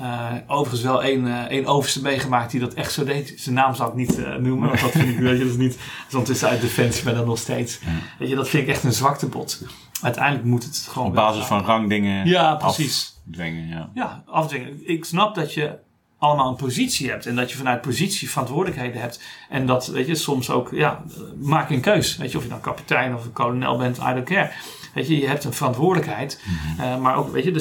Eh, 0.00 0.32
overigens 0.46 0.82
wel 0.82 1.02
één, 1.02 1.26
eh, 1.26 1.42
één 1.42 1.66
overste 1.66 2.02
meegemaakt 2.02 2.50
die 2.50 2.60
dat 2.60 2.74
echt 2.74 2.92
zo 2.92 3.04
deed. 3.04 3.32
Zijn 3.36 3.54
naam 3.54 3.74
zal 3.74 3.88
ik 3.88 3.94
niet 3.94 4.18
eh, 4.18 4.34
noemen, 4.34 4.68
want 4.68 4.80
dat 4.80 4.90
vind 4.90 5.08
ik, 5.08 5.18
weet 5.28 5.38
je, 5.38 5.44
dat 5.44 5.52
is 5.52 5.58
niet, 5.58 5.72
dat 5.72 6.06
is 6.08 6.12
ondertussen 6.14 6.48
uit 6.48 6.60
Defensie, 6.60 7.04
maar 7.04 7.14
dan 7.14 7.26
nog 7.26 7.38
steeds. 7.38 7.78
Weet 8.18 8.28
je, 8.28 8.34
dat 8.34 8.48
vind 8.48 8.62
ik 8.62 8.68
echt 8.68 8.84
een 8.84 8.92
zwaktebod. 8.92 9.62
Uiteindelijk 10.02 10.44
moet 10.44 10.64
het 10.64 10.88
gewoon 10.90 11.08
Op 11.08 11.14
basis 11.14 11.44
van 11.44 11.64
rangdingen 11.64 12.26
Ja, 12.26 12.54
precies. 12.54 13.20
afdwingen. 13.26 13.68
Ja. 13.68 13.90
Ja, 13.94 14.22
afdwingen. 14.26 14.88
Ik 14.88 15.04
snap 15.04 15.34
dat 15.34 15.54
je 15.54 15.78
allemaal 16.18 16.48
een 16.48 16.56
positie 16.56 17.10
hebt. 17.10 17.26
En 17.26 17.36
dat 17.36 17.50
je 17.50 17.56
vanuit 17.56 17.80
positie 17.80 18.30
verantwoordelijkheden 18.30 19.00
hebt. 19.00 19.20
En 19.48 19.66
dat, 19.66 19.86
weet 19.86 20.06
je, 20.06 20.14
soms 20.14 20.50
ook, 20.50 20.70
ja, 20.72 21.02
maak 21.40 21.70
een 21.70 21.80
keus. 21.80 22.16
Weet 22.16 22.30
je, 22.30 22.36
of 22.36 22.42
je 22.42 22.48
dan 22.48 22.60
kapitein 22.60 23.14
of 23.14 23.24
een 23.24 23.32
kolonel 23.32 23.76
bent, 23.76 23.98
I 23.98 24.14
don't 24.14 24.24
care. 24.24 24.50
Weet 24.94 25.08
je, 25.08 25.18
je 25.18 25.26
hebt 25.26 25.44
een 25.44 25.52
verantwoordelijkheid. 25.52 26.40
Uh, 26.78 26.98
maar 26.98 27.16
ook, 27.16 27.32
weet 27.32 27.44
je, 27.44 27.50
de 27.50 27.60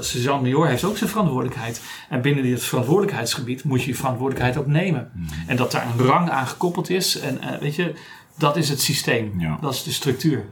sergeant 0.00 0.42
major 0.42 0.68
heeft 0.68 0.84
ook 0.84 0.96
zijn 0.96 1.10
verantwoordelijkheid. 1.10 1.82
En 2.08 2.22
binnen 2.22 2.42
dit 2.42 2.64
verantwoordelijkheidsgebied 2.64 3.64
moet 3.64 3.82
je 3.82 3.88
je 3.88 3.94
verantwoordelijkheid 3.94 4.56
ook 4.56 4.66
nemen. 4.66 5.10
En 5.46 5.56
dat 5.56 5.72
daar 5.72 5.86
een 5.86 6.06
rang 6.06 6.30
aan 6.30 6.46
gekoppeld 6.46 6.90
is. 6.90 7.18
En 7.18 7.38
uh, 7.42 7.58
weet 7.58 7.74
je, 7.74 7.94
dat 8.38 8.56
is 8.56 8.68
het 8.68 8.80
systeem. 8.80 9.32
Ja. 9.38 9.58
Dat 9.60 9.74
is 9.74 9.82
de 9.82 9.92
structuur. 9.92 10.44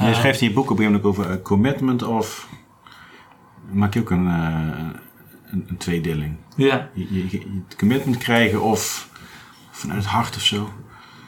je 0.00 0.14
schrijft 0.14 0.40
in 0.40 0.48
je 0.48 0.54
boek 0.54 0.70
op 0.70 0.78
een 0.78 0.84
gegeven 0.84 1.04
moment 1.04 1.18
over 1.18 1.42
commitment 1.42 2.02
of... 2.02 2.48
Maak 3.70 3.94
je 3.94 4.00
ook 4.00 4.10
een, 4.10 4.26
een, 4.26 4.96
een, 5.68 5.76
tweedeling. 5.76 6.36
Ja. 6.56 6.88
Je, 6.94 7.14
je, 7.14 7.30
je, 7.30 7.62
commitment 7.76 8.18
krijgen 8.18 8.62
of 8.62 9.08
vanuit 9.70 9.98
het 10.02 10.08
hart 10.08 10.36
of 10.36 10.42
zo. 10.42 10.72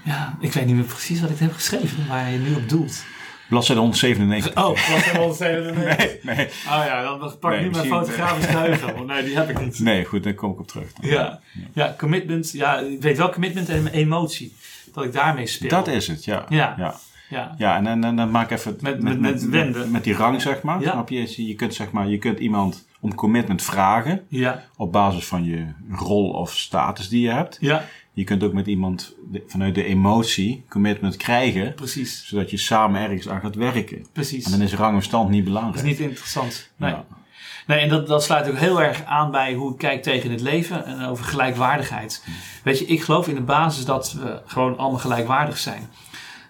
Ja, 0.05 0.37
ik 0.41 0.53
weet 0.53 0.67
niet 0.67 0.75
meer 0.75 0.85
precies 0.85 1.21
wat 1.21 1.31
ik 1.31 1.39
heb 1.39 1.53
geschreven, 1.53 2.09
waar 2.09 2.31
je 2.31 2.39
nu 2.39 2.55
op 2.55 2.69
doelt. 2.69 3.05
Bladzijde 3.49 3.81
197. 3.81 4.65
Oh, 4.65 4.87
bladzijde 4.89 5.19
197. 5.19 6.23
nee, 6.25 6.37
nee. 6.37 6.47
Oh 6.47 6.83
ja, 6.87 7.03
dan 7.03 7.19
pak 7.41 7.53
ik 7.53 7.59
Nee, 7.61 7.69
nu 7.69 7.71
mijn 7.71 7.71
misschien- 7.71 7.91
fotografisch 8.15 8.47
geheugen. 8.57 8.95
want 8.95 9.07
Nee, 9.07 9.25
die 9.25 9.37
heb 9.37 9.49
ik 9.49 9.61
niet. 9.61 9.79
Nee, 9.79 10.05
goed, 10.05 10.23
daar 10.23 10.35
kom 10.35 10.53
ik 10.53 10.59
op 10.59 10.67
terug. 10.69 10.93
dan. 10.93 11.11
Ja. 11.11 11.41
ja, 11.73 11.95
commitment. 11.99 12.51
Ja, 12.53 12.79
ik 12.79 13.03
weet 13.03 13.17
wel 13.17 13.31
commitment 13.31 13.69
en 13.69 13.87
emotie. 13.87 14.55
Dat 14.95 15.05
ik 15.05 15.13
daarmee 15.13 15.47
speel. 15.47 15.69
Dat 15.69 15.87
is 15.89 16.07
het, 16.09 16.25
ja. 16.25 16.45
Ja. 16.49 16.75
ja. 16.79 16.95
Ja, 17.31 17.55
Ja, 17.59 17.77
en, 17.77 17.87
en, 17.87 18.05
en 18.05 18.17
dan 18.17 18.31
maak 18.31 18.51
even 18.51 18.77
Met- 18.81 19.03
met- 19.03 19.21
met 19.21 19.49
wenden. 19.49 19.91
met 19.91 20.05
die 20.05 20.15
rang, 20.15 20.43
zeg 20.43 20.63
maar. 20.63 20.81
Ja. 20.81 20.91
Snap 20.93 21.09
je? 21.09 21.47
Je 21.47 21.55
kunt, 21.55 21.75
zeg 21.75 21.91
maar? 21.91 22.09
je 22.09 22.19
kunt 22.19 22.39
iemand 22.39 22.87
om 23.01 23.15
commitment 23.15 23.63
vragen 23.63 24.25
ja, 24.29 24.63
op 24.77 24.93
basis 24.93 25.25
van 25.25 25.45
je 25.45 25.67
rol 25.91 26.31
of 26.31 26.53
status 26.57 27.09
die 27.09 27.21
je 27.23 27.31
hebt. 27.31 27.57
ja, 27.61 27.85
Je 28.19 28.25
kunt 28.25 28.43
ook 28.43 28.53
met 28.53 28.67
iemand 28.67 29.15
de- 29.31 29.43
vanuit 29.47 29.75
de 29.75 29.85
emotie 29.85 30.65
commitment 30.69 31.17
krijgen, 31.17 31.75
precies. 31.75 32.27
zodat 32.27 32.51
je 32.51 32.57
samen 32.57 33.01
ergens 33.01 33.29
aan 33.29 33.41
gaat 33.41 33.55
werken. 33.55 34.07
Precies. 34.13 34.45
En 34.45 34.51
dan 34.51 34.61
is 34.61 34.75
rang 34.75 34.97
of 34.97 35.03
stand 35.03 35.29
niet 35.29 35.45
Dat 35.45 35.53
belangrijk. 35.55 35.85
is 35.87 35.91
niet 35.91 36.01
interessant. 36.09 36.71
Nee. 36.77 36.91
Ja. 36.91 37.05
Nee, 37.67 37.79
en 37.79 37.89
dat, 37.89 38.07
dat 38.07 38.25
sluit 38.25 38.49
ook 38.49 38.57
heel 38.59 38.83
erg 38.83 39.05
aan 39.05 39.31
bij 39.31 39.55
hoe 39.55 39.73
ik 39.73 39.79
kijk 39.79 40.03
tegen 40.03 40.31
het 40.31 40.41
leven 40.41 40.85
en 40.87 41.01
over 41.05 41.25
gelijkwaardigheid. 41.25 42.25
Weet 42.65 42.79
je, 42.79 42.85
ik 42.87 43.03
geloof 43.03 43.29
in 43.29 43.35
de 43.35 43.41
basis 43.41 43.85
dat 43.85 44.13
we 44.13 44.41
gewoon 44.47 44.79
allemaal 44.79 45.01
gelijkwaardig 45.01 45.59
zijn. 45.59 45.89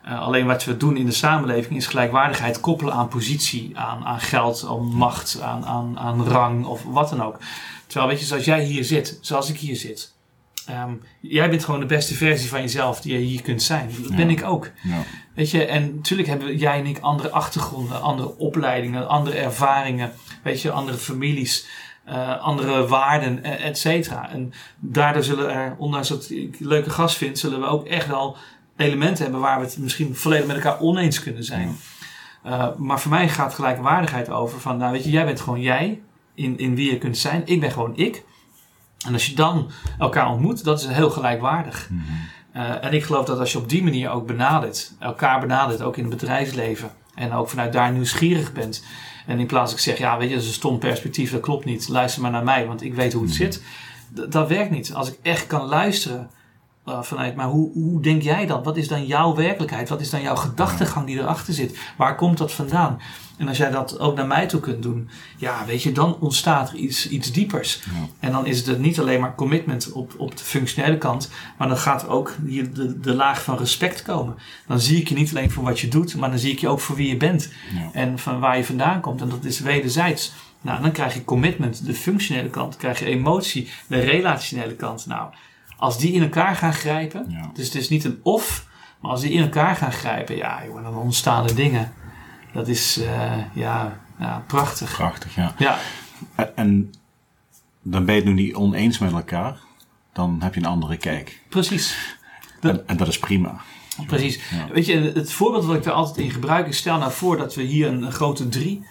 Eh, 0.04 0.20
alleen 0.20 0.46
wat 0.46 0.64
we 0.64 0.76
doen 0.76 0.96
in 0.96 1.06
de 1.06 1.12
samenleving 1.12 1.76
is 1.76 1.86
gelijkwaardigheid 1.86 2.60
koppelen 2.60 2.94
aan 2.94 3.08
positie, 3.08 3.78
aan, 3.78 4.04
aan 4.04 4.20
geld, 4.20 4.66
aan 4.68 4.84
macht, 4.84 5.40
aan, 5.40 5.64
aan, 5.64 5.98
aan 5.98 6.24
rang 6.24 6.64
of 6.66 6.82
wat 6.84 7.08
dan 7.10 7.22
ook. 7.22 7.38
Terwijl, 7.86 8.10
weet 8.10 8.20
je, 8.20 8.26
zoals 8.26 8.44
jij 8.44 8.64
hier 8.64 8.84
zit, 8.84 9.18
zoals 9.20 9.50
ik 9.50 9.56
hier 9.56 9.76
zit. 9.76 10.16
Ehm, 10.68 10.92
jij 11.20 11.50
bent 11.50 11.64
gewoon 11.64 11.80
de 11.80 11.86
beste 11.86 12.14
versie 12.14 12.48
van 12.48 12.60
jezelf 12.60 13.00
die 13.00 13.12
je 13.12 13.18
hier 13.18 13.42
kunt 13.42 13.62
zijn. 13.62 13.90
Dat 14.02 14.16
ben 14.16 14.30
Ja. 14.30 14.36
ik 14.36 14.44
ook. 14.44 14.70
Ja. 14.82 15.02
Weet 15.34 15.50
je, 15.50 15.64
en 15.64 15.94
natuurlijk 15.94 16.28
hebben 16.28 16.56
jij 16.56 16.78
en 16.78 16.86
ik 16.86 16.98
andere 16.98 17.30
achtergronden, 17.30 18.02
andere 18.02 18.36
opleidingen, 18.38 19.08
andere 19.08 19.36
ervaringen, 19.36 20.12
weet 20.42 20.62
je, 20.62 20.70
andere 20.70 20.96
families, 20.96 21.66
eh, 22.04 22.40
andere 22.40 22.86
waarden, 22.86 23.42
eh, 23.44 23.66
et 23.66 23.78
cetera. 23.78 24.30
En 24.30 24.52
daardoor 24.78 25.22
zullen 25.22 25.50
er, 25.50 25.74
ondanks 25.78 26.08
dat 26.08 26.30
ik 26.30 26.60
een 26.60 26.66
leuke 26.66 26.90
gast 26.90 27.16
vind, 27.16 27.38
zullen 27.38 27.60
we 27.60 27.66
ook 27.66 27.86
echt 27.86 28.06
wel 28.06 28.36
elementen 28.76 29.22
hebben 29.22 29.40
waar 29.40 29.60
we 29.60 29.64
het 29.66 29.78
misschien 29.78 30.14
volledig 30.14 30.46
met 30.46 30.56
elkaar 30.56 30.80
oneens 30.80 31.22
kunnen 31.22 31.44
zijn. 31.44 31.76
Eh, 32.42 32.68
maar 32.76 33.00
voor 33.00 33.10
mij 33.10 33.28
gaat 33.28 33.54
gelijkwaardigheid 33.54 34.30
over 34.30 34.60
van, 34.60 34.76
nou 34.76 34.92
weet 34.92 35.04
je, 35.04 35.10
jij 35.10 35.24
bent 35.24 35.40
gewoon 35.40 35.60
jij 35.60 36.00
in, 36.34 36.58
in 36.58 36.74
wie 36.74 36.90
je 36.90 36.98
kunt 36.98 37.18
zijn. 37.18 37.42
Ik 37.44 37.60
ben 37.60 37.70
gewoon 37.70 37.96
ik. 37.96 38.24
En 39.06 39.12
als 39.12 39.26
je 39.26 39.34
dan 39.34 39.70
elkaar 39.98 40.30
ontmoet, 40.30 40.64
dat 40.64 40.80
is 40.80 40.86
heel 40.86 41.10
gelijkwaardig. 41.10 41.88
Mhm. 41.90 42.02
Eh, 42.52 42.84
en 42.84 42.92
ik 42.92 43.04
geloof 43.04 43.24
dat 43.24 43.38
als 43.38 43.52
je 43.52 43.58
op 43.58 43.68
die 43.68 43.82
manier 43.82 44.10
ook 44.10 44.26
benadert, 44.26 44.92
elkaar 44.98 45.40
benadert, 45.40 45.82
ook 45.82 45.96
in 45.96 46.04
het 46.04 46.12
bedrijfsleven, 46.12 46.90
en 47.14 47.32
ook 47.32 47.48
vanuit 47.48 47.72
daar 47.72 47.92
nieuwsgierig 47.92 48.52
bent. 48.52 48.84
En 49.26 49.38
in 49.38 49.46
plaats 49.46 49.70
dat 49.70 49.78
ik 49.78 49.84
zeg, 49.84 49.98
ja, 49.98 50.18
weet 50.18 50.28
je, 50.28 50.34
dat 50.34 50.42
is 50.42 50.48
een 50.48 50.54
stom 50.54 50.78
perspectief, 50.78 51.30
dat 51.30 51.40
klopt 51.40 51.64
niet. 51.64 51.88
Luister 51.88 52.22
maar 52.22 52.30
naar 52.30 52.44
mij, 52.44 52.66
want 52.66 52.82
ik 52.82 52.94
weet 52.94 53.12
hoe 53.12 53.22
het 53.22 53.32
zit. 53.34 53.62
D- 54.14 54.32
dat 54.32 54.48
werkt 54.48 54.70
niet. 54.70 54.94
Als 54.94 55.08
ik 55.12 55.18
echt 55.22 55.46
kan 55.46 55.66
luisteren 55.66 56.30
eh, 56.84 57.02
vanuit, 57.02 57.36
maar 57.36 57.46
hoe, 57.46 57.72
hoe 57.72 58.02
denk 58.02 58.22
jij 58.22 58.46
dat? 58.46 58.64
Wat 58.64 58.76
is 58.76 58.88
dan 58.88 59.06
jouw 59.06 59.34
werkelijkheid? 59.34 59.88
Wat 59.88 60.00
is 60.00 60.10
dan 60.10 60.22
jouw 60.22 60.36
gedachtegang 60.36 61.06
die 61.06 61.18
erachter 61.18 61.54
zit? 61.54 61.78
Waar 61.96 62.16
komt 62.16 62.38
dat 62.38 62.52
vandaan? 62.52 62.98
En 63.38 63.48
als 63.48 63.56
jij 63.56 63.70
dat 63.70 63.98
ook 63.98 64.16
naar 64.16 64.26
mij 64.26 64.46
toe 64.46 64.60
kunt 64.60 64.82
doen, 64.82 65.08
ja, 65.36 65.64
weet 65.66 65.82
je, 65.82 65.92
dan 65.92 66.16
ontstaat 66.20 66.68
er 66.70 66.76
iets, 66.76 67.08
iets 67.08 67.32
diepers. 67.32 67.80
Ja. 67.84 68.06
En 68.20 68.32
dan 68.32 68.46
is 68.46 68.66
het 68.66 68.78
niet 68.78 69.00
alleen 69.00 69.20
maar 69.20 69.34
commitment 69.34 69.92
op, 69.92 70.14
op 70.18 70.36
de 70.36 70.44
functionele 70.44 70.98
kant, 70.98 71.30
maar 71.58 71.68
dan 71.68 71.76
gaat 71.78 72.02
er 72.02 72.08
ook 72.08 72.34
hier 72.46 72.72
de, 72.74 73.00
de 73.00 73.14
laag 73.14 73.42
van 73.42 73.56
respect 73.58 74.02
komen. 74.02 74.34
Dan 74.66 74.80
zie 74.80 75.00
ik 75.00 75.08
je 75.08 75.14
niet 75.14 75.30
alleen 75.30 75.50
voor 75.50 75.64
wat 75.64 75.80
je 75.80 75.88
doet, 75.88 76.16
maar 76.16 76.30
dan 76.30 76.38
zie 76.38 76.52
ik 76.52 76.58
je 76.58 76.68
ook 76.68 76.80
voor 76.80 76.96
wie 76.96 77.08
je 77.08 77.16
bent 77.16 77.52
Ja. 77.74 77.90
en 77.92 78.18
van 78.18 78.40
waar 78.40 78.56
je 78.56 78.64
vandaan 78.64 79.00
komt. 79.00 79.20
En 79.20 79.28
dat 79.28 79.44
is 79.44 79.60
wederzijds. 79.60 80.32
Nou, 80.60 80.82
dan 80.82 80.92
krijg 80.92 81.14
je 81.14 81.24
commitment, 81.24 81.86
de 81.86 81.94
functionele 81.94 82.48
kant, 82.50 82.70
dan 82.70 82.80
krijg 82.80 82.98
je 82.98 83.04
emotie, 83.04 83.68
de 83.86 83.98
relationele 84.00 84.74
kant. 84.74 85.06
Nou, 85.06 85.30
als 85.76 85.98
die 85.98 86.12
in 86.12 86.22
elkaar 86.22 86.56
gaan 86.56 86.74
grijpen, 86.74 87.24
Ja. 87.28 87.50
dus 87.54 87.64
het 87.66 87.74
is 87.74 87.88
niet 87.88 88.04
een 88.04 88.18
of, 88.22 88.66
maar 89.00 89.10
als 89.10 89.20
die 89.20 89.30
in 89.32 89.42
elkaar 89.42 89.76
gaan 89.76 89.92
grijpen, 89.92 90.36
ja, 90.36 90.62
jongen, 90.66 90.82
dan 90.82 90.96
ontstaan 90.96 91.44
er 91.48 91.54
dingen. 91.54 91.92
Dat 92.52 92.68
is, 92.68 92.98
eh, 93.00 93.32
ja, 93.54 94.00
ja, 94.18 94.44
prachtig. 94.46 94.94
Prachtig, 94.94 95.34
ja. 95.34 95.54
Ja, 95.58 95.78
En- 96.54 96.92
dan 97.82 98.04
ben 98.04 98.14
je 98.14 98.20
het 98.20 98.30
nu 98.30 98.42
niet 98.42 98.54
oneens 98.54 98.98
met 98.98 99.12
elkaar. 99.12 99.58
Dan 100.12 100.38
heb 100.42 100.54
je 100.54 100.60
een 100.60 100.66
andere 100.66 100.96
kijk. 100.96 101.40
precies. 101.48 102.16
Dat- 102.60 102.72
En, 102.78 102.88
en 102.88 102.96
dat 102.96 103.08
is 103.08 103.18
prima. 103.18 103.60
Precies. 104.06 104.40
Ja. 104.50 104.68
Weet 104.72 104.86
je, 104.86 105.12
het 105.14 105.32
voorbeeld 105.32 105.64
wat 105.64 105.76
ik 105.76 105.82
daar 105.82 105.92
altijd 105.92 106.16
in 106.26 106.30
gebruik 106.30 106.66
is: 106.66 106.76
stel 106.76 106.98
nou 106.98 107.12
voor 107.12 107.36
dat 107.36 107.54
we 107.54 107.62
hier 107.62 107.86
een, 107.88 108.02
een 108.02 108.12
grote 108.12 108.48
3, 108.48 108.84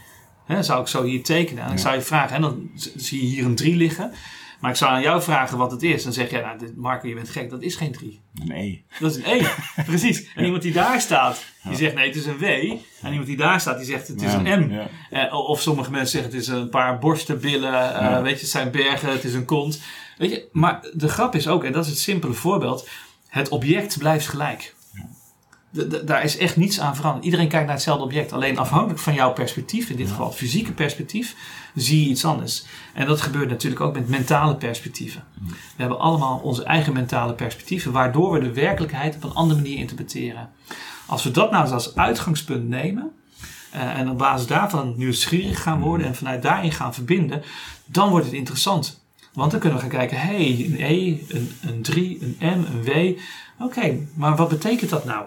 hè, 0.45 0.63
zou 0.63 0.81
ik 0.81 0.87
zo 0.87 1.03
hier 1.03 1.23
tekenen. 1.23 1.63
En 1.63 1.69
ik 1.69 1.75
Ja. 1.77 1.81
zou 1.81 1.95
je 1.95 2.01
vragen, 2.01 2.35
en 2.35 2.41
dan 2.41 2.69
zie 2.95 3.21
je 3.21 3.27
hier 3.27 3.45
een 3.45 3.55
3 3.55 3.75
liggen. 3.75 4.11
Maar 4.59 4.71
ik 4.71 4.77
zou 4.77 4.91
aan 4.91 5.01
jou 5.01 5.21
vragen 5.21 5.57
wat 5.57 5.71
het 5.71 5.83
is. 5.83 6.03
Dan 6.03 6.13
zeg 6.13 6.29
jij, 6.29 6.41
nou, 6.41 6.73
Marco, 6.75 7.07
je 7.07 7.13
bent 7.15 7.29
gek, 7.29 7.49
dat 7.49 7.61
is 7.61 7.75
geen 7.75 7.91
3. 7.91 8.21
Een 8.41 8.51
E. 8.51 8.81
Dat 8.99 9.11
is 9.15 9.23
een 9.23 9.31
E. 9.31 9.45
Precies. 9.85 10.27
En 10.35 10.43
iemand 10.45 10.61
die 10.61 10.71
daar 10.73 11.01
staat, 11.01 11.45
die 11.63 11.75
zegt 11.75 11.95
nee, 11.95 12.07
het 12.07 12.15
is 12.15 12.25
een 12.25 12.37
W. 12.37 12.43
En 13.01 13.09
iemand 13.09 13.25
die 13.25 13.37
daar 13.37 13.59
staat, 13.61 13.77
die 13.77 13.85
zegt 13.85 14.07
het 14.07 14.21
is 14.21 14.31
Ja, 14.31 14.45
een 14.45 14.67
M. 14.67 14.71
ja. 14.71 14.87
Eh, 15.09 15.33
of 15.49 15.61
sommige 15.61 15.91
mensen 15.91 16.09
zeggen 16.09 16.31
het 16.31 16.41
is 16.41 16.47
een 16.47 16.69
paar 16.69 16.99
borsten, 16.99 17.39
billen, 17.39 17.93
eh, 17.95 18.21
weet 18.21 18.33
je, 18.33 18.39
het 18.41 18.49
zijn 18.49 18.71
bergen, 18.71 19.11
het 19.11 19.23
is 19.23 19.33
een 19.33 19.45
kont. 19.45 19.81
Weet 20.17 20.29
je, 20.29 20.47
maar 20.51 20.85
de 20.93 21.07
grap 21.09 21.35
is 21.35 21.47
ook, 21.47 21.63
en 21.63 21.71
dat 21.71 21.83
is 21.85 21.89
het 21.89 21.99
simpele 21.99 22.33
voorbeeld, 22.33 22.87
het 23.27 23.49
object 23.49 23.97
blijft 23.97 24.27
gelijk. 24.27 24.75
D- 25.73 25.89
d- 25.89 26.07
daar 26.07 26.23
is 26.23 26.37
echt 26.37 26.55
niets 26.55 26.79
aan 26.79 26.95
veranderd. 26.95 27.25
Iedereen 27.25 27.47
kijkt 27.47 27.65
naar 27.65 27.75
hetzelfde 27.75 28.03
object. 28.03 28.33
Alleen 28.33 28.57
afhankelijk 28.57 28.99
van 28.99 29.13
jouw 29.13 29.33
perspectief, 29.33 29.89
in 29.89 29.95
dit 29.95 30.09
geval 30.09 30.27
het 30.27 30.35
fysieke 30.35 30.71
perspectief, 30.71 31.35
zie 31.81 32.03
je 32.03 32.09
iets 32.09 32.25
anders. 32.25 32.65
En 32.93 33.07
dat 33.07 33.21
gebeurt 33.21 33.49
natuurlijk 33.49 33.81
ook 33.81 33.93
met 33.93 34.09
mentale 34.09 34.55
perspectieven. 34.55 35.23
We 35.47 35.53
hebben 35.75 35.99
allemaal 35.99 36.39
onze 36.39 36.63
eigen 36.63 36.93
mentale 36.93 37.33
perspectieven, 37.33 37.91
waardoor 37.91 38.31
we 38.31 38.39
de 38.39 38.53
werkelijkheid 38.53 39.15
op 39.15 39.23
een 39.23 39.33
andere 39.33 39.61
manier 39.61 39.77
interpreteren. 39.77 40.49
Als 41.05 41.23
we 41.23 41.31
dat 41.31 41.51
nou 41.51 41.63
eens 41.63 41.73
als 41.73 41.95
uitgangspunt 41.95 42.67
nemen, 42.67 43.11
eh, 43.71 43.99
en 43.99 44.09
op 44.09 44.17
basis 44.17 44.47
daarvan 44.47 44.93
nieuwsgierig 44.97 45.61
gaan 45.61 45.81
worden 45.81 46.07
en 46.07 46.15
vanuit 46.15 46.41
daarin 46.41 46.71
gaan 46.71 46.93
verbinden, 46.93 47.43
dan 47.85 48.09
wordt 48.09 48.25
het 48.25 48.35
interessant. 48.35 49.05
Want 49.33 49.51
dan 49.51 49.59
kunnen 49.59 49.77
we 49.79 49.83
gaan 49.85 49.97
kijken, 49.97 50.17
hé, 50.17 50.53
hey, 50.53 50.65
een 50.65 50.75
E, 50.79 51.19
een, 51.27 51.51
een 51.61 51.81
3, 51.81 52.17
een 52.21 52.59
M, 52.59 52.65
een 52.65 52.83
W. 52.83 53.19
Oké, 53.63 54.07
maar 54.13 54.35
wat 54.35 54.49
betekent 54.49 54.89
dat 54.89 55.05
nou? 55.05 55.25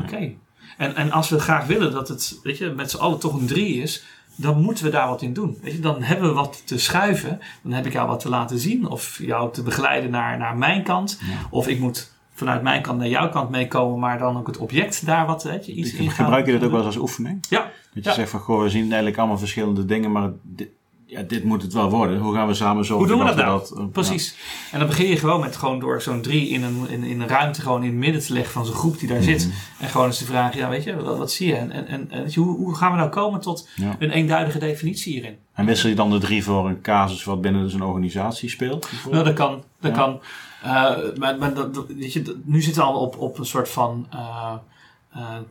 Oké. 0.00 0.32
En, 0.76 0.96
en 0.96 1.10
als 1.10 1.28
we 1.28 1.38
graag 1.38 1.66
willen 1.66 1.92
dat 1.92 2.08
het 2.08 2.38
weet 2.42 2.58
je, 2.58 2.70
met 2.70 2.90
z'n 2.90 2.96
allen 2.96 3.18
toch 3.18 3.34
een 3.34 3.46
3 3.46 3.82
is, 3.82 4.04
dan 4.36 4.60
moeten 4.62 4.84
we 4.84 4.90
daar 4.90 5.08
wat 5.08 5.22
in 5.22 5.32
doen. 5.32 5.58
Weet 5.62 5.72
je, 5.72 5.80
dan 5.80 6.02
hebben 6.02 6.28
we 6.28 6.34
wat 6.34 6.62
te 6.66 6.78
schuiven. 6.78 7.40
Dan 7.62 7.72
heb 7.72 7.86
ik 7.86 7.92
jou 7.92 8.08
wat 8.08 8.20
te 8.20 8.28
laten 8.28 8.58
zien. 8.58 8.88
Of 8.88 9.18
jou 9.22 9.52
te 9.52 9.62
begeleiden 9.62 10.10
naar, 10.10 10.38
naar 10.38 10.56
mijn 10.56 10.82
kant. 10.82 11.20
Of 11.50 11.68
ik 11.68 11.78
moet 11.80 12.12
vanuit 12.34 12.62
mijn 12.62 12.82
kant 12.82 12.98
naar 12.98 13.08
jouw 13.08 13.28
kant 13.28 13.50
meekomen. 13.50 13.98
Maar 13.98 14.18
dan 14.18 14.36
ook 14.38 14.46
het 14.46 14.56
object 14.58 15.06
daar 15.06 15.26
wat 15.26 15.42
weet 15.42 15.66
je, 15.66 15.72
iets 15.72 15.92
in 15.92 16.10
Gebruik 16.10 16.46
je 16.46 16.52
dat 16.52 16.62
ook 16.62 16.68
wel 16.70 16.78
eens 16.78 16.86
als 16.86 16.96
oefening? 16.96 17.44
Ja, 17.48 17.60
Dat 17.94 18.04
je 18.04 18.10
Ja. 18.10 18.14
zegt 18.16 18.30
van, 18.30 18.40
goh, 18.40 18.62
we 18.62 18.68
zien 18.68 18.82
eigenlijk 18.86 19.18
allemaal 19.18 19.38
verschillende 19.38 19.84
dingen, 19.84 20.12
maar 20.12 20.30
dit, 20.42 20.68
ja, 21.12 21.22
dit 21.22 21.44
moet 21.44 21.62
het 21.62 21.72
wel 21.72 21.90
worden. 21.90 22.18
Hoe 22.18 22.34
gaan 22.34 22.46
we 22.46 22.54
samen 22.54 22.84
zorgen 22.84 23.06
Hoe 23.08 23.16
doen 23.16 23.26
we 23.26 23.34
dat 23.34 23.44
nou? 23.44 23.58
dat... 23.58 23.78
eh, 23.78 23.84
Precies. 23.92 24.36
En 24.72 24.78
dan 24.78 24.88
begin 24.88 25.06
je 25.08 25.16
gewoon 25.16 25.40
met 25.40 25.56
gewoon 25.56 25.78
door 25.78 26.02
zo'n 26.02 26.22
drie 26.22 26.48
in 26.48 26.62
een, 26.62 26.86
in, 26.88 27.02
in 27.04 27.20
een 27.20 27.28
ruimte 27.28 27.60
gewoon 27.60 27.82
in 27.82 27.88
het 27.88 27.98
midden 27.98 28.20
te 28.22 28.32
leggen 28.32 28.52
van 28.52 28.66
zo'n 28.66 28.74
groep 28.74 28.98
die 28.98 29.08
daar 29.08 29.22
zit. 29.22 29.46
Mhm. 29.46 29.54
En 29.84 29.88
gewoon 29.88 30.06
eens 30.06 30.18
te 30.18 30.24
vragen, 30.24 30.58
ja 30.60 30.68
weet 30.68 30.84
je, 30.84 31.02
wat, 31.02 31.18
wat 31.18 31.32
zie 31.32 31.46
je? 31.46 31.54
En, 31.54 31.70
en, 31.72 32.10
en 32.10 32.22
weet 32.22 32.34
je, 32.34 32.40
hoe, 32.40 32.56
hoe 32.56 32.74
gaan 32.74 32.90
we 32.90 32.96
nou 32.98 33.10
komen 33.10 33.40
tot 33.40 33.68
Ja. 33.76 33.96
een 33.98 34.10
eenduidige 34.10 34.58
definitie 34.58 35.12
hierin? 35.12 35.36
En 35.54 35.66
wissel 35.66 35.88
je 35.88 35.94
dan 35.94 36.10
de 36.10 36.18
drie 36.18 36.44
voor 36.44 36.68
een 36.68 36.80
casus 36.80 37.24
wat 37.24 37.40
binnen 37.40 37.70
zo'n 37.70 37.82
organisatie 37.82 38.48
speelt? 38.48 38.88
Nou, 39.10 39.24
dat 39.24 39.34
kan. 39.34 39.62
Dat 39.80 39.90
Ja. 39.96 39.96
kan. 40.02 40.20
Eh, 40.62 41.18
maar 41.18 41.38
maar 41.38 41.54
dat, 41.54 41.74
dat- 41.74 41.86
weet 41.88 42.12
je, 42.12 42.40
nu 42.44 42.62
zitten 42.62 42.82
we 42.82 42.88
al 42.88 43.00
op, 43.00 43.18
op 43.18 43.38
een 43.38 43.46
soort 43.46 43.68
van 43.68 44.06
eh, 44.10 44.52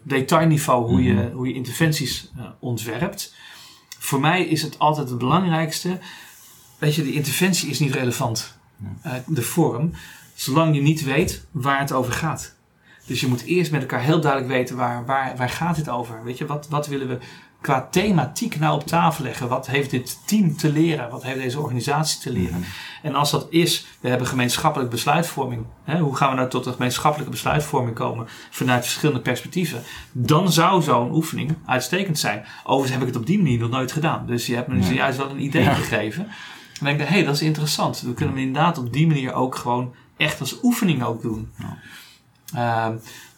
detailniveau 0.04 0.88
hoe, 0.90 1.04
je, 1.04 1.14
Mhm. 1.14 1.32
hoe 1.32 1.48
je 1.48 1.54
interventies 1.54 2.32
ontwerpt. 2.60 3.34
Voor 4.04 4.20
mij 4.20 4.46
is 4.46 4.62
het 4.62 4.80
altijd 4.80 5.10
het 5.10 5.18
belangrijkste. 5.18 6.00
weet 6.78 6.96
je, 6.96 7.04
de 7.04 7.14
interventie 7.14 7.70
is 7.70 7.80
niet 7.80 7.94
relevant. 7.94 8.58
Uh, 9.06 9.14
de 9.28 9.42
vorm, 9.42 9.92
zolang 10.34 10.76
je 10.76 10.82
niet 10.82 11.04
weet 11.04 11.46
waar 11.52 11.80
het 11.80 11.92
over 11.92 12.14
gaat. 12.14 12.56
Dus 13.06 13.20
je 13.20 13.28
moet 13.28 13.44
eerst 13.44 13.72
met 13.72 13.82
elkaar 13.82 14.02
heel 14.02 14.22
duidelijk 14.22 14.52
weten 14.52 14.76
waar, 14.76 15.06
waar, 15.06 15.38
waar 15.38 15.50
gaat 15.50 15.76
dit 15.76 15.90
over. 15.90 16.24
Weet 16.24 16.38
je, 16.38 16.46
wat, 16.46 16.68
wat 16.70 16.88
willen 16.88 17.08
we 17.08 17.18
qua 17.62 17.88
thematiek 17.92 18.60
nou 18.60 18.76
op 18.76 18.88
tafel 18.88 19.24
leggen? 19.24 19.48
Wat 19.48 19.68
heeft 19.68 19.90
dit 19.90 20.20
team 20.26 20.58
te 20.58 20.72
leren? 20.72 21.10
Wat 21.10 21.24
heeft 21.24 21.40
deze 21.40 21.60
organisatie 21.60 22.22
te 22.22 22.32
leren? 22.32 22.60
Mhm. 22.60 22.70
En 23.02 23.16
als 23.16 23.32
dat 23.32 23.48
is, 23.50 23.86
we 24.00 24.10
hebben 24.10 24.28
gemeenschappelijke 24.28 24.96
besluitvorming. 24.96 25.66
Hè? 25.84 26.00
Hoe 26.00 26.16
gaan 26.16 26.30
we 26.30 26.36
nou 26.36 26.50
tot 26.50 26.66
een 26.66 26.74
gemeenschappelijke 26.74 27.32
besluitvorming 27.32 27.96
komen 27.96 28.28
vanuit 28.50 28.84
verschillende 28.84 29.22
perspectieven? 29.22 29.84
Dan 30.12 30.52
zou 30.52 30.82
zo'n 30.82 31.14
oefening 31.14 31.56
uitstekend 31.66 32.20
zijn. 32.20 32.46
Overigens 32.64 32.92
heb 32.92 33.02
ik 33.02 33.08
het 33.08 33.22
op 33.22 33.26
die 33.26 33.38
manier 33.38 33.60
nog 33.60 33.70
nooit 33.70 33.92
gedaan. 33.92 34.26
Dus 34.26 34.46
je 34.46 34.56
hebt 34.56 34.68
me 34.68 34.76
nee. 34.76 34.94
juist 34.94 35.18
wel 35.18 35.30
een 35.30 35.44
idee 35.44 35.66
gegeven. 35.66 36.24
En 36.24 36.88
dan 36.88 36.88
denk 36.88 37.00
ik, 37.00 37.08
hé, 37.08 37.14
hey, 37.14 37.24
dat 37.24 37.36
is 37.36 37.42
interessant. 37.42 38.02
We 38.02 38.14
kunnen 38.14 38.36
hem 38.36 38.44
inderdaad 38.44 38.78
op 38.78 38.94
die 38.94 39.08
manier 39.08 39.34
ook 39.34 39.56
gewoon 39.56 39.94
echt 40.18 40.40
als 40.40 40.64
oefening 40.64 41.04
ook 41.04 41.22
doen. 41.22 41.52
Ja. 41.58 41.78
Ehm, 42.54 42.96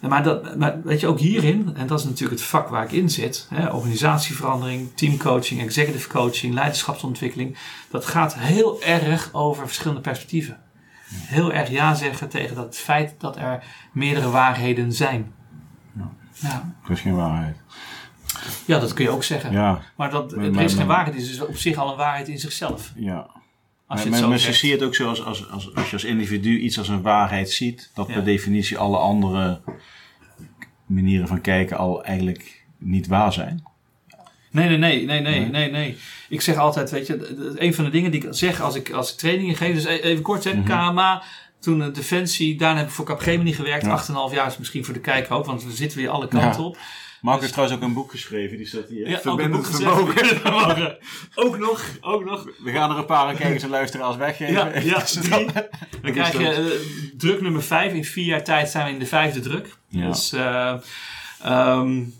maar, 0.09 0.23
dat, 0.23 0.57
maar 0.57 0.81
weet 0.83 0.99
je, 0.99 1.07
ook 1.07 1.19
hierin, 1.19 1.75
en 1.75 1.87
dat 1.87 1.99
is 1.99 2.05
natuurlijk 2.05 2.39
het 2.39 2.49
vak 2.49 2.67
waar 2.67 2.83
ik 2.83 2.91
in 2.91 3.09
zit, 3.09 3.47
hè, 3.49 3.69
organisatieverandering, 3.69 4.95
teamcoaching, 4.95 5.61
executive 5.61 6.09
coaching, 6.09 6.53
leiderschapsontwikkeling, 6.53 7.57
dat 7.89 8.05
gaat 8.05 8.35
heel 8.37 8.81
erg 8.81 9.29
over 9.33 9.65
verschillende 9.65 10.01
perspectieven. 10.01 10.57
Heel 11.13 11.53
erg 11.53 11.69
ja 11.69 11.93
zeggen 11.93 12.29
tegen 12.29 12.55
dat 12.55 12.77
feit 12.77 13.15
dat 13.17 13.37
er 13.37 13.63
meerdere 13.91 14.29
waarheden 14.29 14.93
zijn. 14.93 15.33
Ja. 15.97 16.11
ja. 16.33 16.73
Er 16.85 16.91
is 16.91 17.01
geen 17.01 17.15
waarheid. 17.15 17.57
Ja, 18.65 18.79
dat 18.79 18.93
kun 18.93 19.03
je 19.03 19.11
ook 19.11 19.23
zeggen. 19.23 19.51
Ja. 19.51 19.81
Maar 19.95 20.09
dat, 20.09 20.31
er 20.31 20.61
is 20.61 20.73
geen 20.73 20.87
waarheid, 20.87 21.15
is 21.15 21.27
dus 21.27 21.41
op 21.41 21.57
zich 21.57 21.77
al 21.77 21.91
een 21.91 21.97
waarheid 21.97 22.27
in 22.27 22.39
zichzelf. 22.39 22.91
Ja. 22.95 23.27
Als 23.87 24.03
je 24.03 24.09
maar, 24.09 24.27
maar 24.27 24.39
zie 24.39 24.71
het 24.71 24.83
ook 24.83 24.95
zo 24.95 25.09
als, 25.09 25.23
als, 25.23 25.49
als, 25.49 25.75
als 25.75 25.85
je 25.85 25.93
als 25.93 26.03
individu 26.03 26.59
iets 26.59 26.77
als 26.77 26.87
een 26.87 27.01
waarheid 27.01 27.49
ziet, 27.49 27.91
dat 27.93 28.07
per 28.07 28.23
definitie 28.23 28.77
alle 28.77 28.97
andere 28.97 29.61
manieren 30.93 31.27
van 31.27 31.41
kijken 31.41 31.77
al 31.77 32.03
eigenlijk 32.03 32.65
niet 32.77 33.07
waar 33.07 33.33
zijn. 33.33 33.63
Nee, 34.51 34.67
nee, 34.67 34.77
nee, 34.77 35.05
nee, 35.05 35.21
nee, 35.21 35.49
nee, 35.49 35.71
nee. 35.71 35.97
Ik 36.29 36.41
zeg 36.41 36.57
altijd, 36.57 36.91
weet 36.91 37.07
je, 37.07 37.53
een 37.57 37.73
van 37.73 37.83
de 37.83 37.89
dingen 37.89 38.11
die 38.11 38.23
ik 38.23 38.27
zeg 38.31 38.61
als 38.61 38.75
ik, 38.75 38.91
als 38.91 39.11
ik 39.11 39.17
trainingen 39.17 39.55
geef, 39.55 39.73
dus 39.73 39.85
e-, 39.85 39.99
even 39.99 40.23
kort, 40.23 40.43
hè, 40.43 40.53
mhm. 40.53 40.63
KMA, 40.63 41.23
toen 41.59 41.79
de 41.79 41.91
Defensie, 41.91 42.57
daarna 42.57 42.79
heb 42.79 42.87
ik 42.87 42.93
voor 42.93 43.05
Capgemini 43.05 43.53
gewerkt, 43.53 43.85
ja. 43.85 44.29
8,5 44.29 44.35
jaar 44.35 44.47
is 44.47 44.57
misschien 44.57 44.85
voor 44.85 44.93
de 44.93 44.99
kijker 44.99 45.35
ook, 45.35 45.45
want 45.45 45.63
we 45.63 45.71
zitten 45.71 45.97
weer 45.97 46.09
alle 46.09 46.27
kanten 46.27 46.63
op. 46.63 46.77
Mark 47.23 47.39
heeft 47.39 47.51
trouwens 47.51 47.79
ook 47.79 47.83
een 47.83 47.93
boek 47.93 48.11
geschreven, 48.11 48.57
die 48.57 48.65
staat 48.65 48.87
hier. 48.87 49.09
Ja, 49.09 49.19
Verbindend 49.19 49.67
vermogen. 49.69 50.97
ook 51.35 51.57
nog, 51.57 51.85
ook 52.01 52.25
nog. 52.25 52.47
We 52.63 52.71
gaan 52.71 52.91
er 52.91 52.97
een 52.97 53.05
paar 53.05 53.35
kijkers 53.35 53.63
en 53.63 53.69
luisteraars 53.69 54.15
weggeven. 54.15 54.53
Ja, 54.53 54.79
ja 54.79 55.01
drie. 55.21 55.45
Dan 56.01 56.11
krijg 56.11 56.31
je 56.31 56.39
uh, 56.39 57.17
druk 57.17 57.41
nummer 57.41 57.63
vijf. 57.63 57.93
In 57.93 58.05
vier 58.05 58.25
jaar 58.25 58.43
tijd 58.43 58.69
zijn 58.69 58.85
we 58.85 58.91
in 58.91 58.99
de 58.99 59.05
vijfde 59.05 59.39
druk. 59.39 59.77
Ja. 59.93 60.07
Dus, 60.07 60.33
uh, 60.33 60.73
um, 61.45 62.13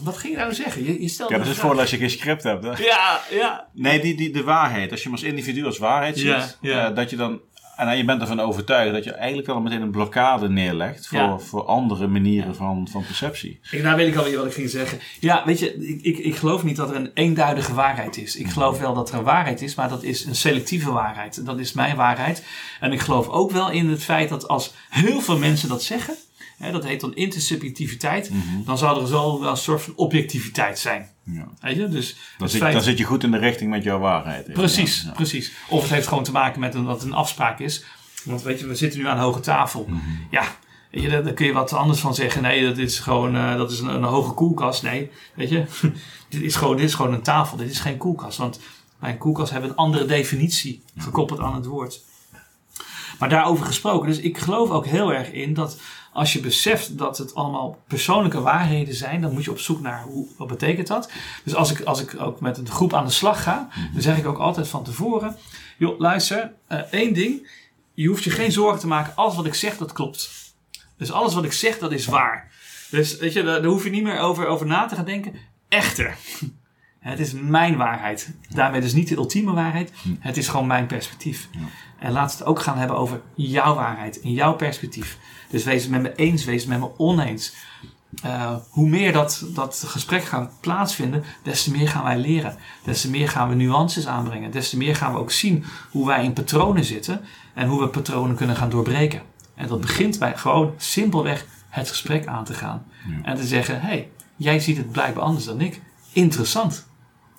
wat 0.00 0.16
ging 0.16 0.32
je 0.32 0.38
nou 0.38 0.54
zeggen? 0.54 0.84
Je, 0.84 1.02
je 1.02 1.08
stelt 1.08 1.30
ja, 1.30 1.38
dat 1.38 1.46
is 1.46 1.58
voor 1.58 1.78
als 1.78 1.90
je 1.90 1.96
geen 1.96 2.10
script 2.10 2.42
hebt. 2.42 2.64
Hè? 2.64 2.70
Ja, 2.70 3.20
ja. 3.30 3.66
Nee, 3.72 4.00
die, 4.00 4.16
die, 4.16 4.30
de 4.30 4.42
waarheid. 4.42 4.90
Als 4.90 5.02
je 5.02 5.08
hem 5.08 5.14
als 5.14 5.26
individu 5.26 5.64
als 5.64 5.78
waarheid 5.78 6.18
ziet, 6.18 6.26
ja, 6.26 6.48
ja. 6.60 6.90
Uh, 6.90 6.96
dat 6.96 7.10
je 7.10 7.16
dan 7.16 7.40
en 7.86 7.96
je 7.96 8.04
bent 8.04 8.20
ervan 8.20 8.40
overtuigd 8.40 8.92
dat 8.92 9.04
je 9.04 9.12
eigenlijk 9.12 9.48
al 9.48 9.60
meteen 9.60 9.82
een 9.82 9.90
blokkade 9.90 10.48
neerlegt 10.48 11.06
voor, 11.06 11.40
voor 11.40 11.64
andere 11.64 12.06
manieren 12.06 12.54
van, 12.54 12.88
van 12.90 13.04
perceptie. 13.04 13.60
Ik, 13.70 13.82
nou 13.82 13.96
weet 13.96 14.08
ik 14.08 14.16
alweer 14.16 14.36
wat 14.36 14.46
ik 14.46 14.52
ging 14.52 14.70
zeggen. 14.70 14.98
Ja, 15.20 15.42
weet 15.44 15.58
je, 15.58 15.88
ik, 15.88 16.02
ik, 16.02 16.18
ik 16.18 16.36
geloof 16.36 16.62
niet 16.62 16.76
dat 16.76 16.90
er 16.90 16.96
een 16.96 17.10
eenduidige 17.14 17.74
waarheid 17.74 18.16
is. 18.16 18.36
Ik 18.36 18.48
geloof 18.48 18.78
wel 18.78 18.94
dat 18.94 19.10
er 19.10 19.18
een 19.18 19.24
waarheid 19.24 19.62
is, 19.62 19.74
maar 19.74 19.88
dat 19.88 20.02
is 20.02 20.24
een 20.24 20.34
selectieve 20.34 20.92
waarheid. 20.92 21.46
Dat 21.46 21.58
is 21.58 21.72
mijn 21.72 21.96
waarheid. 21.96 22.44
En 22.80 22.92
ik 22.92 23.00
geloof 23.00 23.28
ook 23.28 23.50
wel 23.50 23.70
in 23.70 23.88
het 23.88 24.04
feit 24.04 24.28
dat 24.28 24.48
als 24.48 24.74
heel 24.88 25.20
veel 25.20 25.38
mensen 25.38 25.68
dat 25.68 25.82
zeggen, 25.82 26.14
hè, 26.58 26.72
dat 26.72 26.84
heet 26.84 27.00
dan 27.00 27.14
intersubjectiviteit, 27.14 28.30
mm 28.30 28.64
dan 28.64 28.78
zou 28.78 29.00
er 29.00 29.06
zo 29.06 29.40
wel 29.40 29.50
een 29.50 29.56
soort 29.56 29.82
van 29.82 29.92
objectiviteit 29.96 30.78
zijn. 30.78 31.08
Ja. 31.22 31.48
Weet 31.60 31.76
je? 31.76 31.88
Dus 31.88 32.16
dan, 32.38 32.48
zit, 32.48 32.60
dan 32.60 32.82
zit 32.82 32.98
je 32.98 33.04
goed 33.04 33.22
in 33.22 33.30
de 33.30 33.38
richting 33.38 33.70
met 33.70 33.82
jouw 33.82 33.98
waarheid. 33.98 34.52
Precies, 34.52 35.06
precies. 35.14 35.52
Of 35.68 35.82
het 35.82 35.90
heeft 35.90 36.06
gewoon 36.06 36.24
te 36.24 36.32
maken 36.32 36.60
met 36.60 36.74
een, 36.74 36.84
dat 36.84 36.94
het 36.94 37.04
een 37.04 37.12
afspraak 37.12 37.58
is. 37.58 37.84
Want 38.24 38.42
weet 38.42 38.60
je, 38.60 38.66
we 38.66 38.74
zitten 38.74 39.00
nu 39.00 39.06
aan 39.06 39.16
een 39.16 39.22
hoge 39.22 39.40
tafel. 39.40 39.86
Mhm. 39.88 39.98
Ja, 40.30 40.44
weet 40.90 41.02
je, 41.02 41.08
daar, 41.08 41.32
kun 41.32 41.46
je 41.46 41.52
wat 41.52 41.72
anders 41.72 42.00
van 42.00 42.14
zeggen. 42.14 42.42
Nee, 42.42 42.64
dat 42.64 42.78
is 42.78 42.98
gewoon 42.98 43.36
uh, 43.36 43.56
dat 43.56 43.70
is 43.70 43.80
een, 43.80 43.88
een, 43.88 44.02
hoge 44.02 44.32
koelkast. 44.32 44.82
Nee, 44.82 45.10
weet 45.34 45.48
je, 45.48 45.64
dit, 46.28 46.42
is 46.42 46.56
gewoon, 46.56 46.76
dit 46.76 46.86
is 46.86 46.94
gewoon 46.94 47.12
een 47.12 47.22
tafel. 47.22 47.56
Dit 47.56 47.70
is 47.70 47.80
geen 47.80 47.96
koelkast. 47.96 48.38
Want 48.38 48.60
bij 49.00 49.10
een 49.10 49.18
koelkast 49.18 49.50
hebben 49.50 49.70
we 49.70 49.76
een 49.76 49.82
andere 49.82 50.04
definitie 50.04 50.82
gekoppeld 50.96 51.40
aan 51.40 51.54
het 51.54 51.66
woord. 51.66 52.06
Maar 53.18 53.28
daarover 53.28 53.66
gesproken, 53.66 54.08
dus 54.08 54.18
ik 54.18 54.38
geloof 54.38 54.70
ook 54.70 54.86
heel 54.86 55.12
erg 55.12 55.32
in 55.32 55.54
dat 55.54 55.80
als 56.18 56.32
je 56.32 56.40
beseft 56.40 56.98
dat 56.98 57.18
het 57.18 57.34
allemaal 57.34 57.78
persoonlijke 57.86 58.40
waarheden 58.40 58.94
zijn, 58.94 59.20
dan 59.20 59.32
moet 59.32 59.44
je 59.44 59.50
op 59.50 59.58
zoek 59.58 59.80
naar 59.80 60.02
hoe, 60.02 60.26
wat 60.36 60.48
betekent 60.48 60.86
dat. 60.86 61.10
Dus 61.44 61.54
als 61.54 61.70
ik, 61.70 61.80
als 61.80 62.00
ik 62.00 62.20
ook 62.20 62.40
met 62.40 62.58
een 62.58 62.68
groep 62.68 62.94
aan 62.94 63.04
de 63.04 63.10
slag 63.10 63.42
ga, 63.42 63.68
mhm. 63.70 63.92
dan 63.92 64.02
zeg 64.02 64.18
ik 64.18 64.26
ook 64.26 64.38
altijd 64.38 64.68
van 64.68 64.84
tevoren: 64.84 65.36
joh, 65.76 65.98
luister, 65.98 66.52
uh, 66.68 66.78
één 66.78 67.14
ding. 67.14 67.50
Je 67.94 68.08
hoeft 68.08 68.24
je 68.24 68.30
geen 68.30 68.52
zorgen 68.52 68.80
te 68.80 68.86
maken. 68.86 69.16
Alles 69.16 69.34
wat 69.34 69.46
ik 69.46 69.54
zeg, 69.54 69.76
dat 69.76 69.92
klopt. 69.92 70.30
Dus 70.96 71.12
alles 71.12 71.34
wat 71.34 71.44
ik 71.44 71.52
zeg, 71.52 71.78
dat 71.78 71.92
is 71.92 72.06
waar. 72.06 72.52
Dus 72.90 73.16
weet 73.16 73.32
je, 73.32 73.42
daar, 73.42 73.64
hoef 73.64 73.84
je 73.84 73.90
niet 73.90 74.02
meer 74.02 74.18
over, 74.18 74.46
over 74.46 74.66
na 74.66 74.86
te 74.86 74.94
gaan 74.94 75.04
denken. 75.04 75.34
Echter. 75.68 76.16
Het 76.98 77.18
is 77.18 77.32
mijn 77.32 77.76
waarheid. 77.76 78.34
Daarmee 78.48 78.80
dus 78.80 78.92
niet 78.92 79.08
de 79.08 79.16
ultieme 79.16 79.52
waarheid. 79.52 79.92
Mhm. 79.92 80.14
Het 80.18 80.36
is 80.36 80.48
gewoon 80.48 80.66
mijn 80.66 80.86
perspectief. 80.86 81.48
En 81.98 82.12
laat 82.12 82.32
het 82.32 82.44
ook 82.44 82.60
gaan 82.60 82.78
hebben 82.78 82.96
over 82.96 83.20
jouw 83.34 83.74
waarheid 83.74 84.20
en 84.20 84.32
jouw 84.32 84.54
perspectief. 84.54 85.18
Dus 85.48 85.64
wees 85.64 85.82
het 85.82 85.90
met 85.90 86.02
me 86.02 86.14
eens, 86.14 86.44
wees 86.44 86.60
het 86.60 86.70
met 86.70 86.80
me 86.80 86.98
oneens. 86.98 87.54
Uh, 88.24 88.56
hoe 88.70 88.88
meer 88.88 89.12
dat, 89.12 89.44
dat 89.54 89.84
gesprek 89.86 90.24
gaat 90.24 90.52
plaatsvinden, 90.60 91.24
des 91.42 91.64
te 91.64 91.70
meer 91.70 91.88
gaan 91.88 92.04
wij 92.04 92.18
leren. 92.18 92.56
Des 92.84 93.00
te 93.00 93.10
meer 93.10 93.28
gaan 93.28 93.48
we 93.48 93.54
nuances 93.54 94.06
aanbrengen. 94.06 94.50
Des 94.50 94.70
te 94.70 94.76
meer 94.76 94.96
gaan 94.96 95.12
we 95.12 95.18
ook 95.18 95.30
zien 95.30 95.64
hoe 95.90 96.06
wij 96.06 96.24
in 96.24 96.32
patronen 96.32 96.84
zitten 96.84 97.20
en 97.54 97.68
hoe 97.68 97.80
we 97.80 97.88
patronen 97.88 98.36
kunnen 98.36 98.56
gaan 98.56 98.70
doorbreken. 98.70 99.22
En 99.54 99.68
dat 99.68 99.80
begint 99.80 100.18
bij 100.18 100.36
gewoon 100.36 100.74
simpelweg 100.76 101.46
het 101.68 101.88
gesprek 101.88 102.26
aan 102.26 102.44
te 102.44 102.54
gaan. 102.54 102.86
En 103.22 103.36
te 103.36 103.46
zeggen: 103.46 103.80
hé, 103.80 103.86
hey, 103.86 104.10
jij 104.36 104.60
ziet 104.60 104.76
het 104.76 104.92
blijkbaar 104.92 105.24
anders 105.24 105.44
dan 105.44 105.60
ik. 105.60 105.82
Interessant. 106.12 106.86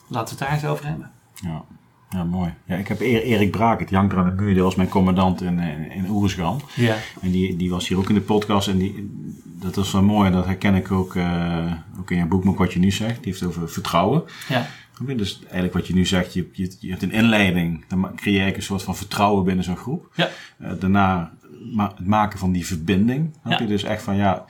Laten 0.07 0.38
we 0.38 0.43
het 0.43 0.49
daar 0.49 0.60
eens 0.60 0.72
over 0.72 0.86
hebben. 0.86 1.12
Ja. 1.34 1.64
Ja, 2.10 2.24
mooi. 2.24 2.53
Ja, 2.66 2.76
ik 2.76 2.88
heb 2.88 2.99
Erik 2.99 3.51
Braak, 3.51 3.88
die 3.88 3.97
hangt 3.97 4.14
aan 4.14 4.36
de 4.36 4.43
muur, 4.43 4.64
was 4.64 4.76
mijn 4.76 4.89
commandant 4.89 5.41
in, 5.41 5.60
in, 5.60 5.91
in. 5.91 6.62
Ja. 6.76 6.95
En 7.22 7.32
die, 7.32 7.55
die 7.55 7.70
was 7.70 7.88
hier 7.88 7.97
ook 7.97 8.10
in 8.10 8.16
de 8.16 8.22
podcast 8.22 8.68
en 8.68 8.78
die, 8.78 9.10
dat 9.43 9.76
was 9.76 9.91
wel 9.91 10.03
mooi, 10.03 10.32
dat 10.32 10.45
herken 10.45 10.76
ik 10.76 10.91
ook, 10.91 11.16
uh, 11.16 11.74
ook 11.99 12.12
in 12.12 12.18
je 12.18 12.26
boek, 12.26 12.57
wat 12.57 12.74
je 12.74 12.80
nu 12.80 12.91
zegt. 12.91 13.24
Die 13.24 13.32
heeft 13.32 13.43
over 13.43 13.70
vertrouwen. 13.70 14.24
Ja. 14.47 14.68
Dus 15.05 15.39
eigenlijk 15.41 15.74
wat 15.74 15.88
je 15.88 15.93
nu 15.93 16.05
zegt, 16.05 16.34
je, 16.34 16.49
je, 16.51 16.76
je 16.80 16.89
hebt 16.89 17.03
een 17.03 17.12
inleiding, 17.12 17.86
dan 17.88 18.16
creëer 18.16 18.45
je 18.45 18.55
een 18.55 18.62
soort 18.62 18.84
van 18.84 18.95
vertrouwen 18.95 19.43
binnen 19.43 19.64
zo'n 19.64 19.78
groep. 19.78 20.12
Ja. 20.16 20.30
Uh, 20.62 20.72
daarna 20.80 21.32
ma 21.74 21.93
het 21.95 22.07
maken 22.07 22.39
van 22.39 22.51
die 22.51 22.66
verbinding. 22.66 23.34
Ja. 23.43 23.60
je 23.60 23.66
dus 23.66 23.84
echt 23.84 24.03
van 24.03 24.16
ja, 24.16 24.45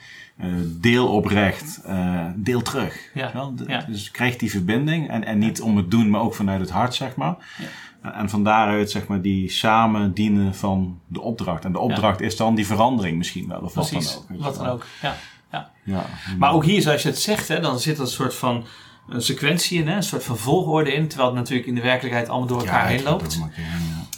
deel 0.64 1.08
oprecht, 1.08 1.80
uh, 1.86 2.24
deel 2.34 2.62
terug. 2.62 3.10
Ja. 3.14 3.50
ja. 3.66 3.84
Dus 3.88 4.10
krijg 4.10 4.36
die 4.36 4.50
verbinding 4.50 5.08
en, 5.08 5.24
en 5.24 5.38
niet 5.38 5.60
om 5.60 5.76
het 5.76 5.90
doen, 5.90 6.10
maar 6.10 6.20
ook 6.20 6.34
vanuit 6.34 6.60
het 6.60 6.70
hart, 6.70 6.94
zeg 6.94 7.16
maar. 7.16 7.36
Ja. 7.58 7.66
En 8.02 8.28
van 8.28 8.44
daaruit, 8.44 8.90
zeg 8.90 9.06
maar, 9.06 9.20
die 9.20 9.50
samen 9.50 10.12
dienen 10.14 10.54
van 10.54 11.00
de 11.06 11.20
opdracht. 11.20 11.64
En 11.64 11.72
de 11.72 11.78
opdracht 11.78 12.20
is 12.20 12.36
dan 12.36 12.54
die 12.54 12.66
verandering 12.66 13.16
misschien 13.16 13.48
wel, 13.48 13.60
of 13.60 13.74
wat 13.74 13.90
dan 13.90 14.02
ook. 14.02 14.40
Wat 14.42 14.56
dan 14.56 14.66
ook, 14.66 14.86
ja. 15.02 15.16
ja. 15.52 15.70
ja. 15.84 16.04
Maar 16.38 16.52
ook 16.52 16.64
hier, 16.64 16.82
zoals 16.82 17.02
je 17.02 17.08
het 17.08 17.18
zegt, 17.18 17.48
hè, 17.48 17.60
dan 17.60 17.80
zit 17.80 17.96
er 17.96 18.02
een 18.02 18.08
soort 18.08 18.34
van 18.34 18.64
een 19.08 19.22
sequentie 19.22 19.80
in, 19.80 19.88
hè, 19.88 19.96
een 19.96 20.02
soort 20.02 20.24
van 20.24 20.36
volgorde 20.36 20.92
in, 20.92 21.08
terwijl 21.08 21.30
het 21.30 21.38
natuurlijk 21.38 21.68
in 21.68 21.74
de 21.74 21.80
werkelijkheid 21.80 22.28
allemaal 22.28 22.48
door 22.48 22.60
elkaar 22.60 22.86
heen 22.86 23.02
loopt. 23.02 23.40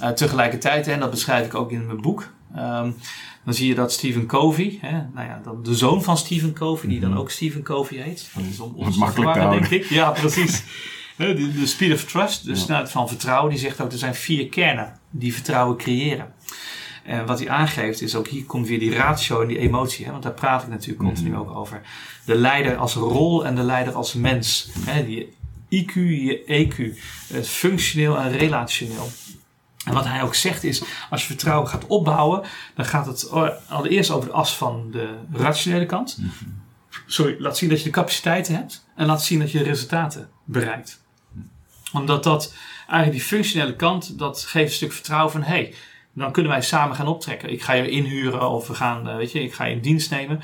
Uh, 0.03 0.09
tegelijkertijd, 0.09 0.89
en 0.89 1.01
dat 1.01 1.11
beschrijf 1.11 1.47
ik 1.47 1.55
ook 1.55 1.73
in 1.73 1.87
mijn 1.87 2.01
boek, 2.01 2.33
um, 2.57 2.97
dan 3.45 3.55
zie 3.55 3.69
je 3.69 3.75
dat 3.75 3.93
Stephen 3.93 4.27
Covey, 4.27 4.79
hè, 4.81 4.91
nou 4.91 5.27
ja, 5.27 5.41
dan 5.45 5.63
de 5.63 5.75
zoon 5.75 6.03
van 6.03 6.17
Stephen 6.17 6.53
Covey, 6.53 6.89
die 6.89 7.01
dan 7.01 7.11
mhm. 7.11 7.19
ook 7.19 7.31
Stephen 7.31 7.63
Covey 7.63 7.99
heet. 7.99 8.31
Dat 8.35 8.45
is 8.45 8.61
om 8.61 8.75
ons 8.75 8.97
makkelijk 8.97 9.33
te 9.33 9.49
denk 9.49 9.69
ik. 9.69 9.85
Ja, 9.85 10.11
precies. 10.11 10.63
de, 11.17 11.53
de 11.53 11.67
speed 11.67 11.93
of 11.93 12.05
trust, 12.05 12.45
de 12.45 12.55
snelheid 12.55 12.91
van 12.91 13.09
vertrouwen, 13.09 13.51
die 13.51 13.59
zegt 13.59 13.81
ook 13.81 13.93
er 13.93 13.99
zijn 13.99 14.15
vier 14.15 14.49
kernen 14.49 14.99
die 15.11 15.35
vertrouwen 15.35 15.77
creëren. 15.77 16.35
En 17.05 17.27
wat 17.27 17.39
hij 17.39 17.49
aangeeft 17.49 18.03
is 18.03 18.15
ook 18.15 18.29
hier 18.29 18.45
komt 18.45 18.67
weer 18.67 18.79
die 18.79 18.95
ratio 18.95 19.41
en 19.41 19.49
die 19.49 19.59
emotie. 19.59 20.05
Hè, 20.05 20.11
want 20.11 20.23
daar 20.23 20.33
praat 20.33 20.63
ik 20.63 20.69
natuurlijk 20.69 20.99
continu 20.99 21.31
mhm. 21.31 21.39
ook 21.39 21.57
over. 21.57 21.81
De 22.25 22.35
leider 22.35 22.77
als 22.77 22.95
rol 22.95 23.47
en 23.47 23.55
de 23.55 23.63
leider 23.63 23.95
als 23.95 24.15
mens. 24.15 24.71
Hè, 24.85 25.05
die 25.05 25.29
IQ, 25.69 25.95
je 25.95 26.43
EQ. 26.47 26.99
Functioneel 27.45 28.19
en 28.19 28.31
relationeel. 28.31 29.09
En 29.85 29.95
wat 29.95 30.05
hij 30.05 30.23
ook 30.23 30.35
zegt 30.35 30.65
is, 30.65 30.83
als 31.11 31.21
je 31.21 31.27
vertrouwen 31.27 31.69
gaat 31.69 31.87
opbouwen, 31.87 32.43
dan 32.75 32.85
gaat 32.85 33.07
het 33.07 33.31
allereerst 33.69 34.11
over 34.11 34.29
de 34.29 34.35
as 34.35 34.57
van 34.57 34.91
de 34.91 35.15
rationele 35.33 35.87
kant. 35.87 36.19
Mhm. 36.19 36.31
Sorry, 37.07 37.37
laat 37.39 37.57
zien 37.57 37.69
dat 37.69 37.79
je 37.79 37.85
de 37.85 37.91
capaciteiten 37.91 38.55
hebt 38.55 38.85
en 38.97 39.07
laat 39.07 39.23
zien 39.23 39.39
dat 39.39 39.51
je 39.51 39.59
de 39.59 39.65
resultaten 39.65 40.31
bereikt. 40.45 41.03
Omdat 41.93 42.25
dat 42.25 42.55
eigenlijk 42.79 43.13
die 43.13 43.29
functionele 43.29 43.77
kant, 43.77 44.19
dat 44.19 44.43
geeft 44.43 44.69
een 44.71 44.77
stuk 44.77 44.93
vertrouwen 44.93 45.33
van 45.33 45.43
hé, 45.43 45.49
hey, 45.49 45.75
dan 46.13 46.33
kunnen 46.33 46.53
wij 46.53 46.63
samen 46.63 46.97
gaan 46.97 47.07
optrekken. 47.07 47.53
Ik 47.53 47.63
ga 47.63 47.73
je 47.73 47.91
inhuren 47.91 48.51
of 48.51 48.69
we 48.69 48.75
gaan, 48.75 49.09
eh, 49.09 49.17
weet 49.17 49.33
je, 49.33 49.43
ik 49.43 49.55
ga 49.55 49.65
je 49.65 49.75
in 49.75 49.81
dienst 49.81 50.11
nemen. 50.11 50.37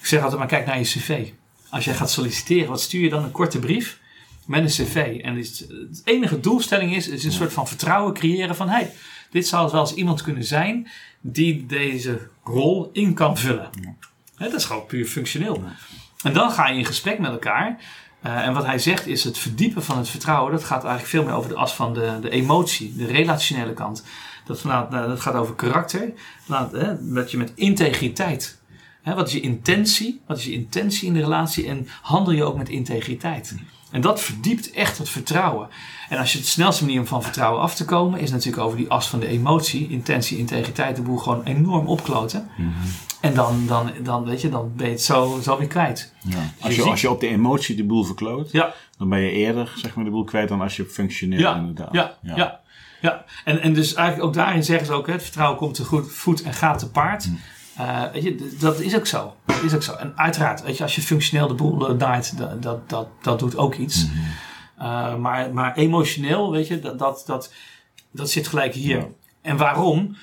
Ik 0.00 0.06
zeg 0.06 0.20
altijd 0.20 0.38
maar 0.38 0.48
kijk 0.48 0.66
naar 0.66 0.78
je 0.78 0.84
cv. 0.84 1.28
Als 1.70 1.84
jij 1.84 1.94
gaat 1.94 2.10
solliciteren, 2.10 2.68
wat 2.68 2.80
stuur 2.80 3.02
je 3.02 3.08
dan? 3.08 3.24
Een 3.24 3.30
korte 3.30 3.58
brief 3.58 4.00
met 4.46 4.62
een 4.62 4.86
cv. 4.86 5.20
En 5.22 5.36
het, 5.36 5.66
enige 6.04 6.40
doelstelling 6.40 6.94
is, 6.94 7.08
is 7.08 7.24
een 7.24 7.32
soort 7.32 7.52
van 7.52 7.68
vertrouwen 7.68 8.14
creëren 8.14 8.56
van 8.56 8.68
hey, 8.68 8.92
dit 9.30 9.46
zou 9.46 9.70
wel 9.70 9.80
eens 9.80 9.94
iemand 9.94 10.22
kunnen 10.22 10.44
zijn 10.44 10.88
die 11.20 11.66
deze 11.66 12.28
rol 12.44 12.90
in 12.92 13.14
kan 13.14 13.38
vullen. 13.38 13.70
dat 14.38 14.52
is 14.52 14.64
gewoon 14.64 14.86
puur 14.86 15.06
functioneel. 15.06 15.62
En 16.22 16.32
dan 16.32 16.50
ga 16.50 16.68
je 16.68 16.78
in 16.78 16.84
gesprek 16.84 17.18
met 17.18 17.30
elkaar. 17.30 17.80
Uh, 18.26 18.46
en 18.46 18.52
wat 18.52 18.64
hij 18.64 18.78
zegt 18.78 19.06
is 19.06 19.24
het 19.24 19.38
verdiepen 19.38 19.84
van 19.84 19.98
het 19.98 20.08
vertrouwen. 20.08 20.52
Dat 20.52 20.64
gaat 20.64 20.84
eigenlijk 20.84 21.10
veel 21.10 21.24
meer 21.24 21.34
over 21.34 21.48
de 21.48 21.56
as 21.56 21.74
van 21.74 21.94
de, 21.94 22.18
de 22.20 22.30
emotie, 22.30 22.96
de 22.96 23.06
relationele 23.06 23.74
kant. 23.74 24.04
Dat, 24.44 24.64
nou, 24.64 24.90
dat 24.90 25.20
gaat 25.20 25.34
over 25.34 25.54
karakter. 25.54 26.12
Laat, 26.46 26.72
hè, 26.72 27.12
dat 27.12 27.30
je 27.30 27.36
met 27.36 27.52
integriteit. 27.54 28.60
Hè, 29.02 29.14
wat 29.14 29.26
is 29.26 29.32
je 29.32 29.40
intentie? 29.40 30.20
Wat 30.26 30.38
is 30.38 30.44
je 30.44 30.52
intentie 30.52 31.06
in 31.06 31.14
de 31.14 31.20
relatie? 31.20 31.66
En 31.66 31.88
handel 32.02 32.32
je 32.32 32.44
ook 32.44 32.56
met 32.56 32.68
integriteit? 32.68 33.56
En 33.92 34.00
dat 34.00 34.20
verdiept 34.20 34.70
echt 34.70 34.98
het 34.98 35.08
vertrouwen. 35.08 35.68
En 36.08 36.18
als 36.18 36.32
je 36.32 36.38
het 36.38 36.46
snelste 36.46 36.84
manier 36.84 37.00
om 37.00 37.06
van 37.06 37.22
vertrouwen 37.22 37.62
af 37.62 37.74
te 37.74 37.84
komen, 37.84 38.20
is 38.20 38.30
natuurlijk 38.30 38.62
over 38.62 38.76
die 38.76 38.88
as 38.88 39.08
van 39.08 39.20
de 39.20 39.26
emotie, 39.26 39.88
intentie, 39.88 40.38
integriteit, 40.38 40.96
de 40.96 41.02
boel 41.02 41.16
gewoon 41.16 41.44
enorm 41.44 41.86
opkloten. 41.86 42.48
Mhm. 42.56 42.70
En 43.20 43.34
dan, 43.34 43.66
dan, 43.66 43.92
dan, 44.02 44.24
weet 44.24 44.40
je, 44.40 44.48
dan 44.48 44.72
ben 44.76 44.86
je 44.86 44.92
het 44.92 45.02
zo, 45.02 45.40
zo 45.42 45.58
weer 45.58 45.66
kwijt. 45.66 46.12
Ja. 46.22 46.30
Dus 46.36 46.64
als, 46.64 46.74
je, 46.74 46.82
als 46.82 47.00
je 47.00 47.10
op 47.10 47.20
de 47.20 47.28
emotie 47.28 47.76
de 47.76 47.84
boel 47.84 48.04
verkloot, 48.04 48.52
ja. 48.52 48.74
dan 48.98 49.08
ben 49.08 49.20
je 49.20 49.30
eerder 49.30 49.72
zeg 49.76 49.94
maar, 49.94 50.04
de 50.04 50.10
boel 50.10 50.24
kwijt 50.24 50.48
dan 50.48 50.60
als 50.60 50.76
je 50.76 50.84
functioneel 50.84 51.38
ja. 51.38 51.56
inderdaad. 51.56 51.92
Ja, 51.92 52.16
ja. 52.22 52.36
ja. 52.36 52.60
ja. 53.00 53.24
En, 53.44 53.60
en 53.60 53.74
dus 53.74 53.94
eigenlijk 53.94 54.28
ook 54.28 54.34
daarin 54.34 54.64
zeggen 54.64 54.86
ze 54.86 54.92
ook, 54.92 55.06
het 55.06 55.22
vertrouwen 55.22 55.58
komt 55.58 55.74
te 55.74 55.84
goed, 55.84 56.12
voet 56.12 56.42
en 56.42 56.52
gaat 56.52 56.78
te 56.78 56.90
paard. 56.90 57.26
Mhm. 57.26 57.36
Uh, 57.80 58.10
weet 58.12 58.22
je, 58.22 58.56
dat 58.60 58.80
is 58.80 58.96
ook 58.96 59.06
zo. 59.06 59.36
Dat 59.46 59.62
is 59.62 59.74
ook 59.74 59.82
zo. 59.82 59.94
En 59.94 60.12
uiteraard, 60.16 60.62
weet 60.62 60.76
je, 60.76 60.82
als 60.82 60.94
je 60.94 61.02
functioneel 61.02 61.48
de 61.48 61.54
boel 61.54 61.96
draait, 61.96 62.38
dat, 62.38 62.62
dat, 62.62 62.88
dat, 62.88 63.08
dat 63.22 63.38
doet 63.38 63.56
ook 63.56 63.74
iets. 63.74 64.04
Mm 64.04 64.10
uh, 64.82 65.14
maar, 65.16 65.52
maar 65.52 65.74
emotioneel, 65.74 66.50
weet 66.50 66.66
je, 66.66 66.80
dat, 66.80 66.98
dat, 66.98 67.22
dat, 67.26 67.52
dat 68.10 68.30
zit 68.30 68.48
gelijk 68.48 68.74
hier. 68.74 68.98
Ja. 68.98 69.06
En 69.42 69.56
waarom? 69.56 70.16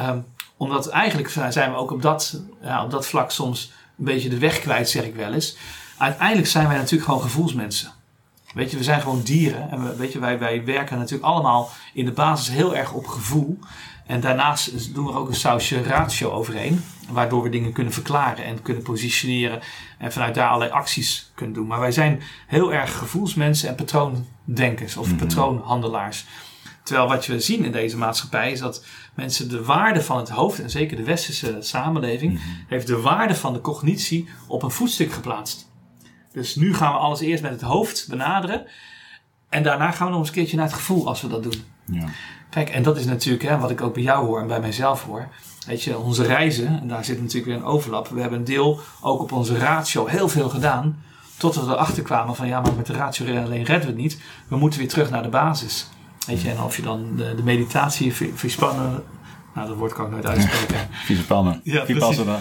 Um, 0.00 0.26
omdat 0.56 0.88
eigenlijk 0.88 1.28
zijn 1.28 1.70
we 1.70 1.76
ook 1.76 1.90
op 1.90 2.02
dat, 2.02 2.40
ja, 2.62 2.84
op 2.84 2.90
dat 2.90 3.06
vlak 3.06 3.30
soms 3.30 3.72
een 3.98 4.04
beetje 4.04 4.28
de 4.28 4.38
weg 4.38 4.60
kwijt, 4.60 4.88
zeg 4.88 5.04
ik 5.04 5.14
wel 5.14 5.32
eens. 5.32 5.56
Uiteindelijk 5.98 6.48
zijn 6.48 6.68
wij 6.68 6.76
natuurlijk 6.76 7.04
gewoon 7.04 7.22
gevoelsmensen. 7.22 7.92
Weet 8.54 8.70
je, 8.70 8.76
we 8.76 8.84
zijn 8.84 9.00
gewoon 9.00 9.22
dieren. 9.22 9.70
En 9.70 9.84
we, 9.84 9.96
weet 9.96 10.12
je, 10.12 10.18
wij, 10.18 10.38
wij 10.38 10.64
werken 10.64 10.98
natuurlijk 10.98 11.24
allemaal 11.24 11.70
in 11.94 12.04
de 12.04 12.12
basis 12.12 12.54
heel 12.54 12.76
erg 12.76 12.92
op 12.92 13.06
gevoel. 13.06 13.58
En 14.10 14.20
daarnaast 14.20 14.94
doen 14.94 15.04
we 15.04 15.12
er 15.12 15.18
ook 15.18 15.28
een 15.28 15.34
sausje 15.34 15.82
ratio 15.82 16.30
overheen. 16.30 16.84
Waardoor 17.08 17.42
we 17.42 17.48
dingen 17.48 17.72
kunnen 17.72 17.92
verklaren 17.92 18.44
en 18.44 18.62
kunnen 18.62 18.82
positioneren. 18.82 19.60
En 19.98 20.12
vanuit 20.12 20.34
daar 20.34 20.48
allerlei 20.48 20.70
acties 20.70 21.30
kunnen 21.34 21.54
doen. 21.54 21.66
Maar 21.66 21.80
wij 21.80 21.92
zijn 21.92 22.22
heel 22.46 22.72
erg 22.72 22.98
gevoelsmensen 22.98 23.68
en 23.68 23.74
patroondenkers 23.74 24.96
of 24.96 25.10
mm 25.10 25.16
patroonhandelaars. 25.16 26.26
Terwijl 26.82 27.08
wat 27.08 27.26
we 27.26 27.40
zien 27.40 27.64
in 27.64 27.72
deze 27.72 27.96
maatschappij 27.96 28.52
is 28.52 28.60
dat 28.60 28.84
mensen 29.14 29.48
de 29.48 29.64
waarde 29.64 30.02
van 30.02 30.16
het 30.16 30.28
hoofd, 30.28 30.60
en 30.60 30.70
zeker 30.70 30.96
de 30.96 31.04
westerse 31.04 31.56
samenleving, 31.60 32.32
mhm. 32.32 32.42
heeft 32.68 32.86
de 32.86 33.00
waarde 33.00 33.34
van 33.34 33.52
de 33.52 33.60
cognitie 33.60 34.28
op 34.46 34.62
een 34.62 34.70
voetstuk 34.70 35.12
geplaatst. 35.12 35.70
Dus 36.32 36.54
nu 36.54 36.74
gaan 36.74 36.92
we 36.92 36.98
alles 36.98 37.20
eerst 37.20 37.42
met 37.42 37.52
het 37.52 37.60
hoofd 37.60 38.06
benaderen. 38.08 38.66
En 39.48 39.62
daarna 39.62 39.90
gaan 39.90 40.06
we 40.06 40.10
nog 40.12 40.20
eens 40.20 40.28
een 40.28 40.34
keertje 40.34 40.56
naar 40.56 40.66
het 40.66 40.74
gevoel 40.74 41.06
als 41.06 41.20
we 41.20 41.28
dat 41.28 41.42
doen. 41.42 41.64
Ja. 41.84 42.08
Kijk, 42.50 42.68
en 42.68 42.82
dat 42.82 42.96
is 42.96 43.04
natuurlijk 43.04 43.42
hè, 43.42 43.58
wat 43.58 43.70
ik 43.70 43.80
ook 43.80 43.94
bij 43.94 44.02
jou 44.02 44.26
hoor 44.26 44.40
en 44.40 44.46
bij 44.46 44.60
mijzelf 44.60 45.04
hoor. 45.04 45.28
Weet 45.66 45.82
je, 45.82 45.98
onze 45.98 46.22
reizen, 46.22 46.80
en 46.80 46.88
daar 46.88 47.04
zit 47.04 47.20
natuurlijk 47.20 47.46
weer 47.46 47.56
een 47.56 47.64
overlap. 47.64 48.08
We 48.08 48.20
hebben 48.20 48.38
een 48.38 48.44
deel 48.44 48.80
ook 49.00 49.20
op 49.20 49.32
onze 49.32 49.58
ratio 49.58 50.06
heel 50.06 50.28
veel 50.28 50.48
gedaan. 50.48 51.02
Totdat 51.36 51.66
we 51.66 51.72
erachter 51.72 52.02
kwamen 52.02 52.36
van 52.36 52.48
ja, 52.48 52.60
maar 52.60 52.74
met 52.74 52.86
de 52.86 52.92
ratio 52.92 53.26
alleen 53.26 53.64
redden 53.64 53.80
we 53.80 53.86
het 53.86 53.96
niet. 53.96 54.20
We 54.48 54.56
moeten 54.56 54.78
weer 54.78 54.88
terug 54.88 55.10
naar 55.10 55.22
de 55.22 55.28
basis. 55.28 55.88
Weet 56.26 56.40
je, 56.40 56.50
en 56.50 56.60
of 56.60 56.76
je 56.76 56.82
dan 56.82 57.16
de, 57.16 57.34
de 57.34 57.42
meditatie 57.42 58.14
verspannen. 58.34 59.02
Nou, 59.54 59.68
dat 59.68 59.76
woord 59.76 59.92
kan 59.92 60.04
ik 60.04 60.10
nooit 60.10 60.26
uitspreken. 60.36 60.88
Viespannen. 60.90 61.60
Ja, 61.64 61.84
Vipassana. 61.84 62.40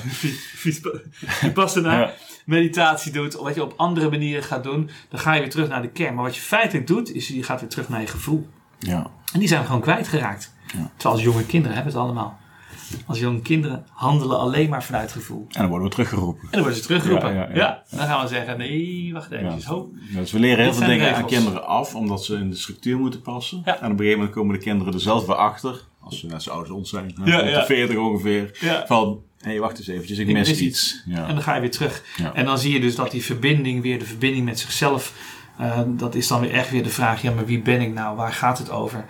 Vipassana. 1.19 1.99
ja. 1.99 2.13
Meditatie 2.45 3.11
doet, 3.11 3.37
of 3.37 3.43
wat 3.43 3.55
je 3.55 3.63
op 3.63 3.73
andere 3.77 4.09
manieren 4.09 4.43
gaat 4.43 4.63
doen, 4.63 4.89
dan 5.09 5.19
ga 5.19 5.33
je 5.33 5.39
weer 5.39 5.49
terug 5.49 5.69
naar 5.69 5.81
de 5.81 5.89
kern. 5.89 6.15
Maar 6.15 6.23
wat 6.23 6.35
je 6.35 6.41
feitelijk 6.41 6.87
doet, 6.87 7.13
is 7.13 7.27
je 7.27 7.43
gaat 7.43 7.59
weer 7.59 7.69
terug 7.69 7.89
naar 7.89 8.01
je 8.01 8.07
gevoel. 8.07 8.47
Ja. 8.79 9.11
En 9.33 9.39
die 9.39 9.47
zijn 9.47 9.59
we 9.59 9.65
gewoon 9.65 9.81
kwijtgeraakt. 9.81 10.53
Ja. 10.67 10.91
Terwijl 10.95 11.15
als 11.15 11.23
jonge 11.23 11.45
kinderen 11.45 11.75
hebben 11.75 11.93
het 11.93 12.01
allemaal. 12.01 12.39
Als 13.05 13.19
jonge 13.19 13.41
kinderen 13.41 13.85
handelen 13.89 14.39
alleen 14.39 14.69
maar 14.69 14.83
vanuit 14.83 15.11
gevoel. 15.11 15.45
En 15.49 15.61
dan 15.61 15.69
worden 15.69 15.87
we 15.87 15.93
teruggeroepen. 15.93 16.41
En 16.41 16.49
dan 16.51 16.61
worden 16.61 16.79
ze 16.79 16.85
teruggeroepen. 16.85 17.33
Ja, 17.33 17.41
ja, 17.41 17.55
ja. 17.55 17.83
dan 17.89 18.07
gaan 18.07 18.21
we 18.21 18.27
zeggen, 18.27 18.57
nee, 18.57 19.13
wacht 19.13 19.31
even. 19.31 19.59
Ja. 19.67 20.19
Dus 20.19 20.31
we 20.31 20.39
leren 20.39 20.63
heel 20.63 20.73
veel 20.73 20.87
dingen 20.87 21.15
aan 21.15 21.25
kinderen 21.25 21.67
af, 21.67 21.95
omdat 21.95 22.25
ze 22.25 22.35
in 22.35 22.49
de 22.49 22.55
structuur 22.55 22.97
moeten 22.97 23.21
passen. 23.21 23.61
En 23.65 23.73
op 23.73 23.81
een 23.81 23.89
gegeven 23.89 24.17
moment 24.17 24.35
komen 24.35 24.55
de 24.55 24.61
kinderen 24.61 24.93
er 24.93 24.99
zelf 24.99 25.25
weer 25.25 25.35
achter, 25.35 25.81
als 25.99 26.19
ze 26.19 26.27
net 26.27 26.43
zo 26.43 26.51
oud 26.51 26.61
als 26.61 26.69
ons 26.69 26.89
zijn, 26.89 27.15
ja, 27.25 27.45
ja. 27.45 27.65
40 27.65 27.97
ongeveer, 27.97 28.51
van, 28.87 29.21
hé, 29.39 29.49
hey, 29.49 29.59
wacht 29.59 29.77
eens 29.77 29.87
eventjes, 29.87 30.17
ik, 30.17 30.27
ik 30.27 30.33
mis, 30.33 30.49
iets. 30.49 30.59
iets. 30.59 31.03
En 31.05 31.27
dan 31.27 31.41
ga 31.41 31.55
je 31.55 31.61
weer 31.61 31.71
terug. 31.71 32.03
En 32.33 32.45
dan 32.45 32.59
zie 32.59 32.73
je 32.73 32.79
dus 32.79 32.95
dat 32.95 33.11
die 33.11 33.23
verbinding 33.23 33.81
weer, 33.81 33.99
de 33.99 34.05
verbinding 34.05 34.45
met 34.45 34.59
zichzelf 34.59 35.13
uh, 35.59 35.79
dat 35.87 36.15
is 36.15 36.27
dan 36.27 36.41
weer 36.41 36.53
echt 36.53 36.69
weer 36.69 36.83
de 36.83 36.89
vraag, 36.89 37.21
ja, 37.21 37.31
maar 37.31 37.45
wie 37.45 37.61
ben 37.61 37.81
ik 37.81 37.93
nou? 37.93 38.15
Waar 38.15 38.33
gaat 38.33 38.57
het 38.57 38.69
over? 38.69 39.05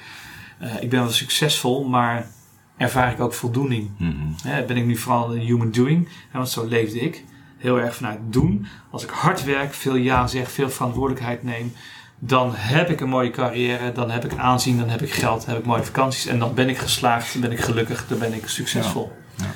Uh, 0.62 0.82
ik 0.82 0.90
ben 0.90 1.00
wel 1.00 1.12
succesvol, 1.12 1.84
maar 1.84 2.28
ervaar 2.78 3.12
ik 3.12 3.20
ook 3.20 3.34
voldoening? 3.34 3.90
Mm 3.98 4.36
-hmm. 4.44 4.66
ben 4.68 4.78
ik 4.78 4.86
nu 4.86 4.96
vooral 4.98 5.36
een 5.36 5.42
human 5.42 5.72
doing? 5.72 6.08
want 6.32 6.50
zo 6.50 6.66
leefde 6.66 7.00
ik. 7.00 7.24
Heel 7.58 7.80
erg 7.80 7.96
vanuit 7.96 8.20
doen. 8.24 8.66
Als 8.92 9.04
ik 9.04 9.10
hard 9.10 9.44
werk, 9.44 9.74
veel 9.74 9.96
ja 9.96 10.28
zeg, 10.28 10.52
veel 10.52 10.70
verantwoordelijkheid 10.70 11.44
neem, 11.44 11.74
dan 12.20 12.52
heb 12.56 12.90
ik 12.90 13.00
een 13.00 13.10
mooie 13.10 13.30
carrière, 13.30 13.92
dan 13.92 14.10
heb 14.10 14.26
ik 14.26 14.38
aanzien, 14.38 14.78
dan 14.78 14.90
heb 14.90 15.02
ik 15.02 15.14
geld, 15.14 15.42
dan 15.42 15.50
heb 15.50 15.60
ik 15.60 15.66
mooie 15.66 15.84
vakanties 15.84 16.26
en 16.26 16.40
dan 16.40 16.54
ben 16.54 16.70
ik 16.70 16.78
geslaagd, 16.78 17.32
dan 17.32 17.42
ben 17.42 17.52
ik 17.52 17.60
gelukkig, 17.60 18.08
dan 18.08 18.20
ben 18.20 18.34
ik 18.34 18.48
succesvol. 18.48 19.12
Ja. 19.36 19.44
Ja. 19.46 19.52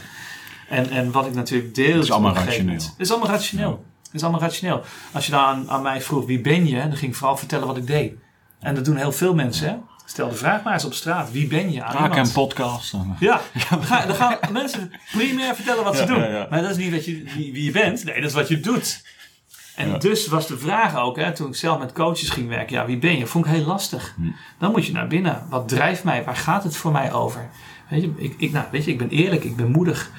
En, 0.70 0.90
en 0.90 1.12
wat 1.12 1.26
ik 1.26 1.34
natuurlijk 1.34 1.76
deel. 1.76 1.94
Het 1.94 2.04
is 2.04 2.12
allemaal 2.12 2.34
rationeel. 2.34 2.74
Het 2.74 2.94
is 2.98 3.12
allemaal 3.12 3.30
rationeel. 3.30 3.84
Is 4.14 4.24
allemaal 4.24 4.42
rationeel. 4.42 4.84
Als 5.12 5.26
je 5.26 5.32
dan 5.32 5.40
aan, 5.40 5.70
aan, 5.70 5.82
mij 5.82 6.02
vroeg 6.02 6.26
wie 6.26 6.42
ben 6.42 6.68
je, 6.68 6.76
dan 6.76 6.96
ging 6.96 7.12
ik 7.12 7.18
vooral 7.18 7.38
vertellen 7.38 7.68
wat 7.68 7.78
ik 7.78 7.88
deed. 7.88 8.14
En 8.60 8.76
dat 8.76 8.86
doen 8.86 8.96
heel 8.96 9.12
veel 9.12 9.34
mensen. 9.34 9.68
Hè? 9.68 9.76
Stel 10.06 10.30
de 10.30 10.36
vraag 10.36 10.64
maar 10.64 10.74
eens 10.74 10.86
op 10.86 10.94
straat. 10.94 11.32
Wie 11.32 11.48
ben 11.48 11.72
je? 11.72 11.80
Maak 11.80 12.16
een 12.16 12.32
podcast. 12.32 12.96
Ja, 13.20 13.42
dan 13.70 13.84
gaan, 13.84 14.08
dan 14.08 14.16
gaan 14.16 14.38
mensen 14.52 14.92
primair 15.12 15.56
vertellen 15.56 15.84
wat 15.84 15.98
ze 15.98 16.06
doen. 16.06 16.20
Maar 16.50 16.62
dat 16.62 16.70
is 16.70 16.78
niet 16.78 16.92
wat 16.92 17.06
je, 17.06 17.24
wie, 17.36 17.54
wie, 17.54 17.64
je 17.64 17.72
bent. 17.72 18.04
Nee, 18.04 18.22
dat 18.22 18.30
is 18.30 18.36
wat 18.36 18.48
je 18.48 18.60
doet. 18.60 19.04
En 19.76 20.00
dus 20.00 20.28
was 20.28 20.48
de 20.48 20.58
vraag 20.58 20.96
ook, 20.96 21.16
hè, 21.16 21.34
toen 21.34 21.48
ik 21.48 21.56
zelf 21.56 21.80
met 21.80 21.94
coaches 21.94 22.30
ging 22.30 22.48
werken. 22.50 22.76
Ja, 22.76 22.86
wie 22.86 22.98
ben 22.98 23.18
je? 23.18 23.28
Vond 23.28 23.46
ik 23.46 23.52
heel 23.52 23.66
lastig. 23.66 24.14
Hm. 24.16 24.22
Dan 24.60 24.72
moet 24.72 24.86
je 24.86 24.92
naar 24.92 25.08
binnen. 25.08 25.46
Wat 25.50 25.68
drijft 25.68 26.04
mij? 26.04 26.24
Waar 26.24 26.36
gaat 26.36 26.64
het 26.64 26.76
voor 26.76 26.92
mij 26.92 27.14
over? 27.14 27.50
Weet 27.90 28.02
je, 28.02 28.14
ik, 28.18 28.36
ik, 28.38 28.52
nou, 28.52 28.66
weet 28.72 28.86
je, 28.86 28.92
ik 28.92 28.98
ben 28.98 29.10
eerlijk. 29.10 29.44
Ik 29.44 29.56
ben 29.56 29.72
moedig. 29.72 30.12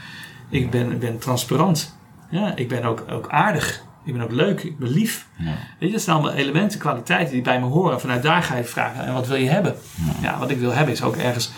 Ik 0.48 0.70
ben, 0.70 0.92
ik 0.92 0.98
ben 0.98 1.18
transparant. 1.18 1.96
Ja, 2.34 2.56
ik 2.56 2.68
ben 2.68 2.84
ook, 2.84 3.04
ook 3.10 3.28
aardig. 3.28 3.82
Ik 4.04 4.12
ben 4.12 4.22
ook 4.22 4.30
leuk, 4.30 4.62
ik 4.62 4.78
ben 4.78 4.88
lief. 4.88 5.28
Ja. 5.36 5.44
Weet 5.78 5.88
je, 5.88 5.90
dat 5.90 6.02
zijn 6.02 6.16
allemaal 6.16 6.34
elementen, 6.34 6.78
kwaliteiten 6.78 7.32
die 7.32 7.42
bij 7.42 7.60
me 7.60 7.66
horen. 7.66 8.00
Vanuit 8.00 8.22
daar 8.22 8.42
ga 8.42 8.56
je 8.56 8.64
vragen, 8.64 9.04
en 9.04 9.12
wat 9.12 9.26
wil 9.26 9.36
je 9.36 9.48
hebben? 9.48 9.76
Ja, 10.22 10.38
wat 10.38 10.50
ik 10.50 10.58
wil 10.58 10.72
hebben 10.72 10.94
is 10.94 11.02
ook 11.02 11.16
ergens, 11.16 11.50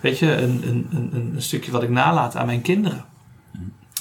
weet 0.00 0.18
je, 0.18 0.36
een, 0.36 0.62
een, 0.68 0.88
een, 0.90 1.32
een 1.34 1.42
stukje 1.42 1.70
wat 1.70 1.82
ik 1.82 1.88
nalaat 1.88 2.36
aan 2.36 2.46
mijn 2.46 2.62
kinderen. 2.62 3.04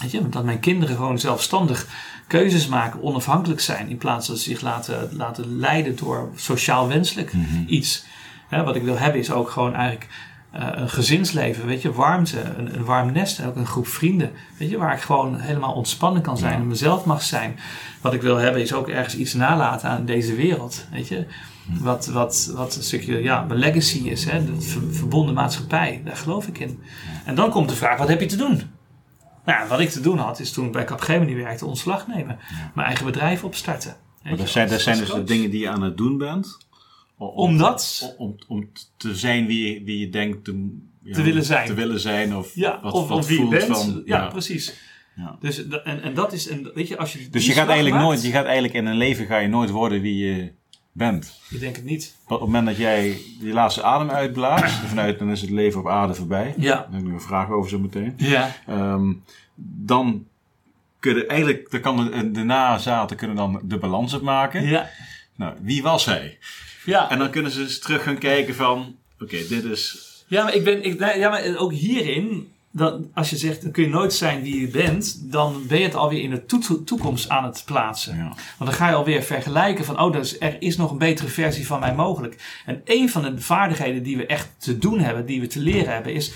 Weet 0.01 0.11
je, 0.11 0.29
dat 0.29 0.43
mijn 0.43 0.59
kinderen 0.59 0.95
gewoon 0.95 1.19
zelfstandig 1.19 1.87
keuzes 2.27 2.67
maken, 2.67 3.03
onafhankelijk 3.03 3.61
zijn, 3.61 3.89
in 3.89 3.97
plaats 3.97 4.27
van 4.27 4.35
zich 4.35 4.61
laten, 4.61 5.09
laten 5.11 5.57
leiden 5.57 5.95
door 5.95 6.29
sociaal 6.35 6.87
wenselijk 6.87 7.33
mhm. 7.33 7.63
iets. 7.67 8.05
wat 8.49 8.75
ik 8.75 8.83
wil 8.83 8.97
hebben 8.97 9.21
is 9.21 9.31
ook 9.31 9.49
gewoon 9.49 9.75
eigenlijk 9.75 10.07
een 10.53 10.89
gezinsleven, 10.89 11.65
weet 11.65 11.81
je, 11.81 11.91
warmte, 11.91 12.39
een, 12.39 12.75
een, 12.75 12.85
warm 12.85 13.11
nest 13.11 13.39
en 13.39 13.47
ook 13.47 13.55
een 13.55 13.65
groep 13.65 13.87
vrienden, 13.87 14.31
weet 14.57 14.69
je, 14.69 14.77
waar 14.77 14.93
ik 14.93 15.01
gewoon 15.01 15.39
helemaal 15.39 15.73
ontspannen 15.73 16.21
kan 16.21 16.37
zijn 16.37 16.59
en 16.59 16.67
mezelf 16.67 17.05
mag 17.05 17.21
zijn. 17.21 17.59
Wat 18.01 18.13
ik 18.13 18.21
wil 18.21 18.35
hebben 18.35 18.61
is 18.61 18.73
ook 18.73 18.87
ergens 18.87 19.15
iets 19.15 19.33
nalaten 19.33 19.89
aan 19.89 20.05
deze 20.05 20.35
wereld, 20.35 20.85
weet 20.91 21.07
je. 21.07 21.25
Wat, 21.79 22.05
wat, 22.05 22.51
wat 22.55 22.75
een 22.75 22.83
stukje, 22.83 23.21
ja, 23.21 23.41
mijn 23.41 23.59
legacy 23.59 23.97
is, 23.97 24.25
hè, 24.25 24.45
de 24.45 24.61
verbonden 24.91 25.33
maatschappij, 25.33 26.01
daar 26.05 26.15
geloof 26.15 26.47
ik 26.47 26.59
in. 26.59 26.83
En 27.25 27.35
dan 27.35 27.49
komt 27.49 27.69
de 27.69 27.75
vraag, 27.75 27.97
wat 27.97 28.07
heb 28.07 28.19
je 28.19 28.25
te 28.25 28.35
doen? 28.35 28.61
Nou, 29.45 29.67
wat 29.67 29.79
ik 29.79 29.89
te 29.89 30.01
doen 30.01 30.17
had, 30.17 30.39
is 30.39 30.51
toen 30.51 30.65
ik 30.65 30.71
bij 30.71 30.83
Capgemini 30.83 31.35
werkte, 31.35 31.65
ontslag 31.65 32.07
nemen. 32.07 32.39
Mijn 32.73 32.87
eigen 32.87 33.05
bedrijf 33.05 33.43
opstarten. 33.43 33.95
Maar 34.23 34.37
dat 34.37 34.49
zijn, 34.49 34.69
dat 34.69 34.81
zijn 34.81 34.97
dus 34.97 35.09
de 35.13 35.23
dingen 35.23 35.49
die 35.49 35.59
je 35.59 35.69
aan 35.69 35.81
het 35.81 35.97
doen 35.97 36.17
bent 36.17 36.57
omdat? 37.17 38.13
Om, 38.17 38.35
om 38.47 38.69
te 38.97 39.15
zijn 39.15 39.45
wie 39.45 39.73
je, 39.73 39.83
wie 39.83 39.99
je 39.99 40.09
denkt 40.09 40.43
te, 40.43 40.77
te 41.11 41.21
willen 41.21 41.45
zijn. 41.45 41.67
Te 41.67 41.73
willen 41.73 41.99
zijn 41.99 42.35
of 42.35 42.55
ja, 42.55 42.79
wat, 42.81 42.93
of, 42.93 43.07
wat 43.07 43.27
wie 43.27 43.39
je 43.39 43.47
bent. 43.47 43.65
Van, 43.65 44.01
ja, 44.05 44.17
ja, 44.17 44.27
precies. 44.27 44.73
Ja. 45.15 45.37
Dus, 45.39 45.67
en, 45.67 46.01
en 46.01 46.13
dat 46.13 46.33
is, 46.33 46.49
een, 46.49 46.71
weet 46.73 46.87
je, 46.87 46.97
als 46.97 47.13
je 47.13 47.29
Dus 47.29 47.45
je 47.45 47.53
gaat 47.53 47.67
eigenlijk 47.67 48.01
nooit, 48.01 48.23
je 48.23 48.31
gaat 48.31 48.45
eigenlijk 48.45 48.73
in 48.73 48.85
een 48.85 48.97
leven 48.97 49.25
ga 49.25 49.37
je 49.37 49.47
nooit 49.47 49.69
worden 49.69 50.01
wie 50.01 50.25
je, 50.25 50.51
bent. 50.93 51.39
Ik 51.49 51.59
denk 51.59 51.75
het 51.75 51.85
niet. 51.85 52.15
Op 52.23 52.29
het 52.29 52.39
moment 52.39 52.65
dat 52.65 52.77
jij 52.77 53.17
je 53.39 53.53
laatste 53.53 53.83
adem 53.83 54.09
uitblaast, 54.09 54.75
vanuit 54.75 55.19
dan 55.19 55.31
is 55.31 55.41
het 55.41 55.49
leven 55.49 55.79
op 55.79 55.87
aarde 55.87 56.13
voorbij. 56.13 56.53
Ja. 56.57 56.75
Daar 56.75 56.87
heb 56.91 56.99
ik 56.99 57.05
nog 57.05 57.13
een 57.13 57.21
vraag 57.21 57.49
over 57.49 57.69
zo 57.69 57.79
meteen. 57.79 58.13
Ja. 58.17 58.55
Ehm, 58.67 59.13
dan 59.55 60.27
kunnen 60.99 61.27
eigenlijk, 61.27 61.71
dan 61.71 61.81
kan 61.81 61.95
de, 61.95 62.31
de 62.31 62.43
nazaten 62.43 63.17
kunnen 63.17 63.35
dan 63.35 63.61
de 63.63 63.77
balans 63.77 64.13
opmaken. 64.13 64.65
Ja. 64.65 64.89
Nou, 65.35 65.53
wie 65.61 65.81
was 65.81 66.05
hij? 66.05 66.37
Ja. 66.85 67.09
En 67.09 67.19
dan 67.19 67.29
kunnen 67.29 67.51
ze 67.51 67.61
eens 67.61 67.79
terug 67.79 68.03
gaan 68.03 68.17
kijken 68.17 68.55
van, 68.55 68.95
oké, 69.19 69.47
dit 69.47 69.63
is... 69.63 70.11
Ja, 70.27 70.43
maar 70.43 70.55
ik 70.55 70.63
ben, 70.63 70.83
ik, 70.83 70.99
ja, 71.15 71.29
maar 71.29 71.57
ook 71.57 71.73
hierin, 71.73 72.51
dat, 72.71 72.99
als 73.13 73.29
je 73.29 73.37
zegt, 73.37 73.61
dan 73.61 73.71
kun 73.71 73.83
je 73.83 73.89
nooit 73.89 74.13
zijn 74.13 74.41
wie 74.41 74.59
je 74.61 74.67
bent, 74.67 75.31
dan 75.31 75.63
ben 75.67 75.77
je 75.77 75.83
het 75.83 75.95
alweer 75.95 76.21
in 76.21 76.29
de 76.29 76.45
toe- 76.45 76.83
toekomst 76.83 77.29
aan 77.29 77.43
het 77.43 77.63
plaatsen. 77.65 78.15
Ja. 78.15 78.27
Want 78.27 78.69
dan 78.69 78.73
ga 78.73 78.89
je 78.89 78.95
alweer 78.95 79.23
vergelijken 79.23 79.85
van, 79.85 79.99
oh, 80.01 80.11
dus 80.13 80.39
er 80.39 80.55
is 80.59 80.77
nog 80.77 80.91
een 80.91 80.97
betere 80.97 81.27
versie 81.27 81.67
van 81.67 81.79
mij 81.79 81.95
mogelijk. 81.95 82.61
En 82.65 82.81
een 82.85 83.09
van 83.09 83.21
de 83.21 83.41
vaardigheden 83.41 84.03
die 84.03 84.17
we 84.17 84.25
echt 84.25 84.49
te 84.57 84.77
doen 84.77 84.99
hebben, 84.99 85.25
die 85.25 85.41
we 85.41 85.47
te 85.47 85.59
leren 85.59 85.93
hebben, 85.93 86.13
is 86.13 86.31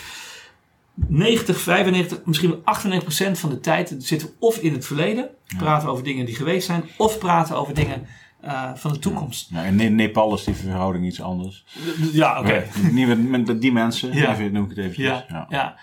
90, 1.08 1.60
95, 1.60 2.26
misschien 2.26 2.50
wel 2.50 2.62
98 2.64 3.04
procent 3.04 3.40
van 3.40 3.50
de 3.50 3.60
tijd 3.60 3.96
zitten 3.98 4.28
we 4.28 4.34
of 4.40 4.58
in 4.58 4.74
het 4.74 4.86
verleden, 4.86 5.30
praten 5.58 5.90
over 5.90 6.04
dingen 6.04 6.26
die 6.26 6.36
geweest 6.36 6.66
zijn, 6.66 6.84
of 6.98 7.18
praten 7.18 7.56
over 7.56 7.74
dingen 7.74 8.08
eh, 8.48 8.72
van 8.76 8.94
de 8.94 9.00
toekomst. 9.00 9.50
Ja, 9.52 9.62
in 9.64 9.76
Ne- 9.76 9.84
Nepal 9.90 10.34
is 10.34 10.44
die 10.44 10.54
verhouding 10.56 11.06
iets 11.06 11.22
anders. 11.22 11.66
Ja, 12.12 12.40
oké. 12.40 12.64
Niet 12.92 13.08
met, 13.08 13.48
met 13.48 13.62
die 13.62 13.72
mensen, 13.72 14.14
Ja. 14.14 14.32
even, 14.34 14.52
noem 14.52 14.64
ik 14.64 14.70
het 14.70 14.78
eventjes. 14.78 15.06
Ja, 15.30 15.46
Ja. 15.50 15.76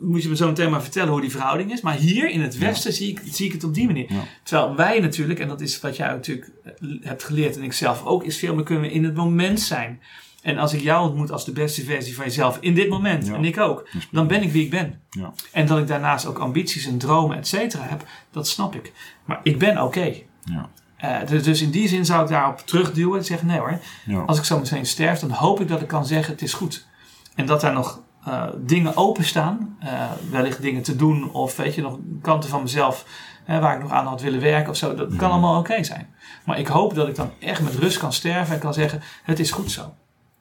moet 0.00 0.22
je 0.22 0.28
me 0.28 0.36
zo 0.36 0.46
meteen 0.46 0.70
maar 0.70 0.82
vertellen 0.82 1.10
hoe 1.10 1.20
die 1.20 1.30
verhouding 1.30 1.72
is. 1.72 1.80
Maar 1.80 1.94
hier 1.94 2.30
in 2.30 2.40
het 2.40 2.58
Westen 2.58 2.92
zie, 2.92 3.08
ik, 3.10 3.20
zie 3.24 3.46
ik 3.46 3.52
het 3.52 3.64
op 3.64 3.74
die 3.74 3.86
manier. 3.86 4.06
Terwijl 4.42 4.74
wij 4.76 5.00
natuurlijk, 5.00 5.38
en 5.40 5.48
dat 5.48 5.60
is 5.60 5.80
wat 5.80 5.96
jij 5.96 6.08
natuurlijk 6.08 6.50
eh, 6.64 6.72
hebt 7.02 7.24
geleerd 7.24 7.56
en 7.56 7.62
ik 7.62 7.72
zelf 7.72 8.04
ook, 8.04 8.24
is 8.24 8.38
veel 8.38 8.54
meer 8.54 8.64
kunnen 8.64 8.84
we 8.84 8.92
in 8.92 9.04
het 9.04 9.14
moment 9.14 9.60
zijn. 9.60 10.00
En 10.42 10.58
als 10.58 10.72
ik 10.74 10.80
jou 10.80 11.08
ontmoet 11.08 11.30
als 11.32 11.44
de 11.44 11.52
beste 11.52 11.84
versie 11.84 12.14
van 12.14 12.24
jezelf 12.24 12.58
in 12.60 12.74
dit 12.74 12.88
moment, 12.88 13.26
Ja. 13.26 13.34
en 13.34 13.44
ik 13.44 13.58
ook, 13.58 13.88
dan 14.10 14.26
ben 14.26 14.42
ik 14.42 14.52
wie 14.52 14.64
ik 14.64 14.70
ben. 14.70 15.00
Ja. 15.10 15.32
En 15.52 15.66
dat 15.66 15.78
ik 15.78 15.86
daarnaast 15.86 16.26
ook 16.26 16.38
ambities 16.38 16.86
en 16.86 16.98
dromen, 16.98 17.36
et 17.36 17.46
cetera, 17.46 17.82
heb, 17.82 18.04
dat 18.30 18.48
snap 18.48 18.74
ik. 18.74 18.92
Maar 19.24 19.40
ik 19.42 19.58
ben 19.58 19.82
oké. 19.82 20.12
Ja. 20.44 20.68
Eh, 20.98 21.16
dus, 21.26 21.42
dus 21.42 21.62
in 21.62 21.70
die 21.70 21.88
zin 21.88 22.04
zou 22.04 22.22
ik 22.22 22.28
daarop 22.28 22.58
terugduwen 22.66 23.18
en 23.18 23.24
zeggen: 23.24 23.46
nee 23.46 23.58
hoor, 23.58 23.78
Ja. 24.04 24.18
als 24.20 24.38
ik 24.38 24.44
zo 24.44 24.58
meteen 24.58 24.86
sterf, 24.86 25.18
dan 25.18 25.30
hoop 25.30 25.60
ik 25.60 25.68
dat 25.68 25.80
ik 25.80 25.88
kan 25.88 26.06
zeggen: 26.06 26.32
het 26.32 26.42
is 26.42 26.52
goed. 26.52 26.86
En 27.34 27.46
dat 27.46 27.60
daar 27.60 27.72
nog 27.72 28.00
eh, 28.24 28.44
dingen 28.56 28.96
openstaan, 28.96 29.76
eh 29.80 30.02
wellicht 30.30 30.62
dingen 30.62 30.82
te 30.82 30.96
doen, 30.96 31.32
of 31.32 31.56
weet 31.56 31.74
je, 31.74 31.82
nog 31.82 31.98
kanten 32.22 32.50
van 32.50 32.62
mezelf 32.62 33.04
hè, 33.44 33.60
waar 33.60 33.76
ik 33.76 33.82
nog 33.82 33.92
aan 33.92 34.06
had 34.06 34.20
willen 34.20 34.40
werken 34.40 34.70
of 34.70 34.76
zo. 34.76 34.94
Dat 34.94 35.16
kan 35.16 35.30
allemaal 35.30 35.58
oké 35.58 35.84
zijn. 35.84 36.06
Maar 36.44 36.58
ik 36.58 36.66
hoop 36.66 36.94
dat 36.94 37.08
ik 37.08 37.14
dan 37.14 37.30
echt 37.38 37.60
met 37.62 37.74
rust 37.74 37.98
kan 37.98 38.12
sterven 38.12 38.54
en 38.54 38.60
kan 38.60 38.74
zeggen: 38.74 39.02
het 39.22 39.38
is 39.38 39.50
goed 39.50 39.70
zo. 39.70 39.94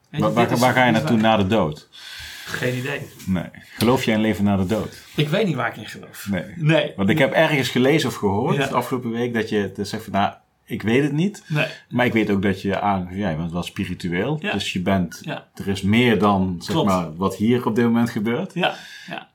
Je, 0.09 0.19
Waar, 0.19 0.33
waar, 0.33 0.43
dit 0.47 0.53
is- 0.53 0.59
waar 0.59 0.73
ga 0.73 0.85
je 0.85 0.91
naartoe 0.91 1.17
na 1.17 1.37
de 1.37 1.47
dood? 1.47 1.89
Geen 2.45 2.77
idee. 2.77 3.09
Nee. 3.25 3.49
Geloof 3.77 4.03
jij 4.03 4.15
in 4.15 4.21
leven 4.21 4.43
na 4.43 4.55
de 4.57 4.65
dood? 4.65 4.97
Ik 5.15 5.29
weet 5.29 5.45
niet 5.45 5.55
waar 5.55 5.67
ik 5.67 5.75
in 5.77 5.85
geloof. 5.85 6.27
Nee. 6.29 6.43
Nee. 6.55 6.93
Want 6.95 7.09
ik 7.09 7.17
heb 7.17 7.31
ergens 7.33 7.69
gelezen 7.69 8.09
of 8.09 8.15
gehoord 8.15 8.55
Ja. 8.55 8.67
de 8.67 8.73
afgelopen 8.75 9.11
week 9.11 9.33
dat 9.33 9.49
je 9.49 9.71
zegt 9.81 10.03
van 10.03 10.13
nou, 10.13 10.33
ik 10.67 10.81
weet 10.81 11.03
het 11.03 11.11
niet. 11.11 11.43
Nee. 11.47 11.65
Maar 11.89 12.05
ik 12.05 12.13
weet 12.13 12.29
ook 12.29 12.41
dat 12.41 12.61
je 12.61 12.79
aan, 12.79 13.07
ja, 13.11 13.29
je 13.29 13.35
bent 13.35 13.51
wel 13.51 13.63
spiritueel. 13.63 14.37
Ja. 14.41 14.51
Dus 14.51 14.73
je 14.73 14.81
bent, 14.81 15.19
Ja. 15.21 15.47
er 15.55 15.67
is 15.67 15.81
meer 15.81 16.19
dan 16.19 16.55
zeg 16.59 16.71
Klopt. 16.75 16.89
maar 16.89 17.15
wat 17.15 17.35
hier 17.35 17.65
op 17.65 17.75
dit 17.75 17.85
moment 17.85 18.09
gebeurt. 18.09 18.53
Ja. 18.53 18.75
Ja. 19.07 19.27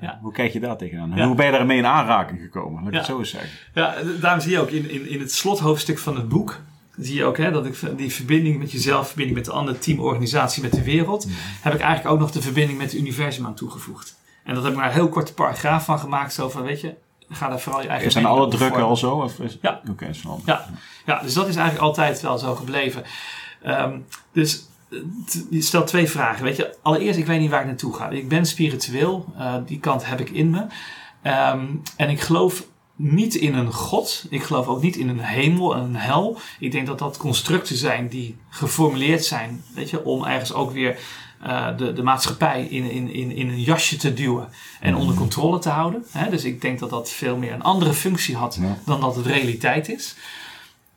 Ja. 0.00 0.18
Hoe 0.22 0.32
kijk 0.32 0.52
je 0.52 0.60
daar 0.60 0.76
tegenaan? 0.76 1.20
Hoe 1.22 1.34
ben 1.34 1.46
je 1.46 1.52
daarmee 1.52 1.78
in 1.78 1.86
aanraking 1.86 2.40
gekomen? 2.40 2.82
Laat 2.82 2.92
ik 2.92 2.98
het 2.98 3.06
zo 3.06 3.18
eens 3.18 3.30
zeggen. 3.30 3.50
Ja, 3.74 3.94
daarom 4.20 4.40
zie 4.40 4.50
je 4.52 4.60
ook 4.60 4.70
in, 4.70 4.90
in, 4.90 5.08
in 5.08 5.20
het 5.20 5.32
slothoofdstuk 5.32 5.98
van 5.98 6.16
het 6.16 6.28
boek. 6.28 6.60
Zie 6.98 7.14
je 7.14 7.24
ook 7.24 7.36
hè, 7.36 7.50
dat 7.50 7.66
ik 7.66 7.78
die 7.96 8.12
verbinding 8.12 8.58
met 8.58 8.72
jezelf, 8.72 9.06
verbinding 9.06 9.36
met 9.36 9.46
de 9.46 9.52
andere 9.52 9.78
teamorganisatie, 9.78 10.62
met 10.62 10.72
de 10.72 10.82
wereld. 10.82 11.28
Heb 11.60 11.74
ik 11.74 11.80
eigenlijk 11.80 12.14
ook 12.14 12.20
nog 12.20 12.30
de 12.30 12.42
verbinding 12.42 12.78
met 12.78 12.92
het 12.92 13.00
universum 13.00 13.46
aan 13.46 13.54
toegevoegd. 13.54 14.20
En 14.44 14.54
dat 14.54 14.62
heb 14.62 14.72
ik 14.72 14.78
maar 14.78 14.86
een 14.88 14.92
heel 14.94 15.08
korte 15.08 15.34
paragraaf 15.34 15.84
van 15.84 15.98
gemaakt. 15.98 16.32
Zo 16.32 16.48
van, 16.48 16.62
weet 16.62 16.80
je, 16.80 16.94
ga 17.32 17.48
daar 17.48 17.60
vooral 17.60 17.82
je 17.82 17.88
eigen 17.88 18.08
mening 18.08 18.34
alle 18.34 18.48
drukken 18.48 18.82
al 18.82 18.96
zo? 18.96 19.14
Of 19.14 19.38
is... 19.38 19.58
Ja. 19.62 19.80
Oké. 19.90 20.10
Ja, 20.44 20.66
ja, 21.06 21.20
dus 21.22 21.34
dat 21.34 21.48
is 21.48 21.56
eigenlijk 21.56 21.84
altijd 21.84 22.20
wel 22.20 22.38
zo 22.38 22.54
gebleven. 22.54 23.02
Ehm, 23.62 23.98
dus 24.32 24.66
eh, 24.90 24.98
je 25.50 25.60
stelt 25.60 25.86
twee 25.86 26.10
vragen. 26.10 26.44
Weet 26.44 26.56
je, 26.56 26.76
allereerst, 26.82 27.18
ik 27.18 27.26
weet 27.26 27.40
niet 27.40 27.50
waar 27.50 27.60
ik 27.60 27.66
naartoe 27.66 27.94
ga. 27.94 28.08
Ik 28.08 28.28
ben 28.28 28.46
spiritueel, 28.46 29.32
eh, 29.38 29.54
die 29.66 29.80
kant 29.80 30.06
heb 30.06 30.20
ik 30.20 30.30
in 30.30 30.50
me. 30.50 30.66
Ehm, 31.22 31.66
en 31.96 32.10
ik 32.10 32.20
geloof 32.20 32.66
niet 32.96 33.34
in 33.34 33.54
een 33.54 33.72
God. 33.72 34.26
Ik 34.30 34.42
geloof 34.42 34.66
ook 34.66 34.82
niet 34.82 34.96
in 34.96 35.08
een 35.08 35.20
hemel 35.20 35.74
en 35.74 35.80
een 35.80 35.96
hel. 35.96 36.38
Ik 36.58 36.72
denk 36.72 36.86
dat 36.86 36.98
dat 36.98 37.16
constructen 37.16 37.76
zijn 37.76 38.08
die 38.08 38.36
geformuleerd 38.48 39.24
zijn, 39.24 39.64
weet 39.74 39.90
je, 39.90 40.04
om 40.04 40.24
ergens 40.24 40.52
ook 40.52 40.72
weer 40.72 40.98
eh, 41.42 41.76
de, 41.76 41.92
de 41.92 42.02
maatschappij 42.02 42.64
in, 42.64 42.90
in, 42.90 43.12
in, 43.14 43.30
in 43.30 43.48
een 43.48 43.60
jasje 43.62 43.96
te 43.96 44.14
duwen 44.14 44.48
en 44.80 44.96
onder 44.96 45.14
controle 45.14 45.58
te 45.58 45.68
houden. 45.68 46.04
Hè? 46.10 46.30
Dus 46.30 46.44
ik 46.44 46.60
denk 46.60 46.78
dat 46.78 46.90
dat 46.90 47.10
veel 47.10 47.36
meer 47.36 47.52
een 47.52 47.62
andere 47.62 47.92
functie 47.92 48.36
had 48.36 48.58
Ja. 48.60 48.78
dan 48.86 49.00
dat 49.00 49.16
het 49.16 49.26
realiteit 49.26 49.88
is. 49.88 50.14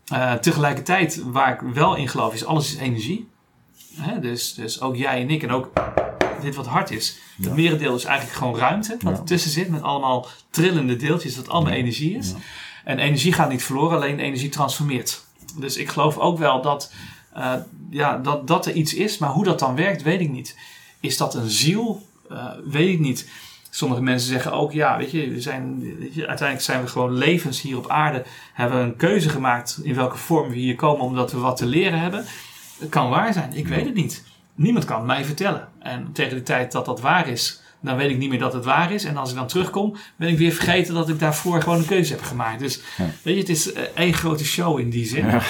Eh, 0.05 0.33
tegelijkertijd, 0.33 1.21
waar 1.25 1.53
ik 1.53 1.59
wel 1.73 1.95
in 1.95 2.07
geloof, 2.07 2.33
is 2.33 2.45
alles 2.45 2.73
is 2.73 2.79
energie. 2.79 3.27
Hè? 3.95 4.19
Dus, 4.19 4.53
dus 4.53 4.81
ook 4.81 4.95
jij 4.95 5.21
en 5.21 5.29
ik 5.29 5.43
en 5.43 5.51
ook 5.51 5.71
dit 6.41 6.55
wat 6.55 6.67
hard 6.67 6.91
is. 6.91 7.17
Het 7.41 7.55
merendeel 7.55 7.95
is 7.95 8.03
eigenlijk 8.03 8.37
gewoon 8.37 8.57
ruimte 8.57 8.97
wat 9.01 9.13
Ja. 9.13 9.19
ertussen 9.19 9.51
zit 9.51 9.69
met 9.69 9.81
allemaal 9.81 10.27
trillende 10.49 10.95
deeltjes 10.95 11.35
dat 11.35 11.49
allemaal 11.49 11.73
energie 11.73 12.17
is. 12.17 12.33
En 12.83 12.99
energie 12.99 13.33
gaat 13.33 13.49
niet 13.49 13.63
verloren, 13.63 13.97
alleen 13.97 14.19
energie 14.19 14.49
transformeert. 14.49 15.23
Dus 15.59 15.77
ik 15.77 15.89
geloof 15.89 16.17
ook 16.17 16.37
wel 16.37 16.61
dat, 16.61 16.91
eh, 17.35 17.53
ja, 17.89 18.17
dat, 18.17 18.47
dat 18.47 18.65
er 18.65 18.73
iets 18.73 18.93
is, 18.93 19.17
maar 19.17 19.29
hoe 19.29 19.43
dat 19.43 19.59
dan 19.59 19.75
werkt, 19.75 20.01
weet 20.03 20.19
ik 20.21 20.29
niet. 20.29 20.57
Is 20.99 21.17
dat 21.17 21.35
een 21.35 21.49
ziel? 21.49 22.07
Eh, 22.29 22.45
weet 22.65 22.89
ik 22.93 22.99
niet. 22.99 23.29
Sommige 23.69 24.01
mensen 24.01 24.29
zeggen 24.29 24.51
ook, 24.51 24.71
ja, 24.71 24.97
weet 24.97 25.11
je, 25.11 25.29
we 25.29 25.41
zijn, 25.41 25.79
weet 25.99 26.13
je, 26.13 26.27
uiteindelijk 26.27 26.67
zijn 26.67 26.81
we 26.81 26.87
gewoon 26.87 27.13
levens 27.17 27.61
hier 27.61 27.77
op 27.77 27.89
aarde. 27.89 28.23
Hebben 28.53 28.77
we 28.79 28.83
een 28.83 28.95
keuze 28.95 29.29
gemaakt 29.29 29.79
in 29.83 29.95
welke 29.95 30.17
vorm 30.17 30.49
we 30.49 30.55
hier 30.55 30.75
komen 30.75 31.05
omdat 31.05 31.31
we 31.31 31.37
wat 31.37 31.57
te 31.57 31.65
leren 31.65 31.99
hebben. 31.99 32.25
Het 32.79 32.89
kan 32.89 33.09
waar 33.09 33.33
zijn, 33.33 33.53
ik 33.53 33.67
weet 33.67 33.85
het 33.85 33.93
niet. 33.93 34.23
Niemand 34.55 34.85
kan 34.85 34.97
het 34.97 35.05
mij 35.05 35.25
vertellen. 35.25 35.67
En 35.79 36.09
tegen 36.13 36.37
de 36.37 36.43
tijd 36.43 36.71
dat 36.71 36.85
dat 36.85 37.01
waar 37.01 37.27
is, 37.27 37.61
dan 37.81 37.97
weet 37.97 38.09
ik 38.09 38.17
niet 38.17 38.29
meer 38.29 38.39
dat 38.39 38.53
het 38.53 38.65
waar 38.65 38.91
is. 38.91 39.03
En 39.03 39.17
als 39.17 39.29
ik 39.29 39.35
dan 39.35 39.47
terugkom, 39.47 39.95
ben 40.15 40.29
ik 40.29 40.37
weer 40.37 40.51
vergeten 40.51 40.93
dat 40.93 41.09
ik 41.09 41.19
daarvoor 41.19 41.61
gewoon 41.61 41.77
een 41.77 41.85
keuze 41.85 42.13
heb 42.13 42.23
gemaakt. 42.23 42.59
Dus 42.59 42.81
Ja. 42.97 43.05
weet 43.21 43.33
je, 43.35 43.39
het 43.39 43.49
is 43.49 43.73
eh, 43.73 43.83
één 43.95 44.13
grote 44.13 44.45
show 44.45 44.79
in 44.79 44.89
die 44.89 45.05
zin. 45.05 45.25
Ja. 45.25 45.41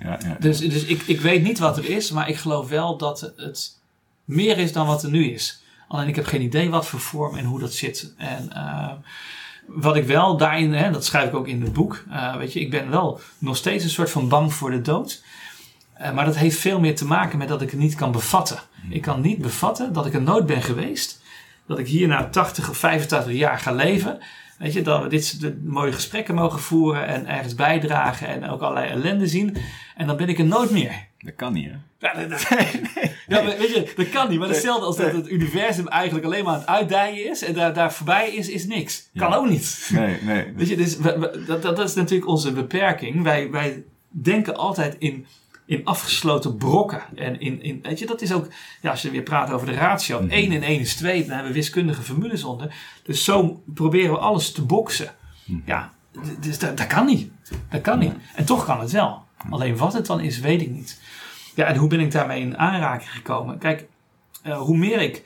Ja, 0.00 0.18
ja. 0.24 0.36
Dus, 0.40 0.58
dus 0.58 0.84
ik, 0.84 1.02
ik 1.02 1.20
weet 1.20 1.42
niet 1.42 1.58
wat 1.58 1.76
er 1.76 1.88
is, 1.88 2.10
maar 2.10 2.28
ik 2.28 2.36
geloof 2.36 2.68
wel 2.68 2.96
dat 2.96 3.32
het 3.36 3.78
meer 4.24 4.58
is 4.58 4.72
dan 4.72 4.86
wat 4.86 5.02
er 5.02 5.10
nu 5.10 5.24
is. 5.32 5.62
Alleen 5.88 6.08
ik 6.08 6.16
heb 6.16 6.26
geen 6.26 6.42
idee 6.42 6.70
wat 6.70 6.86
voor 6.86 7.00
vorm 7.00 7.36
en 7.36 7.44
hoe 7.44 7.60
dat 7.60 7.72
zit. 7.72 8.14
En 8.16 8.52
eh, 8.52 8.92
wat 9.66 9.96
ik 9.96 10.04
wel 10.04 10.36
daarin, 10.36 10.72
hè, 10.72 10.90
dat 10.90 11.04
schrijf 11.04 11.28
ik 11.28 11.34
ook 11.34 11.48
in 11.48 11.62
het 11.62 11.72
boek, 11.72 12.04
eh, 12.10 12.36
weet 12.36 12.52
je, 12.52 12.60
ik 12.60 12.70
ben 12.70 12.90
wel 12.90 13.20
nog 13.38 13.56
steeds 13.56 13.84
een 13.84 13.90
soort 13.90 14.10
van 14.10 14.28
bang 14.28 14.54
voor 14.54 14.70
de 14.70 14.80
dood. 14.80 15.22
Eh, 15.92 16.12
maar 16.12 16.24
dat 16.24 16.36
heeft 16.36 16.58
veel 16.58 16.80
meer 16.80 16.96
te 16.96 17.04
maken 17.04 17.38
met 17.38 17.48
dat 17.48 17.62
ik 17.62 17.70
het 17.70 17.80
niet 17.80 17.94
kan 17.94 18.12
bevatten. 18.12 18.58
Ik 18.88 19.02
kan 19.02 19.20
niet 19.20 19.38
bevatten 19.38 19.92
dat 19.92 20.06
ik 20.06 20.14
er 20.14 20.22
nooit 20.22 20.46
ben 20.46 20.62
geweest. 20.62 21.22
Dat 21.66 21.78
ik 21.78 21.86
hier 21.86 22.08
na 22.08 22.28
80 22.28 22.70
of 22.70 22.76
85 22.76 23.32
jaar 23.32 23.58
ga 23.58 23.72
leven. 23.72 24.18
Weet 24.60 24.72
je, 24.72 24.82
dat 24.82 25.02
we 25.02 25.08
dit 25.08 25.24
soort 25.24 25.64
mooie 25.64 25.92
gesprekken 25.92 26.34
mogen 26.34 26.60
voeren 26.60 27.06
en 27.06 27.26
ergens 27.26 27.54
bijdragen 27.54 28.26
en 28.28 28.48
ook 28.50 28.60
allerlei 28.60 28.88
ellende 28.90 29.26
zien. 29.26 29.56
En 29.96 30.06
dan 30.06 30.16
ben 30.16 30.28
ik 30.28 30.38
er 30.38 30.44
nooit 30.44 30.70
meer. 30.70 31.06
Dat 31.18 31.34
kan 31.36 31.52
niet, 31.52 31.68
hè? 31.70 31.76
Ja, 32.08 32.14
dat, 32.14 32.30
dat- 32.30 32.48
ja, 33.28 33.42
maar 33.42 33.56
weet 33.58 33.74
je, 33.74 33.92
dat 33.96 34.08
kan 34.08 34.28
niet. 34.30 34.38
Maar 34.38 34.48
hetzelfde 34.48 34.86
als 34.86 34.96
dat 34.96 35.12
het 35.12 35.28
universum 35.30 35.88
eigenlijk 35.88 36.24
alleen 36.26 36.44
maar 36.44 36.52
aan 36.54 36.58
het 36.60 36.68
uitdijen 36.68 37.30
is 37.30 37.42
en 37.44 37.54
daar, 37.54 37.74
daar 37.74 37.92
voorbij 37.92 38.30
is, 38.30 38.48
is 38.48 38.66
niks. 38.66 39.08
Kan 39.14 39.30
Ja. 39.30 39.36
ook 39.36 39.48
niet. 39.48 39.90
Nee, 39.92 40.16
nee. 40.22 40.52
Weet 40.56 40.68
je, 40.68 40.76
dus 40.76 40.96
dat, 41.46 41.62
dat 41.62 41.78
is 41.78 41.94
natuurlijk 41.94 42.28
onze 42.30 42.52
beperking. 42.52 43.22
Wij, 43.22 43.50
wij 43.50 43.82
denken 44.08 44.56
altijd 44.56 44.96
in, 44.98 45.26
in 45.70 45.84
afgesloten 45.84 46.56
brokken. 46.56 47.02
En 47.14 47.40
in, 47.40 47.62
in, 47.62 47.78
weet 47.82 47.98
je, 47.98 48.06
dat 48.06 48.20
is 48.22 48.32
ook, 48.32 48.46
ja, 48.80 48.90
als 48.90 49.02
je 49.02 49.10
weer 49.10 49.22
praat 49.22 49.50
over 49.50 49.66
de 49.66 49.72
ratio. 49.72 50.26
1 50.26 50.52
en 50.52 50.62
1 50.62 50.80
is 50.80 50.94
2, 50.94 51.20
daar 51.20 51.34
hebben 51.34 51.46
we 51.52 51.58
wiskundige 51.58 52.02
formules 52.02 52.44
onder. 52.44 52.74
Dus 53.02 53.24
zo 53.24 53.62
proberen 53.74 54.12
we 54.12 54.18
alles 54.18 54.52
te 54.52 54.62
boksen. 54.64 55.14
Ja, 55.64 55.92
d- 56.12 56.42
dus 56.42 56.58
dat, 56.58 56.76
dat 56.76 56.86
kan 56.86 57.06
niet. 57.06 57.30
Dat 57.70 57.80
kan 57.80 57.98
niet. 57.98 58.12
En 58.34 58.44
toch 58.44 58.64
kan 58.64 58.80
het 58.80 58.90
wel. 58.90 59.22
Alleen 59.50 59.76
wat 59.76 59.92
het 59.92 60.06
dan 60.06 60.20
is, 60.20 60.40
weet 60.40 60.60
ik 60.60 60.70
niet. 60.70 61.00
Ja, 61.54 61.64
en 61.66 61.76
hoe 61.76 61.88
ben 61.88 62.00
ik 62.00 62.12
daarmee 62.12 62.40
in 62.40 62.58
aanraking 62.58 63.10
gekomen? 63.10 63.58
Kijk, 63.58 63.86
eh, 64.42 64.58
hoe 64.60 64.76
meer 64.76 65.00
ik 65.00 65.22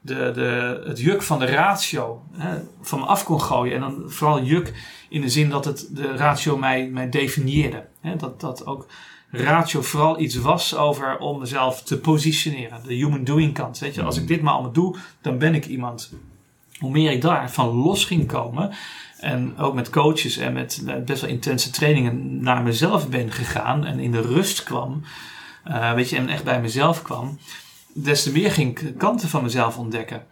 de, 0.00 0.30
de, 0.34 0.82
het 0.86 1.00
juk 1.00 1.22
van 1.22 1.38
de 1.38 1.46
ratio 1.46 2.22
hè, 2.32 2.58
van 2.80 2.98
me 2.98 3.04
af 3.06 3.24
kon 3.24 3.40
gooien. 3.40 3.74
En 3.74 3.80
dan 3.80 4.02
vooral 4.06 4.42
juk 4.42 4.72
in 5.08 5.20
de 5.20 5.28
zin 5.28 5.48
dat 5.50 5.64
het 5.64 5.88
de 5.90 6.16
ratio 6.16 6.56
mij, 6.56 6.88
mij 6.88 7.08
definieerde. 7.08 7.86
Hè, 8.00 8.16
dat, 8.16 8.40
dat 8.40 8.66
ook 8.66 8.86
ratio 9.36 9.82
vooral 9.82 10.20
iets 10.20 10.34
was 10.34 10.76
over 10.76 11.18
om 11.18 11.38
mezelf 11.38 11.82
te 11.82 11.98
positioneren. 11.98 12.80
De 12.86 12.94
human 12.94 13.24
doing 13.24 13.54
kant. 13.54 13.78
Weet 13.78 13.94
je, 13.94 14.02
als 14.02 14.16
ik 14.16 14.26
dit 14.28 14.42
maar 14.42 14.52
allemaal 14.52 14.72
doe, 14.72 14.96
dan 15.20 15.38
ben 15.38 15.54
ik 15.54 15.66
iemand. 15.66 16.12
hoe 16.78 16.90
meer 16.90 17.10
ik 17.10 17.22
daarvan 17.22 17.68
los 17.68 18.04
ging 18.04 18.26
komen. 18.26 18.70
En 19.20 19.58
ook 19.58 19.74
met 19.74 19.90
coaches 19.90 20.36
en 20.36 20.52
met 20.52 20.82
eh, 20.86 20.94
best 21.04 21.20
wel 21.20 21.30
intense 21.30 21.70
trainingen 21.70 22.42
naar 22.42 22.62
mezelf 22.62 23.08
ben 23.08 23.30
gegaan. 23.32 23.84
En 23.84 23.98
in 23.98 24.12
de 24.12 24.20
rust 24.20 24.62
kwam. 24.62 25.02
eh, 25.64 25.92
weet 25.92 26.10
je, 26.10 26.16
en 26.16 26.28
echt 26.28 26.44
bij 26.44 26.60
mezelf 26.60 27.02
kwam. 27.02 27.38
Des 27.94 28.22
te 28.22 28.32
meer 28.32 28.52
ging 28.52 28.78
ik 28.80 28.98
kanten 28.98 29.28
van 29.28 29.42
mezelf 29.42 29.78
ontdekken. 29.78 30.26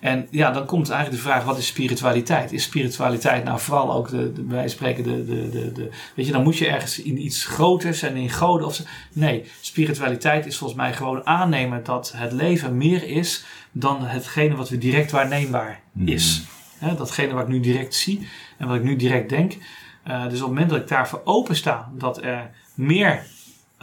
En 0.00 0.26
ja, 0.30 0.50
dan 0.50 0.66
komt 0.66 0.90
eigenlijk 0.90 1.22
de 1.22 1.28
vraag: 1.28 1.44
wat 1.44 1.58
is 1.58 1.66
spiritualiteit? 1.66 2.52
Is 2.52 2.62
spiritualiteit 2.62 3.44
nou 3.44 3.60
vooral 3.60 3.92
ook 3.92 4.08
de, 4.08 4.32
bij 4.36 4.68
spreken 4.68 5.04
de, 5.04 5.24
de, 5.24 5.50
de, 5.50 5.72
de. 5.72 5.90
Weet 6.14 6.26
je, 6.26 6.32
dan 6.32 6.42
moet 6.42 6.58
je 6.58 6.66
ergens 6.66 7.02
in 7.02 7.24
iets 7.24 7.44
groters 7.44 8.02
en 8.02 8.16
in 8.16 8.30
goden 8.30 8.66
of 8.66 8.74
zo. 8.74 8.82
Nee, 9.12 9.44
spiritualiteit 9.60 10.46
is 10.46 10.56
volgens 10.56 10.80
mij 10.80 10.92
gewoon 10.92 11.26
aannemen 11.26 11.84
dat 11.84 12.12
het 12.16 12.32
leven 12.32 12.76
meer 12.76 13.08
is 13.08 13.44
dan 13.72 14.04
hetgene 14.04 14.54
wat 14.54 14.68
we 14.68 14.78
direct 14.78 15.10
waarneembaar 15.10 15.80
is. 16.04 16.42
Hè, 16.78 16.94
datgene 16.94 17.32
wat 17.32 17.42
ik 17.42 17.48
nu 17.48 17.60
direct 17.60 17.94
zie 17.94 18.28
en 18.58 18.66
wat 18.66 18.76
ik 18.76 18.82
nu 18.82 18.96
direct 18.96 19.28
denk. 19.28 19.56
Eh, 20.02 20.22
dus 20.22 20.32
op 20.32 20.40
het 20.40 20.48
moment 20.48 20.70
dat 20.70 20.80
ik 20.80 20.88
daarvoor 20.88 21.20
opensta, 21.24 21.90
dat 21.98 22.22
er 22.22 22.50
meer, 22.74 23.26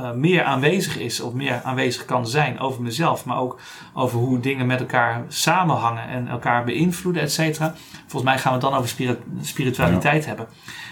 eh, 0.01 0.11
meer 0.11 0.43
aanwezig 0.43 0.97
is 0.97 1.19
of 1.19 1.33
meer 1.33 1.61
aanwezig 1.63 2.05
kan 2.05 2.27
zijn 2.27 2.59
over 2.59 2.81
mezelf, 2.81 3.25
maar 3.25 3.37
ook 3.37 3.59
over 3.93 4.19
hoe 4.19 4.39
dingen 4.39 4.67
met 4.67 4.79
elkaar 4.79 5.23
samenhangen 5.27 6.07
en 6.07 6.27
elkaar 6.27 6.63
beïnvloeden, 6.63 7.21
et 7.21 7.31
cetera. 7.31 7.73
Volgens 7.99 8.23
mij 8.23 8.39
gaan 8.39 8.53
we 8.53 8.59
het 8.59 8.69
dan 8.69 8.77
over 8.77 8.89
spiri- 8.89 9.23
spiritualiteit 9.41 10.25
hebben. 10.25 10.47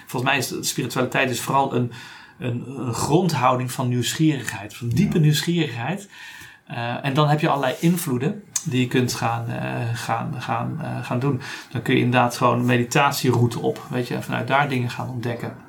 Volgens 0.05 0.31
mij 0.31 0.39
is 0.39 0.69
spiritualiteit 0.69 1.27
dus 1.27 1.41
vooral 1.41 1.75
een, 1.75 1.91
een, 2.39 2.63
een 2.67 2.93
grondhouding 2.93 3.71
van 3.71 3.87
nieuwsgierigheid, 3.87 4.75
van 4.75 4.89
diepe 4.89 5.19
nieuwsgierigheid. 5.19 6.09
Eh, 6.67 7.05
en 7.05 7.13
dan 7.13 7.27
heb 7.27 7.39
je 7.39 7.49
allerlei 7.49 7.75
invloeden 7.79 8.43
die 8.63 8.79
je 8.79 8.87
kunt 8.87 9.13
gaan, 9.13 9.47
eh, 9.47 9.71
gaan, 9.93 10.33
gaan, 10.39 10.79
gaan 11.01 11.19
doen. 11.19 11.41
Dan 11.71 11.81
kun 11.81 11.95
je 11.95 12.01
inderdaad 12.01 12.37
gewoon 12.37 12.59
een 12.59 12.65
meditatieroute 12.65 13.59
op, 13.59 13.85
weet 13.89 14.07
je, 14.07 14.15
en 14.15 14.23
vanuit 14.23 14.47
daar 14.47 14.69
dingen 14.69 14.89
gaan 14.89 15.09
ontdekken. 15.09 15.67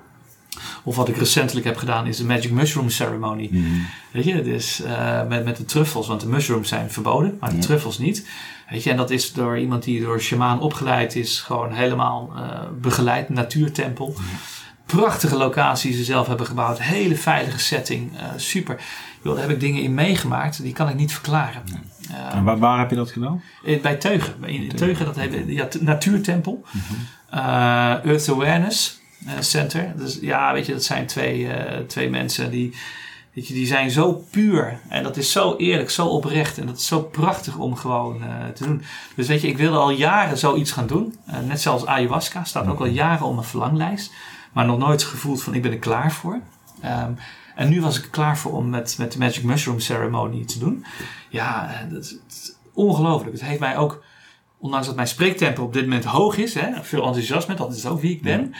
Of 0.83 0.97
wat 0.97 1.09
ik 1.09 1.17
recentelijk 1.17 1.67
heb 1.67 1.77
gedaan 1.77 2.07
is 2.07 2.17
de 2.17 2.25
Magic 2.25 2.51
Mushroom 2.51 2.91
Ceremony. 2.91 3.49
Mhm. 3.53 3.65
Weet 4.11 4.25
je, 4.25 4.43
dus 4.43 4.83
eh, 4.83 5.27
met, 5.29 5.45
met 5.45 5.57
de 5.57 5.65
truffels, 5.65 6.07
want 6.09 6.21
de 6.21 6.29
mushrooms 6.29 6.69
zijn 6.69 6.91
verboden, 6.91 7.37
maar 7.41 7.51
de 7.51 7.57
Ja. 7.57 7.63
truffels 7.63 7.99
niet. 7.99 8.27
Weet 8.71 8.83
je, 8.83 8.91
en 8.91 8.97
dat 8.97 9.11
is 9.11 9.33
door 9.33 9.59
iemand 9.59 9.83
die 9.83 10.01
door 10.01 10.21
shamaan 10.21 10.61
opgeleid 10.61 11.17
is, 11.17 11.41
gewoon 11.41 11.73
helemaal 11.73 12.33
eh, 12.37 12.43
begeleid, 12.81 13.29
natuurtempel. 13.29 14.15
Prachtige 14.87 15.37
locatie 15.37 15.91
die 15.91 15.99
ze 15.99 16.05
zelf 16.05 16.27
hebben 16.27 16.47
gebouwd, 16.47 16.81
hele 16.83 17.17
veilige 17.17 17.59
setting, 17.59 18.17
eh, 18.19 18.25
super. 18.37 18.77
Bedoel, 19.17 19.33
daar 19.35 19.43
heb 19.43 19.53
ik 19.53 19.61
dingen 19.61 19.83
in 19.83 19.95
meegemaakt, 19.95 20.63
die 20.63 20.73
kan 20.73 20.89
ik 20.89 20.95
niet 20.95 21.13
verklaren. 21.13 21.63
En 22.33 22.45
waar, 22.45 22.59
waar 22.59 22.79
heb 22.79 22.91
je 22.91 22.97
dat 22.97 23.11
gedaan? 23.11 23.43
in- 23.63 23.81
bij 23.81 23.97
Teugen. 23.97 24.45
In 24.45 24.69
Teugen, 24.77 25.05
dat 25.05 25.17
heet 25.17 25.45
ja, 25.47 25.69
Natuurtempel. 25.81 26.65
Eh, 27.31 27.41
Earth 28.05 28.29
Awareness 28.29 29.00
Center. 29.41 29.93
Dus 29.97 30.19
ja, 30.21 30.53
weet 30.53 30.67
je, 30.67 30.73
dat 30.73 30.85
zijn 30.85 31.07
twee, 31.07 31.49
eh, 31.49 31.79
twee 31.79 32.11
mensen 32.11 32.51
die, 32.51 32.75
weet 33.35 33.49
je, 33.49 33.55
die 33.55 33.67
zijn 33.67 33.91
zo 33.91 34.25
puur. 34.31 34.81
En 34.89 35.03
dat 35.03 35.17
is 35.17 35.33
zo 35.33 35.57
eerlijk, 35.57 35.91
zo 35.91 36.07
oprecht. 36.07 36.59
En 36.59 36.67
dat 36.67 36.79
is 36.79 36.87
zo 36.87 37.01
prachtig 37.03 37.57
om 37.57 37.77
gewoon 37.77 38.23
eh, 38.23 38.49
te 38.55 38.65
doen. 38.65 38.83
Dus 39.17 39.27
weet 39.27 39.41
je, 39.41 39.49
ik 39.49 39.59
wilde 39.59 39.79
al 39.79 39.91
jaren 39.91 40.39
zoiets 40.39 40.73
gaan 40.73 40.87
doen. 40.87 41.17
Eh, 41.27 41.41
net 41.41 41.61
zoals 41.61 41.87
ayahuasca 41.87 42.45
staat 42.45 42.67
ook 42.67 42.81
al 42.81 42.87
jaren 42.87 43.27
op 43.27 43.35
mijn 43.35 43.47
verlanglijst. 43.47 44.13
Maar 44.53 44.67
nog 44.67 44.79
nooit 44.79 45.03
gevoeld 45.03 45.43
van 45.43 45.55
ik 45.55 45.63
ben 45.63 45.73
er 45.73 45.79
klaar 45.79 46.13
voor. 46.13 46.41
Ehm, 46.81 47.13
en 47.55 47.69
nu 47.69 47.81
was 47.81 47.99
ik 47.99 48.05
er 48.05 48.11
klaar 48.11 48.39
voor 48.39 48.53
om 48.53 48.69
met, 48.69 48.99
met 48.99 49.13
de 49.13 49.19
Magic 49.19 49.43
Mushroom 49.45 49.81
Ceremony 49.81 50.45
te 50.45 50.59
doen. 50.59 50.85
Ja, 51.29 51.73
eh, 51.73 51.93
dat 51.93 52.05
is, 52.05 52.55
ongelooflijk. 52.75 53.33
Het 53.33 53.45
heeft 53.45 53.61
mij 53.61 53.77
ook, 53.77 54.03
ondanks 54.59 54.87
dat 54.87 54.97
mijn 54.97 55.09
spreektempo 55.09 55.63
op 55.63 55.73
dit 55.73 55.83
moment 55.83 56.05
hoog 56.05 56.37
is, 56.37 56.55
hè, 56.55 56.85
veel 56.85 57.07
enthousiasme, 57.07 57.55
dat 57.55 57.77
is 57.77 57.87
ook 57.87 58.01
wie 58.01 58.11
ik 58.11 58.23
ben, 58.23 58.55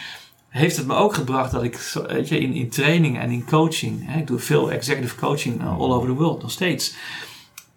heeft 0.51 0.77
het 0.77 0.87
me 0.87 0.95
ook 0.95 1.15
gebracht 1.15 1.53
dat 1.53 1.63
ik 1.63 1.93
weet 2.07 2.29
je, 2.29 2.39
in, 2.39 2.53
in 2.55 2.69
training 2.69 3.19
en 3.19 3.31
in 3.31 3.45
coaching, 3.47 4.07
hè, 4.07 4.19
ik 4.19 4.27
doe 4.27 4.39
veel 4.39 4.73
executive 4.73 5.15
coaching 5.17 5.61
eh, 5.61 5.79
all 5.79 5.91
over 5.93 6.09
the 6.09 6.15
world 6.15 6.43
nog 6.43 6.51
steeds, 6.51 6.95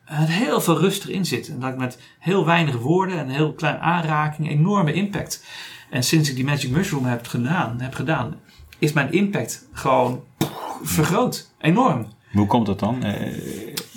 het 0.03 0.29
heel 0.29 0.61
veel 0.61 0.79
rust 0.79 1.05
erin 1.05 1.25
zit. 1.25 1.47
En 1.47 1.59
dat 1.59 1.69
ik 1.69 1.77
met 1.77 1.99
heel 2.19 2.45
weinig 2.45 2.75
woorden 2.77 3.17
en 3.17 3.27
heel 3.29 3.53
klein 3.53 3.79
aanraking 3.79 4.49
enorme 4.49 4.93
impact. 4.93 5.43
En 5.89 6.03
sinds 6.03 6.29
ik 6.29 6.35
die 6.35 6.45
Magic 6.45 6.69
Mushroom 6.69 7.05
heb 7.05 7.27
gedaan, 7.27 7.81
heb 7.81 7.93
gedaan 7.93 8.39
is 8.79 8.93
mijn 8.93 9.11
impact 9.11 9.67
gewoon 9.71 10.23
vergroot. 10.81 11.51
Enorm. 11.59 12.07
Hoe 12.31 12.47
komt 12.47 12.65
dat 12.65 12.79
dan? 12.79 13.03
Eh, 13.03 13.21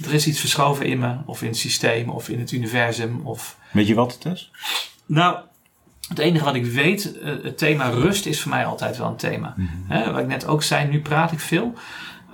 Er 0.05 0.15
is 0.15 0.27
iets 0.27 0.41
verschoven 0.41 0.87
in 0.87 0.99
me, 0.99 1.17
of 1.27 1.43
in 1.43 1.49
het 1.49 1.57
systeem, 1.57 2.09
of 2.09 2.29
in 2.29 2.39
het 2.39 2.53
universum. 2.53 3.21
Of... 3.25 3.59
weet 3.73 3.87
je 3.87 3.95
wat 3.95 4.13
het 4.15 4.25
is? 4.35 4.51
Nou, 5.07 5.39
het 6.09 6.19
enige 6.19 6.45
wat 6.45 6.55
ik 6.55 6.67
weet, 6.67 7.19
eh, 7.19 7.33
het 7.43 7.59
thema 7.59 7.89
rust 7.89 8.27
is 8.27 8.41
voor 8.41 8.51
mij 8.51 8.67
altijd 8.67 8.99
wel 8.99 9.09
een 9.09 9.17
thema. 9.17 9.55
Hè, 9.87 10.13
wat 10.13 10.21
ik 10.21 10.27
net 10.27 10.47
ook 10.47 10.63
zei, 10.63 10.89
nu 10.89 11.01
praat 11.01 11.33
ik 11.33 11.41
veel. 11.41 11.75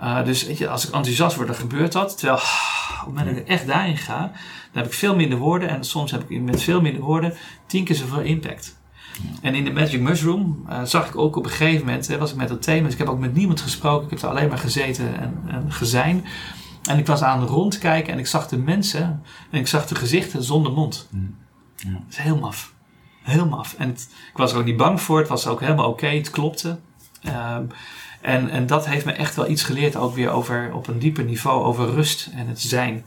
Eh, 0.00 0.24
dus 0.24 0.46
weet 0.46 0.58
je, 0.58 0.68
als 0.68 0.86
ik 0.86 0.94
enthousiast 0.94 1.36
word, 1.36 1.46
dan 1.48 1.56
gebeurt 1.56 1.92
dat. 1.92 2.18
Terwijl, 2.18 2.38
op 2.38 2.98
het 2.98 3.06
moment 3.06 3.26
dat 3.26 3.36
ik 3.36 3.48
echt 3.48 3.66
daarin 3.66 3.96
ga, 3.96 4.18
dan 4.72 4.82
heb 4.82 4.86
ik 4.86 4.92
veel 4.92 5.16
minder 5.16 5.38
woorden. 5.38 5.68
En 5.68 5.84
soms 5.84 6.10
heb 6.10 6.30
ik 6.30 6.40
met 6.40 6.62
veel 6.62 6.80
minder 6.80 7.02
woorden 7.02 7.34
tien 7.66 7.84
keer 7.84 7.96
zoveel 7.96 8.20
impact. 8.20 8.80
En 9.40 9.54
in 9.54 9.64
de 9.64 9.72
Magic 9.72 10.00
Mushroom 10.00 10.64
eh, 10.68 10.82
zag 10.82 11.08
ik 11.08 11.16
ook 11.16 11.36
op 11.36 11.44
een 11.44 11.50
gegeven 11.50 11.86
moment, 11.86 12.08
hè, 12.08 12.18
was 12.18 12.30
ik 12.30 12.36
met 12.36 12.48
dat 12.48 12.62
thema, 12.62 12.84
dus 12.84 12.92
ik 12.92 12.98
heb 12.98 13.08
ook 13.08 13.18
met 13.18 13.34
niemand 13.34 13.60
gesproken, 13.60 14.04
ik 14.04 14.10
heb 14.10 14.22
er 14.22 14.28
alleen 14.28 14.48
maar 14.48 14.58
gezeten 14.58 15.20
en, 15.20 15.42
en 15.46 15.72
gezijn. 15.72 16.24
En 16.82 16.98
ik 16.98 17.06
was 17.06 17.22
aan 17.22 17.40
het 17.40 17.48
rondkijken 17.48 18.12
en 18.12 18.18
ik 18.18 18.26
zag 18.26 18.48
de 18.48 18.58
mensen 18.58 19.22
en 19.50 19.58
ik 19.58 19.66
zag 19.66 19.86
de 19.86 19.94
gezichten 19.94 20.42
zonder 20.42 20.72
mond. 20.72 21.08
Ja. 21.76 21.90
Dat 21.90 22.00
is 22.10 22.16
heel 22.16 22.38
maf. 22.38 22.74
Heel 23.22 23.46
maf. 23.46 23.74
En 23.78 23.88
het- 23.88 24.08
ik 24.30 24.36
was 24.36 24.52
er 24.52 24.58
ook 24.58 24.64
niet 24.64 24.76
bang 24.76 25.00
voor, 25.00 25.18
het 25.18 25.28
was 25.28 25.46
ook 25.46 25.60
helemaal 25.60 25.88
oké, 25.88 26.06
het 26.06 26.30
klopte. 26.30 26.78
Ehm, 27.22 27.62
en, 28.20 28.48
en 28.50 28.66
dat 28.66 28.86
heeft 28.86 29.04
me 29.04 29.12
echt 29.12 29.34
wel 29.36 29.48
iets 29.50 29.62
geleerd, 29.62 29.96
ook 29.96 30.14
weer 30.14 30.30
over, 30.30 30.70
op 30.74 30.86
een 30.88 30.98
dieper 30.98 31.24
niveau, 31.24 31.64
over 31.64 31.90
rust 31.90 32.28
en 32.34 32.46
het 32.46 32.60
zijn. 32.60 33.04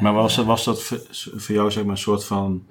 Maar 0.00 0.12
was, 0.12 0.34
dat- 0.36 0.44
was 0.44 0.64
dat 0.64 0.82
voor, 0.82 1.54
jou 1.54 1.70
zeg 1.70 1.82
maar, 1.84 1.92
een 1.92 1.98
soort 1.98 2.24
van 2.24 2.62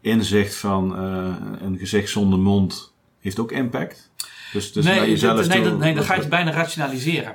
inzicht 0.00 0.54
van 0.56 0.96
eh, 0.96 1.34
een 1.66 1.78
gezicht 1.78 2.10
zonder 2.10 2.38
mond 2.38 2.92
heeft 3.20 3.38
ook 3.38 3.52
impact? 3.52 4.10
Dus, 4.52 4.72
dus 4.72 4.84
naar 4.84 4.94
nee, 4.94 5.10
jezelf 5.10 5.36
dat- 5.38 5.48
nee, 5.48 5.60
toe- 5.60 5.70
dat- 5.70 5.78
nee, 5.78 5.94
dan 5.94 6.04
ga 6.04 6.14
je 6.14 6.20
het 6.20 6.28
bijna 6.28 6.50
rationaliseren. 6.50 7.34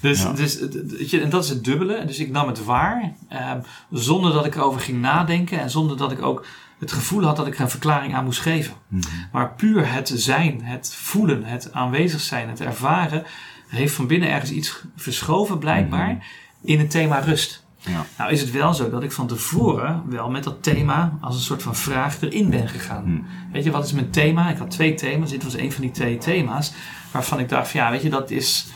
Dus, 0.00 0.22
Ja. 0.22 0.32
dus 0.32 0.58
weet 0.86 1.10
je, 1.10 1.20
en 1.20 1.30
dat 1.30 1.44
is 1.44 1.50
het 1.50 1.64
dubbele. 1.64 2.04
Dus 2.04 2.18
ik 2.18 2.30
nam 2.30 2.46
het 2.46 2.64
waar, 2.64 3.12
ehm, 3.28 3.60
zonder 3.90 4.32
dat 4.32 4.44
ik 4.46 4.54
erover 4.54 4.80
ging 4.80 5.00
nadenken 5.00 5.60
en 5.60 5.70
zonder 5.70 5.96
dat 5.96 6.12
ik 6.12 6.22
ook 6.22 6.44
het 6.80 6.92
gevoel 6.92 7.24
had 7.24 7.36
dat 7.36 7.46
ik 7.46 7.54
er 7.54 7.60
een 7.60 7.70
verklaring 7.70 8.14
aan 8.14 8.24
moest 8.24 8.40
geven. 8.40 8.74
Mhm. 8.88 9.02
Maar 9.32 9.52
puur 9.52 9.92
het 9.92 10.12
zijn, 10.14 10.64
het 10.64 10.94
voelen, 10.94 11.44
het 11.44 11.72
aanwezig 11.72 12.20
zijn, 12.20 12.48
het 12.48 12.60
ervaren, 12.60 13.24
heeft 13.68 13.94
van 13.94 14.06
binnen 14.06 14.30
ergens 14.30 14.50
iets 14.50 14.82
verschoven 14.96 15.58
blijkbaar 15.58 16.26
in 16.62 16.78
het 16.78 16.90
thema 16.90 17.18
rust. 17.18 17.64
Ja. 17.78 18.06
Nou 18.18 18.30
is 18.30 18.40
het 18.40 18.50
wel 18.50 18.74
zo 18.74 18.90
dat 18.90 19.02
ik 19.02 19.12
van 19.12 19.26
tevoren 19.26 20.02
wel 20.08 20.30
met 20.30 20.44
dat 20.44 20.62
thema 20.62 21.18
als 21.20 21.34
een 21.34 21.40
soort 21.40 21.62
van 21.62 21.76
vraag 21.76 22.20
erin 22.20 22.50
ben 22.50 22.68
gegaan. 22.68 23.02
Hmm. 23.02 23.26
Weet 23.52 23.64
je, 23.64 23.70
wat 23.70 23.84
is 23.84 23.92
mijn 23.92 24.10
thema? 24.10 24.50
Ik 24.50 24.58
had 24.58 24.70
twee 24.70 24.94
thema's. 24.94 25.30
Dit 25.30 25.44
was 25.44 25.56
een 25.56 25.72
van 25.72 25.82
die 25.82 25.90
twee 25.90 26.18
thema's 26.18 26.72
waarvan 27.10 27.38
ik 27.38 27.48
dacht 27.48 27.70
van 27.70 27.80
ja, 27.80 27.90
weet 27.90 28.02
je, 28.02 28.10
dat 28.10 28.30
is, 28.30 28.66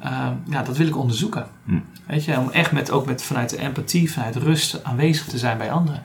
ehm, 0.00 0.34
ja, 0.48 0.62
dat 0.62 0.76
wil 0.76 0.86
ik 0.86 0.96
onderzoeken. 0.96 1.46
Weet 2.06 2.24
je, 2.24 2.38
om 2.38 2.50
echt 2.50 2.72
met, 2.72 2.90
ook 2.90 3.06
met, 3.06 3.22
vanuit 3.22 3.50
de 3.50 3.58
empathie, 3.58 4.12
vanuit 4.12 4.36
rust 4.36 4.84
aanwezig 4.84 5.26
te 5.26 5.38
zijn 5.38 5.58
bij 5.58 5.72
anderen. 5.72 6.02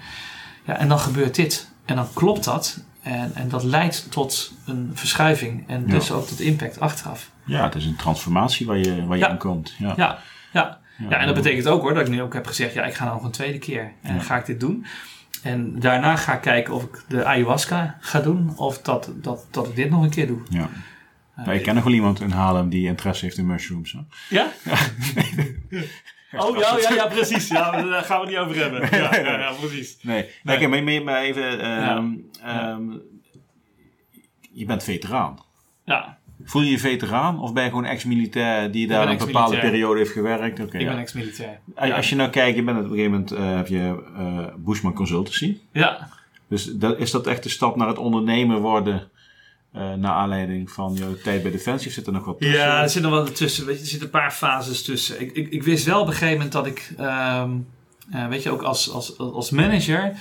Ja, 0.66 0.78
en 0.78 0.88
dan 0.88 1.00
gebeurt 1.00 1.36
dit. 1.36 1.72
En 1.86 1.96
dan 1.96 2.08
klopt 2.14 2.44
dat. 2.44 2.84
En, 3.02 3.32
en 3.36 3.50
dat 3.50 3.64
leidt 3.64 4.12
tot 4.12 4.54
een 4.66 4.92
verschuiving 4.94 5.64
en 5.68 5.84
Ja. 5.88 5.94
dus 5.94 6.12
ook 6.12 6.28
tot 6.28 6.40
impact 6.40 6.80
achteraf. 6.80 7.30
ja, 7.46 7.64
het 7.64 7.76
is 7.76 7.86
een 7.86 7.96
transformatie 7.96 8.66
waar 8.66 8.78
je, 8.78 9.06
waar 9.06 9.18
je 9.18 9.24
Ja. 9.24 9.30
in 9.30 9.38
komt. 9.38 9.76
Ja. 9.78 9.94
Ja, 9.98 10.20
ja. 10.54 10.80
Ja, 11.10 11.18
en 11.18 11.26
dat 11.26 11.36
betekent 11.36 11.68
ook 11.68 11.82
hoor 11.82 11.94
dat 11.94 12.04
ik 12.08 12.10
nu 12.14 12.22
ook 12.22 12.34
heb 12.34 12.48
gezegd, 12.48 12.74
ja, 12.74 12.84
ik 12.86 12.94
ga 12.94 13.06
nog 13.14 13.24
een 13.24 13.32
tweede 13.32 13.58
keer 13.58 13.92
en 14.02 14.16
Ja. 14.16 14.22
ga 14.22 14.38
ik 14.38 14.46
dit 14.46 14.60
doen. 14.60 14.86
En 15.44 15.80
daarna 15.80 16.16
ga 16.16 16.34
ik 16.34 16.42
kijken 16.42 16.74
of 16.74 16.84
ik 16.84 17.04
de 17.08 17.26
ayahuasca 17.26 17.98
ga 18.00 18.20
doen 18.20 18.58
of 18.58 18.82
dat, 18.82 19.10
dat, 19.16 19.48
dat 19.52 19.68
ik 19.68 19.76
dit 19.76 19.90
nog 19.90 20.04
een 20.04 20.10
keer 20.10 20.28
doe. 20.28 20.40
Ja. 20.50 20.70
Nou, 21.36 21.52
ik 21.52 21.64
ken 21.64 21.76
nog 21.76 21.84
wel 21.84 21.94
iemand 21.94 22.20
in 22.22 22.32
Haarlem 22.32 22.70
die 22.70 22.88
interesse 22.88 23.26
heeft 23.26 23.38
in 23.38 23.46
mushrooms. 23.46 23.92
Hè? 23.92 24.00
Ja? 24.30 24.48
Oh 26.46 26.58
ja, 26.58 26.78
ja, 26.80 26.94
ja, 26.96 27.08
precies. 27.08 27.48
Ja, 27.48 27.72
daar 27.82 28.04
gaan 28.04 28.20
we 28.20 28.26
het 28.26 28.30
niet 28.30 28.38
over 28.38 28.56
hebben. 28.62 29.00
Ja, 29.00 29.16
ja, 29.16 29.40
ja 29.40 29.52
precies. 29.60 29.98
Nee, 30.02 30.26
nee. 30.44 30.58
kijk, 30.58 30.70
maar, 30.70 30.84
maar- 30.84 31.04
maar 31.04 31.22
even... 31.22 31.60
ehm, 31.60 32.14
ehm, 32.44 32.82
je 34.52 34.66
bent 34.66 34.84
veteraan. 34.84 35.38
Ja, 35.86 36.18
Voel 36.44 36.62
je 36.62 36.72
je 36.72 36.80
veteraan 36.80 37.40
of 37.40 37.54
ben 37.54 37.64
je 37.64 37.70
gewoon 37.70 37.86
ex-militair 37.86 38.72
die 38.72 38.88
daar 38.88 39.08
een 39.10 39.18
bepaalde 39.18 39.58
periode 39.60 39.98
heeft 40.00 40.12
gewerkt? 40.12 40.60
Oké. 40.60 40.78
ik 40.78 40.88
ben 40.88 40.98
ex-militair. 40.98 41.60
Als- 41.76 42.10
je 42.10 42.16
nou 42.16 42.30
kijkt, 42.30 42.56
je 42.58 42.64
bent 42.64 42.78
op 42.78 42.84
een 42.84 42.90
gegeven 42.90 43.12
moment 43.12 43.32
eh, 43.32 43.56
heb 43.56 43.68
je 43.68 44.04
eh 44.16 44.56
Bushman 44.58 44.94
Consultancy. 44.94 45.58
Ja, 45.72 46.10
Dus 46.48 46.66
dat, 46.66 46.98
is 47.00 47.12
dat 47.12 47.28
echt 47.28 47.44
de 47.44 47.50
stap 47.50 47.76
naar 47.76 47.88
het 47.88 47.98
ondernemer 47.98 48.60
worden 48.60 49.10
eh 49.76 49.94
naar 49.94 50.12
aanleiding 50.12 50.72
van 50.72 50.94
jouw 50.94 51.16
tijd 51.24 51.42
bij 51.42 51.52
Defensie? 51.52 51.88
Of 51.88 51.94
zit 51.94 52.08
er 52.08 52.14
nog 52.14 52.26
wat 52.26 52.40
tussen? 52.40 52.58
Ja, 52.58 52.82
er 52.82 52.90
zit 52.90 53.02
nog 53.02 53.12
wel 53.12 53.32
tussen. 53.32 53.66
Weet 53.66 53.76
je, 53.76 53.82
er 53.82 53.88
zitten 53.88 54.08
een 54.08 54.20
paar 54.20 54.32
fases 54.32 54.84
tussen. 54.84 55.22
Ik, 55.22 55.32
ik, 55.32 55.52
ik 55.52 55.64
wist 55.64 55.86
wel 55.86 56.02
op 56.02 56.08
een 56.08 56.14
gegeven 56.14 56.34
moment 56.34 56.52
dat 56.52 56.66
ik, 56.66 56.94
ehm, 56.98 57.52
eh, 58.12 58.28
weet 58.28 58.44
je, 58.44 58.52
ook 58.52 58.62
als, 58.62 58.92
als, 58.92 59.18
als 59.18 59.50
manager 59.50 60.14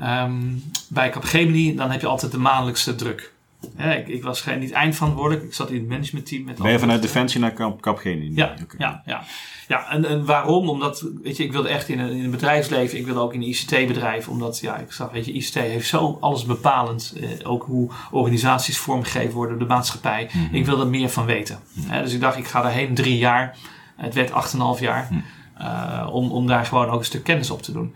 Ehm, 0.00 0.54
bij 0.88 1.10
Capgemini, 1.10 1.74
dan 1.74 1.90
heb 1.90 2.00
je 2.00 2.06
altijd 2.06 2.32
de 2.32 2.38
maandelijkse 2.38 2.94
druk. 2.94 3.32
Ja, 3.76 3.94
ik, 3.94 4.08
ik 4.08 4.22
was 4.22 4.40
geen, 4.40 4.58
niet 4.58 4.70
eindverantwoordelijk. 4.70 5.44
Ik 5.44 5.54
zat 5.54 5.70
in 5.70 5.76
het 5.76 5.88
managementteam. 5.88 6.44
Met 6.44 6.58
Ben 6.58 6.72
je 6.72 6.78
vanuit 6.78 7.02
Defensie 7.02 7.40
naar 7.40 7.52
Kap, 7.52 7.80
Capgemini? 7.80 8.34
Ja, 8.34 8.54
ja, 8.78 9.02
ja. 9.06 9.22
ja 9.68 9.90
en, 9.90 10.04
en 10.04 10.24
waarom? 10.24 10.68
Omdat, 10.68 11.06
weet 11.22 11.36
je, 11.36 11.44
ik 11.44 11.52
wilde 11.52 11.68
echt 11.68 11.88
in 11.88 11.98
een, 11.98 12.10
in 12.10 12.24
een 12.24 12.30
bedrijfsleven, 12.30 12.98
ik 12.98 13.04
wilde 13.04 13.20
ook 13.20 13.34
in 13.34 13.42
een 13.42 13.48
ICT-bedrijf, 13.48 14.28
omdat, 14.28 14.58
ja, 14.58 14.76
ik 14.76 14.92
zag, 14.92 15.10
weet 15.10 15.26
je, 15.26 15.32
ICT 15.32 15.54
heeft 15.54 15.88
zo 15.88 16.18
alles 16.20 16.44
bepalend, 16.44 17.14
eh, 17.20 17.50
ook 17.50 17.64
hoe 17.64 17.90
organisaties 18.10 18.78
vormgegeven 18.78 19.34
worden, 19.34 19.58
de 19.58 19.64
maatschappij. 19.64 20.30
Mhm. 20.32 20.54
Ik 20.54 20.66
wilde 20.66 20.82
er 20.82 20.88
meer 20.88 21.08
van 21.08 21.26
weten. 21.26 21.58
Hè, 21.80 22.02
dus 22.02 22.12
ik 22.12 22.20
dacht, 22.20 22.36
ik 22.36 22.46
ga 22.46 22.62
daarheen 22.62 22.94
drie 22.94 23.18
jaar. 23.18 23.56
Het 23.96 24.14
werd 24.14 24.30
8,5 24.30 24.80
jaar. 24.80 25.08
Mhm. 25.10 25.20
eh, 25.54 26.08
om, 26.12 26.30
om 26.30 26.46
daar 26.46 26.66
gewoon 26.66 26.88
ook 26.88 26.98
een 26.98 27.04
stuk 27.04 27.24
kennis 27.24 27.50
op 27.50 27.62
te 27.62 27.72
doen. 27.72 27.94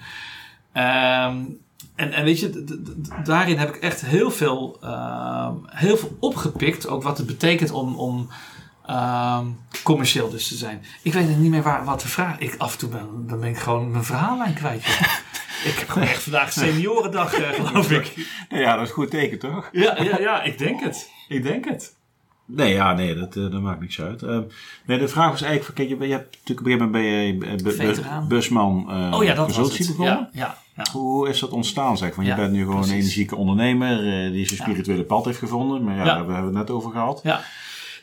Ehm, 0.72 1.36
en, 1.94 2.12
en 2.12 2.24
weet 2.24 2.40
je, 2.40 2.64
daarin 3.24 3.58
heb 3.58 3.74
ik 3.74 3.82
echt 3.82 4.00
heel 4.00 4.30
veel, 4.30 4.78
ehm, 4.80 5.54
heel 5.66 5.96
veel 5.96 6.16
opgepikt. 6.20 6.88
Ook 6.88 7.02
wat 7.02 7.18
het 7.18 7.26
betekent 7.26 7.70
om, 7.70 7.94
om 7.94 8.28
ehm, 8.86 9.46
commercieel 9.82 10.30
dus 10.30 10.48
te 10.48 10.54
zijn. 10.56 10.82
Ik 11.02 11.12
weet 11.12 11.38
niet 11.38 11.50
meer 11.50 11.62
waar, 11.62 11.84
wat 11.84 12.00
de 12.00 12.08
vraag 12.08 12.38
ik 12.38 12.54
Af 12.58 12.72
en 12.72 12.78
toe 12.78 12.88
ben, 12.88 13.26
dan 13.26 13.40
ben 13.40 13.48
ik 13.48 13.58
gewoon 13.58 13.90
mijn 13.90 14.04
verhaallijn 14.04 14.54
kwijt. 14.54 14.84
ik 15.70 15.74
heb 15.78 15.88
gewoon 15.88 16.08
echt 16.08 16.22
vandaag 16.22 16.52
seniorendag, 16.52 17.34
eh, 17.34 17.48
geloof 17.64 17.90
ik. 17.90 18.28
Ja, 18.48 18.72
dat 18.74 18.82
is 18.82 18.88
een 18.88 18.94
goed 18.94 19.10
teken, 19.10 19.38
toch? 19.38 19.68
Ja, 19.72 20.02
ja, 20.02 20.18
ja, 20.18 20.42
ik 20.42 20.58
denk 20.58 20.80
het. 20.80 21.10
Ik 21.28 21.42
denk 21.42 21.68
het. 21.68 21.94
Nee, 22.46 22.72
ja, 22.72 22.92
nee, 22.92 23.14
dat, 23.14 23.36
eh, 23.36 23.50
dat 23.50 23.60
maakt 23.60 23.80
niks 23.80 24.00
uit. 24.00 24.22
Ehm, 24.22 24.42
nee, 24.86 24.98
de 24.98 25.08
vraag 25.08 25.30
was 25.30 25.42
eigenlijk, 25.42 25.64
van, 25.64 25.74
kijk, 25.74 26.00
je, 26.00 26.06
je 26.06 26.12
hebt 26.12 26.36
natuurlijk 26.36 26.82
op 26.82 26.92
een 26.92 26.94
gegeven 26.94 27.40
moment 27.40 28.02
je 28.02 28.02
eh, 28.08 28.26
busman 28.26 28.90
eh 28.90 29.16
Oh 29.18 29.24
ja, 29.24 29.34
dat 29.34 29.56
was 29.56 29.78
het. 29.78 29.86
begonnen. 29.86 30.14
Ja, 30.14 30.28
ja, 30.32 30.58
ja. 30.76 30.84
Hoe 30.92 31.28
is 31.28 31.38
dat 31.38 31.50
ontstaan, 31.50 31.96
zeg? 31.96 32.14
Want 32.14 32.26
je 32.28 32.34
Ja, 32.34 32.38
bent 32.40 32.52
nu 32.52 32.58
gewoon 32.60 32.74
precies. 32.74 32.92
een 32.92 32.98
energieke 33.00 33.36
ondernemer 33.36 33.98
eh, 34.26 34.32
die 34.32 34.46
zijn 34.46 34.60
spirituele 34.60 35.04
pad 35.04 35.24
heeft 35.24 35.38
gevonden. 35.38 35.84
Maar 35.84 35.96
ja, 35.96 36.04
daar 36.04 36.16
hebben 36.16 36.36
we 36.36 36.42
het 36.44 36.52
net 36.52 36.70
over 36.70 36.90
gehad. 36.90 37.20
Ja. 37.22 37.40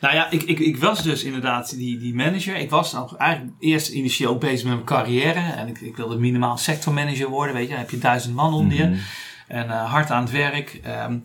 Nou 0.00 0.14
ja, 0.14 0.30
ik, 0.30 0.42
ik, 0.42 0.58
ik 0.58 0.76
was 0.76 1.02
dus 1.02 1.22
inderdaad 1.22 1.76
die, 1.76 1.98
die 1.98 2.14
manager. 2.14 2.56
Ik 2.56 2.70
was 2.70 2.90
dan 2.92 3.16
eigenlijk 3.18 3.52
eerst 3.58 3.88
initieel 3.88 4.38
bezig 4.38 4.64
met 4.64 4.72
mijn 4.74 4.84
carrière. 4.86 5.52
En 5.52 5.68
ik, 5.68 5.80
ik 5.80 5.96
wilde 5.96 6.18
minimaal 6.18 6.56
sectormanager 6.56 7.28
worden. 7.28 7.54
Weet 7.54 7.64
je, 7.64 7.70
dan 7.70 7.78
heb 7.78 7.90
je 7.90 7.98
duizend 7.98 8.34
man 8.34 8.54
onder 8.54 8.76
je. 8.76 8.84
Mhm. 8.86 8.98
En 9.48 9.70
eh, 9.70 9.90
hard 9.90 10.10
aan 10.10 10.22
het 10.22 10.32
werk. 10.32 10.80
Ehm, 10.82 11.18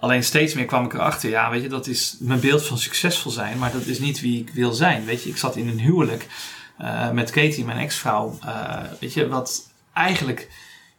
alleen 0.00 0.24
steeds 0.24 0.54
meer 0.54 0.64
kwam 0.64 0.84
ik 0.84 0.94
erachter. 0.94 1.30
Ja, 1.30 1.50
weet 1.50 1.62
je, 1.62 1.68
dat 1.68 1.86
is 1.86 2.16
mijn 2.20 2.40
beeld 2.40 2.66
van 2.66 2.78
succesvol 2.78 3.30
zijn. 3.30 3.58
Maar 3.58 3.72
dat 3.72 3.86
is 3.86 3.98
niet 3.98 4.20
wie 4.20 4.40
ik 4.40 4.50
wil 4.50 4.72
zijn. 4.72 5.04
Weet 5.04 5.22
je, 5.22 5.28
ik 5.30 5.36
zat 5.36 5.56
in 5.56 5.68
een 5.68 5.80
huwelijk 5.80 6.26
eh, 6.78 7.10
met 7.10 7.30
Katie, 7.30 7.64
mijn 7.64 7.78
ex-vrouw. 7.78 8.38
weet 9.00 9.12
je, 9.14 9.28
wat 9.28 9.70
eigenlijk 9.92 10.48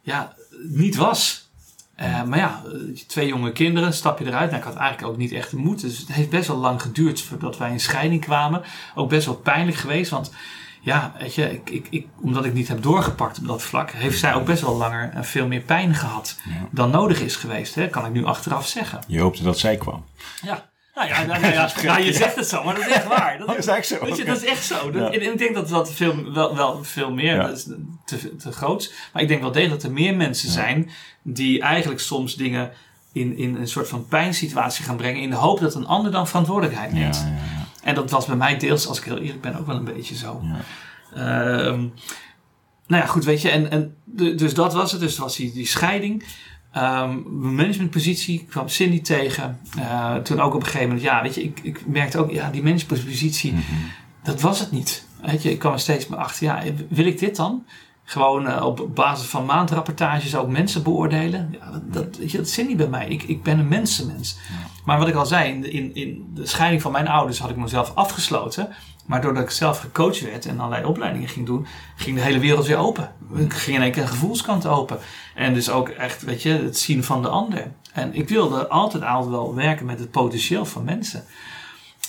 ja, 0.06 0.34
niet 0.68 0.96
was. 0.96 1.50
Eh, 1.94 2.22
maar 2.22 2.38
ja, 2.38 2.62
eh, 2.66 3.04
twee 3.06 3.26
jonge 3.28 3.52
kinderen, 3.52 3.92
stap 3.94 4.18
je 4.18 4.24
eruit. 4.26 4.50
Nou, 4.50 4.62
ik 4.62 4.68
had 4.68 4.76
eigenlijk 4.76 5.12
ook 5.12 5.18
niet 5.18 5.32
echt 5.32 5.50
de 5.50 5.56
moed. 5.56 5.80
Dus 5.80 5.98
het 5.98 6.12
heeft 6.12 6.30
best 6.30 6.48
wel 6.48 6.56
lang 6.56 6.82
geduurd 6.82 7.20
voordat 7.20 7.58
wij 7.58 7.70
in 7.70 7.80
scheiding 7.80 8.20
kwamen. 8.24 8.62
Ook 8.94 9.08
best 9.08 9.26
wel 9.26 9.34
pijnlijk 9.34 9.76
geweest. 9.76 10.10
Want 10.10 10.32
ja, 10.80 11.12
weet 11.18 11.34
je, 11.34 11.52
ik, 11.52 11.70
ik, 11.70 11.86
ik, 11.90 12.06
omdat 12.20 12.44
ik 12.44 12.52
niet 12.52 12.68
heb 12.68 12.82
doorgepakt 12.82 13.38
op 13.38 13.46
dat 13.46 13.62
vlak, 13.62 13.90
heeft 13.90 14.18
zij 14.18 14.34
ook 14.34 14.44
best 14.46 14.62
wel 14.62 14.76
langer 14.76 15.10
en 15.10 15.24
veel 15.24 15.46
meer 15.46 15.60
pijn 15.60 15.94
gehad 15.94 16.36
Ja. 16.44 16.68
dan 16.70 16.90
nodig 16.90 17.20
is 17.20 17.36
geweest. 17.36 17.74
Hè? 17.74 17.88
Kan 17.88 18.06
ik 18.06 18.12
nu 18.12 18.24
achteraf 18.24 18.66
zeggen. 18.66 19.00
Je 19.06 19.20
hoopte 19.20 19.42
dat 19.42 19.58
zij 19.58 19.76
kwam. 19.76 20.04
Ja. 20.42 20.68
Nou 20.96 21.08
ja, 21.08 21.22
nou, 21.24 21.40
nou 21.40 21.52
ja, 21.52 21.70
nou, 21.84 22.00
je 22.02 22.12
zegt 22.12 22.36
het 22.36 22.46
zo, 22.48 22.64
maar 22.64 22.74
dat 22.74 22.86
is 22.86 22.92
echt 22.92 23.06
waar. 23.06 23.38
Dat, 23.38 23.58
is 23.58 23.66
echt 23.66 23.86
zo. 23.86 24.04
Weet 24.04 24.16
je, 24.16 24.24
dat 24.24 24.36
is 24.36 24.44
echt 24.44 24.64
zo. 24.64 24.90
Dat, 24.90 25.12
Ja. 25.14 25.20
en 25.20 25.32
ik 25.32 25.38
denk 25.38 25.54
dat 25.54 25.68
dat 25.68 25.92
veel, 25.92 26.32
wel, 26.32 26.56
wel 26.56 26.84
veel 26.84 27.10
meer, 27.12 27.34
Ja. 27.34 27.46
dat 27.46 27.56
is 27.56 27.66
te, 28.04 28.36
te 28.36 28.52
groot. 28.52 28.92
Maar 29.12 29.22
ik 29.22 29.28
denk 29.28 29.40
wel 29.40 29.52
degelijk 29.52 29.80
dat 29.80 29.90
er 29.90 29.96
meer 29.96 30.16
mensen 30.16 30.50
zijn 30.50 30.90
die 31.22 31.60
eigenlijk 31.60 32.00
soms 32.00 32.34
dingen 32.36 32.70
in, 33.12 33.36
in 33.38 33.54
een 33.54 33.68
soort 33.68 33.88
van 33.88 34.06
pijnsituatie 34.08 34.84
gaan 34.84 34.96
brengen. 34.96 35.22
In 35.22 35.30
de 35.30 35.36
hoop 35.36 35.60
dat 35.60 35.74
een 35.74 35.86
ander 35.86 36.12
dan 36.12 36.26
verantwoordelijkheid 36.26 36.92
Ja, 36.92 36.98
neemt. 36.98 37.16
ja, 37.16 37.26
ja. 37.26 37.64
En 37.82 37.94
dat 37.94 38.10
was 38.10 38.26
bij 38.26 38.36
mij 38.36 38.56
deels, 38.58 38.86
als 38.86 38.98
ik 38.98 39.04
heel 39.04 39.18
eerlijk 39.18 39.40
ben, 39.40 39.58
ook 39.58 39.66
wel 39.66 39.76
een 39.76 39.84
beetje 39.84 40.16
zo. 40.16 40.42
Ja. 40.42 40.56
Ehm, 41.14 41.80
nou 42.86 43.02
ja, 43.02 43.06
goed, 43.06 43.24
weet 43.24 43.42
je. 43.42 43.50
En, 43.50 43.70
en 43.70 43.96
dus 44.36 44.54
dat 44.54 44.72
was 44.74 44.92
het. 44.92 45.00
Dus 45.00 45.18
was 45.18 45.36
die, 45.36 45.52
die 45.52 45.66
scheiding. 45.66 46.24
Ehm, 46.76 47.18
mijn 47.40 47.54
managementpositie 47.54 48.46
kwam 48.48 48.68
Cindy 48.68 49.00
tegen. 49.02 49.58
Eh, 49.78 50.14
toen 50.14 50.40
ook 50.40 50.54
op 50.54 50.60
een 50.60 50.66
gegeven 50.66 50.86
moment, 50.86 51.04
ja, 51.04 51.22
weet 51.22 51.34
je, 51.34 51.42
ik, 51.42 51.60
ik 51.62 51.86
merkte 51.86 52.18
ook, 52.18 52.30
ja, 52.30 52.50
die 52.50 52.62
managementpositie, 52.62 53.52
Mhm. 53.52 53.62
dat 54.22 54.40
was 54.40 54.58
het 54.60 54.70
niet. 54.70 55.06
Weet 55.22 55.42
je, 55.42 55.50
ik 55.50 55.58
kwam 55.58 55.72
er 55.72 55.78
steeds 55.78 56.06
meer 56.06 56.18
achter, 56.18 56.44
ja, 56.46 56.62
wil 56.88 57.06
ik 57.06 57.18
dit 57.18 57.36
dan? 57.36 57.64
Gewoon 58.04 58.46
eh, 58.48 58.64
op 58.64 58.88
basis 58.94 59.26
van 59.26 59.44
maandrapportages 59.44 60.36
ook 60.36 60.48
mensen 60.48 60.82
beoordelen. 60.82 61.56
Ja, 61.60 61.70
dat, 61.70 61.92
dat, 61.92 62.16
weet 62.16 62.30
je, 62.30 62.36
dat 62.38 62.48
zit 62.48 62.68
niet 62.68 62.76
bij 62.76 62.88
mij. 62.88 63.08
Ik, 63.08 63.22
ik 63.22 63.42
ben 63.42 63.58
een 63.58 63.68
mensenmens. 63.68 64.36
Maar 64.84 64.98
wat 64.98 65.08
ik 65.08 65.14
al 65.14 65.26
zei, 65.26 65.62
in, 65.62 65.94
in 65.94 66.30
de 66.34 66.46
scheiding 66.46 66.82
van 66.82 66.92
mijn 66.92 67.08
ouders 67.08 67.38
had 67.38 67.50
ik 67.50 67.56
mezelf 67.56 67.92
afgesloten. 67.94 68.68
Maar 69.06 69.20
doordat 69.20 69.42
ik 69.42 69.50
zelf 69.50 69.78
gecoacht 69.78 70.20
werd 70.20 70.46
en 70.46 70.58
allerlei 70.58 70.84
opleidingen 70.84 71.28
ging 71.28 71.46
doen, 71.46 71.66
ging 71.96 72.16
de 72.16 72.22
hele 72.22 72.38
wereld 72.38 72.66
weer 72.66 72.76
open. 72.76 73.12
Ik 73.36 73.52
ging 73.52 73.76
in 73.76 73.82
één 73.82 73.92
keer 73.92 74.02
een 74.02 74.08
gevoelskant 74.08 74.66
open. 74.66 74.98
En 75.34 75.54
dus 75.54 75.70
ook 75.70 75.88
echt, 75.88 76.22
weet 76.22 76.42
je, 76.42 76.48
het 76.48 76.78
zien 76.78 77.04
van 77.04 77.22
de 77.22 77.28
ander. 77.28 77.72
En 77.92 78.14
ik 78.14 78.28
wilde 78.28 78.68
altijd 78.68 79.02
altijd 79.02 79.30
wel 79.30 79.54
werken 79.54 79.86
met 79.86 79.98
het 79.98 80.10
potentieel 80.10 80.64
van 80.64 80.84
mensen. 80.84 81.24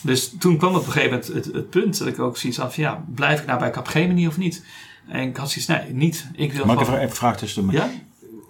Dus 0.02 0.34
toen 0.40 0.58
kwam 0.58 0.76
op 0.76 0.86
een 0.86 0.92
gegeven 0.92 1.10
moment 1.10 1.46
het, 1.46 1.54
het 1.54 1.70
punt 1.70 1.98
dat 1.98 2.08
ik 2.08 2.20
ook 2.20 2.38
zoiets 2.38 2.60
van, 2.60 2.70
ja, 2.76 3.04
blijf 3.16 3.40
ik 3.40 3.46
nou 3.46 3.60
bij 3.60 3.72
Capgemini 3.72 4.28
of 4.28 4.38
niet? 4.38 4.66
En 5.08 5.22
ik 5.22 5.38
had 5.38 5.52
zoiets, 5.52 5.68
nee, 5.68 5.94
niet. 5.94 6.28
Ik 6.36 6.54
wil 6.54 6.66
Mag 6.66 6.76
ik 6.76 6.80
gewoon... 6.80 6.94
even 6.96 7.06
even 7.06 7.18
vragen 7.18 7.38
tussen 7.38 7.68
de 7.68 7.74
Ja? 7.74 7.90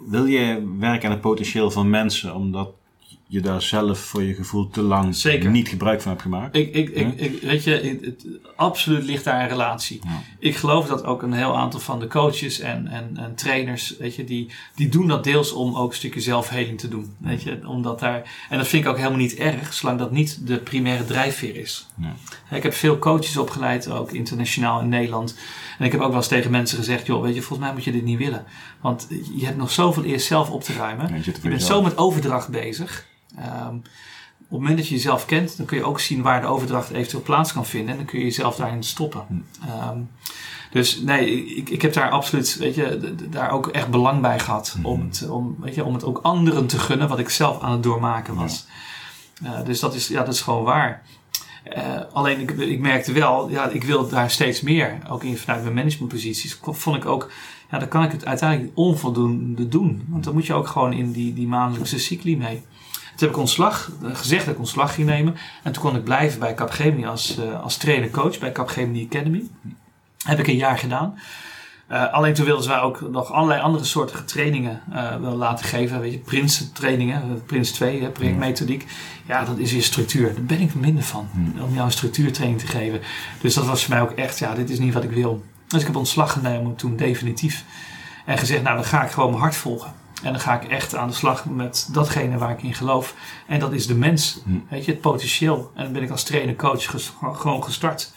Wil 0.07 0.25
je 0.25 0.73
werken 0.79 1.05
aan 1.05 1.11
het 1.11 1.21
potentieel 1.21 1.71
van 1.71 1.89
mensen 1.89 2.35
omdat 2.35 2.69
je 3.29 3.39
daar 3.41 3.61
zelf 3.61 3.99
voor 3.99 4.23
je 4.23 4.33
gevoel 4.33 4.69
te 4.69 4.81
lang 4.81 5.15
Zeker. 5.15 5.49
niet 5.49 5.67
gebruik 5.67 6.01
van 6.01 6.11
hebt 6.11 6.21
gemaakt? 6.23 6.55
Ik, 6.55 6.73
ik, 6.75 6.89
ik, 6.89 7.19
ik- 7.19 7.41
weet 7.41 7.63
je, 7.63 7.71
het, 7.71 8.05
het- 8.05 8.25
absoluut 8.55 9.03
ligt 9.03 9.23
daar 9.23 9.41
een 9.41 9.47
relatie. 9.47 9.99
Ja. 10.03 10.21
Ik 10.39 10.55
geloof 10.55 10.87
dat 10.87 11.03
ook 11.03 11.21
een 11.21 11.33
heel 11.33 11.57
aantal 11.57 11.79
van 11.79 11.99
de 11.99 12.07
coaches 12.07 12.59
en, 12.59 12.87
en, 12.87 13.17
en 13.17 13.35
trainers, 13.35 13.97
weet 13.97 14.15
je, 14.15 14.23
die, 14.23 14.49
die 14.75 14.89
doen 14.89 15.07
dat 15.07 15.23
deels 15.23 15.51
om 15.51 15.75
ook 15.75 15.89
een 15.89 15.95
stukje 15.95 16.21
zelfheling 16.21 16.79
te 16.79 16.87
doen. 16.87 17.15
Weet 17.17 17.43
je, 17.43 17.59
omdat 17.67 17.99
daar, 17.99 18.45
en 18.49 18.57
dat 18.57 18.67
vind 18.67 18.83
ik 18.83 18.89
ook 18.89 18.97
helemaal 18.97 19.17
niet 19.17 19.35
erg, 19.35 19.73
zolang 19.73 19.99
dat 19.99 20.11
niet 20.11 20.47
de 20.47 20.57
primaire 20.57 21.05
drijfveer 21.05 21.55
is. 21.55 21.87
Ja. 22.01 22.15
Ik 22.57 22.63
heb 22.63 22.73
veel 22.73 22.99
coaches 22.99 23.37
opgeleid, 23.37 23.89
ook 23.89 24.11
internationaal 24.11 24.79
in 24.81 24.89
Nederland. 24.89 25.37
En 25.79 25.85
ik 25.85 25.91
heb 25.91 26.01
ook 26.01 26.07
wel 26.07 26.17
eens 26.17 26.27
tegen 26.27 26.51
mensen 26.51 26.77
gezegd, 26.77 27.05
joh, 27.05 27.21
weet 27.21 27.35
je, 27.35 27.41
volgens 27.41 27.67
mij 27.67 27.75
moet 27.75 27.83
je 27.83 27.91
dit 27.91 28.03
niet 28.03 28.17
willen. 28.17 28.45
Want 28.81 29.07
je 29.37 29.45
hebt 29.45 29.57
nog 29.57 29.71
zoveel 29.71 30.03
eerst 30.03 30.25
zelf 30.27 30.49
op 30.49 30.63
te 30.63 30.73
ruimen. 30.73 31.21
Je 31.23 31.31
Je 31.41 31.49
bent 31.49 31.63
zo 31.63 31.81
met 31.81 31.97
overdracht 31.97 32.49
bezig. 32.49 33.05
Ehm, 33.38 33.76
op 33.76 34.53
het 34.53 34.59
moment 34.59 34.77
dat 34.77 34.88
je 34.88 34.95
jezelf 34.95 35.26
kent, 35.26 35.57
dan 35.57 35.65
kun 35.65 35.77
je 35.77 35.84
ook 35.84 35.99
zien 35.99 36.22
waar 36.22 36.41
de 36.41 36.47
overdracht 36.47 36.89
eventueel 36.89 37.23
plaats 37.23 37.53
kan 37.53 37.65
vinden. 37.65 37.91
En 37.91 37.97
dan 37.97 38.05
kun 38.05 38.19
je 38.19 38.26
jezelf 38.26 38.55
daarin 38.55 38.84
stoppen. 38.84 39.45
Ehm, 39.65 39.99
dus 40.72 41.01
nee, 41.01 41.45
ik, 41.55 41.69
ik 41.69 41.81
heb 41.81 41.93
daar 41.93 42.09
absoluut, 42.09 42.57
weet 42.57 42.76
je, 42.76 43.15
daar 43.30 43.51
ook 43.51 43.68
echt 43.68 43.89
belang 43.89 44.22
bij 44.22 44.39
gehad. 44.39 44.77
Om, 44.84 45.01
het, 45.01 45.30
om, 45.30 45.55
weet 45.59 45.76
je, 45.76 45.84
om 45.84 45.93
het 45.93 46.03
ook 46.03 46.19
anderen 46.22 46.68
te 46.68 46.80
gunnen, 46.80 47.07
wat 47.07 47.19
ik 47.19 47.30
zelf 47.30 47.61
aan 47.61 47.72
het 47.72 47.84
doormaken 47.84 48.35
was. 48.35 48.65
Eh, 49.43 49.64
dus 49.65 49.80
dat 49.80 49.93
is, 49.95 50.07
ja, 50.07 50.23
dat 50.23 50.34
is 50.34 50.41
gewoon 50.41 50.64
waar. 50.64 51.03
Eh, 51.64 52.01
alleen 52.14 52.39
ik, 52.39 52.51
ik 52.51 52.80
merkte 52.80 53.11
wel, 53.11 53.49
ja, 53.49 53.69
ik 53.69 53.84
wil 53.84 54.09
daar 54.09 54.31
steeds 54.31 54.61
meer, 54.61 54.97
ook 55.09 55.23
in, 55.23 55.38
vanuit 55.38 55.64
mijn 55.64 55.76
managementposities, 55.76 56.59
vond 56.61 56.95
ik 56.95 57.05
ook, 57.05 57.31
ja, 57.72 57.80
dan 57.80 57.88
kan 57.88 58.03
ik 58.03 58.11
het 58.11 58.26
uiteindelijk 58.26 58.72
onvoldoende 58.77 59.68
doen. 59.68 60.05
Want 60.07 60.23
dan 60.23 60.34
moet 60.34 60.45
je 60.45 60.53
ook 60.53 60.68
gewoon 60.68 60.93
in 60.93 61.11
die, 61.11 61.34
die 61.34 61.47
maandelijkse 61.47 61.99
cycli 61.99 62.38
mee. 62.38 62.65
Toen 63.18 63.27
heb 63.27 63.35
ik 63.35 63.41
ontslag, 63.44 63.91
eh, 64.03 64.15
gezegd 64.15 64.45
dat 64.45 64.53
ik 64.53 64.60
ontslag 64.60 64.94
ging 64.94 65.07
nemen. 65.07 65.35
En 65.64 65.72
toen 65.72 65.84
kon 65.84 65.95
ik 65.95 66.03
blijven 66.03 66.39
bij 66.39 66.53
Capgemini 66.53 67.06
als, 67.06 67.38
eh, 67.38 67.64
als 67.64 67.77
trainer-coach 67.77 68.39
bij 68.39 68.52
Capgemini 68.52 69.06
Academy. 69.06 69.44
Heb 70.26 70.39
ik 70.39 70.48
een 70.48 70.56
jaar 70.56 70.77
gedaan. 70.77 71.19
Eh, 71.88 72.14
alleen 72.14 72.34
toen 72.34 72.45
wilden 72.45 72.64
ze 72.64 72.80
ook 72.80 73.02
nog 73.11 73.31
allerlei 73.31 73.61
andere 73.61 73.84
soorten 73.84 74.26
trainingen 74.26 74.81
willen 75.19 75.35
laten 75.38 75.65
geven. 75.65 75.99
Weet 75.99 76.11
je, 76.11 76.18
Prins 76.18 76.72
trainingen, 76.73 77.44
Prins 77.45 77.72
2, 77.72 78.02
hè, 78.02 78.10
projectmethodiek. 78.10 78.85
Ja, 79.26 79.45
dat 79.45 79.57
is 79.57 79.72
weer 79.72 79.84
structuur. 79.84 80.34
Daar 80.34 80.44
ben 80.44 80.60
ik 80.60 80.76
minder 80.76 81.03
van. 81.03 81.30
Om 81.61 81.73
jou 81.73 81.85
een 81.85 81.91
structuurtraining 81.91 82.61
te 82.61 82.68
geven. 82.68 83.02
Dus 83.41 83.53
dat 83.53 83.65
was 83.65 83.84
voor 83.84 83.94
mij 83.94 84.03
ook 84.03 84.11
echt, 84.11 84.39
ja, 84.39 84.53
dit 84.53 84.69
is 84.69 84.80
niet 84.80 84.94
wat 84.94 85.03
ik 85.03 85.11
wil. 85.11 85.44
Dus 85.68 85.80
ik 85.80 85.88
heb 85.88 85.95
ontslag 85.95 86.31
genomen 86.31 86.76
toen 86.76 86.95
definitief. 86.95 87.64
En 88.26 88.38
gezegd, 88.38 88.64
nou 88.64 88.76
dan 88.76 88.85
ga 88.85 89.03
ik 89.03 89.11
gewoon 89.11 89.30
mijn 89.30 89.41
hart 89.41 89.56
volgen. 89.56 89.94
En 90.23 90.31
dan 90.31 90.41
ga 90.41 90.61
ik 90.61 90.69
echt 90.69 90.95
aan 90.95 91.07
de 91.07 91.14
slag 91.14 91.45
met 91.45 91.89
datgene 91.91 92.38
waar 92.38 92.52
ik 92.52 92.64
in 92.64 92.73
geloof. 92.73 93.15
En 93.48 93.60
dat 93.60 93.73
is 93.73 93.88
de 93.88 93.95
mens. 93.95 94.39
Hm. 94.45 94.49
Weet 94.69 94.85
je, 94.85 94.91
het 94.91 95.02
potentieel. 95.02 95.72
En 95.76 95.84
dan 95.84 95.94
ben 95.94 96.03
ik 96.03 96.10
als 96.10 96.23
trainer-coach 96.23 96.85
ges- 96.85 97.14
gewoon 97.22 97.64
gestart. 97.64 98.14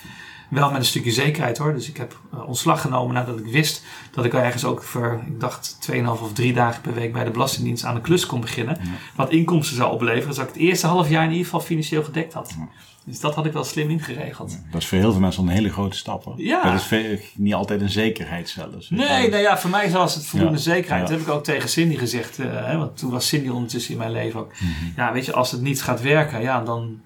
Wel 0.49 0.69
met 0.71 0.79
een 0.79 0.85
stukje 0.85 1.11
zekerheid 1.11 1.59
hoor. 1.59 1.73
Dus 1.75 1.89
ik 1.89 1.97
heb 1.97 2.19
uh, 2.35 2.49
ontslag 2.49 2.81
genomen 2.81 3.15
nadat 3.15 3.39
ik 3.39 3.47
wist 3.47 3.83
dat 4.11 4.25
ik 4.25 4.35
ergens 4.35 4.65
ook 4.65 4.83
voor, 4.83 5.21
ik 5.27 5.41
dacht, 5.41 5.79
2,5 5.93 6.05
of 6.07 6.33
3 6.33 6.53
dagen 6.53 6.81
per 6.81 6.95
week 6.95 7.13
bij 7.13 7.25
de 7.25 7.31
Belastingdienst 7.31 7.85
aan 7.85 7.95
de 7.95 8.01
klus 8.01 8.27
kon 8.27 8.41
beginnen. 8.41 8.79
Wat 9.15 9.31
inkomsten 9.31 9.77
zou 9.77 9.93
opleveren. 9.93 10.27
Dus 10.29 10.37
dat 10.37 10.49
ik 10.49 10.53
het 10.55 10.63
eerste 10.63 10.87
half 10.87 11.09
jaar 11.09 11.23
in 11.25 11.31
ieder 11.31 11.45
geval 11.45 11.61
financieel 11.61 12.03
gedekt 12.05 12.33
had. 12.33 12.55
Dus 13.05 13.21
dat 13.21 13.35
had 13.35 13.47
ik 13.47 13.53
wel 13.53 13.65
slim 13.65 13.91
ingeregeld. 13.91 14.59
Dat 14.71 14.81
is 14.81 14.89
voor 14.89 14.99
heel 14.99 15.11
veel 15.13 15.21
mensen 15.21 15.43
een 15.43 15.49
hele 15.49 15.71
grote 15.71 15.97
stap. 15.97 16.25
Hoor. 16.25 16.41
Ja. 16.41 16.73
Dat 16.73 16.93
is 16.93 17.19
niet 17.35 17.55
altijd 17.55 17.81
een 17.81 17.91
zekerheid 17.91 18.49
zelfs. 18.49 18.91
Nee, 18.91 19.31
nou 19.31 19.43
ja, 19.43 19.59
voor 19.59 19.71
mij 19.71 19.91
was 19.91 20.15
het 20.15 20.27
voldoende 20.27 20.59
zekerheid. 20.59 21.01
Dat 21.01 21.11
heb 21.11 21.21
ik 21.21 21.29
ook 21.29 21.45
tegen 21.45 21.69
Cindy 21.69 21.97
gezegd. 21.97 22.39
Uh, 22.39 22.67
hè, 22.67 22.77
want 22.79 22.97
toen 22.97 23.11
was 23.11 23.29
Cindy 23.29 23.49
ondertussen 23.49 23.93
in 23.93 23.99
mijn 23.99 24.13
leven 24.13 24.41
ook. 24.41 24.53
Mm 24.61 24.75
-hmm. 24.81 24.93
Ja, 24.97 25.13
weet 25.13 25.25
je, 25.25 25.33
als 25.33 25.51
het 25.51 25.61
niet 25.61 25.83
gaat 25.83 26.01
werken, 26.01 26.43
ja, 26.43 26.61
dan, 26.61 27.01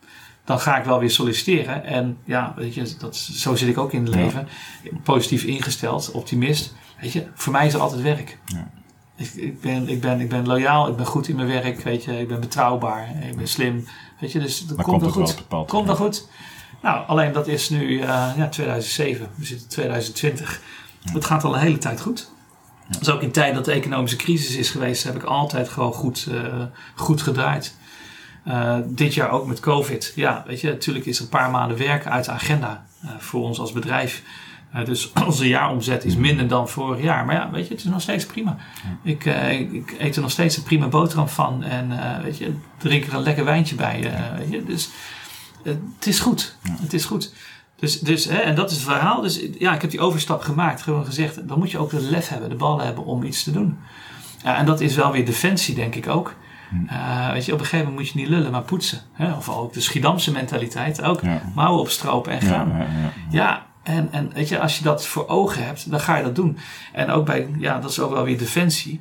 dan 0.44 0.60
ga 0.60 0.78
ik 0.78 0.84
wel 0.84 0.98
weer 0.98 1.10
solliciteren. 1.10 1.84
En 1.84 2.16
ja, 2.24 2.52
weet 2.56 2.74
je, 2.74 2.94
dat, 2.98 3.16
zo 3.16 3.54
zit 3.54 3.68
ik 3.68 3.78
ook 3.78 3.92
in 3.92 4.04
het 4.04 4.14
leven. 4.14 4.48
Positief 5.02 5.44
ingesteld, 5.44 6.10
optimist. 6.10 6.74
Weet 7.00 7.12
je, 7.12 7.26
voor 7.34 7.52
mij 7.52 7.66
is 7.66 7.74
er 7.74 7.80
altijd 7.80 8.02
werk. 8.02 8.38
Ja. 8.46 8.70
Ik, 9.16 9.32
ik, 9.34 9.60
ben, 9.60 9.88
ik, 9.88 10.00
ben, 10.00 10.20
ik 10.20 10.28
ben 10.28 10.46
loyaal, 10.46 10.88
ik 10.88 10.96
ben 10.96 11.06
goed 11.06 11.28
in 11.28 11.36
mijn 11.36 11.48
werk, 11.48 11.80
weet 11.80 12.04
je, 12.04 12.20
ik 12.20 12.28
ben 12.28 12.40
betrouwbaar, 12.40 13.08
ik 13.28 13.36
ben 13.36 13.48
slim. 13.48 13.84
Weet 14.24 14.32
je, 14.32 14.40
dus 14.40 14.66
dat 14.66 14.82
komt, 14.82 15.00
wel 15.00 15.10
goed. 15.10 15.44
Wel 15.48 15.64
komt 15.64 15.86
wel 15.86 15.96
goed. 15.96 16.28
Nou, 16.82 17.06
alleen 17.06 17.32
dat 17.32 17.46
is 17.46 17.68
nu 17.68 17.88
uh, 17.88 18.30
ja, 18.36 18.48
2007, 18.48 19.28
we 19.34 19.44
zitten 19.44 19.64
in 19.64 19.72
2020. 19.72 20.60
Het 21.12 21.24
gaat 21.24 21.44
al 21.44 21.54
een 21.54 21.60
hele 21.60 21.78
tijd 21.78 22.00
goed. 22.00 22.30
Ja. 22.88 22.98
Dus 22.98 23.10
ook 23.10 23.22
in 23.22 23.30
tijd 23.30 23.54
dat 23.54 23.64
de 23.64 23.72
economische 23.72 24.16
crisis 24.16 24.56
is 24.56 24.70
geweest, 24.70 25.04
heb 25.04 25.14
ik 25.14 25.22
altijd 25.22 25.68
gewoon 25.68 25.92
goed, 25.92 26.26
uh, 26.30 26.62
goed 26.94 27.22
gedraaid. 27.22 27.76
Uh, 28.46 28.76
dit 28.84 29.14
jaar 29.14 29.30
ook 29.30 29.46
met 29.46 29.60
COVID. 29.60 30.12
Ja, 30.14 30.44
weet 30.46 30.60
je, 30.60 30.68
natuurlijk 30.68 31.06
is 31.06 31.16
er 31.16 31.22
een 31.22 31.28
paar 31.28 31.50
maanden 31.50 31.78
werken 31.78 32.10
uit 32.10 32.24
de 32.24 32.30
agenda 32.30 32.86
voor 33.18 33.42
ons 33.42 33.58
als 33.58 33.72
bedrijf. 33.72 34.22
Uh, 34.74 34.84
dus 34.84 35.12
onze 35.26 35.48
jaaromzet 35.48 36.04
is 36.04 36.16
minder 36.16 36.48
dan 36.48 36.68
vorig 36.68 37.02
jaar. 37.02 37.24
Maar 37.24 37.34
ja, 37.34 37.50
weet 37.50 37.66
je, 37.66 37.74
het 37.74 37.84
is 37.84 37.90
nog 37.90 38.00
steeds 38.00 38.26
prima. 38.26 38.56
Ja. 38.82 39.10
Ik, 39.10 39.24
uh, 39.24 39.60
ik, 39.60 39.94
eet 39.98 40.16
er 40.16 40.22
nog 40.22 40.30
steeds 40.30 40.56
een 40.56 40.62
prima 40.62 40.88
boterham 40.88 41.28
van. 41.28 41.62
En 41.62 41.90
uh, 41.90 42.18
weet 42.22 42.38
je, 42.38 42.54
drink 42.78 43.06
er 43.06 43.14
een 43.14 43.22
lekker 43.22 43.44
wijntje 43.44 43.74
bij. 43.74 44.12
weet 44.38 44.50
je, 44.50 44.64
dus 44.64 44.90
het 45.62 46.06
is 46.06 46.20
goed. 46.20 46.56
Ja. 46.62 46.76
Het 46.80 46.92
is 46.92 47.04
goed. 47.04 47.32
Dus, 47.76 48.00
dus, 48.00 48.24
hè, 48.24 48.38
en 48.38 48.54
dat 48.54 48.70
is 48.70 48.76
het 48.76 48.86
verhaal. 48.86 49.20
Dus 49.20 49.40
ja, 49.58 49.74
ik 49.74 49.80
heb 49.80 49.90
die 49.90 50.00
overstap 50.00 50.42
gemaakt. 50.42 50.82
Gewoon 50.82 51.04
gezegd, 51.04 51.48
dan 51.48 51.58
moet 51.58 51.70
je 51.70 51.78
ook 51.78 51.90
de 51.90 52.00
lef 52.00 52.28
hebben, 52.28 52.48
de 52.48 52.54
ballen 52.54 52.84
hebben 52.84 53.04
om 53.04 53.22
iets 53.22 53.42
te 53.42 53.50
doen. 53.50 53.78
en 54.42 54.66
dat 54.66 54.80
is 54.80 54.94
wel 54.94 55.12
weer 55.12 55.26
defensie, 55.26 55.74
denk 55.74 55.94
ik 55.94 56.08
ook. 56.08 56.34
Uh, 56.90 57.32
weet 57.32 57.44
je, 57.44 57.52
op 57.52 57.58
een 57.58 57.64
gegeven 57.64 57.86
moment 57.86 58.04
moet 58.04 58.12
je 58.12 58.18
niet 58.18 58.28
lullen, 58.28 58.50
maar 58.50 58.62
poetsen. 58.62 59.00
Hè? 59.12 59.32
Of 59.32 59.48
ook 59.48 59.72
de 59.72 59.80
Schiedamse 59.80 60.32
mentaliteit. 60.32 61.02
Ook 61.02 61.20
ja. 61.20 61.42
mouwen 61.54 61.80
opstropen 61.80 62.32
en 62.32 62.40
gaan. 62.40 62.68
Ja, 62.68 62.78
ja, 62.78 63.12
ja, 63.30 63.66
en, 63.84 64.08
en 64.10 64.32
weet 64.32 64.48
je, 64.48 64.60
als 64.60 64.78
je 64.78 64.84
dat 64.84 65.06
voor 65.06 65.28
ogen 65.28 65.64
hebt, 65.64 65.90
dan 65.90 66.00
ga 66.00 66.16
je 66.16 66.22
dat 66.22 66.34
doen. 66.34 66.58
En 66.92 67.10
ook 67.10 67.26
bij, 67.26 67.48
ja, 67.58 67.78
dat 67.78 67.90
is 67.90 68.00
ook 68.00 68.12
wel 68.12 68.24
weer 68.24 68.38
defensie. 68.38 69.00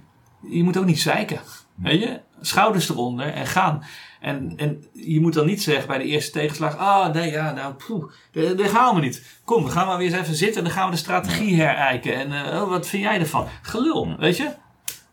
Je 0.50 0.64
moet 0.64 0.78
ook 0.78 0.86
niet 0.86 1.02
zeiken. 1.02 1.40
Weet 1.76 2.00
je, 2.00 2.20
schouders 2.42 2.90
eronder 2.90 3.34
en 3.34 3.48
gaan. 3.48 3.84
En, 4.20 4.54
en 4.56 4.84
je 4.94 5.22
moet 5.22 5.34
dan 5.34 5.46
niet 5.46 5.64
zeggen 5.64 5.88
bij 5.88 5.98
de 5.98 6.04
eerste 6.04 6.32
tegenslag: 6.32 6.78
Ah, 6.78 7.14
nee, 7.14 7.32
ja, 7.32 7.52
nou, 7.52 7.74
poeh, 7.74 8.12
daar 8.58 8.70
gaan 8.70 8.96
we 8.96 9.02
niet. 9.02 9.40
Kom, 9.44 9.64
we 9.64 9.70
gaan 9.70 9.88
maar 9.88 9.98
weer 9.98 10.12
eens 10.12 10.22
even 10.22 10.36
zitten 10.36 10.58
en 10.58 10.64
dan 10.64 10.74
gaan 10.74 10.86
we 10.86 10.92
de 10.92 11.02
strategie 11.02 11.62
herijken. 11.62 12.16
En 12.16 12.32
uh, 12.32 12.70
wat 12.70 12.88
vind 12.88 13.04
jij 13.04 13.20
ervan? 13.20 13.48
Gelul, 13.62 14.16
weet 14.18 14.38
je? 14.38 14.50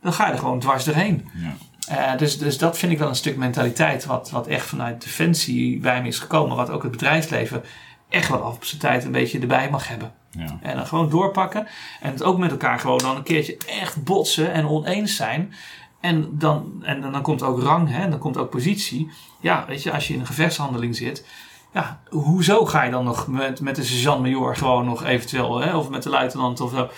Dan 0.02 0.12
ga 0.12 0.26
je 0.26 0.32
er 0.32 0.38
gewoon 0.38 0.60
dwars 0.60 0.84
doorheen. 0.84 1.30
Ja. 1.34 1.54
Uh, 1.90 2.18
dus, 2.18 2.38
dus 2.38 2.58
dat 2.58 2.78
vind 2.78 2.92
ik 2.92 2.98
wel 2.98 3.08
een 3.08 3.14
stuk 3.14 3.36
mentaliteit, 3.36 4.04
wat, 4.04 4.30
wat 4.30 4.46
echt 4.46 4.66
vanuit 4.66 5.02
defensie 5.02 5.78
bij 5.78 6.02
me 6.02 6.08
is 6.08 6.18
gekomen, 6.18 6.56
wat 6.56 6.70
ook 6.70 6.82
het 6.82 6.90
bedrijfsleven 6.90 7.62
echt 8.10 8.28
wel 8.28 8.42
af 8.42 8.54
op 8.54 8.64
zijn 8.64 8.80
tijd 8.80 9.04
een 9.04 9.12
beetje 9.12 9.38
erbij 9.38 9.70
mag 9.70 9.88
hebben. 9.88 10.12
Ja. 10.30 10.58
En 10.62 10.76
dan 10.76 10.86
gewoon 10.86 11.10
doorpakken. 11.10 11.66
En 12.00 12.10
het 12.10 12.22
ook 12.22 12.38
met 12.38 12.50
elkaar 12.50 12.78
gewoon 12.78 12.98
dan 12.98 13.16
een 13.16 13.22
keertje 13.22 13.56
echt 13.66 14.04
botsen 14.04 14.52
en 14.52 14.68
oneens 14.68 15.16
zijn. 15.16 15.54
En 16.00 16.38
dan, 16.38 16.82
en 16.82 17.00
dan 17.00 17.22
komt 17.22 17.42
ook 17.42 17.62
rang, 17.62 17.88
hè, 17.88 18.02
en 18.02 18.10
dan 18.10 18.18
komt 18.18 18.36
ook 18.36 18.50
positie. 18.50 19.10
Ja, 19.40 19.64
weet 19.68 19.82
je, 19.82 19.92
als 19.92 20.08
je 20.08 20.14
in 20.14 20.20
een 20.20 20.26
gevechtshandeling 20.26 20.96
zit. 20.96 21.26
Ja, 21.72 22.00
hoezo 22.08 22.64
ga 22.66 22.82
je 22.82 22.90
dan 22.90 23.04
nog 23.04 23.26
met, 23.26 23.60
met 23.60 23.76
de 23.76 23.84
sergeant-major 23.84 24.56
gewoon 24.56 24.84
nog 24.84 25.04
eventueel, 25.04 25.60
hè, 25.60 25.76
of 25.76 25.88
met 25.88 26.02
de 26.02 26.08
luitenant 26.08 26.60
of 26.60 26.70
zo, 26.70 26.88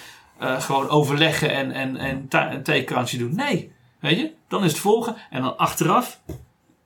uh, 0.42 0.60
gewoon 0.60 0.88
overleggen 0.88 1.50
en, 1.50 1.72
en, 1.72 1.96
en 1.96 2.26
een 2.30 2.62
tekenkransje 2.62 3.18
doen? 3.18 3.34
Nee, 3.34 3.72
weet 4.00 4.18
je, 4.18 4.32
dan 4.48 4.64
is 4.64 4.70
het 4.70 4.80
volgen. 4.80 5.16
En 5.30 5.42
dan 5.42 5.56
achteraf, 5.56 6.20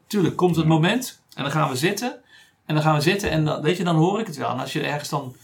tuurlijk 0.06 0.36
komt 0.36 0.56
het 0.56 0.66
moment 0.66 1.22
en 1.34 1.42
dan 1.42 1.52
gaan 1.52 1.68
we 1.68 1.76
zitten. 1.76 2.20
En 2.66 2.74
dan 2.74 2.82
gaan 2.82 2.94
we 2.94 3.01
zitten 3.01 3.30
en 3.30 3.44
dan, 3.44 3.62
weet 3.62 3.76
je, 3.76 3.84
dan 3.84 3.97
hoor 3.97 4.20
ik 4.20 4.26
het 4.26 4.36
wel. 4.36 4.51
En 4.51 4.59
als 4.59 4.72
je 4.72 4.82
ergens 4.82 5.09
dan 5.09 5.34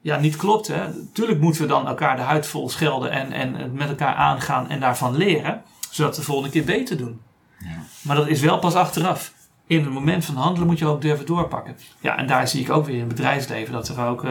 ja, 0.00 0.18
niet 0.18 0.36
klopt, 0.36 0.66
hè, 0.66 1.04
tuurlijk 1.12 1.40
moeten 1.40 1.62
we 1.62 1.68
dan 1.68 1.86
elkaar 1.86 2.16
de 2.16 2.22
huid 2.22 2.46
vol 2.46 2.68
schelden 2.68 3.10
en, 3.10 3.32
en 3.32 3.72
met 3.72 3.88
elkaar 3.88 4.14
aangaan 4.14 4.68
en 4.68 4.80
daarvan 4.80 5.16
leren, 5.16 5.62
zodat 5.90 6.14
we 6.14 6.20
de 6.20 6.26
volgende 6.26 6.50
keer 6.50 6.64
beter 6.64 6.96
doen. 6.96 7.20
Ja. 7.58 7.82
Maar 8.02 8.16
dat 8.16 8.28
is 8.28 8.40
wel 8.40 8.58
pas 8.58 8.74
achteraf. 8.74 9.32
In 9.66 9.84
het 9.84 9.92
moment 9.92 10.24
van 10.24 10.34
handelen 10.34 10.68
moet 10.68 10.78
je 10.78 10.86
ook 10.86 11.02
durven 11.02 11.26
doorpakken. 11.26 11.76
Ja, 12.00 12.16
en 12.16 12.26
daar 12.26 12.48
zie 12.48 12.60
ik 12.60 12.70
ook 12.70 12.86
weer 12.86 12.94
in 12.94 13.00
het 13.00 13.08
bedrijfsleven 13.08 13.72
dat 13.72 13.88
er 13.88 14.06
ook, 14.06 14.24
uh, 14.24 14.30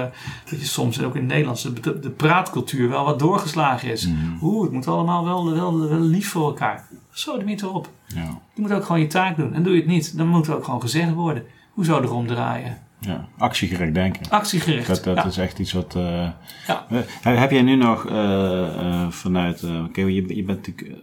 dat 0.49 0.59
je 0.59 0.65
soms 0.65 1.01
ook 1.01 1.15
in 1.15 1.21
het 1.21 1.29
Nederlands 1.29 1.63
de, 1.63 1.99
de 1.99 2.09
praatcultuur 2.09 2.89
wel 2.89 3.05
wat 3.05 3.19
doorgeslagen 3.19 3.91
is. 3.91 4.07
Mm. 4.07 4.37
Oeh, 4.41 4.63
het 4.63 4.71
moet 4.71 4.87
allemaal 4.87 5.25
wel, 5.25 5.53
wel, 5.53 5.89
wel 5.89 5.99
lief 5.99 6.29
voor 6.29 6.45
elkaar. 6.45 6.87
Zo, 7.11 7.37
de 7.37 7.43
niet 7.43 7.61
erop. 7.61 7.89
Ja. 8.07 8.39
Je 8.53 8.61
moet 8.61 8.71
ook 8.71 8.85
gewoon 8.85 9.01
je 9.01 9.07
taak 9.07 9.37
doen. 9.37 9.53
En 9.53 9.63
doe 9.63 9.73
je 9.73 9.79
het 9.79 9.89
niet, 9.89 10.17
dan 10.17 10.27
moet 10.27 10.47
er 10.47 10.55
ook 10.55 10.63
gewoon 10.63 10.81
gezegd 10.81 11.13
worden. 11.13 11.45
Hoe 11.79 11.87
zou 11.87 12.03
erom 12.03 12.27
draaien? 12.27 12.77
Ja, 12.99 13.27
actiegericht 13.37 13.93
denken. 13.93 14.29
Actiegericht. 14.29 14.87
Dat, 14.87 15.03
dat 15.03 15.15
ja. 15.15 15.25
is 15.25 15.37
echt 15.37 15.59
iets 15.59 15.73
wat. 15.73 15.95
Uh, 15.97 16.29
ja. 16.67 16.85
Heb 17.21 17.51
jij 17.51 17.61
nu 17.61 17.75
nog 17.75 18.09
uh, 18.09 18.13
uh, 18.13 19.09
vanuit. 19.09 19.63
Oké, 19.63 20.01
je, 20.01 20.35
je 20.35 20.43
bent 20.43 20.67
natuurlijk 20.67 20.99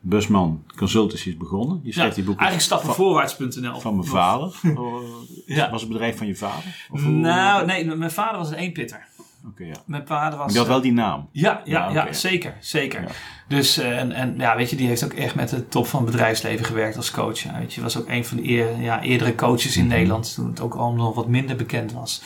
busman 0.00 0.64
consultancies 0.76 1.36
begonnen. 1.36 1.80
Je 1.82 1.92
schreef 1.92 2.08
ja, 2.08 2.14
die 2.14 2.24
boeken. 2.24 2.46
Eigenlijk 2.46 2.74
stappenvoorwaarts.nl. 2.74 3.80
Van 3.80 3.96
mijn 3.96 4.08
vader. 4.08 4.54
ja. 5.46 5.70
Was 5.70 5.80
het 5.80 5.90
bedrijf 5.90 6.16
van 6.16 6.26
je 6.26 6.36
vader? 6.36 6.86
Of 6.90 7.06
nou, 7.06 7.66
nee, 7.66 7.84
mijn 7.84 8.10
vader 8.10 8.38
was 8.38 8.50
een 8.50 8.56
eenpitter. 8.56 9.06
Okay, 9.46 9.66
ja. 9.66 9.74
Mijn 9.86 10.06
vader 10.06 10.38
was. 10.38 10.56
Had 10.56 10.66
wel 10.66 10.80
die 10.80 10.92
naam. 10.92 11.28
Ja, 11.32 11.62
ja, 11.64 11.90
ja, 11.90 12.00
okay. 12.00 12.14
zeker. 12.14 12.56
zeker. 12.60 13.04
Dus, 13.48 13.78
uh, 13.78 13.98
en, 13.98 14.12
en 14.12 14.34
ja, 14.38 14.56
weet 14.56 14.70
je, 14.70 14.76
die 14.76 14.88
heeft 14.88 15.04
ook 15.04 15.12
echt 15.12 15.34
met 15.34 15.48
de 15.48 15.68
top 15.68 15.86
van 15.86 16.02
het 16.02 16.10
bedrijfsleven 16.10 16.64
gewerkt 16.64 16.96
als 16.96 17.10
coach. 17.10 17.38
Ja, 17.38 17.58
weet 17.58 17.74
je, 17.74 17.80
was 17.80 17.96
ook 17.96 18.08
een 18.08 18.24
van 18.24 18.36
de 18.36 18.48
eer, 18.48 18.80
ja, 18.80 19.02
eerdere 19.02 19.34
coaches 19.34 19.76
in 19.76 19.80
-hmm. 19.80 19.90
Nederland, 19.90 20.34
toen 20.34 20.46
het 20.46 20.60
ook 20.60 20.74
allemaal 20.74 21.04
nog 21.06 21.14
wat 21.14 21.28
minder 21.28 21.56
bekend 21.56 21.92
was. 21.92 22.22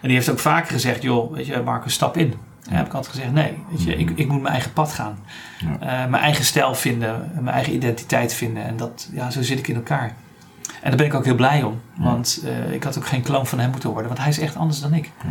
En 0.00 0.08
die 0.08 0.16
heeft 0.16 0.30
ook 0.30 0.38
vaker 0.38 0.72
gezegd, 0.72 1.02
joh, 1.02 1.32
weet 1.32 1.46
je, 1.46 1.60
Marcus, 1.60 1.92
stap 1.92 2.16
in. 2.16 2.34
En 2.68 2.76
heb 2.76 2.86
ik 2.86 2.92
altijd 2.92 3.14
gezegd, 3.14 3.32
nee, 3.32 3.58
weet 3.70 3.82
je, 3.82 3.96
ik, 3.96 4.10
ik 4.14 4.28
moet 4.28 4.40
mijn 4.40 4.52
eigen 4.52 4.72
pad 4.72 4.92
gaan. 4.92 5.18
Ja. 5.58 6.04
Uh, 6.04 6.10
mijn 6.10 6.22
eigen 6.22 6.44
stijl 6.44 6.74
vinden, 6.74 7.30
mijn 7.34 7.54
eigen 7.54 7.74
identiteit 7.74 8.34
vinden. 8.34 8.64
En 8.64 8.76
dat, 8.76 9.08
ja, 9.12 9.30
zo 9.30 9.42
zit 9.42 9.58
ik 9.58 9.68
in 9.68 9.74
elkaar. 9.74 10.14
En 10.82 10.88
daar 10.88 10.96
ben 10.96 11.06
ik 11.06 11.14
ook 11.14 11.24
heel 11.24 11.34
blij 11.34 11.62
om. 11.62 11.80
Want 11.96 12.40
uh, 12.44 12.72
ik 12.72 12.82
had 12.82 12.98
ook 12.98 13.06
geen 13.06 13.22
kloon 13.22 13.46
van 13.46 13.58
hem 13.58 13.70
moeten 13.70 13.90
worden. 13.90 14.08
Want 14.08 14.20
hij 14.20 14.28
is 14.28 14.38
echt 14.38 14.56
anders 14.56 14.80
dan 14.80 14.94
ik. 14.94 15.10
Ja. 15.22 15.28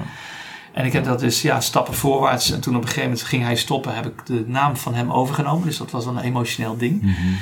En 0.78 0.86
ik 0.86 0.94
heb 0.94 1.04
dat 1.04 1.20
dus 1.20 1.42
ja, 1.42 1.62
stappen 1.62 1.94
voorwaarts. 1.94 2.52
En 2.52 2.62
toen 2.62 2.76
op 2.76 2.82
een 2.82 2.88
gegeven 2.88 3.10
moment 3.10 3.28
ging 3.28 3.44
hij 3.44 3.56
stoppen, 3.56 3.96
heb 3.96 4.06
ik 4.06 4.26
de 4.26 4.44
naam 4.48 4.76
van 4.76 4.94
hem 4.94 5.12
overgenomen. 5.12 5.68
Dus 5.68 5.78
dat 5.78 5.92
was 5.92 6.06
een 6.06 6.20
emotioneel 6.20 6.78
ding. 6.78 7.02
Mm 7.02 7.14
-hmm. 7.14 7.38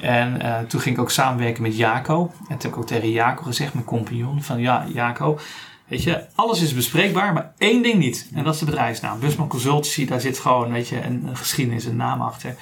En 0.00 0.38
uh, 0.42 0.58
toen 0.58 0.80
ging 0.80 0.94
ik 0.96 1.00
ook 1.00 1.10
samenwerken 1.10 1.62
met 1.62 1.76
Jaco. 1.76 2.22
En 2.22 2.46
toen 2.46 2.56
heb 2.58 2.64
ik 2.64 2.76
ook 2.76 2.86
tegen 2.86 3.10
Jaco 3.10 3.42
gezegd, 3.42 3.74
mijn 3.74 3.86
compagnon, 3.86 4.42
van 4.42 4.60
ja, 4.60 4.86
Jaco, 4.94 5.38
weet 5.86 6.02
je, 6.02 6.24
alles 6.34 6.60
is 6.60 6.74
bespreekbaar, 6.74 7.32
maar 7.32 7.52
één 7.58 7.82
ding 7.82 7.98
niet. 7.98 8.28
En 8.34 8.44
dat 8.44 8.54
is 8.54 8.60
de 8.60 8.66
bedrijfsnaam. 8.66 9.20
Busman 9.20 9.48
Consultancy, 9.48 10.06
daar 10.06 10.20
zit 10.20 10.38
gewoon, 10.38 10.72
weet 10.72 10.88
je, 10.88 11.04
een, 11.04 11.26
een 11.26 11.36
geschiedenis, 11.36 11.84
een 11.84 11.96
naam 11.96 12.20
achter. 12.20 12.56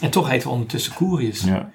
En 0.00 0.10
toch 0.10 0.28
heten 0.28 0.48
we 0.48 0.52
ondertussen 0.54 0.94
Couriers. 0.94 1.40
Ja 1.40 1.70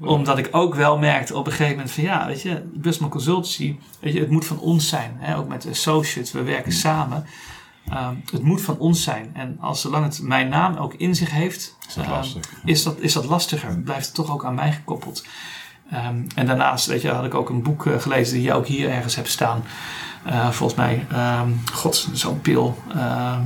omdat 0.00 0.38
ik 0.38 0.48
ook 0.50 0.74
wel 0.74 0.98
merkte 0.98 1.36
op 1.36 1.46
een 1.46 1.52
gegeven 1.52 1.76
moment 1.76 1.92
van 1.92 2.04
ja, 2.04 2.26
weet 2.26 2.42
je, 2.42 2.62
Busman 2.74 3.10
Consultancy, 3.10 3.76
weet 4.00 4.12
je, 4.12 4.20
het 4.20 4.30
moet 4.30 4.46
van 4.46 4.58
ons 4.58 4.88
zijn. 4.88 5.16
Hè? 5.18 5.36
Ook 5.36 5.48
met 5.48 5.62
de 5.62 5.70
associates, 5.70 6.32
we 6.32 6.42
werken 6.42 6.72
samen. 6.72 7.26
Um, 7.92 8.22
het 8.30 8.42
moet 8.42 8.62
van 8.62 8.78
ons 8.78 9.02
zijn. 9.02 9.30
En 9.34 9.56
als 9.60 9.80
zolang 9.80 10.04
het 10.04 10.22
mijn 10.22 10.48
naam 10.48 10.76
ook 10.76 10.94
in 10.94 11.14
zich 11.14 11.30
heeft, 11.30 11.76
is 11.88 11.94
dat, 11.94 12.04
um, 12.04 12.10
lastig. 12.10 12.52
is 12.64 12.82
dat, 12.82 13.00
is 13.00 13.12
dat 13.12 13.24
lastiger. 13.24 13.78
Blijft 13.78 14.06
het 14.06 14.14
toch 14.14 14.30
ook 14.32 14.44
aan 14.44 14.54
mij 14.54 14.72
gekoppeld. 14.72 15.24
Um, 15.92 16.26
en 16.34 16.46
daarnaast, 16.46 16.86
weet 16.86 17.02
je, 17.02 17.10
had 17.10 17.24
ik 17.24 17.34
ook 17.34 17.48
een 17.48 17.62
boek 17.62 17.84
uh, 17.84 18.00
gelezen 18.00 18.34
die 18.34 18.42
je 18.42 18.52
ook 18.52 18.66
hier 18.66 18.90
ergens 18.90 19.14
hebt 19.14 19.28
staan. 19.28 19.64
Uh, 20.26 20.50
volgens 20.50 20.78
mij, 20.78 21.06
god, 21.72 22.08
zo'n 22.12 22.40
pil. 22.40 22.78
Uh, 22.94 23.38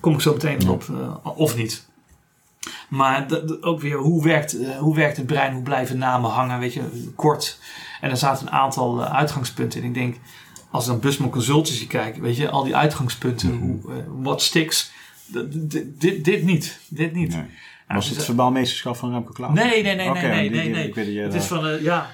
kom 0.00 0.14
ik 0.14 0.20
zo 0.20 0.32
meteen 0.32 0.68
op, 0.68 0.84
of 1.22 1.56
niet. 1.56 1.86
Maar 2.88 3.26
ook 3.60 3.80
weer, 3.80 3.96
hoe 3.96 4.24
werkt, 4.24 4.54
uh, 4.54 4.78
hoe 4.78 4.94
werkt 4.94 5.16
het 5.16 5.26
brein? 5.26 5.52
Hoe 5.52 5.62
blijven 5.62 5.98
namen 5.98 6.30
hangen? 6.30 6.58
Weet 6.58 6.74
je, 6.74 7.12
kort. 7.16 7.58
En 8.00 8.10
er 8.10 8.16
zaten 8.16 8.46
een 8.46 8.52
aantal 8.52 9.00
uh, 9.00 9.14
uitgangspunten 9.14 9.80
in. 9.80 9.86
Ik 9.86 9.94
denk, 9.94 10.16
als 10.70 10.84
ik 10.84 10.90
dan 10.90 11.00
Busman 11.00 11.30
Consultancy 11.30 11.86
kijk, 11.86 12.16
weet 12.16 12.36
je, 12.36 12.50
al 12.50 12.64
die 12.64 12.76
uitgangspunten, 12.76 13.48
mm 13.54 13.60
-hmm. 13.60 13.80
hoe, 13.82 13.92
uh, 13.92 14.02
wat 14.22 14.42
sticks, 14.42 14.92
dit, 15.98 16.24
dit, 16.24 16.44
niet. 16.44 16.80
Dit 16.88 17.12
niet. 17.12 17.32
Nee. 17.34 17.44
Was 17.88 18.08
het 18.08 18.24
verbaalmeesterschap 18.24 18.96
van 18.96 19.12
Remco 19.12 19.32
Klaas? 19.32 19.54
Nee, 19.54 19.82
nee, 19.82 19.94
nee, 19.94 20.10
okay, 20.10 20.28
nee, 20.28 20.50
nee, 20.50 20.92
nee, 20.94 21.18
het 21.20 21.34
is 21.34 21.44
van, 21.44 21.82
ja, 21.82 22.10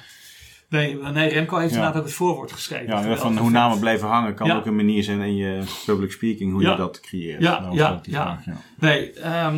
Nee, 0.71 0.99
nee 1.13 1.29
Remco 1.29 1.57
heeft 1.57 1.71
Ja. 1.71 1.77
inderdaad 1.77 2.01
ook 2.01 2.07
het 2.07 2.17
voorwoord 2.17 2.53
geschreven. 2.53 2.87
Ja, 2.87 2.97
Geweldig 2.97 3.21
van 3.21 3.39
hoe 3.39 3.51
namen 3.51 3.79
blijven 3.79 4.09
hangen 4.09 4.35
kan 4.35 4.47
Ja. 4.47 4.57
ook 4.57 4.67
een 4.67 4.77
manier 4.77 5.03
zijn 5.03 5.21
in 5.21 5.37
je 5.37 5.63
public 5.87 6.13
speaking, 6.13 6.53
hoe 6.53 6.63
Ja. 6.63 6.71
je 6.71 6.77
dat 6.77 7.01
creëert. 7.01 7.43
Ja, 7.43 7.61
Nou, 7.61 7.75
ja, 7.77 8.01
ja. 8.03 8.41
ja. 8.45 8.57
Nee, 8.79 9.13
ehm, 9.13 9.57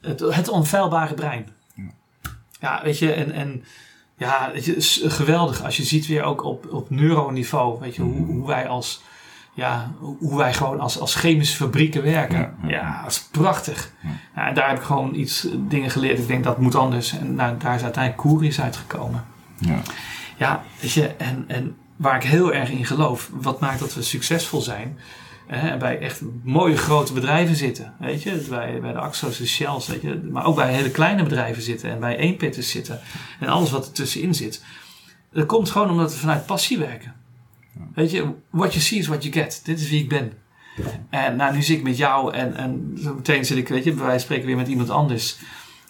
het, 0.00 0.20
het 0.20 0.48
onfeilbare 0.48 1.14
brein. 1.14 1.48
Ja, 2.60 2.80
weet 2.82 2.98
je, 2.98 3.12
en, 3.12 3.32
en 3.32 3.64
ja, 4.16 4.50
je, 4.54 4.76
is 4.76 5.02
geweldig 5.04 5.64
als 5.64 5.76
je 5.76 5.82
ziet 5.82 6.06
weer 6.06 6.22
ook 6.22 6.44
op, 6.44 6.72
op 6.72 6.90
neuroniveau, 6.90 7.80
weet 7.80 7.94
je, 7.94 8.02
hoe, 8.02 8.26
hoe 8.26 8.46
wij 8.46 8.68
als, 8.68 9.02
ja, 9.54 9.92
hoe 9.98 10.36
wij 10.36 10.54
gewoon 10.54 10.80
als, 10.80 11.00
als 11.00 11.14
chemische 11.14 11.56
fabrieken 11.56 12.02
werken. 12.02 12.38
Ja, 12.38 12.54
Ja, 12.62 12.68
ja. 12.68 13.02
dat 13.02 13.10
is 13.10 13.28
prachtig. 13.30 13.92
Ja, 14.34 14.48
en 14.48 14.54
daar 14.54 14.68
heb 14.68 14.78
ik 14.78 14.84
gewoon 14.84 15.14
iets 15.14 15.46
dingen 15.56 15.90
geleerd. 15.90 16.18
Ik 16.18 16.26
denk 16.26 16.44
dat 16.44 16.58
moet 16.58 16.74
anders. 16.74 17.18
En 17.18 17.34
nou, 17.34 17.56
daar 17.58 17.74
is 17.74 17.82
uiteindelijk 17.82 18.22
Koeris 18.22 18.60
uitgekomen. 18.60 19.24
Ja. 19.58 19.80
Ja, 20.36 20.62
weet 20.80 20.92
je, 20.92 21.06
en, 21.06 21.44
en 21.48 21.76
waar 21.96 22.16
ik 22.16 22.22
heel 22.22 22.52
erg 22.52 22.70
in 22.70 22.84
geloof, 22.84 23.30
wat 23.32 23.60
maakt 23.60 23.78
dat 23.78 23.94
we 23.94 24.02
succesvol 24.02 24.60
zijn, 24.60 24.98
hè, 25.48 25.76
bij 25.76 25.98
echt 25.98 26.20
mooie 26.42 26.76
grote 26.76 27.12
bedrijven 27.12 27.56
zitten, 27.56 27.94
weet 27.98 28.22
je, 28.22 28.46
bij, 28.48 28.80
bij 28.80 28.92
de 28.92 28.98
Axo's, 28.98 29.38
de 29.38 29.46
Shells, 29.46 29.86
weet 29.86 30.02
je, 30.02 30.28
maar 30.32 30.44
ook 30.44 30.56
bij 30.56 30.74
hele 30.74 30.90
kleine 30.90 31.22
bedrijven 31.22 31.62
zitten 31.62 31.90
en 31.90 32.00
bij 32.00 32.16
eenpitters 32.16 32.70
zitten 32.70 33.00
en 33.40 33.48
alles 33.48 33.70
wat 33.70 33.86
er 33.86 33.92
tussenin 33.92 34.34
zit. 34.34 34.64
Dat 35.32 35.46
komt 35.46 35.70
gewoon 35.70 35.90
omdat 35.90 36.12
we 36.12 36.18
vanuit 36.18 36.46
passie 36.46 36.78
werken. 36.78 37.14
Weet 37.94 38.10
je, 38.10 38.32
what 38.50 38.72
you 38.72 38.84
see 38.84 38.98
is 38.98 39.06
what 39.06 39.22
you 39.22 39.34
get. 39.34 39.60
Dit 39.64 39.80
is 39.80 39.90
wie 39.90 40.02
ik 40.02 40.08
ben. 40.08 40.32
En 41.10 41.36
nou, 41.36 41.54
nu 41.54 41.62
zit 41.62 41.76
ik 41.76 41.82
met 41.82 41.96
jou 41.96 42.34
en, 42.34 42.56
en 42.56 42.98
zo 43.02 43.14
meteen 43.14 43.44
zit 43.44 43.56
ik, 43.56 43.68
weet 43.68 43.84
je, 43.84 43.96
van 43.96 44.20
spreken 44.20 44.46
weer 44.46 44.56
met 44.56 44.68
iemand 44.68 44.90
anders. 44.90 45.38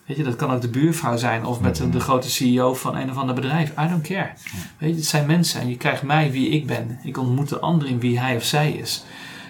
Weet 0.07 0.17
je, 0.17 0.23
dat 0.23 0.37
kan 0.37 0.51
ook 0.51 0.61
de 0.61 0.69
buurvrouw 0.69 1.17
zijn 1.17 1.45
of 1.45 1.61
met 1.61 1.77
de, 1.77 1.91
de 1.91 2.01
grote 2.01 2.31
CEO 2.31 2.75
van 2.75 2.97
een 2.97 3.11
of 3.11 3.17
ander 3.17 3.35
bedrijf. 3.35 3.71
I 3.71 3.89
don't 3.89 4.03
care. 4.03 4.33
Weet 4.79 4.91
je, 4.91 4.97
het 4.97 5.07
zijn 5.07 5.27
mensen 5.27 5.61
en 5.61 5.69
je 5.69 5.77
krijgt 5.77 6.03
mij 6.03 6.31
wie 6.31 6.49
ik 6.49 6.67
ben. 6.67 6.99
Ik 7.03 7.19
ontmoet 7.19 7.49
de 7.49 7.59
ander 7.59 7.89
in 7.89 8.01
wie 8.01 8.21
hij 8.21 8.37
of 8.37 8.45
zij 8.45 8.71
is. 8.71 9.05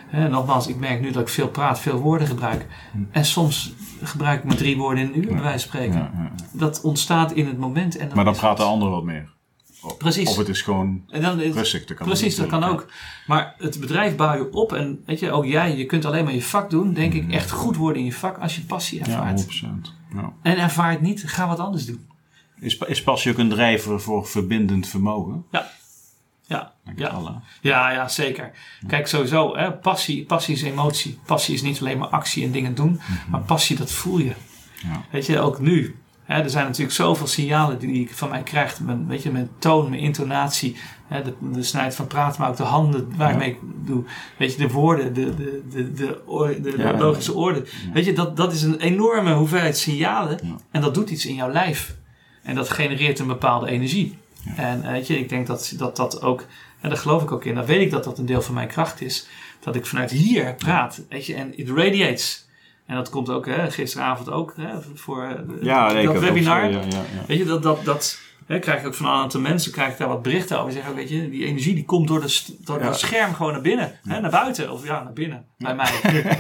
Hè, 0.08 0.28
nogmaals, 0.28 0.66
ik 0.66 0.76
merk 0.76 1.00
nu 1.00 1.10
dat 1.10 1.22
ik 1.22 1.28
veel 1.28 1.48
praat, 1.48 1.80
veel 1.80 1.98
woorden 1.98 2.26
gebruik. 2.26 2.66
En 3.10 3.24
soms 3.24 3.72
gebruik 4.02 4.38
ik 4.38 4.44
maar 4.44 4.56
drie 4.56 4.76
woorden 4.76 5.02
in 5.04 5.08
een 5.12 5.18
uur, 5.18 5.32
bij 5.34 5.42
wijze 5.42 5.68
van 5.68 5.78
spreken. 5.78 5.98
Ja, 5.98 6.10
ja. 6.14 6.30
Dat 6.52 6.80
ontstaat 6.80 7.32
in 7.32 7.46
het 7.46 7.58
moment. 7.58 7.96
En 7.96 8.10
Maar 8.14 8.24
dan 8.24 8.34
praat 8.36 8.56
de 8.56 8.62
het. 8.62 8.72
ander 8.72 8.90
wat 8.90 9.04
meer. 9.04 9.36
Of, 9.82 9.96
Precies. 9.96 10.28
Of 10.28 10.36
het 10.36 10.48
is 10.48 10.62
gewoon 10.62 11.02
En 11.08 11.22
dan 11.22 11.40
is- 11.40 11.54
rustig. 11.54 11.84
Dat 11.84 11.96
kan 11.96 12.06
Precies, 12.06 12.36
dat 12.36 12.46
kan 12.46 12.64
ook. 12.64 12.86
Maar 13.26 13.54
het 13.58 13.80
bedrijf 13.80 14.16
bouw 14.16 14.34
je 14.36 14.52
op 14.52 14.72
en 14.72 15.02
weet 15.06 15.20
je, 15.20 15.30
ook 15.32 15.44
jij, 15.44 15.76
je 15.76 15.86
kunt 15.86 16.04
alleen 16.04 16.24
maar 16.24 16.34
je 16.34 16.42
vak 16.42 16.70
doen, 16.70 16.92
denk 16.92 17.12
ik, 17.12 17.32
echt 17.32 17.50
goed 17.50 17.76
worden 17.76 17.98
in 17.98 18.04
je 18.04 18.12
vak 18.12 18.38
als 18.38 18.56
je 18.56 18.62
passie 18.62 18.98
Ja, 18.98 19.04
ervaart. 19.06 19.40
100%. 19.40 19.94
Ja. 20.14 20.32
en 20.42 20.58
ervaart 20.58 21.00
niet, 21.00 21.22
ga 21.26 21.46
wat 21.48 21.58
anders 21.58 21.86
doen. 21.86 22.06
Is, 22.60 22.78
is 22.78 23.02
passie 23.02 23.32
ook 23.32 23.38
een 23.38 23.48
drijver 23.48 24.00
voor 24.00 24.26
verbindend 24.26 24.88
vermogen? 24.88 25.44
Ja. 25.50 25.66
Ja, 26.48 26.72
ja. 26.96 27.42
ja, 27.60 27.90
ja 27.90 28.08
zeker. 28.08 28.50
Kijk, 28.86 29.06
sowieso, 29.06 29.56
hè, 29.56 29.72
passie, 29.72 30.24
passie 30.24 30.54
is 30.54 30.62
emotie. 30.62 31.18
Passie 31.26 31.54
is 31.54 31.62
niet 31.62 31.80
alleen 31.80 31.98
maar 31.98 32.08
actie 32.08 32.44
en 32.44 32.50
dingen 32.50 32.74
doen, 32.74 33.00
maar 33.30 33.40
passie, 33.40 33.76
dat 33.76 33.90
voel 33.92 34.18
je. 34.18 34.32
Ja. 34.82 35.02
Weet 35.10 35.26
je, 35.26 35.40
ook 35.40 35.60
nu. 35.60 35.96
Hè, 36.24 36.42
er 36.42 36.50
zijn 36.50 36.64
natuurlijk 36.64 36.94
zoveel 36.94 37.26
signalen 37.26 37.78
die 37.78 38.00
ik 38.00 38.14
van 38.14 38.28
mij 38.28 38.42
krijg. 38.42 38.80
Mijn, 38.80 39.06
weet 39.06 39.22
je, 39.22 39.30
mijn 39.30 39.48
toon, 39.58 39.90
mijn 39.90 40.02
intonatie, 40.02 40.76
hè, 41.06 41.22
de, 41.22 41.34
de 41.40 41.62
snelheid 41.62 41.94
van 41.94 42.06
praten, 42.06 42.40
maar 42.40 42.50
ook 42.50 42.56
de 42.56 42.62
handen 42.62 43.16
waarmee 43.16 43.50
ik 43.50 43.58
doe. 43.84 44.04
Weet 44.36 44.52
je, 44.52 44.58
de 44.58 44.68
woorden, 44.72 45.14
de, 45.14 45.34
de, 45.34 45.62
de, 45.70 45.92
de, 45.92 46.60
de, 46.60 46.74
Ja. 46.76 46.98
logische 46.98 47.34
orde. 47.34 47.64
Weet 47.92 48.04
je, 48.04 48.12
dat, 48.12 48.36
dat 48.36 48.52
is 48.52 48.62
een 48.62 48.80
enorme 48.80 49.32
hoeveelheid 49.34 49.78
signalen. 49.78 50.38
En 50.70 50.80
dat 50.80 50.94
doet 50.94 51.10
iets 51.10 51.26
in 51.26 51.34
jouw 51.34 51.52
lijf. 51.52 51.96
En 52.42 52.54
dat 52.54 52.70
genereert 52.70 53.18
een 53.18 53.26
bepaalde 53.26 53.68
energie. 53.70 54.18
En 54.56 54.92
weet 54.92 55.06
je, 55.06 55.18
ik 55.18 55.28
denk 55.28 55.46
dat 55.46 55.72
dat, 55.76 55.96
dat 55.96 56.22
ook, 56.22 56.44
en 56.80 56.88
daar 56.88 56.98
geloof 56.98 57.22
ik 57.22 57.32
ook 57.32 57.44
in, 57.44 57.54
dan 57.54 57.64
weet 57.64 57.80
ik 57.80 57.90
dat 57.90 58.04
dat 58.04 58.18
een 58.18 58.26
deel 58.26 58.42
van 58.42 58.54
mijn 58.54 58.68
kracht 58.68 59.00
is. 59.00 59.26
Dat 59.60 59.76
ik 59.76 59.86
vanuit 59.86 60.10
hier 60.10 60.54
praat. 60.54 61.04
Weet 61.08 61.26
je, 61.26 61.34
en 61.34 61.58
it 61.58 61.68
radiates. 61.68 62.46
En 62.86 62.96
dat 62.96 63.10
komt 63.10 63.30
ook 63.30 63.46
hè, 63.46 63.70
gisteravond 63.70 64.30
ook 64.30 64.54
hè, 64.56 64.68
voor 64.94 65.22
eh, 65.22 65.62
Ja, 65.62 66.02
dat 66.02 66.18
webinar. 66.18 66.72
zo, 66.72 66.78
ja, 66.78 66.84
ja. 66.88 67.04
Weet 67.26 67.38
je, 67.38 67.44
dat, 67.44 67.62
dat, 67.62 67.84
dat 67.84 68.18
hè, 68.48 68.58
krijg 68.58 68.80
ik 68.80 68.86
ook 68.86 68.94
van 68.94 69.06
een 69.06 69.12
aantal 69.12 69.40
mensen, 69.40 69.72
krijg 69.72 69.92
ik 69.92 69.98
daar 69.98 70.08
wat 70.08 70.22
berichten 70.22 70.56
over. 70.56 70.66
Die 70.72 70.74
zeggen, 70.76 70.92
ook, 70.92 70.98
weet 70.98 71.08
je, 71.10 71.30
die 71.30 71.44
energie 71.44 71.74
die 71.74 71.84
komt 71.84 72.08
door, 72.08 72.20
de, 72.20 72.44
door 72.58 72.78
Ja. 72.80 72.86
het 72.86 72.98
scherm 72.98 73.34
gewoon 73.34 73.52
naar 73.52 73.60
binnen. 73.60 73.92
Hè, 74.08 74.20
naar 74.20 74.30
buiten. 74.30 74.72
Of 74.72 74.86
ja, 74.86 75.02
naar 75.02 75.12
binnen. 75.12 75.44
Bij 75.58 75.74
mij. 75.74 75.90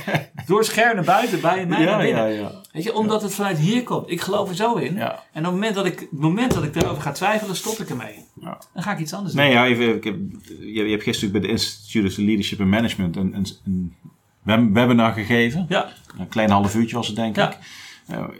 door 0.46 0.58
het 0.58 0.66
scherm 0.66 0.94
naar 0.94 1.04
buiten, 1.04 1.40
bij 1.40 1.66
mij 1.66 1.78
naar 1.84 1.96
Ja, 1.98 1.98
binnen. 2.04 2.32
ja, 2.32 2.40
ja. 2.40 2.50
Weet 2.72 2.82
je, 2.82 2.94
omdat 2.94 3.22
het 3.22 3.34
vanuit 3.34 3.58
hier 3.58 3.82
komt. 3.82 4.10
Ik 4.10 4.20
geloof 4.20 4.48
er 4.48 4.54
zo 4.54 4.74
in. 4.74 4.98
En 4.98 5.06
op 5.12 5.32
het 5.32 5.42
moment 5.52 5.74
dat 5.74 5.86
ik, 5.86 6.00
het 6.00 6.12
moment 6.12 6.54
dat 6.54 6.64
ik 6.64 6.72
daarover 6.74 7.02
ga 7.02 7.12
twijfelen, 7.12 7.56
stop 7.56 7.78
ik 7.78 7.88
ermee. 7.90 8.24
Ja. 8.40 8.58
Dan 8.74 8.82
ga 8.82 8.92
ik 8.92 8.98
iets 8.98 9.12
anders 9.12 9.34
doen. 9.34 9.42
Nee, 9.44 9.52
ja, 9.52 9.66
even, 9.66 9.94
ik 9.96 10.04
heb, 10.04 10.16
je, 10.60 10.84
je 10.84 10.90
hebt 10.90 11.02
gisteren 11.02 11.32
bij 11.32 11.40
de 11.40 11.48
Institute 11.48 12.22
Leadership 12.22 12.60
and 12.60 12.68
Management 12.70 13.16
een, 13.16 13.34
een, 13.34 13.46
een 13.64 13.94
web- 14.42 14.72
webinar 14.72 15.12
gegeven. 15.12 15.66
Ja, 15.68 15.88
Een 16.18 16.28
klein 16.28 16.50
half 16.50 16.74
uurtje 16.74 16.96
was 16.96 17.06
het, 17.06 17.16
denk 17.16 17.36
Ja. 17.36 17.50
ik. 17.50 17.58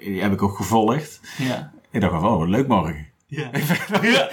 Die 0.04 0.20
heb 0.22 0.32
ik 0.32 0.42
ook 0.42 0.56
gevolgd. 0.56 1.20
ja. 1.38 1.72
Ik 1.90 2.00
dacht 2.00 2.12
van, 2.20 2.26
oh, 2.26 2.48
leuk 2.48 2.68
morgen. 2.68 3.06
Ja. 3.30 3.50
ja. 4.02 4.30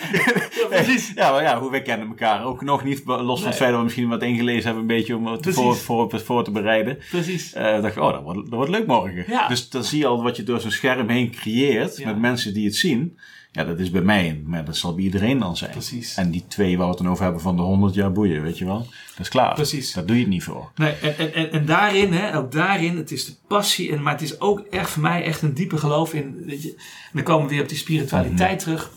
precies. 0.70 1.12
Ja, 1.16 1.32
maar 1.32 1.42
ja, 1.42 1.60
hoe 1.60 1.72
wij 1.72 1.82
kennen 1.82 2.08
elkaar 2.08 2.46
ook 2.46 2.62
nog 2.62 2.84
niet. 2.84 3.02
Los 3.06 3.40
van 3.40 3.48
het 3.48 3.58
feit 3.58 3.70
dat 3.70 3.78
we 3.78 3.84
misschien 3.84 4.08
wat 4.08 4.24
ingelezen 4.24 4.64
hebben, 4.64 4.82
een 4.82 4.88
beetje 4.88 5.16
om 5.16 5.28
het 5.28 5.48
voor, 5.50 5.76
voor, 5.76 6.20
voor 6.20 6.44
te 6.44 6.52
bereiden. 6.52 6.98
Precies. 7.10 7.54
Eh 7.54 7.82
dacht 7.82 7.96
ik, 7.96 8.02
oh, 8.02 8.12
dat 8.12 8.24
wordt, 8.24 8.40
dat 8.40 8.54
wordt 8.54 8.72
leuk 8.72 8.88
morgen. 8.88 9.24
Ja. 9.28 9.48
Dus 9.48 9.70
dan 9.70 9.84
zie 9.84 10.00
je 10.00 10.08
al 10.08 10.24
wat 10.24 10.36
je 10.36 10.44
door 10.44 10.60
zo'n 10.60 10.72
scherm 10.72 11.10
heen 11.10 11.32
creëert 11.32 12.06
met 12.06 12.20
mensen 12.20 12.54
die 12.54 12.66
het 12.66 12.76
zien. 12.76 13.18
Ja, 13.56 13.64
dat 13.64 13.80
is 13.80 13.92
bij 13.92 14.02
mij, 14.02 14.42
maar 14.46 14.66
dat 14.66 14.78
zal 14.78 14.96
bij 14.96 15.04
iedereen 15.04 15.40
dan 15.40 15.58
zijn. 15.58 15.72
Precies. 15.72 16.16
En 16.16 16.32
die 16.32 16.46
twee 16.48 16.78
waar 16.78 16.86
we 16.86 16.94
het 16.94 17.02
dan 17.02 17.12
over 17.12 17.24
hebben 17.24 17.42
van 17.42 17.56
de 17.56 17.62
100 17.62 17.94
jaar 17.94 18.12
boeien, 18.12 18.42
weet 18.42 18.58
je 18.58 18.66
wel. 18.66 18.78
Dat 18.78 19.20
is 19.20 19.30
klaar. 19.30 19.54
Precies. 19.54 19.94
Daar 19.94 20.06
doe 20.06 20.16
je 20.16 20.22
het 20.22 20.32
niet 20.32 20.44
voor. 20.44 20.72
Nee, 20.76 20.92
en, 20.92 21.34
en, 21.34 21.52
en, 21.52 21.66
daarin, 21.66 22.14
hè, 22.14 22.38
ook 22.38 22.52
daarin, 22.52 22.98
het 22.98 23.12
is 23.12 23.26
de 23.26 23.36
passie, 23.48 23.92
en, 23.92 24.02
maar 24.02 24.14
het 24.14 24.22
is 24.22 24.40
ook 24.40 24.60
echt 24.60 24.90
voor 24.90 25.02
mij 25.02 25.24
echt 25.24 25.42
een 25.42 25.54
diepe 25.54 25.78
geloof 25.78 26.14
in. 26.14 26.44
Weet 26.46 26.64
je, 26.64 26.70
en 26.70 27.12
dan 27.14 27.24
komen 27.24 27.48
we 27.48 27.54
weer 27.54 27.62
op 27.62 27.70
die 27.70 27.78
spiritualiteit 27.78 28.60
terug. 28.60 28.92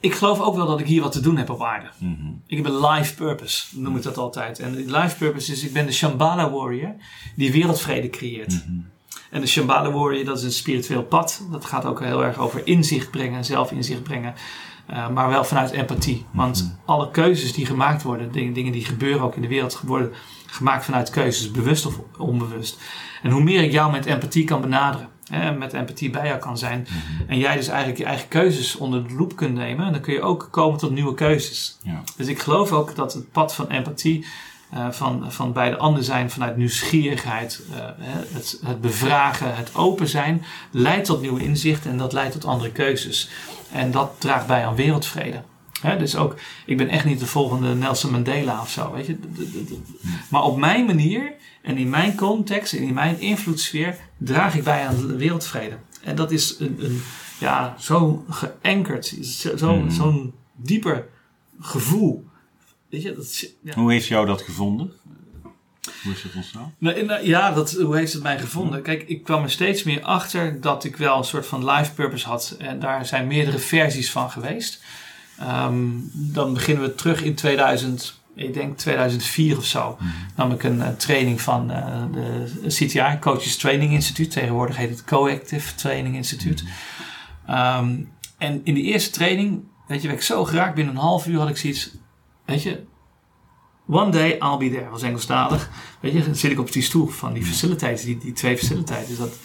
Ik 0.00 0.14
geloof 0.14 0.40
ook 0.40 0.56
wel 0.56 0.66
dat 0.66 0.80
ik 0.80 0.86
hier 0.86 1.02
wat 1.02 1.12
te 1.12 1.20
doen 1.20 1.36
heb 1.36 1.50
op 1.50 1.62
aarde. 1.62 1.88
Ik 2.46 2.56
heb 2.56 2.66
een 2.66 2.86
life 2.86 3.14
purpose, 3.14 3.80
noem 3.80 3.96
ik 3.96 4.02
dat 4.02 4.16
altijd. 4.16 4.58
En 4.58 4.74
die 4.74 4.96
life 4.96 5.16
purpose 5.16 5.52
is, 5.52 5.64
ik 5.64 5.72
ben 5.72 5.86
de 5.86 5.92
Shambhala 5.92 6.50
warrior 6.50 6.94
die 7.36 7.52
wereldvrede 7.52 8.10
creëert. 8.10 8.64
En 9.30 9.40
de 9.40 9.46
Shambhala 9.46 9.90
warrior, 9.90 10.24
dat 10.24 10.38
is 10.38 10.44
een 10.44 10.52
spiritueel 10.52 11.02
pad. 11.02 11.42
Dat 11.50 11.64
gaat 11.64 11.84
ook 11.84 12.00
heel 12.00 12.24
erg 12.24 12.38
over 12.38 12.66
inzicht 12.66 13.10
brengen, 13.10 13.44
zelfinzicht 13.44 14.02
brengen. 14.02 14.34
Uh, 14.90 15.08
maar 15.08 15.28
wel 15.28 15.44
vanuit 15.44 15.70
empathie. 15.70 16.26
Want 16.30 16.78
alle 16.84 17.10
keuzes 17.10 17.52
die 17.52 17.66
gemaakt 17.66 18.02
worden, 18.02 18.32
dingen, 18.32 18.52
dingen 18.52 18.72
die 18.72 18.84
gebeuren 18.84 19.22
ook 19.22 19.34
in 19.34 19.42
de 19.42 19.48
wereld, 19.48 19.80
worden 19.84 20.12
gemaakt 20.46 20.84
vanuit 20.84 21.10
keuzes, 21.10 21.50
bewust 21.50 21.86
of 21.86 22.00
onbewust. 22.18 22.80
En 23.22 23.30
hoe 23.30 23.42
meer 23.42 23.62
ik 23.62 23.72
jou 23.72 23.90
met 23.92 24.06
empathie 24.06 24.44
kan 24.44 24.60
benaderen, 24.60 25.08
hè, 25.30 25.52
met 25.52 25.72
empathie 25.72 26.10
bij 26.10 26.26
jou 26.26 26.38
kan 26.38 26.58
zijn, 26.58 26.86
en 27.26 27.38
jij 27.38 27.56
dus 27.56 27.68
eigenlijk 27.68 27.98
je 27.98 28.04
eigen 28.04 28.28
keuzes 28.28 28.76
onder 28.76 29.08
de 29.08 29.14
loep 29.14 29.36
kunt 29.36 29.54
nemen, 29.54 29.92
dan 29.92 30.00
kun 30.00 30.14
je 30.14 30.22
ook 30.22 30.48
komen 30.50 30.78
tot 30.78 30.90
nieuwe 30.90 31.14
keuzes. 31.14 31.78
Ja. 31.82 32.02
Dus 32.16 32.26
ik 32.26 32.38
geloof 32.38 32.72
ook 32.72 32.94
dat 32.94 33.12
het 33.12 33.32
pad 33.32 33.54
van 33.54 33.68
empathie, 33.68 34.26
uh, 34.74 34.90
van, 34.90 35.32
van 35.32 35.52
bij 35.52 35.70
de 35.70 35.76
ander 35.76 36.04
zijn 36.04 36.30
vanuit 36.30 36.56
nieuwsgierigheid, 36.56 37.60
uh, 37.70 37.76
het, 38.32 38.60
het 38.64 38.80
bevragen, 38.80 39.56
het 39.56 39.74
open 39.74 40.08
zijn, 40.08 40.44
leidt 40.70 41.06
tot 41.06 41.20
nieuwe 41.20 41.42
inzichten 41.42 41.90
en 41.90 41.98
dat 41.98 42.12
leidt 42.12 42.32
tot 42.32 42.44
andere 42.44 42.72
keuzes. 42.72 43.30
En 43.72 43.90
dat 43.90 44.14
draagt 44.18 44.46
bij 44.46 44.66
aan 44.66 44.74
wereldvrede. 44.74 45.42
Dus 45.98 46.16
ook, 46.16 46.34
ik 46.66 46.76
ben 46.76 46.88
echt 46.88 47.04
niet 47.04 47.18
de 47.18 47.26
volgende 47.26 47.74
Nelson 47.74 48.10
Mandela 48.10 48.60
of 48.60 48.70
zo, 48.70 48.92
weet 48.92 49.06
je. 49.06 49.18
Maar 50.30 50.42
op 50.42 50.56
mijn 50.56 50.86
manier 50.86 51.32
en 51.62 51.76
in 51.76 51.88
mijn 51.90 52.14
context 52.14 52.72
en 52.72 52.82
in 52.82 52.94
mijn 52.94 53.20
invloedssfeer 53.20 53.96
draag 54.16 54.54
ik 54.56 54.64
bij 54.64 54.86
aan 54.86 55.16
wereldvrede. 55.16 55.76
En 56.02 56.16
dat 56.16 56.30
is 56.30 56.56
een, 56.58 56.76
een 56.84 57.02
ja, 57.38 57.74
zo 57.78 58.24
geankerd, 58.28 59.16
zo'n 59.20 59.58
zo, 59.58 59.76
Mm. 59.76 59.90
zo'n 59.90 60.34
dieper 60.56 61.06
gevoel. 61.60 62.26
Weet 62.90 63.02
je, 63.02 63.14
dat, 63.14 63.52
ja. 63.62 63.74
Hoe 63.74 63.92
heeft 63.92 64.06
jou 64.06 64.26
dat 64.26 64.42
gevonden? 64.42 64.92
Hoe 66.02 66.12
is 66.12 66.22
het 66.22 66.34
ontstaan? 66.34 66.74
Nou, 66.78 67.04
nou, 67.04 67.26
ja, 67.26 67.52
dat, 67.52 67.72
hoe 67.72 67.96
heeft 67.96 68.12
het 68.12 68.22
mij 68.22 68.38
gevonden? 68.38 68.82
Kijk, 68.82 69.02
ik 69.02 69.24
kwam 69.24 69.42
er 69.42 69.50
steeds 69.50 69.82
meer 69.82 70.02
achter 70.02 70.60
dat 70.60 70.84
ik 70.84 70.96
wel 70.96 71.18
een 71.18 71.24
soort 71.24 71.46
van 71.46 71.70
life 71.70 71.92
purpose 71.92 72.26
had. 72.26 72.56
En 72.58 72.80
daar 72.80 73.06
zijn 73.06 73.26
meerdere 73.26 73.58
versies 73.58 74.10
van 74.10 74.30
geweest. 74.30 74.82
Um, 75.40 76.10
dan 76.12 76.54
beginnen 76.54 76.84
we 76.84 76.94
terug 76.94 77.22
in 77.22 77.34
2000, 77.34 78.20
ik 78.34 78.54
denk 78.54 78.78
2004 78.78 79.56
of 79.56 79.64
zo. 79.64 79.90
Mm-hmm. 79.90 80.26
Nam 80.36 80.52
ik 80.52 80.62
een 80.62 80.78
uh, 80.78 80.88
training 80.88 81.40
van 81.40 81.70
uh, 81.70 82.02
de 82.12 82.68
CTI, 82.68 83.18
Coaches 83.20 83.56
Training 83.56 83.92
Instituut. 83.92 84.30
Tegenwoordig 84.30 84.76
heet 84.76 84.90
het 84.90 85.04
Coactive 85.04 85.74
Training 85.74 86.14
Instituut. 86.16 86.62
Mm-hmm. 86.62 87.88
Um, 87.88 88.12
en 88.38 88.60
in 88.64 88.74
die 88.74 88.84
eerste 88.84 89.10
training, 89.10 89.62
weet 89.86 90.02
je, 90.02 90.08
werd 90.08 90.20
ik 90.20 90.26
zo 90.26 90.44
geraakt. 90.44 90.74
Binnen 90.74 90.94
een 90.94 91.00
half 91.00 91.26
uur 91.26 91.38
had 91.38 91.48
ik 91.48 91.56
zoiets, 91.56 91.90
weet 92.48 92.62
je, 92.62 92.84
One 93.90 94.10
day 94.10 94.38
I'll 94.38 94.58
be 94.58 94.70
there, 94.70 94.90
was 94.90 95.02
Engelstalig. 95.02 95.70
Weet 96.00 96.12
je, 96.12 96.24
dan 96.24 96.34
zit 96.34 96.50
ik 96.50 96.58
op 96.58 96.72
die 96.72 96.82
stoel 96.82 97.06
van 97.06 97.32
die 97.32 97.44
faciliteiten, 97.44 98.06
die, 98.06 98.18
die 98.18 98.32
twee 98.32 98.58
faciliteiten. 98.58 99.08
Dus 99.08 99.18
dat 99.18 99.38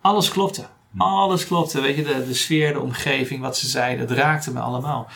alles 0.00 0.30
klopte. 0.30 0.66
Alles 0.96 1.46
klopte, 1.46 1.80
weet 1.80 1.96
je, 1.96 2.02
de, 2.02 2.26
de 2.26 2.34
sfeer, 2.34 2.72
de 2.72 2.80
omgeving, 2.80 3.40
wat 3.40 3.56
ze 3.56 3.68
zeiden, 3.68 4.08
het 4.08 4.18
raakte 4.18 4.52
me 4.52 4.60
allemaal. 4.60 5.08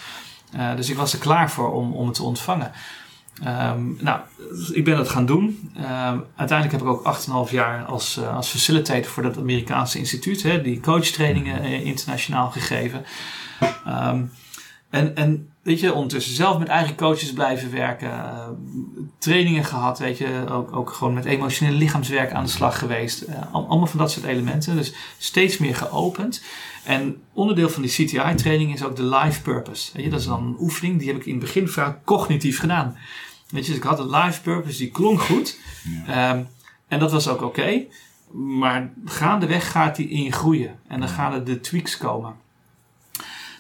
Uh, 0.55 0.77
dus 0.77 0.91
ik 0.91 0.97
was 0.97 1.13
er 1.13 1.19
klaar 1.19 1.51
voor 1.51 1.73
om, 1.73 1.93
om 1.93 2.07
het 2.07 2.15
te 2.15 2.23
ontvangen. 2.23 2.73
Um, 3.47 3.99
nou, 4.01 4.21
ik 4.73 4.85
ben 4.85 4.97
dat 4.97 5.09
gaan 5.09 5.27
doen. 5.27 5.73
Um, 5.77 6.25
uiteindelijk 6.37 6.73
heb 6.73 6.81
ik 6.81 6.87
ook 6.87 7.47
8,5 7.49 7.53
jaar 7.53 7.85
als, 7.85 8.19
uh, 8.19 8.37
als 8.37 8.49
facilitator 8.49 9.11
voor 9.11 9.23
dat 9.23 9.39
Amerikaanse 9.39 9.99
instituut, 9.99 10.43
hè, 10.43 10.63
die 10.63 10.81
coachtrainingen 10.81 11.65
uh, 11.65 11.85
internationaal 11.85 12.51
gegeven. 12.51 13.05
Um, 13.87 14.33
en, 14.91 15.17
en 15.17 15.53
weet 15.63 15.81
je, 15.81 15.95
ondertussen 15.95 16.35
zelf 16.35 16.59
met 16.59 16.69
eigen 16.69 16.97
coaches 16.97 17.33
blijven 17.33 17.71
werken, 17.71 18.09
uh, 18.09 18.49
trainingen 19.19 19.65
gehad, 19.65 19.99
weet 19.99 20.19
je, 20.19 20.45
ook, 20.51 20.77
ook 20.77 20.93
gewoon 20.93 21.15
met 21.15 21.25
emotioneel 21.25 21.75
lichaamswerk 21.75 22.33
aan 22.33 22.45
de 22.45 22.51
slag 22.51 22.79
geweest. 22.79 23.25
allemaal 23.53 23.87
van 23.87 23.99
dat 23.99 24.11
soort 24.11 24.27
elementen. 24.27 24.77
Dus 24.77 24.93
steeds 25.19 25.59
meer 25.59 25.77
geopend. 25.77 26.43
En 26.85 27.23
onderdeel 27.33 27.69
van 27.69 27.83
die 27.83 27.91
CTI-training 27.91 28.75
is 28.75 28.85
ook 28.85 28.97
de 28.97 29.05
life 29.05 29.43
purpose. 29.43 29.91
Weet 29.93 30.05
je, 30.05 30.11
dat 30.11 30.21
is 30.21 30.27
dan 30.27 30.47
een 30.47 30.57
oefening, 30.59 30.99
die 30.99 31.09
heb 31.09 31.17
ik 31.17 31.27
in 31.27 31.35
het 31.35 31.41
begin 31.41 31.69
vaak 31.69 32.05
cognitief 32.05 32.59
gedaan. 32.59 32.97
Weet 33.49 33.65
je, 33.65 33.71
dus 33.71 33.81
ik 33.81 33.87
had 33.87 33.99
een 33.99 34.11
life 34.11 34.41
purpose, 34.43 34.79
die 34.79 34.91
klonk 34.91 35.21
goed. 35.21 35.59
Ja. 36.07 36.31
Um, 36.31 36.49
en 36.89 36.99
dat 36.99 37.13
was 37.13 37.29
ook 37.29 37.43
oké. 37.43 37.61
Okay, 37.61 37.89
maar 38.33 38.93
gaandeweg 39.05 39.71
gaat 39.71 39.97
die 39.97 40.09
in 40.09 40.23
je 40.23 40.33
groeien. 40.33 40.79
En 40.87 41.01
dan 41.01 41.09
gaan 41.09 41.33
er 41.33 41.45
de 41.45 41.61
tweaks 41.61 41.97
komen. 41.97 42.35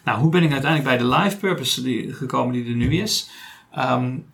Nou, 0.05 0.21
hoe 0.21 0.31
ben 0.31 0.43
ik 0.43 0.53
uiteindelijk 0.53 0.97
bij 0.97 1.09
de 1.09 1.17
life 1.17 1.37
purpose 1.37 1.83
die, 1.83 2.13
gekomen 2.13 2.53
die 2.53 2.65
er 2.65 2.77
nu 2.77 2.97
is? 2.97 3.31
Um, 3.79 4.27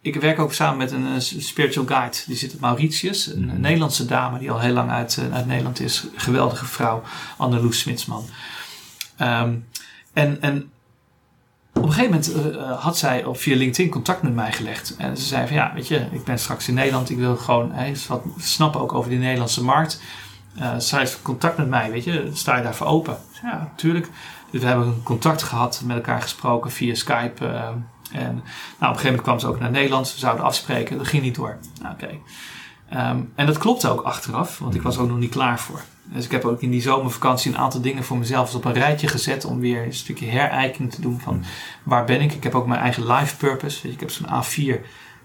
ik 0.00 0.16
werk 0.16 0.38
ook 0.38 0.52
samen 0.52 0.78
met 0.78 0.92
een, 0.92 1.04
een, 1.04 1.22
spiritual 1.22 1.86
guide. 1.86 2.16
Die 2.26 2.36
zit 2.36 2.54
op 2.54 2.60
Mauritius. 2.60 3.26
Een, 3.26 3.48
een, 3.48 3.60
Nederlandse 3.60 4.06
dame 4.06 4.38
die 4.38 4.50
al 4.50 4.60
heel 4.60 4.72
lang 4.72 4.90
uit, 4.90 5.18
uit 5.32 5.46
Nederland 5.46 5.80
is. 5.80 6.06
Geweldige 6.14 6.66
vrouw. 6.66 7.02
Anneloes 7.36 7.78
Smitsman. 7.78 8.24
Um, 9.20 9.68
en, 10.12 10.40
en 10.40 10.70
op 11.72 11.82
een 11.82 11.92
gegeven 11.92 12.10
moment 12.10 12.56
uh, 12.56 12.80
had 12.80 12.98
zij 12.98 13.24
op 13.24 13.38
via 13.38 13.56
LinkedIn 13.56 13.90
contact 13.90 14.22
met 14.22 14.34
mij 14.34 14.52
gelegd. 14.52 14.96
En 14.96 15.16
ze 15.16 15.24
zei 15.24 15.46
van 15.46 15.56
ja, 15.56 15.72
weet 15.74 15.88
je, 15.88 16.06
ik 16.10 16.24
ben 16.24 16.38
straks 16.38 16.68
in 16.68 16.74
Nederland. 16.74 17.10
Ik 17.10 17.16
wil 17.16 17.36
gewoon 17.36 17.72
hey, 17.72 17.96
wat 18.08 18.22
snappen 18.38 18.80
ook 18.80 18.92
over 18.92 19.10
die 19.10 19.18
Nederlandse 19.18 19.64
markt. 19.64 20.00
Uh, 20.58 20.74
zij 20.78 20.98
heeft 20.98 21.22
contact 21.22 21.56
met 21.56 21.68
mij, 21.68 21.90
weet 21.90 22.04
je, 22.04 22.30
sta 22.32 22.56
je 22.56 22.62
daarvoor 22.62 22.86
open? 22.86 23.18
Ja, 23.42 23.58
natuurlijk. 23.58 24.08
Dus 24.50 24.60
we 24.60 24.66
hebben 24.66 25.02
contact 25.02 25.42
gehad, 25.42 25.82
met 25.84 25.96
elkaar 25.96 26.22
gesproken 26.22 26.70
via 26.70 26.94
Skype. 26.94 27.44
Uh, 27.44 27.68
en 28.12 28.34
nou, 28.34 28.34
op 28.34 28.42
een 28.80 28.86
gegeven 28.86 29.04
moment 29.04 29.22
kwam 29.22 29.38
ze 29.38 29.46
ook 29.46 29.60
naar 29.60 29.70
Nederland. 29.70 30.12
We 30.12 30.18
zouden 30.18 30.44
afspreken, 30.44 30.98
dat 30.98 31.06
ging 31.08 31.22
niet 31.22 31.34
door. 31.34 31.58
Nou, 31.80 31.94
Oké. 31.94 32.04
Okay. 32.04 32.20
Um, 33.10 33.32
en 33.34 33.46
dat 33.46 33.58
klopte 33.58 33.88
ook 33.88 34.00
achteraf, 34.00 34.58
want 34.58 34.74
ik 34.74 34.82
was 34.82 34.96
er 34.96 35.02
ook 35.02 35.08
nog 35.08 35.18
niet 35.18 35.30
klaar 35.30 35.60
voor. 35.60 35.80
Dus 36.02 36.24
ik 36.24 36.30
heb 36.30 36.44
ook 36.44 36.60
in 36.60 36.70
die 36.70 36.80
zomervakantie 36.80 37.52
een 37.52 37.58
aantal 37.58 37.80
dingen 37.80 38.04
voor 38.04 38.16
mezelf 38.16 38.54
op 38.54 38.64
een 38.64 38.72
rijtje 38.72 39.08
gezet 39.08 39.44
om 39.44 39.60
weer 39.60 39.84
een 39.84 39.94
stukje 39.94 40.26
herijking 40.26 40.92
te 40.92 41.00
doen 41.00 41.20
van 41.20 41.44
waar 41.82 42.04
ben 42.04 42.20
ik. 42.20 42.32
Ik 42.32 42.42
heb 42.42 42.54
ook 42.54 42.66
mijn 42.66 42.80
eigen 42.80 43.06
life 43.06 43.36
purpose. 43.36 43.90
Ik 43.90 44.00
heb 44.00 44.10
zo'n 44.10 44.26
A4 44.26 44.80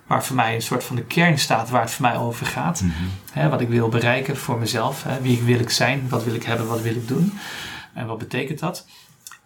waar 0.07 0.23
voor 0.23 0.35
mij 0.35 0.55
een 0.55 0.61
soort 0.61 0.83
van 0.83 0.95
de 0.95 1.03
kern 1.03 1.39
staat 1.39 1.69
waar 1.69 1.81
het 1.81 1.91
voor 1.91 2.05
mij 2.05 2.17
over 2.17 2.45
gaat. 2.45 2.81
Mm 2.81 2.93
-hmm. 2.97 3.09
He, 3.31 3.49
wat 3.49 3.61
ik 3.61 3.69
wil 3.69 3.89
bereiken 3.89 4.37
voor 4.37 4.59
mezelf. 4.59 5.03
He, 5.03 5.21
wie 5.21 5.41
wil 5.41 5.59
ik 5.59 5.69
zijn, 5.69 6.09
wat 6.09 6.23
wil 6.23 6.33
ik 6.33 6.43
hebben, 6.43 6.67
wat 6.67 6.81
wil 6.81 6.95
ik 6.95 7.07
doen. 7.07 7.33
En 7.93 8.07
wat 8.07 8.17
betekent 8.17 8.59
dat? 8.59 8.85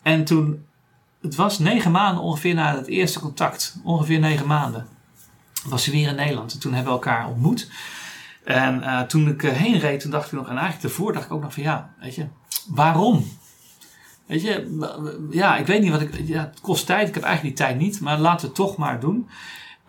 En 0.02 0.26
toen, 0.26 0.66
het 1.22 1.36
was 1.36 1.60
negen 1.60 1.92
maanden 1.92 2.24
ongeveer 2.24 2.54
na 2.54 2.76
het 2.76 2.88
eerste 2.88 3.20
contact. 3.20 3.76
Ongeveer 3.84 4.20
negen 4.20 4.48
maanden. 4.48 4.88
Was 5.66 5.84
ze 5.84 5.92
weer 5.92 6.08
in 6.08 6.16
Nederland. 6.16 6.54
En 6.54 6.60
toen 6.60 6.74
hebben 6.74 6.94
we 6.94 7.00
elkaar 7.00 7.28
ontmoet. 7.28 7.70
En 8.44 8.82
uh, 8.82 9.02
toen 9.02 9.28
ik 9.28 9.42
heen 9.42 9.80
reed, 9.80 10.00
toen 10.00 10.12
dacht 10.12 10.26
ik 10.26 10.32
nog, 10.32 10.48
en 10.48 10.58
eigenlijk 10.58 10.82
daarvoor 10.82 11.14
dacht 11.14 11.26
ik 11.26 11.32
ook 11.32 11.42
nog 11.42 11.54
van 11.54 11.64
ja, 11.64 11.94
weet 12.00 12.16
je, 12.16 12.26
waarom? 12.68 13.26
Weet 14.26 14.42
je, 14.42 14.78
ja, 15.32 15.58
ik 15.58 15.68
weet 15.68 15.82
niet 15.82 15.92
wat 15.92 16.02
ik, 16.02 16.28
ja, 16.28 16.40
het 16.40 16.62
kost 16.62 16.86
tijd, 16.86 17.08
ik 17.08 17.14
heb 17.14 17.24
eigenlijk 17.24 17.56
die 17.56 17.66
tijd 17.66 17.80
niet, 17.80 18.00
maar 18.00 18.18
laten 18.18 18.42
we 18.42 18.46
het 18.46 18.56
toch 18.56 18.78
maar 18.78 19.00
doen. 19.00 19.30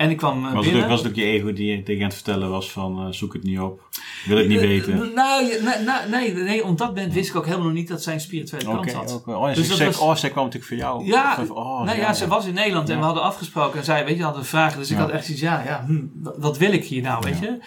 En 0.01 0.11
ik 0.11 0.17
kwam 0.17 0.45
uh, 0.45 0.53
was 0.53 0.65
binnen. 0.65 0.75
Het 0.75 0.83
ook, 0.83 0.91
was 0.91 0.99
het 0.99 1.09
ook 1.09 1.15
je 1.15 1.25
ego 1.25 1.53
die 1.53 1.77
je 1.77 1.83
tegen 1.83 2.03
aan 2.03 2.09
het 2.09 2.15
vertellen 2.15 2.51
was 2.51 2.73
van 2.73 3.15
zoek 3.15 3.33
het 3.33 3.43
niet 3.43 3.59
op, 3.59 3.83
wil 4.27 4.37
het 4.37 4.49
niet 4.49 4.61
weten? 4.61 5.13
Nou, 5.15 5.45
nee, 5.45 6.09
nee, 6.11 6.35
nee, 6.35 6.65
op 6.65 6.79
dat 6.79 6.89
moment 6.89 7.13
wist 7.13 7.29
ik 7.29 7.37
ook 7.37 7.45
helemaal 7.45 7.67
nog 7.67 7.75
niet 7.75 7.89
dat 7.89 8.03
zij 8.03 8.15
een 8.15 8.21
spirituele 8.21 8.65
kant 8.65 8.79
okay, 8.79 8.95
had. 8.95 9.15
Okay. 9.15 9.35
Oh, 9.35 9.55
dus 9.55 9.69
dat 9.69 9.79
was, 9.79 9.99
oh, 9.99 10.17
zij 10.17 10.31
kwam 10.31 10.45
natuurlijk 10.45 10.73
voor 10.73 10.81
jou. 10.81 11.07
Ja, 11.07 11.39
of, 11.41 11.51
oh, 11.51 11.83
nou 11.85 11.99
ja, 11.99 12.03
ja, 12.03 12.13
ze 12.13 12.27
was 12.27 12.47
in 12.47 12.55
Nederland 12.55 12.89
ja. 12.89 12.95
en 12.95 13.01
we 13.01 13.07
hadden 13.07 13.23
afgesproken 13.23 13.79
en 13.79 13.85
zij, 13.85 14.05
weet 14.05 14.17
je, 14.17 14.23
hadden 14.23 14.45
vragen. 14.45 14.79
Dus 14.79 14.91
ik 14.91 14.97
had 14.97 15.11
echt 15.11 15.29
iets, 15.29 15.41
ja, 15.41 15.63
ja, 15.65 15.85
hm, 15.87 16.03
wat 16.39 16.59
wil 16.59 16.73
ik 16.73 16.85
hier 16.85 17.03
nou, 17.03 17.25
weet 17.25 17.39
je? 17.39 17.59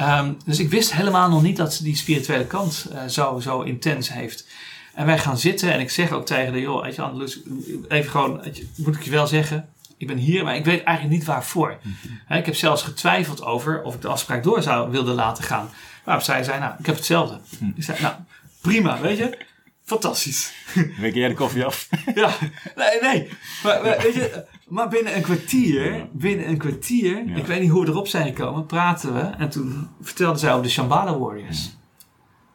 Um, 0.00 0.36
dus 0.44 0.58
ik 0.58 0.70
wist 0.70 0.94
helemaal 0.94 1.28
nog 1.28 1.42
niet 1.42 1.56
dat 1.56 1.74
ze 1.74 1.82
die 1.82 1.96
spirituele 1.96 2.46
kant 2.46 2.90
uh, 2.92 3.04
zo, 3.04 3.40
zo 3.40 3.60
intens 3.60 4.12
heeft. 4.12 4.46
En 4.94 5.06
wij 5.06 5.18
gaan 5.18 5.38
zitten 5.38 5.72
en 5.72 5.80
ik 5.80 5.90
zeg 5.90 6.12
ook 6.12 6.26
tegen 6.26 6.52
de, 6.52 6.60
joh, 6.60 6.82
weet 6.82 6.94
je, 6.94 7.02
Andelus, 7.02 7.40
even 7.88 8.10
gewoon, 8.10 8.40
moet 8.76 8.96
ik 8.96 9.02
je 9.02 9.10
wel 9.10 9.26
zeggen, 9.26 9.68
ik 9.98 10.06
ben 10.06 10.16
hier, 10.16 10.44
maar 10.44 10.56
ik 10.56 10.64
weet 10.64 10.82
eigenlijk 10.82 11.18
niet 11.18 11.26
waarvoor. 11.26 11.78
Mm 11.82 11.96
-hmm. 12.26 12.36
ik 12.36 12.46
heb 12.46 12.54
zelfs 12.54 12.82
getwijfeld 12.82 13.42
over 13.42 13.82
of 13.82 13.94
ik 13.94 14.00
de 14.00 14.08
afspraak 14.08 14.42
door 14.42 14.62
zou 14.62 14.90
willen 14.90 15.14
laten 15.14 15.44
gaan. 15.44 15.70
Waarop 16.04 16.24
zij 16.24 16.44
zei, 16.44 16.58
nou, 16.60 16.72
ik 16.78 16.86
heb 16.86 16.94
hetzelfde. 16.94 17.38
Mm. 17.58 17.72
Ik 17.76 17.82
zei, 17.82 18.00
nou, 18.00 18.14
prima, 18.60 19.00
weet 19.00 19.18
je. 19.18 19.38
Fantastisch. 19.84 20.52
Week 21.00 21.14
jij 21.14 21.28
de 21.28 21.34
koffie 21.34 21.64
af? 21.64 21.88
ja, 22.14 22.30
nee, 22.76 23.00
nee. 23.00 23.28
Maar, 23.62 23.82
maar, 23.82 23.98
weet 24.02 24.14
je, 24.14 24.44
maar 24.66 24.88
binnen 24.88 25.16
een 25.16 25.22
kwartier, 25.22 25.94
ja. 25.94 26.06
binnen 26.12 26.48
een 26.48 26.58
kwartier, 26.58 27.24
ja. 27.26 27.36
ik 27.36 27.46
weet 27.46 27.60
niet 27.60 27.70
hoe 27.70 27.84
we 27.84 27.90
erop 27.90 28.08
zijn 28.08 28.26
gekomen, 28.26 28.66
praten 28.66 29.14
we. 29.14 29.20
En 29.20 29.48
toen 29.48 29.88
vertelde 30.00 30.38
zij 30.38 30.50
over 30.50 30.62
de 30.62 30.68
Shambhala 30.68 31.18
Warriors. 31.18 31.64
Ja. 31.64 31.70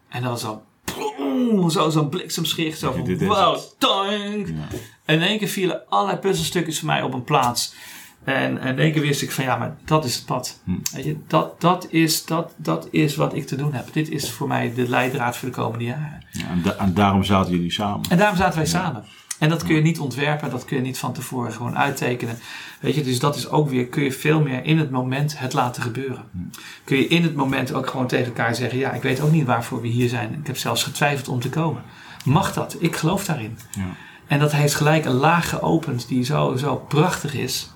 En 0.09 0.21
dat 0.21 0.31
was 0.31 0.43
al, 0.45 0.65
boom, 0.95 1.69
zo, 1.69 1.89
zo'n 1.89 2.09
bliksemschicht, 2.09 2.79
zo 2.79 2.91
van, 2.91 3.17
wow, 3.17 3.59
tank. 3.77 4.47
En 5.05 5.15
in 5.15 5.21
één 5.21 5.37
keer 5.37 5.47
vielen 5.47 5.81
allerlei 5.89 6.17
puzzelstukjes 6.17 6.79
voor 6.79 6.87
mij 6.87 7.01
op 7.01 7.13
een 7.13 7.23
plaats. 7.23 7.73
En, 8.23 8.57
en 8.57 8.67
in 8.67 8.79
één 8.79 8.91
keer 8.91 9.01
wist 9.01 9.21
ik 9.21 9.31
van 9.31 9.43
ja, 9.43 9.57
maar 9.57 9.75
dat 9.85 10.05
is 10.05 10.15
het 10.15 10.25
pad. 10.25 10.59
Hm. 10.63 10.71
Weet 10.93 11.03
je, 11.03 11.17
dat, 11.27 11.61
dat, 11.61 11.87
is, 11.89 12.25
dat, 12.25 12.53
dat 12.57 12.87
is 12.91 13.15
wat 13.15 13.35
ik 13.35 13.47
te 13.47 13.55
doen 13.55 13.73
heb. 13.73 13.93
Dit 13.93 14.09
is 14.09 14.31
voor 14.31 14.47
mij 14.47 14.73
de 14.73 14.89
leidraad 14.89 15.37
voor 15.37 15.49
de 15.49 15.55
komende 15.55 15.85
jaren. 15.85 16.25
Ja, 16.31 16.47
en, 16.49 16.61
da 16.61 16.75
en, 16.75 16.93
daarom 16.93 17.23
zaten 17.23 17.51
jullie 17.51 17.71
samen. 17.71 18.09
En 18.09 18.17
daarom 18.17 18.37
zaten 18.37 18.55
wij 18.55 18.65
ja. 18.65 18.69
samen. 18.69 19.05
En 19.39 19.49
dat 19.49 19.63
kun 19.63 19.75
je 19.75 19.81
niet 19.81 19.99
ontwerpen, 19.99 20.49
dat 20.49 20.65
kun 20.65 20.77
je 20.77 20.83
niet 20.83 20.97
van 20.97 21.13
tevoren 21.13 21.53
gewoon 21.53 21.77
uittekenen. 21.77 22.37
Weet 22.79 22.95
je, 22.95 23.03
dus 23.03 23.19
dat 23.19 23.35
is 23.35 23.49
ook 23.49 23.69
weer, 23.69 23.87
kun 23.87 24.03
je 24.03 24.11
veel 24.11 24.41
meer 24.41 24.65
in 24.65 24.77
het 24.77 24.91
moment 24.91 25.39
het 25.39 25.53
laten 25.53 25.81
gebeuren. 25.81 26.23
Hm. 26.31 26.37
Kun 26.83 26.97
je 26.97 27.07
in 27.07 27.23
het 27.23 27.35
moment 27.35 27.73
ook 27.73 27.89
gewoon 27.89 28.07
tegen 28.07 28.25
elkaar 28.25 28.55
zeggen, 28.55 28.79
ja, 28.79 28.91
ik 28.91 29.01
weet 29.01 29.21
ook 29.21 29.31
niet 29.31 29.45
waarvoor 29.45 29.81
we 29.81 29.87
hier 29.87 30.09
zijn. 30.09 30.33
Ik 30.39 30.47
heb 30.47 30.57
zelfs 30.57 30.83
getwijfeld 30.83 31.27
om 31.27 31.39
te 31.39 31.49
komen. 31.49 31.83
Mag 32.25 32.53
dat? 32.53 32.75
Ik 32.79 32.95
geloof 32.95 33.25
daarin. 33.25 33.57
Ja. 33.71 33.95
En 34.33 34.39
dat 34.39 34.51
heeft 34.51 34.75
gelijk 34.75 35.05
een 35.05 35.13
laag 35.13 35.49
geopend 35.49 36.07
die 36.07 36.23
zo, 36.23 36.55
zo 36.55 36.75
prachtig 36.75 37.33
is. 37.33 37.71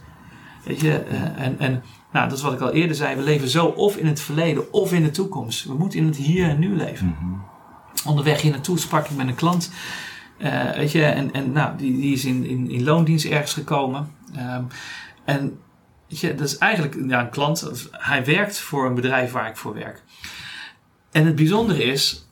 Weet 0.64 0.80
je, 0.80 0.94
en, 1.36 1.60
en 1.60 1.84
nou, 2.12 2.30
dat 2.30 2.38
is 2.38 2.44
wat 2.44 2.54
ik 2.54 2.60
al 2.60 2.72
eerder 2.72 2.96
zei. 2.96 3.16
We 3.16 3.22
leven 3.22 3.50
zo 3.50 3.66
of 3.66 3.98
in 3.98 4.06
het 4.06 4.22
verleden 4.22 4.74
of 4.74 4.94
in 4.94 5.04
de 5.04 5.12
toekomst. 5.12 5.66
We 5.66 5.74
moeten 5.74 6.00
in 6.00 6.06
het 6.06 6.16
hier 6.16 6.50
en 6.50 6.60
nu 6.60 6.76
leven. 6.76 7.06
Mm 7.06 7.16
-hmm. 7.20 7.44
Onderweg 8.06 8.42
hier 8.42 8.52
naartoe 8.52 8.80
sprak 8.80 9.08
ik 9.08 9.18
met 9.18 9.28
een 9.28 9.36
klant. 9.36 9.72
Uh, 10.38 10.72
weet 10.72 10.92
je, 10.92 11.04
en, 11.04 11.34
en 11.34 11.52
nou, 11.52 11.78
die, 11.78 12.02
die 12.02 12.14
is 12.14 12.26
in, 12.26 12.46
in, 12.46 12.70
in 12.70 12.84
loondienst 12.84 13.26
ergens 13.26 13.54
gekomen. 13.54 14.12
Um, 14.38 14.68
en 15.26 15.60
weet 16.08 16.20
je, 16.20 16.36
dat 16.36 16.48
is 16.48 16.58
eigenlijk 16.58 16.96
ja, 17.08 17.20
een 17.20 17.30
klant. 17.30 17.88
Hij 17.92 18.26
werkt 18.26 18.60
voor 18.60 18.86
een 18.86 18.96
bedrijf 18.96 19.32
waar 19.32 19.50
ik 19.50 19.58
voor 19.58 19.74
werk. 19.74 20.04
En 21.12 21.26
het 21.26 21.36
bijzondere 21.36 21.84
is, 21.84 22.27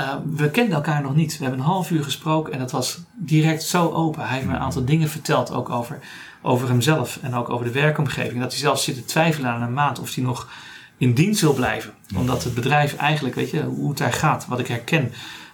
uh, 0.00 0.14
we 0.36 0.50
kenden 0.50 0.74
elkaar 0.74 1.02
nog 1.02 1.14
niet. 1.14 1.38
We 1.38 1.42
hebben 1.42 1.60
een 1.60 1.66
half 1.66 1.90
uur 1.90 2.04
gesproken 2.04 2.52
en 2.52 2.58
dat 2.58 2.70
was 2.70 2.98
direct 3.14 3.62
zo 3.62 3.90
open. 3.90 4.22
Hij 4.22 4.34
heeft 4.34 4.46
me 4.46 4.54
een 4.54 4.60
aantal 4.60 4.84
dingen 4.84 5.08
verteld, 5.08 5.52
ook 5.52 5.70
over, 5.70 5.98
over 6.42 6.68
hemzelf 6.68 7.18
en 7.22 7.34
ook 7.34 7.48
over 7.48 7.66
de 7.66 7.72
werkomgeving. 7.72 8.40
Dat 8.40 8.50
hij 8.50 8.60
zelfs 8.60 8.84
zit 8.84 8.94
te 8.94 9.04
twijfelen 9.04 9.50
aan 9.50 9.62
een 9.62 9.72
maand 9.72 9.98
of 9.98 10.14
hij 10.14 10.24
nog 10.24 10.48
in 10.96 11.14
dienst 11.14 11.40
wil 11.40 11.52
blijven. 11.52 11.94
Omdat 12.16 12.44
het 12.44 12.54
bedrijf 12.54 12.96
eigenlijk, 12.96 13.34
weet 13.34 13.50
je, 13.50 13.62
hoe 13.62 13.88
het 13.88 13.98
daar 13.98 14.12
gaat, 14.12 14.46
wat 14.46 14.58
ik 14.58 14.66
herken, 14.66 15.12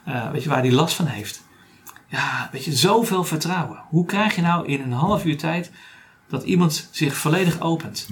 uh, 0.08 0.30
weet 0.30 0.42
je, 0.42 0.48
waar 0.48 0.60
hij 0.60 0.72
last 0.72 0.94
van 0.94 1.06
heeft. 1.06 1.44
Ja, 2.06 2.48
weet 2.52 2.64
je, 2.64 2.72
zoveel 2.72 3.24
vertrouwen. 3.24 3.78
Hoe 3.88 4.06
krijg 4.06 4.34
je 4.34 4.42
nou 4.42 4.66
in 4.66 4.80
een 4.80 4.92
half 4.92 5.24
uur 5.24 5.38
tijd 5.38 5.70
dat 6.28 6.42
iemand 6.42 6.88
zich 6.90 7.16
volledig 7.16 7.60
opent? 7.60 8.06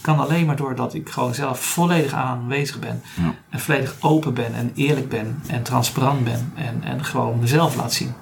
Ja. 0.00 0.14
Kan 0.14 0.18
alleen 0.18 0.46
maar 0.46 0.56
doordat 0.56 0.94
ik 0.94 1.08
gewoon 1.08 1.34
zelf 1.34 1.60
volledig 1.60 2.12
aanwezig 2.12 2.78
ben. 2.78 3.02
Ja. 3.16 3.34
En 3.48 3.60
volledig 3.60 3.96
open 4.00 4.34
ben 4.34 4.54
en 4.54 4.72
eerlijk 4.74 5.08
ben 5.08 5.40
en 5.46 5.62
transparant 5.62 6.24
ben. 6.24 6.52
En, 6.54 6.82
en 6.84 7.04
gewoon 7.04 7.38
mezelf 7.38 7.76
laat 7.76 7.92
zien. 7.92 8.12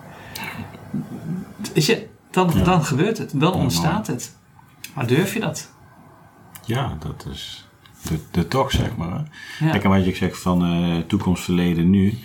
Weet 1.74 1.86
je, 1.86 2.06
dan, 2.30 2.50
ja. 2.54 2.62
dan 2.62 2.84
gebeurt 2.84 3.18
het. 3.18 3.32
Dan 3.34 3.52
ontstaat 3.52 4.06
het. 4.06 4.36
Maar 4.94 5.06
durf 5.06 5.34
je 5.34 5.40
dat? 5.40 5.70
Ja, 6.64 6.96
dat 6.98 7.26
is 7.32 7.68
de, 8.02 8.18
de 8.30 8.48
toch, 8.48 8.70
zeg 8.70 8.96
maar. 8.96 9.22
Kijk, 9.58 9.84
en 9.84 9.90
wat 9.90 10.04
je 10.04 10.14
zegt 10.14 10.38
van 10.38 10.72
uh, 10.72 10.98
toekomst, 11.06 11.44
verleden, 11.44 11.90
nu. 11.90 12.18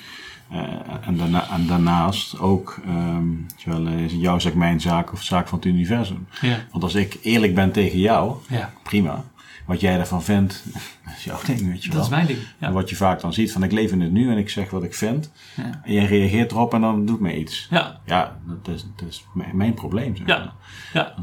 Uh, 0.51 0.59
en, 1.01 1.17
daarna, 1.17 1.49
en, 1.49 1.67
daarnaast 1.67 2.39
ook, 2.39 2.79
um, 2.87 3.45
wel, 3.65 3.87
is 3.87 4.13
jouw 4.13 4.39
zaak 4.39 4.53
mijn 4.53 4.81
zaak 4.81 5.13
of 5.13 5.23
zaak 5.23 5.47
van 5.47 5.57
het 5.57 5.67
universum. 5.67 6.27
Ja. 6.41 6.57
Want 6.71 6.83
als 6.83 6.95
ik 6.95 7.17
eerlijk 7.21 7.55
ben 7.55 7.71
tegen 7.71 7.99
jou, 7.99 8.35
ja. 8.49 8.73
prima. 8.83 9.23
Wat 9.65 9.79
jij 9.81 9.95
daarvan 9.97 10.23
vindt, 10.23 10.63
dat 11.05 11.13
is 11.17 11.23
jouw 11.23 11.39
ding, 11.45 11.67
weet 11.71 11.83
je 11.83 11.87
wel. 11.89 11.97
Dat 11.97 12.05
is 12.05 12.11
mijn 12.15 12.25
ding. 12.27 12.39
En 12.59 12.73
wat 12.73 12.89
je 12.89 12.95
vaak 12.95 13.21
dan 13.21 13.33
ziet, 13.33 13.51
van 13.51 13.63
ik 13.63 13.71
leef 13.71 13.91
in 13.91 14.01
het 14.01 14.11
nu 14.11 14.31
en 14.31 14.37
ik 14.37 14.49
zeg 14.49 14.69
wat 14.69 14.83
ik 14.83 14.93
vind. 14.93 15.31
Ja. 15.55 15.81
En 15.83 15.93
jij 15.93 16.05
reageert 16.05 16.51
erop 16.51 16.73
en 16.73 16.81
dan 16.81 17.05
doet 17.05 17.19
me 17.19 17.37
iets. 17.37 17.67
Ja. 17.69 17.99
Ja, 18.05 18.37
dat 18.47 18.75
is, 18.75 18.85
dat 18.95 19.07
is 19.09 19.25
mijn, 19.33 19.57
mijn 19.57 19.73
probleem. 19.73 20.15
Zeg 20.15 20.27
Ja. 20.27 20.37
maar. 20.37 20.53
Ja. 20.93 21.13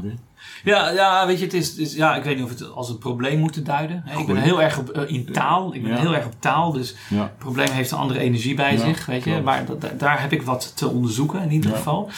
Ja, 0.63 0.89
ja, 0.89 1.27
weet 1.27 1.37
je, 1.39 1.43
het 1.45 1.53
is, 1.53 1.67
het 1.69 1.77
is- 1.77 1.95
ja, 1.95 2.15
ik 2.15 2.23
weet 2.23 2.35
niet 2.35 2.43
of 2.43 2.49
het 2.49 2.71
als 2.71 2.89
een 2.89 2.97
probleem 2.97 3.39
moet 3.39 3.65
duiden. 3.65 4.01
hè. 4.05 4.19
Ik 4.19 4.25
ben 4.27 4.35
heel 4.37 4.61
erg 4.61 4.77
op, 4.77 4.89
eh, 4.89 5.13
in 5.15 5.25
taal. 5.31 5.73
Ik 5.75 5.83
ben 5.83 5.99
heel 5.99 6.15
erg 6.15 6.25
op 6.25 6.33
taal. 6.39 6.71
Dus 6.71 6.95
het 7.13 7.37
probleem 7.37 7.69
heeft 7.71 7.91
een 7.91 7.97
andere 7.97 8.19
energie 8.19 8.55
bij 8.55 8.77
zich, 8.77 9.05
weet 9.05 9.23
je. 9.23 9.41
Maar 9.41 9.65
da- 9.79 9.91
daar 9.97 10.21
heb 10.21 10.31
ik 10.31 10.41
wat 10.41 10.77
te 10.77 10.87
onderzoeken 10.87 11.41
in 11.41 11.51
ieder 11.51 11.71
Ja. 11.71 11.77
geval. 11.77 12.09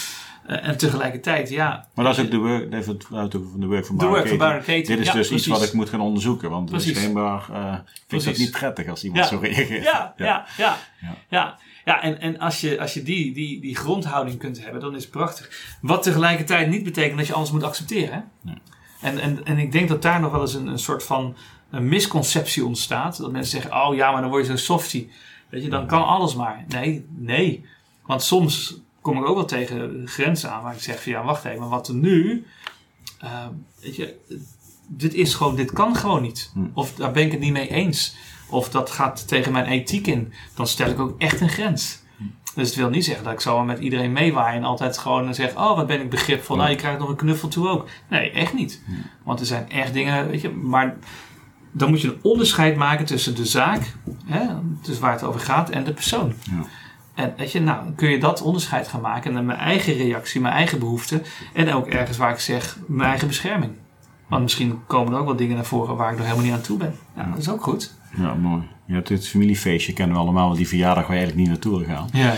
Eh, 0.45 0.67
en 0.67 0.77
tegelijkertijd, 0.77 1.49
ja. 1.49 1.87
Maar 1.93 2.05
dat 2.05 2.17
is 2.17 2.23
ook 2.23 2.31
de 2.31 2.37
work, 2.37 2.73
even 2.73 3.01
van 3.09 3.59
de 3.59 3.65
work 3.67 3.85
van 3.85 3.97
De 3.97 4.05
work 4.05 4.27
van. 4.27 4.61
Dit 4.65 4.89
is 4.89 5.07
Ja, 5.07 5.13
dus 5.13 5.31
iets 5.31 5.47
wat 5.47 5.63
ik 5.63 5.73
moet 5.73 5.89
gaan 5.89 6.01
onderzoeken. 6.01 6.49
Want 6.49 6.69
het 6.69 6.77
is 6.79 6.83
Precies. 6.83 7.01
schijnbaar 7.01 7.49
eh 7.51 7.75
vind 8.07 8.23
dat 8.23 8.37
niet 8.37 8.51
prettig 8.51 8.87
als 8.87 9.03
iemand 9.03 9.23
Ja. 9.23 9.29
zo 9.29 9.37
reageert. 9.41 9.83
Ja, 9.83 10.13
ja, 10.17 10.25
ja. 10.25 10.45
ja. 10.57 11.15
Ja. 11.29 11.57
ja. 11.85 12.01
en, 12.01 12.19
en 12.19 12.39
als 12.39 12.61
je, 12.61 12.79
als 12.79 12.93
je 12.93 13.03
die, 13.03 13.33
die, 13.33 13.61
die 13.61 13.75
grondhouding 13.75 14.37
kunt 14.39 14.63
hebben, 14.63 14.81
dan 14.81 14.95
is 14.95 15.01
het 15.01 15.11
prachtig. 15.11 15.77
Wat 15.81 16.03
tegelijkertijd 16.03 16.69
niet 16.69 16.83
betekent 16.83 17.17
dat 17.17 17.27
je 17.27 17.33
alles 17.33 17.51
moet 17.51 17.63
accepteren. 17.63 18.13
Hè? 18.13 18.19
Nee. 18.41 18.57
En, 19.01 19.19
en, 19.19 19.45
en 19.45 19.57
ik 19.57 19.71
denk 19.71 19.89
dat 19.89 20.01
daar 20.01 20.19
nog 20.19 20.31
wel 20.31 20.41
eens 20.41 20.53
een, 20.53 20.67
een 20.67 20.79
soort 20.79 21.03
van 21.03 21.35
een 21.71 21.87
misconceptie 21.87 22.65
ontstaat. 22.65 23.17
Dat 23.17 23.31
mensen 23.31 23.61
zeggen, 23.61 23.81
oh 23.81 23.95
ja, 23.95 24.11
maar 24.11 24.21
dan 24.21 24.29
word 24.29 24.41
je 24.41 24.47
zo'n 24.47 24.57
softie. 24.57 25.11
Weet 25.49 25.63
je, 25.63 25.69
dan 25.69 25.87
kan 25.87 26.05
alles 26.05 26.35
maar. 26.35 26.65
Nee, 26.67 27.05
nee. 27.17 27.65
Want 28.05 28.23
soms 28.23 28.81
kom 29.03 29.17
ik 29.17 29.27
ook 29.27 29.35
wel 29.35 29.45
tegen 29.45 30.01
grenzen 30.05 30.51
aan 30.51 30.63
waar 30.63 30.73
ik 30.73 30.81
zeg 30.81 31.03
van 31.03 31.11
ja, 31.11 31.23
wacht 31.23 31.45
even, 31.45 31.59
maar 31.59 31.69
wat 31.69 31.87
er 31.87 31.93
nu, 31.93 32.45
eh, 33.19 33.47
weet 33.81 33.95
je, 33.95 34.15
dit 34.87 35.13
is 35.13 35.33
gewoon, 35.33 35.55
dit 35.55 35.71
kan 35.71 35.95
gewoon 35.95 36.21
niet. 36.21 36.51
Hm. 36.53 36.59
Of 36.73 36.93
daar 36.95 37.11
ben 37.11 37.25
ik 37.25 37.31
het 37.31 37.39
niet 37.39 37.51
mee 37.51 37.69
eens. 37.69 38.15
Of 38.49 38.69
dat 38.69 38.89
gaat 38.89 39.27
tegen 39.27 39.51
mijn 39.51 39.65
ethiek 39.65 40.07
in. 40.07 40.33
Dan 40.55 40.67
stel 40.67 40.89
ik 40.89 40.99
ook 40.99 41.15
echt 41.21 41.41
een 41.41 41.49
grens. 41.49 42.01
Dus 42.55 42.67
het 42.67 42.77
wil 42.77 42.89
niet 42.89 43.05
zeggen 43.05 43.23
dat 43.23 43.33
ik 43.33 43.39
zomaar 43.39 43.65
met 43.65 43.79
iedereen 43.79 44.11
meewaai 44.11 44.57
en 44.57 44.63
altijd 44.63 44.97
gewoon 44.97 45.33
zeg: 45.33 45.55
Oh, 45.55 45.75
wat 45.75 45.87
ben 45.87 46.01
ik 46.01 46.09
begripvol. 46.09 46.55
Nou, 46.55 46.69
je 46.69 46.75
krijgt 46.75 46.99
nog 46.99 47.09
een 47.09 47.15
knuffel 47.15 47.47
toe 47.47 47.69
ook. 47.69 47.87
Nee, 48.09 48.31
echt 48.31 48.53
niet. 48.53 48.81
Want 49.23 49.39
er 49.39 49.45
zijn 49.45 49.69
echt 49.69 49.93
dingen, 49.93 50.27
weet 50.27 50.41
je. 50.41 50.49
Maar 50.49 50.95
dan 51.71 51.89
moet 51.89 52.01
je 52.01 52.07
een 52.07 52.19
onderscheid 52.21 52.75
maken 52.75 53.05
tussen 53.05 53.35
de 53.35 53.45
zaak, 53.45 53.93
hè, 54.25 54.47
dus 54.81 54.99
waar 54.99 55.11
het 55.11 55.23
over 55.23 55.39
gaat, 55.39 55.69
en 55.69 55.83
de 55.83 55.93
persoon. 55.93 56.33
Ja. 56.43 56.65
En 57.13 57.33
weet 57.37 57.51
je, 57.51 57.59
nou, 57.61 57.91
kun 57.95 58.09
je 58.09 58.19
dat 58.19 58.41
onderscheid 58.41 58.87
gaan 58.87 59.01
maken. 59.01 59.29
En 59.29 59.35
dan 59.35 59.45
mijn 59.45 59.59
eigen 59.59 59.93
reactie, 59.93 60.41
mijn 60.41 60.53
eigen 60.53 60.79
behoeften. 60.79 61.23
En 61.53 61.73
ook 61.73 61.87
ergens 61.87 62.17
waar 62.17 62.31
ik 62.31 62.39
zeg, 62.39 62.77
mijn 62.87 63.09
eigen 63.09 63.27
bescherming. 63.27 63.71
Want 64.27 64.41
misschien 64.43 64.79
komen 64.87 65.13
er 65.13 65.19
ook 65.19 65.25
wel 65.25 65.35
dingen 65.35 65.55
naar 65.55 65.65
voren 65.65 65.95
waar 65.95 66.11
ik 66.11 66.17
nog 66.17 66.25
helemaal 66.25 66.45
niet 66.45 66.53
aan 66.55 66.61
toe 66.61 66.77
ben. 66.77 66.95
Ja, 67.15 67.23
dat 67.23 67.37
is 67.37 67.49
ook 67.49 67.63
goed. 67.63 67.93
Ja, 68.17 68.33
mooi. 68.33 68.61
Je 68.85 68.93
hebt 68.93 69.07
dit 69.07 69.27
familiefeestje, 69.27 69.93
kennen 69.93 70.15
we 70.15 70.21
allemaal, 70.21 70.53
die 70.53 70.67
verjaardag 70.67 71.07
waar 71.07 71.15
je 71.15 71.21
eigenlijk 71.23 71.39
niet 71.47 71.49
naartoe 71.49 71.77
wil 71.85 71.95
gaan. 71.95 72.09
Ja. 72.13 72.33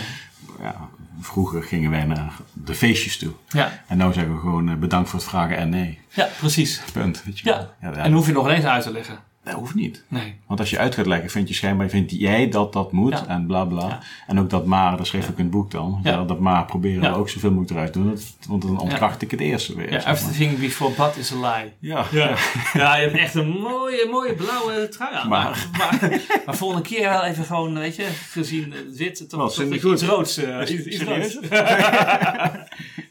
Ja, 0.62 0.90
vroeger 1.20 1.64
gingen 1.64 1.92
wij 1.92 2.04
naar 2.06 2.34
de 2.54 2.74
feestjes 2.76 3.18
toe. 3.18 3.32
Ja, 3.50 3.84
En 3.88 3.98
nu 3.98 4.14
zeggen 4.14 4.34
we 4.34 4.40
gewoon 4.40 4.70
eh, 4.70 4.76
bedankt 4.76 5.10
voor 5.10 5.20
het 5.20 5.28
vragen 5.28 5.58
en 5.58 5.70
nee. 5.70 6.00
ja 6.10 6.28
precies. 6.40 6.82
Punt. 6.94 7.24
Weet 7.26 7.40
je 7.40 7.50
Ja. 7.50 7.70
wel. 7.80 7.92
ja, 7.94 7.98
En 7.98 8.12
hoef 8.14 8.28
je 8.28 8.34
nog 8.34 8.46
ineens 8.48 8.66
uit 8.66 8.84
te 8.84 8.92
leggen. 8.92 9.18
Dat 9.46 9.54
hoeft 9.54 9.76
niet. 9.76 10.04
Nee. 10.08 10.36
Want 10.48 10.60
als 10.60 10.70
je 10.70 10.78
uit 10.78 10.96
gaat 10.96 11.06
leggen, 11.06 11.30
vind 11.30 11.48
je 11.48 11.54
schijnbaar, 11.54 11.90
vind 11.90 12.12
jij 12.12 12.50
dat 12.50 12.74
dat 12.74 12.92
moet 12.92 13.12
Ja. 13.12 13.28
en 13.28 13.46
bla 13.46 13.66
bla. 13.66 13.88
Ja. 13.88 14.00
En 14.28 14.40
ook 14.40 14.50
dat 14.50 14.66
maar, 14.66 14.98
dat 14.98 15.08
schreef 15.08 15.28
ik 15.30 15.38
in 15.38 15.44
het 15.44 15.52
boek 15.54 15.72
dan. 15.72 16.00
Ja. 16.04 16.24
Dat 16.24 16.40
maar 16.40 16.66
proberen 16.66 17.02
we 17.02 17.18
ook 17.18 17.30
zoveel 17.30 17.50
mogelijk 17.50 17.72
eruit 17.72 17.94
te 17.94 18.00
doen. 18.00 18.20
Want 18.48 18.62
dan 18.62 18.80
ontkracht 18.80 19.22
ik 19.22 19.32
het 19.32 19.40
eerste 19.40 19.76
weer. 19.76 19.86
Ja, 19.86 19.92
zeg 19.92 20.04
maar. 20.06 20.14
everything 20.14 20.60
before 20.60 20.94
but 20.98 21.18
is 21.18 21.34
a 21.34 21.36
lie. 21.36 21.72
ja. 21.80 22.06
Ja. 22.12 22.36
ja, 22.74 22.96
je 22.96 23.02
hebt 23.08 23.18
echt 23.18 23.36
een 23.36 23.50
mooie, 23.50 24.08
mooie 24.12 24.34
blauwe 24.34 24.88
trui 24.90 25.16
aan. 25.16 25.28
Maar, 25.30 25.68
maar, 25.78 26.22
maar, 26.46 26.56
volgende 26.56 26.84
keer 26.84 27.10
wel 27.10 27.24
even 27.24 27.46
gewoon, 27.46 27.80
weet 27.80 27.96
je, 27.96 28.08
gezien 28.30 28.74
wit, 28.96 29.30
toch, 29.30 29.62
iets 29.64 29.84
goed? 29.84 30.02
roods. 30.02 30.38
eh, 30.38 30.60
iets, 30.62 30.72
iets 30.72 30.98
Serieus? 30.98 31.34
roods. 31.34 31.50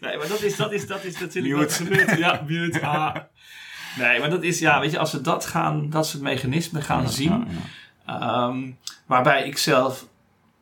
nee, 0.01 0.17
maar 0.19 0.29
dat 0.29 0.43
is, 0.43 0.57
dat 0.57 0.73
is, 0.73 0.87
dat 0.87 1.05
is 1.05 1.19
natuurlijk 1.21 1.57
wat 1.57 1.73
gebeurt. 1.73 2.19
Ja, 2.19 2.43
mute. 2.47 2.81
Ah. 2.81 3.15
Nee, 3.99 4.21
maar 4.21 4.31
dat 4.31 4.43
is, 4.43 4.59
ja, 4.59 4.81
weet 4.81 4.91
je, 4.91 4.99
als 4.99 5.13
we 5.13 5.21
dat 5.21 5.47
gaan, 5.47 5.91
dat 5.91 6.07
soort 6.07 6.23
mechanismen 6.23 6.83
gaan 6.83 7.09
zien, 7.09 7.47
Ja. 8.07 8.21
Ehm, 8.21 8.71
waarbij 9.07 9.47
ik 9.47 9.59
zelf, 9.59 10.07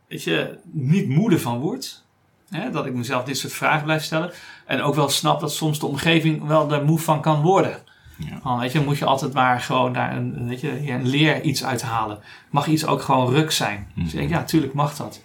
weet 0.09 0.25
je, 0.25 0.59
niet 0.71 1.09
moede 1.09 1.39
van 1.39 1.59
word. 1.59 2.05
Hè, 2.51 2.71
dat 2.71 2.87
ik 2.87 2.95
mezelf 2.95 3.25
dit 3.25 3.39
soort 3.39 3.53
vragen 3.53 3.85
blijf 3.85 4.03
stellen. 4.03 4.33
En 4.67 4.83
ook 4.83 4.95
wel 4.95 5.09
snap 5.09 5.41
dat 5.41 5.53
soms 5.53 5.79
de 5.79 5.87
omgeving 5.87 6.47
wel 6.47 6.69
daar 6.69 6.85
moe 6.85 6.99
van 6.99 7.21
kan 7.21 7.41
worden. 7.41 7.79
Ja. 8.17 8.59
Weet 8.59 8.73
je, 8.73 8.81
moet 8.81 8.99
je 8.99 9.05
altijd 9.05 9.33
maar 9.33 9.61
gewoon 9.61 9.93
daar 9.93 10.17
een, 10.17 10.49
weet 10.49 10.61
je, 10.61 10.91
een 10.91 11.09
leer 11.09 11.43
iets 11.43 11.65
uithalen. 11.65 12.19
Mag 12.51 12.67
iets 12.67 12.87
ook 12.87 13.03
gewoon 13.03 13.33
ruk 13.33 13.51
zijn? 13.51 13.91
Dus 13.95 14.13
ik 14.13 14.19
denk, 14.19 14.31
ja, 14.31 14.45
tuurlijk 14.45 14.75
mag 14.75 14.97
dat. 14.97 15.23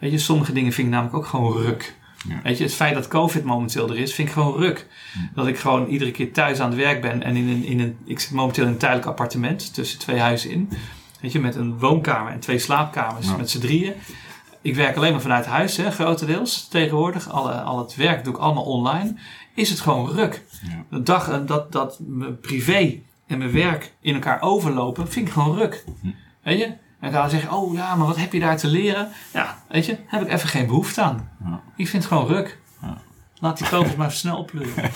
Weet 0.00 0.10
je, 0.10 0.18
sommige 0.18 0.52
dingen 0.52 0.72
vind 0.72 0.86
ik 0.86 0.92
namelijk 0.92 1.16
ook 1.16 1.26
gewoon 1.26 1.56
ruk. 1.56 1.96
Ja. 2.28 2.40
Weet 2.42 2.58
je, 2.58 2.64
het 2.64 2.74
feit 2.74 2.94
dat 2.94 3.08
COVID 3.08 3.44
momenteel 3.44 3.88
er 3.90 3.98
is, 3.98 4.14
vind 4.14 4.28
ik 4.28 4.34
gewoon 4.34 4.56
ruk. 4.56 4.86
Dat 5.34 5.46
ik 5.46 5.58
gewoon 5.58 5.86
iedere 5.86 6.10
keer 6.10 6.32
thuis 6.32 6.60
aan 6.60 6.70
het 6.70 6.78
werk 6.78 7.00
ben 7.00 7.22
en 7.22 7.36
in 7.36 7.48
een, 7.48 7.64
in 7.64 7.80
een, 7.80 7.96
ik 8.04 8.18
zit 8.20 8.30
momenteel 8.30 8.64
in 8.64 8.70
een 8.70 8.76
tijdelijk 8.78 9.06
appartement 9.06 9.74
tussen 9.74 9.98
twee 9.98 10.18
huizen 10.18 10.50
in. 10.50 10.68
Weet 11.20 11.32
je, 11.32 11.40
met 11.40 11.56
een 11.56 11.78
woonkamer 11.78 12.32
en 12.32 12.40
twee 12.40 12.58
slaapkamers 12.58 13.26
Ja. 13.26 13.36
met 13.36 13.50
z'n 13.50 13.58
drieën. 13.60 13.92
Ik 14.62 14.74
werk 14.74 14.96
alleen 14.96 15.12
maar 15.12 15.20
vanuit 15.20 15.46
huis, 15.46 15.76
hè, 15.76 15.90
grotendeels 15.90 16.68
tegenwoordig. 16.68 17.30
Alle, 17.30 17.52
al 17.52 17.78
het 17.78 17.96
werk 17.96 18.24
doe 18.24 18.34
ik 18.34 18.40
allemaal 18.40 18.64
online. 18.64 19.14
Is 19.54 19.70
het 19.70 19.80
gewoon 19.80 20.10
ruk. 20.10 20.44
De 20.90 21.02
dag 21.02 21.28
eh, 21.30 21.38
dat, 21.46 21.72
dat 21.72 21.98
mijn 22.06 22.40
privé 22.40 23.00
en 23.26 23.38
mijn 23.38 23.52
werk 23.52 23.92
in 24.00 24.14
elkaar 24.14 24.42
overlopen, 24.42 25.08
vind 25.08 25.26
ik 25.26 25.32
gewoon 25.32 25.56
ruk. 25.58 25.84
Hm. 26.00 26.08
Weet 26.42 26.58
je? 26.58 26.72
En 27.00 27.12
dan 27.12 27.30
zeggen, 27.30 27.52
oh 27.52 27.74
ja, 27.74 27.94
maar 27.94 28.06
wat 28.06 28.16
heb 28.16 28.32
je 28.32 28.40
daar 28.40 28.56
te 28.56 28.66
leren? 28.68 29.08
Ja, 29.34 29.58
weet 29.68 29.86
je, 29.86 29.96
heb 30.06 30.22
ik 30.22 30.32
even 30.32 30.48
geen 30.48 30.66
behoefte 30.66 31.02
aan. 31.02 31.28
Ja. 31.44 31.60
Ik 31.76 31.88
vind 31.88 32.02
het 32.02 32.12
gewoon 32.12 32.26
ruk. 32.28 32.58
Ja. 32.82 32.96
Laat 33.40 33.58
die 33.58 33.68
kogels 33.68 33.94
maar 33.96 34.12
snel 34.12 34.36
oppleuren. 34.38 34.74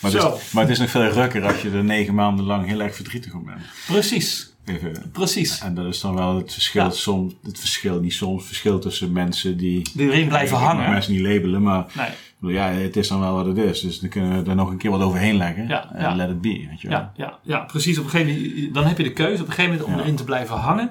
Maar, 0.00 0.12
het 0.12 0.14
is, 0.14 0.52
maar 0.52 0.62
het 0.62 0.72
is 0.72 0.78
nog 0.78 0.90
veel 0.90 1.08
rukker 1.08 1.46
als 1.46 1.62
je 1.62 1.70
er 1.70 1.84
negen 1.84 2.14
maanden 2.14 2.44
lang 2.44 2.66
heel 2.66 2.80
erg 2.80 2.94
verdrietig 2.94 3.32
om 3.34 3.44
bent. 3.44 3.60
Precies, 3.86 4.52
Even. 4.64 5.10
precies. 5.12 5.60
En 5.60 5.74
dat 5.74 5.86
is 5.86 6.00
dan 6.00 6.14
wel 6.14 6.36
het 6.36 6.52
verschil, 6.52 6.84
Ja. 6.84 6.90
soms, 6.90 7.34
het 7.42 7.58
verschil, 7.58 8.00
niet 8.00 8.12
soms, 8.12 8.36
het 8.38 8.46
verschil 8.46 8.78
tussen 8.78 9.12
mensen 9.12 9.56
die... 9.56 9.90
Die 9.94 10.10
erin 10.10 10.28
blijven 10.28 10.56
hangen. 10.56 10.90
mensen 10.90 11.12
niet 11.12 11.20
labelen, 11.22 11.62
maar 11.62 11.84
Nee, 11.96 12.08
bedoel, 12.38 12.54
ja, 12.56 12.68
het 12.68 12.96
is 12.96 13.08
dan 13.08 13.20
wel 13.20 13.34
wat 13.34 13.46
het 13.46 13.56
is. 13.56 13.80
Dus 13.80 14.00
dan 14.00 14.08
kunnen 14.08 14.44
we 14.44 14.50
er 14.50 14.56
nog 14.56 14.70
een 14.70 14.76
keer 14.78 14.90
wat 14.90 15.00
overheen 15.00 15.36
leggen. 15.36 15.68
Ja, 15.68 15.92
En 15.92 16.02
ja. 16.02 16.14
let 16.14 16.28
it 16.30 16.40
be, 16.40 16.66
weet 16.70 16.80
je 16.80 16.88
wel. 16.88 16.98
ja, 16.98 17.12
ja, 17.16 17.38
ja, 17.42 17.58
precies. 17.58 17.98
Op 17.98 18.04
een 18.04 18.10
gegeven 18.10 18.50
moment, 18.52 18.74
dan 18.74 18.84
heb 18.86 18.96
je 18.98 19.02
de 19.04 19.12
keuze 19.12 19.42
op 19.42 19.48
een 19.48 19.54
gegeven 19.54 19.76
moment 19.78 19.94
om 19.94 20.00
erin 20.00 20.16
te 20.16 20.24
blijven 20.24 20.56
hangen. 20.56 20.90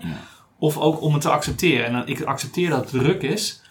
Of 0.59 0.77
ook 0.77 1.01
om 1.01 1.13
het 1.13 1.21
te 1.21 1.29
accepteren. 1.29 1.85
En 1.85 1.93
dan, 1.93 2.07
ik 2.07 2.21
accepteer 2.21 2.69
dat 2.69 2.91
het 2.91 3.01
druk 3.01 3.21
is. 3.21 3.61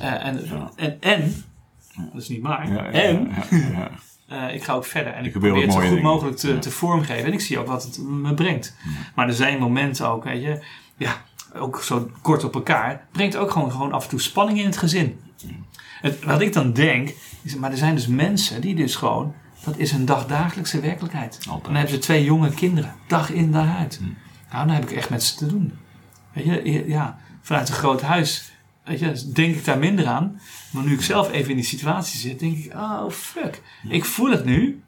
Eh, 0.00 0.26
en, 0.26 0.44
Ja. 0.44 0.70
en, 0.76 0.96
en, 1.00 1.44
dat 2.12 2.22
is 2.22 2.28
niet 2.28 2.42
maar, 2.42 2.72
Ja, 2.72 2.84
en 2.84 3.30
eh, 4.28 4.54
ik 4.54 4.64
ga 4.64 4.72
ook 4.72 4.84
verder. 4.84 5.12
En 5.12 5.24
ik 5.24 5.30
probeer 5.30 5.62
het 5.62 5.72
zo 5.72 5.80
goed 5.80 6.02
mogelijk 6.02 6.36
te, 6.36 6.58
te 6.58 6.70
vormgeven. 6.70 7.24
En 7.24 7.32
ik 7.32 7.40
zie 7.40 7.58
ook 7.58 7.66
wat 7.66 7.82
het 7.82 7.98
me 7.98 8.34
brengt. 8.34 8.76
Maar 9.14 9.28
er 9.28 9.34
zijn 9.34 9.58
momenten 9.58 10.08
ook, 10.08 10.24
weet 10.24 10.42
je, 10.42 10.64
ja, 10.96 11.22
ook 11.54 11.82
zo 11.82 12.10
kort 12.22 12.44
op 12.44 12.54
elkaar, 12.54 13.06
brengt 13.12 13.36
ook 13.36 13.50
gewoon, 13.50 13.70
gewoon 13.70 13.92
af 13.92 14.02
en 14.02 14.08
toe 14.08 14.20
spanning 14.20 14.58
in 14.58 14.64
het 14.66 14.76
gezin. 14.76 15.20
Het, 16.00 16.24
wat 16.24 16.40
ik 16.40 16.52
dan 16.52 16.72
denk, 16.72 17.14
is, 17.42 17.56
maar 17.56 17.70
er 17.70 17.76
zijn 17.76 17.94
dus 17.94 18.06
mensen 18.06 18.60
die 18.60 18.74
dus 18.74 18.96
gewoon, 18.96 19.34
dat 19.64 19.76
is 19.76 19.90
hun 19.90 20.04
dagdagelijkse 20.04 20.80
werkelijkheid. 20.80 21.38
Altijd. 21.46 21.64
Dan 21.64 21.74
hebben 21.74 21.94
ze 21.94 21.98
twee 21.98 22.24
jonge 22.24 22.50
kinderen, 22.50 22.94
dag 23.06 23.30
in 23.30 23.52
dag 23.52 23.76
uit. 23.76 24.00
Nou, 24.52 24.66
dan 24.66 24.74
heb 24.74 24.82
ik 24.82 24.96
echt 24.96 25.10
met 25.10 25.22
ze 25.22 25.36
te 25.36 25.46
doen. 25.46 25.72
Weet 26.34 26.44
je, 26.44 26.84
ja, 26.88 27.18
vanuit 27.42 27.68
een 27.68 27.74
groot 27.74 28.02
huis, 28.02 28.52
weet 28.84 28.98
je, 28.98 29.30
denk 29.32 29.54
ik 29.54 29.64
daar 29.64 29.78
minder 29.78 30.06
aan. 30.06 30.40
Maar 30.70 30.84
nu 30.84 30.92
ik 30.92 31.02
zelf 31.02 31.30
even 31.32 31.50
in 31.50 31.56
die 31.56 31.64
situatie 31.64 32.20
zit, 32.20 32.38
denk 32.40 32.56
ik, 32.56 32.72
oh 32.74 33.10
fuck, 33.10 33.62
ik 33.88 34.04
voel 34.04 34.30
het 34.30 34.44
nu. 34.44 34.82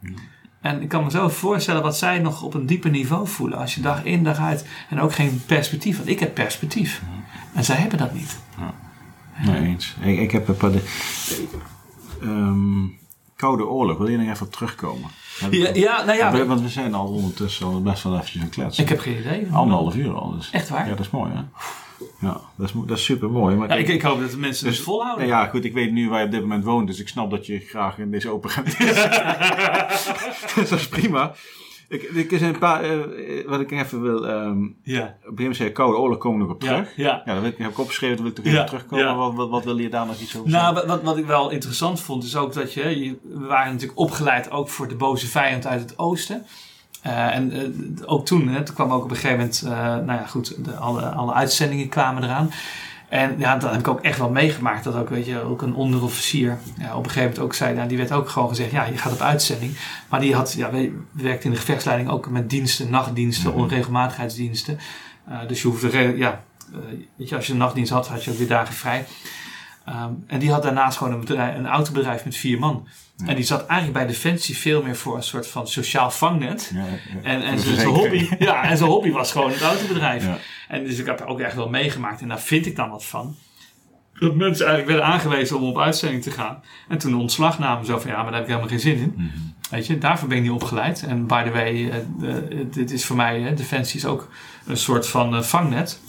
En 0.60 0.82
ik 0.82 0.88
kan 0.88 1.04
me 1.04 1.10
zo 1.10 1.28
voorstellen 1.28 1.82
wat 1.82 1.96
zij 1.98 2.18
nog 2.18 2.42
op 2.42 2.54
een 2.54 2.66
dieper 2.66 2.90
niveau 2.90 3.28
voelen. 3.28 3.58
Als 3.58 3.74
je 3.74 3.80
dag 3.80 4.04
in 4.04 4.24
dag 4.24 4.38
uit 4.38 4.66
en 4.90 5.00
ook 5.00 5.12
geen 5.14 5.42
perspectief. 5.46 5.96
Want 5.96 6.08
ik 6.08 6.20
heb 6.20 6.34
perspectief. 6.34 7.02
En 7.54 7.64
zij 7.64 7.76
hebben 7.76 7.98
dat 7.98 8.14
niet. 8.14 8.38
Nee, 9.44 9.62
eens. 9.66 9.94
Ik, 10.00 10.18
ik 10.18 10.30
heb 10.30 10.48
een 10.48 10.56
paar... 10.56 10.72
de- 10.72 11.46
Ehm, 12.22 12.84
Koude 13.36 13.66
Oorlog, 13.66 13.98
wil 13.98 14.08
je 14.08 14.16
nog 14.16 14.28
even 14.28 14.46
op 14.46 14.52
terugkomen? 14.52 15.10
Ja, 15.50 15.70
ja 15.74 16.04
nou 16.04 16.18
ja. 16.18 16.46
Want 16.46 16.60
we 16.60 16.68
zijn 16.68 16.94
al 16.94 17.06
ondertussen 17.06 17.66
al 17.66 17.82
best 17.82 18.02
wel 18.02 18.14
eventjes 18.14 18.42
aan 18.42 18.48
kletsen. 18.48 18.82
Ik 18.82 18.88
heb 18.88 18.98
geen 18.98 19.18
idee. 19.18 19.46
Anderhalf 19.52 19.96
uur 19.96 20.14
al. 20.14 20.30
Dus. 20.36 20.50
Echt 20.50 20.68
waar? 20.68 20.84
Ja, 20.84 20.94
dat 20.94 21.00
is 21.00 21.10
mooi 21.10 21.32
hè. 21.34 21.40
Ja, 22.20 22.40
dat 22.56 22.68
is, 22.68 22.72
dat 22.86 22.98
is 22.98 23.04
super 23.04 23.30
mooi. 23.30 23.56
Maar 23.56 23.68
Ja, 23.68 23.74
ik, 23.74 23.88
ik 23.88 24.02
hoop 24.02 24.20
dat 24.20 24.30
de 24.30 24.38
mensen 24.38 24.66
dus 24.66 24.80
volhouden. 24.80 25.28
Nou 25.28 25.40
ja, 25.40 25.48
goed, 25.48 25.64
ik 25.64 25.72
weet 25.72 25.92
nu 25.92 26.08
waar 26.08 26.18
je 26.18 26.24
op 26.24 26.30
dit 26.30 26.40
moment 26.40 26.64
woont, 26.64 26.86
dus 26.86 27.00
ik 27.00 27.08
snap 27.08 27.30
dat 27.30 27.46
je 27.46 27.58
graag 27.58 27.98
in 27.98 28.10
deze 28.10 28.30
open 28.30 28.50
ruimte 28.50 28.76
Dus 30.54 30.54
dat 30.70 30.78
is 30.78 30.88
prima. 30.88 31.34
Ik, 31.88 32.02
ik 32.02 32.30
is 32.30 32.40
een 32.40 32.58
paar, 32.58 32.82
eh, 32.82 32.98
wat 33.46 33.60
ik 33.60 33.70
even 33.70 34.02
wil, 34.02 34.16
op 34.16 34.22
een 34.24 34.76
Ja. 34.82 35.00
gegeven 35.00 35.34
moment 35.34 35.56
zei 35.56 35.72
Koude 35.72 35.98
Oorlog 35.98 36.18
komen 36.18 36.38
we 36.38 36.44
nog 36.44 36.54
op 36.54 36.60
terug. 36.60 36.96
ja. 36.96 37.22
Ja, 37.24 37.34
dat 37.34 37.44
ik, 37.44 37.58
heb 37.58 37.70
ik 37.70 37.78
opgeschreven, 37.78 38.16
dat 38.16 38.24
wil 38.24 38.32
ik 38.36 38.42
toch 38.44 38.52
Ja, 38.52 38.64
terugkomen. 38.64 39.16
Wat, 39.16 39.34
wat, 39.34 39.48
wat 39.50 39.64
wil 39.64 39.78
je 39.78 39.88
daar 39.88 40.06
nog 40.06 40.20
iets 40.20 40.36
over 40.36 40.50
Nou, 40.50 40.68
zeggen? 40.74 40.88
wat, 40.92 41.02
wat 41.02 41.16
ik 41.16 41.26
wel 41.26 41.50
interessant 41.50 42.00
vond, 42.00 42.24
is 42.24 42.36
ook 42.36 42.52
dat 42.52 42.72
je, 42.72 43.04
je- 43.04 43.16
we 43.22 43.46
waren 43.46 43.72
natuurlijk 43.72 43.98
opgeleid 43.98 44.50
ook 44.50 44.68
voor 44.68 44.88
de 44.88 44.94
boze 44.94 45.26
vijand 45.26 45.66
uit 45.66 45.80
het 45.80 45.98
oosten. 45.98 46.46
Eh, 47.02 47.34
en 47.34 47.52
eh, 47.52 47.62
ook 48.04 48.26
toen, 48.26 48.48
hè, 48.48 48.62
toen 48.64 48.74
kwam 48.74 48.92
ook 48.92 49.04
op 49.04 49.10
een 49.10 49.16
gegeven 49.16 49.36
moment, 49.36 49.62
eh, 49.64 49.70
nou 50.06 50.06
ja 50.20 50.26
goed, 50.26 50.64
de, 50.64 50.74
alle, 50.76 51.02
alle 51.08 51.32
uitzendingen 51.32 51.88
kwamen 51.88 52.22
eraan. 52.24 52.50
En 53.08 53.34
ja, 53.38 53.56
dat 53.56 53.70
heb 53.70 53.80
ik 53.80 53.88
ook 53.88 54.00
echt 54.00 54.18
wel 54.18 54.30
meegemaakt. 54.30 54.84
Dat 54.84 54.94
ook, 54.94 55.08
weet 55.08 55.26
je, 55.26 55.40
ook 55.40 55.62
een 55.62 55.74
onderofficier 55.74 56.58
ja, 56.78 56.90
op 56.96 57.04
een 57.04 57.10
gegeven 57.10 57.20
moment 57.22 57.38
ook 57.38 57.54
zei, 57.54 57.74
nou, 57.74 57.88
die 57.88 57.96
werd 57.96 58.12
ook 58.12 58.28
gewoon 58.28 58.48
gezegd, 58.48 58.70
ja, 58.70 58.84
je 58.84 58.98
gaat 58.98 59.12
op 59.12 59.20
uitzending. 59.20 59.72
Maar 60.08 60.20
die 60.20 60.34
had, 60.34 60.52
ja, 60.52 60.70
we- 60.70 60.98
werkte 61.12 61.46
in 61.46 61.52
de 61.52 61.56
gevechtsleiding 61.58 62.10
ook 62.10 62.30
met 62.30 62.50
diensten, 62.50 62.90
nachtdiensten, 62.90 63.50
Mhm. 63.50 63.58
onregelmatigheidsdiensten. 63.60 64.78
Eh, 65.28 65.38
dus 65.48 65.62
je 65.62 65.68
hoefde, 65.68 66.16
ja, 66.16 66.42
eh, 66.72 66.78
weet 67.16 67.28
je, 67.28 67.36
als 67.36 67.46
je 67.46 67.52
een 67.52 67.58
nachtdienst 67.58 67.92
had, 67.92 68.08
had 68.08 68.24
je 68.24 68.30
ook 68.30 68.38
weer 68.38 68.48
dagen 68.48 68.74
vrij. 68.74 69.04
Ehm, 69.86 70.12
en 70.26 70.38
die 70.38 70.50
had 70.50 70.62
daarnaast 70.62 70.98
gewoon 70.98 71.12
een, 71.12 71.20
bedrijf, 71.20 71.56
een 71.56 71.66
autobedrijf 71.66 72.24
met 72.24 72.36
vier 72.36 72.58
man. 72.58 72.88
Ja. 73.16 73.26
En 73.26 73.34
die 73.34 73.44
zat 73.44 73.66
eigenlijk 73.66 73.98
bij 73.98 74.06
Defensie 74.06 74.56
veel 74.56 74.82
meer 74.82 74.96
voor 74.96 75.16
een 75.16 75.22
soort 75.22 75.46
van 75.46 75.68
sociaal 75.68 76.10
vangnet. 76.10 76.72
Ja, 76.74 76.84
ja. 77.22 77.42
En, 77.42 77.58
zijn 77.58 77.86
hobby, 77.86 78.28
ja, 78.38 78.62
en 78.62 78.76
zijn 78.76 78.90
hobby 78.90 79.10
was 79.10 79.32
gewoon 79.32 79.50
het 79.50 79.62
autobedrijf. 79.62 80.26
En 80.68 80.84
dus 80.84 80.98
ik 80.98 81.06
heb 81.06 81.20
er 81.20 81.26
ook 81.26 81.40
echt 81.40 81.54
wel 81.54 81.68
meegemaakt. 81.68 82.20
En 82.20 82.28
daar 82.28 82.40
vind 82.40 82.66
ik 82.66 82.76
dan 82.76 82.90
wat 82.90 83.04
van. 83.04 83.36
Dat 84.12 84.34
mensen 84.34 84.66
eigenlijk 84.66 84.98
werden 84.98 85.14
aangewezen 85.14 85.56
om 85.56 85.62
op 85.62 85.78
uitzending 85.78 86.22
te 86.22 86.30
gaan. 86.30 86.62
En 86.88 86.98
toen 86.98 87.14
ontslag 87.14 87.58
namen, 87.58 87.86
zo 87.86 87.98
van 87.98 88.10
ja, 88.10 88.22
maar 88.22 88.24
daar 88.24 88.34
heb 88.34 88.42
ik 88.42 88.48
helemaal 88.48 88.68
geen 88.68 88.80
zin 88.80 88.96
in. 88.96 89.12
Mhm. 89.16 89.26
Weet 89.70 89.86
je, 89.86 89.98
daarvoor 89.98 90.28
ben 90.28 90.36
ik 90.36 90.42
niet 90.42 90.52
opgeleid. 90.52 91.02
En 91.02 91.26
by 91.26 91.42
the 91.44 91.50
way, 91.50 91.90
eh, 91.90 91.96
eh, 91.96 92.66
dit 92.70 92.90
is 92.90 93.04
voor 93.04 93.16
mij, 93.16 93.54
Defensie 93.54 93.98
is 94.00 94.06
ook 94.06 94.28
een 94.66 94.76
soort 94.76 95.08
van 95.08 95.36
eh, 95.36 95.42
vangnet. 95.42 96.00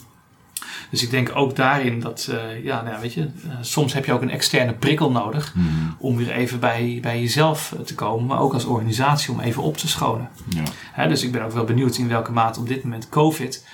Dus 0.90 1.04
ik 1.04 1.10
denk 1.10 1.32
ook 1.36 1.56
daarin 1.56 2.00
dat, 2.00 2.28
eh, 2.32 2.64
ja, 2.64 2.82
nou 2.82 2.96
ja, 2.96 3.02
weet 3.02 3.14
je, 3.14 3.22
eh, 3.22 3.56
soms 3.62 3.94
heb 3.94 4.06
je 4.06 4.14
ook 4.14 4.22
een 4.22 4.30
externe 4.30 4.74
prikkel 4.74 5.12
nodig 5.12 5.56
Mhm. 5.56 5.68
om 5.98 6.18
weer 6.18 6.32
even 6.32 6.60
bij, 6.60 7.00
bij 7.02 7.20
jezelf 7.22 7.74
eh, 7.74 7.80
te 7.80 7.96
komen, 7.96 8.26
maar 8.26 8.40
ook 8.40 8.54
als 8.54 8.66
organisatie 8.66 9.32
om 9.34 9.40
even 9.40 9.64
op 9.64 9.78
te 9.78 9.88
schonen. 9.88 10.30
Ja. 10.50 10.64
Hè, 10.92 11.08
dus 11.08 11.24
ik 11.24 11.32
ben 11.32 11.44
ook 11.44 11.52
wel 11.52 11.64
benieuwd 11.64 11.98
in 11.98 12.08
welke 12.08 12.32
mate 12.32 12.60
op 12.60 12.68
dit 12.68 12.84
moment 12.84 13.10
COVID 13.10 13.68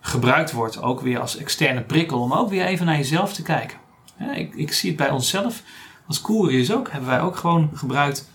gebruikt 0.00 0.52
wordt, 0.52 0.82
ook 0.82 1.00
weer 1.00 1.18
als 1.20 1.36
externe 1.36 1.80
prikkel, 1.82 2.20
om 2.20 2.32
ook 2.32 2.50
weer 2.50 2.64
even 2.64 2.86
naar 2.86 2.96
jezelf 2.96 3.32
te 3.32 3.42
kijken. 3.42 3.78
Hè, 4.16 4.32
ik, 4.32 4.54
ik 4.54 4.72
zie 4.72 4.88
het 4.88 4.98
bij 4.98 5.10
onszelf, 5.10 5.62
als 6.06 6.20
couriers 6.20 6.72
ook, 6.72 6.90
hebben 6.90 7.10
wij 7.10 7.20
ook 7.20 7.36
gewoon 7.36 7.70
gebruikt. 7.74 8.30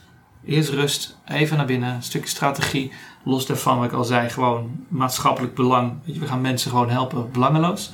Eerst 0.45 0.69
rust, 0.69 1.17
even 1.25 1.57
naar 1.57 1.65
binnen, 1.65 1.93
een 1.93 2.03
stukje 2.03 2.29
strategie. 2.29 2.91
Los 3.27 3.45
daarvan, 3.45 3.77
wat 3.77 3.85
ik 3.85 3.91
al 3.91 4.03
zei, 4.03 4.29
gewoon 4.29 4.85
maatschappelijk 4.87 5.55
belang. 5.55 5.93
We 6.05 6.27
gaan 6.27 6.41
mensen 6.41 6.71
gewoon 6.71 6.89
helpen, 6.89 7.31
belangeloos. 7.31 7.91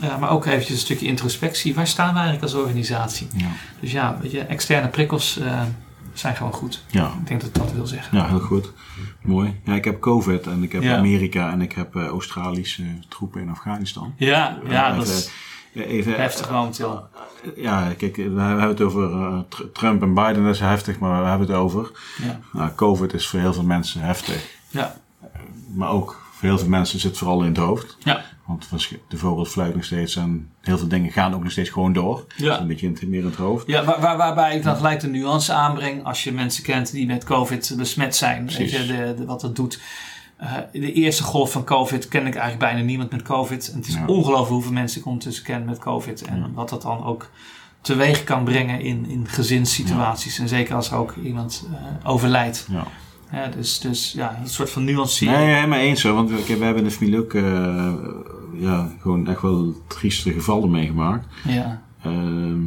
Eh, 0.00 0.18
maar 0.18 0.30
ook 0.30 0.46
eventjes 0.46 0.70
een 0.70 0.76
stukje 0.78 1.06
introspectie. 1.06 1.74
Waar 1.74 1.86
staan 1.86 2.08
we 2.08 2.18
eigenlijk 2.20 2.42
als 2.42 2.54
organisatie? 2.54 3.28
Ja. 3.36 3.46
Dus 3.80 3.92
ja, 3.92 4.18
weet 4.22 4.30
je, 4.30 4.40
externe 4.40 4.88
prikkels 4.88 5.38
eh, 5.38 5.62
zijn 6.12 6.36
gewoon 6.36 6.52
goed. 6.52 6.84
Ja. 6.90 7.06
Ik 7.20 7.26
denk 7.26 7.40
dat 7.40 7.48
ik 7.48 7.54
dat 7.54 7.72
wil 7.72 7.86
zeggen. 7.86 8.18
ja, 8.18 8.28
heel 8.28 8.40
goed. 8.40 8.72
Mooi. 9.22 9.60
Ja, 9.64 9.74
ik 9.74 9.84
heb 9.84 10.00
COVID 10.00 10.46
en 10.46 10.62
ik 10.62 10.72
heb 10.72 10.82
Ja. 10.82 10.96
Amerika 10.96 11.52
en 11.52 11.60
ik 11.60 11.72
heb 11.72 11.96
eh, 11.96 12.06
Australische 12.06 12.84
troepen 13.08 13.40
in 13.40 13.48
Afghanistan. 13.50 14.14
Ja, 14.16 14.58
ja 14.68 14.94
dat 14.94 15.08
is 15.08 15.30
even, 15.74 16.14
heftig 16.14 16.50
momenteel. 16.50 17.04
Ja, 17.56 17.92
kijk, 17.98 18.16
we 18.16 18.22
hebben 18.40 18.68
het 18.68 18.80
over 18.80 19.12
eh, 19.12 19.38
Tr- 19.48 19.62
Trump 19.72 20.02
en 20.02 20.14
Biden, 20.14 20.44
dat 20.44 20.54
is 20.54 20.60
heftig, 20.60 20.98
maar 20.98 21.22
we 21.22 21.28
hebben 21.28 21.46
het 21.46 21.56
over. 21.56 21.90
Ja. 22.22 22.40
Nou, 22.52 22.70
COVID 22.74 23.12
is 23.12 23.26
voor 23.28 23.40
heel 23.40 23.52
veel 23.52 23.62
mensen 23.64 24.00
heftig. 24.00 24.48
Ja. 24.68 24.96
Maar 25.74 25.88
ook 25.90 26.20
voor 26.32 26.48
heel 26.48 26.58
veel 26.58 26.68
mensen 26.68 26.98
zit 27.00 27.10
het 27.10 27.18
vooral 27.18 27.40
in 27.42 27.48
het 27.48 27.56
hoofd. 27.56 27.96
Ja. 27.98 28.24
Want 28.46 28.68
de 29.08 29.16
vogels 29.16 29.48
fluiten 29.48 29.76
nog 29.76 29.86
steeds 29.86 30.16
en 30.16 30.50
heel 30.60 30.78
veel 30.78 30.88
dingen 30.88 31.12
gaan 31.12 31.34
ook 31.34 31.42
nog 31.42 31.52
steeds 31.52 31.70
gewoon 31.70 31.92
door. 31.92 32.24
Ja. 32.36 32.48
Dus 32.50 32.58
een 32.58 32.66
beetje 32.66 32.86
in 32.86 32.92
het- 32.92 33.08
meer 33.08 33.20
in 33.20 33.26
het 33.26 33.34
hoofd. 33.36 33.66
Ja, 33.66 33.84
waar, 33.84 34.00
waar- 34.00 34.16
waarbij 34.16 34.56
ik 34.56 34.62
dan 34.62 34.76
gelijk 34.76 35.00
de 35.00 35.08
nuance 35.08 35.52
aanbreng 35.52 36.04
als 36.04 36.24
je 36.24 36.32
mensen 36.32 36.62
kent 36.62 36.92
die 36.92 37.06
met 37.06 37.24
COVID 37.24 37.74
besmet 37.76 38.16
zijn. 38.16 38.46
Weet 38.58 38.70
je, 38.70 38.86
de, 38.86 39.14
de- 39.16 39.24
wat 39.24 39.40
dat 39.40 39.56
doet. 39.56 39.80
Eh, 40.40 40.52
de 40.72 40.92
eerste 40.92 41.22
golf 41.22 41.52
van 41.52 41.64
COVID 41.64 42.08
ken 42.08 42.26
ik 42.26 42.34
eigenlijk 42.34 42.58
bijna 42.72 42.86
niemand 42.86 43.10
met 43.10 43.22
COVID. 43.22 43.70
En 43.70 43.78
het 43.78 43.88
is 43.88 43.94
Ja. 43.94 44.06
ongelooflijk 44.06 44.48
hoeveel 44.50 44.72
mensen 44.72 45.00
ik 45.00 45.06
ondertussen 45.06 45.44
ken 45.44 45.64
met 45.64 45.78
COVID. 45.78 46.22
En 46.22 46.52
wat 46.54 46.68
dat 46.68 46.82
dan 46.82 47.04
ook 47.04 47.30
teweeg 47.80 48.24
kan 48.24 48.44
brengen 48.44 48.80
in, 48.80 49.06
in 49.06 49.28
gezinssituaties. 49.28 50.38
En 50.38 50.48
zeker 50.48 50.74
als 50.74 50.90
er 50.90 50.96
ook 50.96 51.14
iemand 51.16 51.68
eh, 51.72 52.10
overlijdt. 52.10 52.68
Ja. 52.70 53.46
Dus, 53.48 53.78
dus 53.78 54.12
ja, 54.12 54.38
een 54.40 54.48
soort 54.48 54.70
van 54.70 54.84
nuancering. 54.84 55.38
Nee, 55.38 55.54
helemaal 55.54 55.78
eens 55.78 56.02
hoor. 56.02 56.14
Want 56.14 56.30
we, 56.30 56.36
we 56.36 56.64
hebben 56.64 56.76
in 56.82 56.84
de 56.84 56.90
familie 56.90 57.18
ook 57.18 57.34
eh, 57.34 57.92
ja, 58.54 58.88
gewoon 59.00 59.28
echt 59.28 59.42
wel 59.42 59.74
trieste 59.88 60.32
gevallen 60.32 60.70
meegemaakt. 60.70 61.26
Ja. 61.44 61.82
Ehm, 62.02 62.62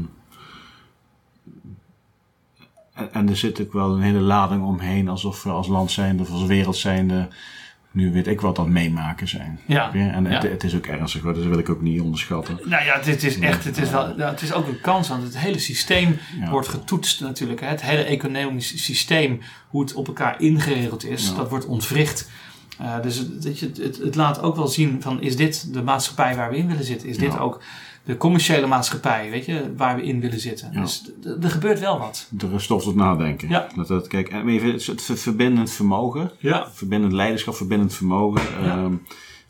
en, 2.93 3.13
en 3.13 3.29
er 3.29 3.37
zit 3.37 3.61
ook 3.61 3.73
wel 3.73 3.95
een 3.95 4.01
hele 4.01 4.19
lading 4.19 4.63
omheen, 4.63 5.09
alsof 5.09 5.43
we 5.43 5.49
als 5.49 5.67
land 5.67 5.91
zijnde 5.91 6.23
of 6.23 6.31
als 6.31 6.45
wereld 6.45 6.77
zijnde, 6.77 7.27
nu 7.93 8.11
weet 8.11 8.27
ik 8.27 8.41
wat 8.41 8.57
het 8.57 8.67
meemaken 8.67 9.27
zijn. 9.27 9.59
Ja. 9.65 9.93
En 9.93 10.23
Ja. 10.23 10.29
Het, 10.29 10.43
het 10.43 10.63
is 10.63 10.75
ook 10.75 10.85
ernstig 10.85 11.21
hoor, 11.21 11.33
dus 11.33 11.41
dat 11.41 11.51
wil 11.51 11.59
ik 11.61 11.69
ook 11.69 11.81
niet 11.81 12.01
onderschatten. 12.01 12.59
Nou 12.63 12.85
ja, 12.85 12.99
dit 12.99 13.23
is 13.23 13.39
echt, 13.39 13.63
het 13.63 13.77
is, 13.77 13.89
wel, 13.89 14.17
het 14.17 14.41
is 14.41 14.53
ook 14.53 14.67
een 14.67 14.81
kans, 14.81 15.07
want 15.09 15.23
het 15.23 15.37
hele 15.37 15.59
systeem 15.59 16.17
Ja. 16.39 16.49
wordt 16.49 16.67
getoetst 16.67 17.21
natuurlijk. 17.21 17.59
hè. 17.61 17.67
Het 17.67 17.81
hele 17.81 18.03
economische 18.03 18.77
systeem, 18.77 19.41
hoe 19.67 19.81
het 19.81 19.93
op 19.93 20.07
elkaar 20.07 20.41
ingeregeld 20.41 21.05
is, 21.05 21.27
Ja. 21.29 21.35
dat 21.35 21.49
wordt 21.49 21.65
ontwricht. 21.65 22.29
Eh, 22.77 23.01
dus 23.01 23.17
het, 23.17 23.59
het, 23.77 23.97
het, 23.97 24.15
laat 24.15 24.41
ook 24.41 24.55
wel 24.55 24.67
zien 24.67 25.01
van, 25.01 25.21
is 25.21 25.35
dit 25.35 25.73
de 25.73 25.81
maatschappij 25.83 26.35
waar 26.35 26.49
we 26.49 26.57
in 26.57 26.67
willen 26.67 26.83
zitten? 26.85 27.07
Is 27.09 27.17
dit 27.17 27.39
ook 27.39 27.61
de 28.03 28.17
commerciële 28.17 28.67
maatschappij, 28.67 29.29
weet 29.29 29.45
je, 29.45 29.73
waar 29.77 29.95
we 29.95 30.03
in 30.03 30.19
willen 30.19 30.39
zitten? 30.39 30.69
Ja. 30.73 30.81
Dus 30.81 31.11
er 31.41 31.49
gebeurt 31.49 31.79
wel 31.79 31.99
wat. 31.99 32.29
Er 32.39 32.53
is 32.53 32.63
stof 32.63 32.83
tot 32.83 32.95
nadenken. 32.95 33.49
Ja. 33.49 33.67
Dat, 33.75 33.87
dat, 33.87 34.07
kijk, 34.07 34.29
en 34.29 34.47
even 34.47 34.71
het, 34.71 34.85
het 34.85 35.01
ver- 35.01 35.17
verbindend 35.17 35.71
vermogen, 35.71 36.31
Ja. 36.39 36.67
verbindend 36.71 37.13
leiderschap, 37.13 37.55
verbindend 37.55 37.93
vermogen. 37.93 38.41
Ja. 38.63 38.77
Ehm, 38.77 38.93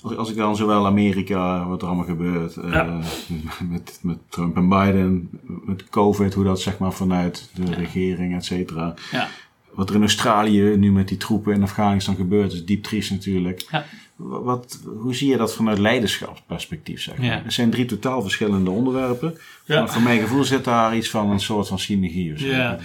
als, 0.02 0.16
als 0.16 0.30
ik 0.30 0.36
dan 0.36 0.56
zowel 0.56 0.86
Amerika, 0.86 1.68
wat 1.68 1.82
er 1.82 1.88
allemaal 1.88 2.06
gebeurt, 2.06 2.56
eh, 2.58 2.98
met, 3.70 4.00
met 4.02 4.18
Trump 4.30 4.56
en 4.56 4.70
Biden, 4.70 5.30
met 5.66 5.90
COVID, 5.90 6.34
hoe 6.34 6.44
dat 6.44 6.62
zeg 6.62 6.78
maar 6.78 6.94
vanuit 6.94 7.50
de 7.56 7.74
regering, 7.74 8.36
et 8.36 8.46
cetera. 8.46 8.94
Ja. 9.12 9.28
Wat 9.74 9.90
er 9.90 9.96
in 9.96 10.02
Australië 10.02 10.62
nu 10.78 10.92
met 10.92 11.08
die 11.08 11.18
troepen 11.18 11.54
in 11.54 11.64
Afghanistan 11.64 12.16
gebeurt, 12.16 12.54
is 12.54 12.66
diep 12.66 12.84
triest 12.84 13.12
natuurlijk. 13.12 13.66
Ja. 13.72 13.86
Wa- 14.24 14.40
Wat, 14.42 14.80
hoe 15.02 15.16
zie 15.16 15.30
je 15.30 15.38
dat 15.38 15.54
vanuit 15.56 15.78
leiderschapsperspectief? 15.80 17.02
Zeg 17.02 17.18
maar? 17.18 17.26
Ja. 17.26 17.42
Het 17.44 17.54
zijn 17.54 17.70
drie 17.70 17.86
totaal 17.86 18.22
verschillende 18.22 18.70
onderwerpen. 18.72 19.38
Ja. 19.66 19.80
Maar 19.80 19.90
voor 19.92 20.02
mijn 20.02 20.20
gevoel 20.20 20.44
zit 20.44 20.64
daar 20.64 20.96
iets 20.96 21.10
van 21.10 21.30
een 21.30 21.40
soort 21.40 21.68
van 21.68 21.80
synergie. 21.80 22.46
Ja. 22.46 22.78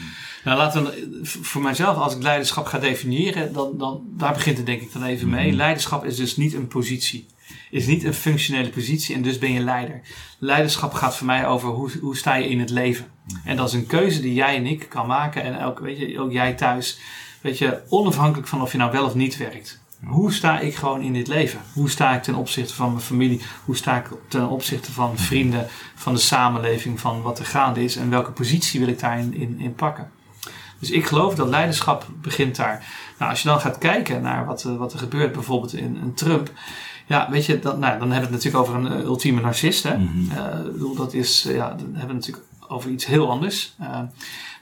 Nou, 0.44 0.59
laten 0.59 0.85
we 0.85 1.19
v- 1.23 1.36
voor 1.40 1.62
mijzelf, 1.62 1.97
als 1.97 2.15
ik 2.16 2.23
leiderschap 2.23 2.66
ga 2.66 2.78
definiëren, 2.78 3.52
dan, 3.52 3.70
dan 3.78 4.02
daar 4.16 4.32
begint 4.32 4.56
het 4.56 4.66
denk 4.66 4.81
ik 4.81 4.93
dan 4.93 5.02
even 5.05 5.28
mee. 5.28 5.47
Mhm. 5.48 5.56
Leiderschap 5.56 6.05
is 6.05 6.16
dus 6.16 6.36
niet 6.36 6.55
een 6.55 6.69
positie. 6.69 7.27
Is 7.70 7.86
niet 7.86 8.05
een 8.05 8.15
functionele 8.15 8.69
positie 8.69 9.15
en 9.15 9.23
dus 9.23 9.39
ben 9.39 9.52
je 9.52 9.60
leider. 9.60 10.01
Leiderschap 10.39 10.93
gaat 10.93 11.16
voor 11.16 11.27
mij 11.27 11.47
over 11.47 11.69
hoe, 11.69 11.90
hoe 12.01 12.16
sta 12.16 12.35
je 12.35 12.48
in 12.48 12.60
het 12.60 12.70
leven. 12.70 13.06
En 13.44 13.56
dat 13.56 13.69
is 13.69 13.74
een 13.74 13.86
keuze 13.86 14.20
die 14.20 14.35
jij 14.35 14.56
en 14.56 14.66
ik 14.66 14.86
kan 14.89 15.06
maken 15.06 15.43
en 15.43 15.65
ook, 15.65 15.78
weet 15.78 15.98
je, 15.98 16.20
ook 16.20 16.32
jij 16.32 16.55
thuis. 16.55 16.98
Weet 17.40 17.59
je, 17.59 17.81
onafhankelijk 17.89 18.48
van 18.48 18.62
of 18.62 18.73
je 18.73 18.78
nou 18.78 18.93
wel 18.93 19.05
of 19.05 19.15
niet 19.15 19.36
werkt. 19.36 19.81
Hoe 20.04 20.32
sta 20.32 20.58
ik 20.58 20.74
gewoon 20.74 21.00
in 21.00 21.12
dit 21.12 21.28
leven? 21.28 21.60
Hoe 21.72 21.90
sta 21.90 22.14
ik 22.14 22.22
ten 22.22 22.34
opzichte 22.34 22.74
van 22.74 22.90
mijn 22.90 23.04
familie? 23.04 23.40
Hoe 23.64 23.76
sta 23.76 23.96
ik 23.96 24.06
ten 24.28 24.48
opzichte 24.48 24.92
van 24.92 25.18
vrienden, 25.18 25.66
van 25.94 26.14
de 26.14 26.20
samenleving, 26.20 27.00
van 27.00 27.22
wat 27.22 27.38
er 27.38 27.44
gaande 27.44 27.84
is 27.84 27.96
en 27.96 28.10
welke 28.10 28.30
positie 28.30 28.80
wil 28.80 28.88
ik 28.88 28.98
daarin 29.00 29.34
in, 29.34 29.58
in 29.58 29.74
pakken? 29.74 30.10
Dus 30.78 30.90
ik 30.90 31.06
geloof 31.06 31.34
dat 31.34 31.48
leiderschap 31.48 32.06
begint 32.22 32.56
daar. 32.56 32.86
Nou, 33.18 33.30
als 33.30 33.42
je 33.42 33.48
dan 33.48 33.60
gaat 33.60 33.78
kijken 33.78 34.22
naar 34.22 34.46
wat, 34.46 34.64
eh, 34.64 34.76
wat 34.76 34.92
er 34.92 34.98
gebeurt, 34.98 35.32
bijvoorbeeld 35.32 35.74
in 35.74 36.12
Trump. 36.14 36.50
Ja, 37.06 37.30
weet 37.30 37.46
je, 37.46 37.58
dan, 37.58 37.78
nou, 37.78 37.98
dan 37.98 38.10
hebben 38.10 38.30
we 38.30 38.36
het 38.36 38.44
natuurlijk 38.44 38.64
over 38.64 38.74
een 38.74 39.00
eh, 39.00 39.04
ultieme 39.04 39.40
narcist. 39.40 39.82
Hè? 39.82 39.98
Mhm. 39.98 40.30
Eh, 40.30 40.96
dat 40.96 41.14
is, 41.14 41.42
ja, 41.42 41.68
dan 41.68 41.78
hebben 41.78 41.92
we 41.92 41.98
het 41.98 42.12
natuurlijk 42.12 42.46
over 42.68 42.90
iets 42.90 43.06
heel 43.06 43.30
anders. 43.30 43.76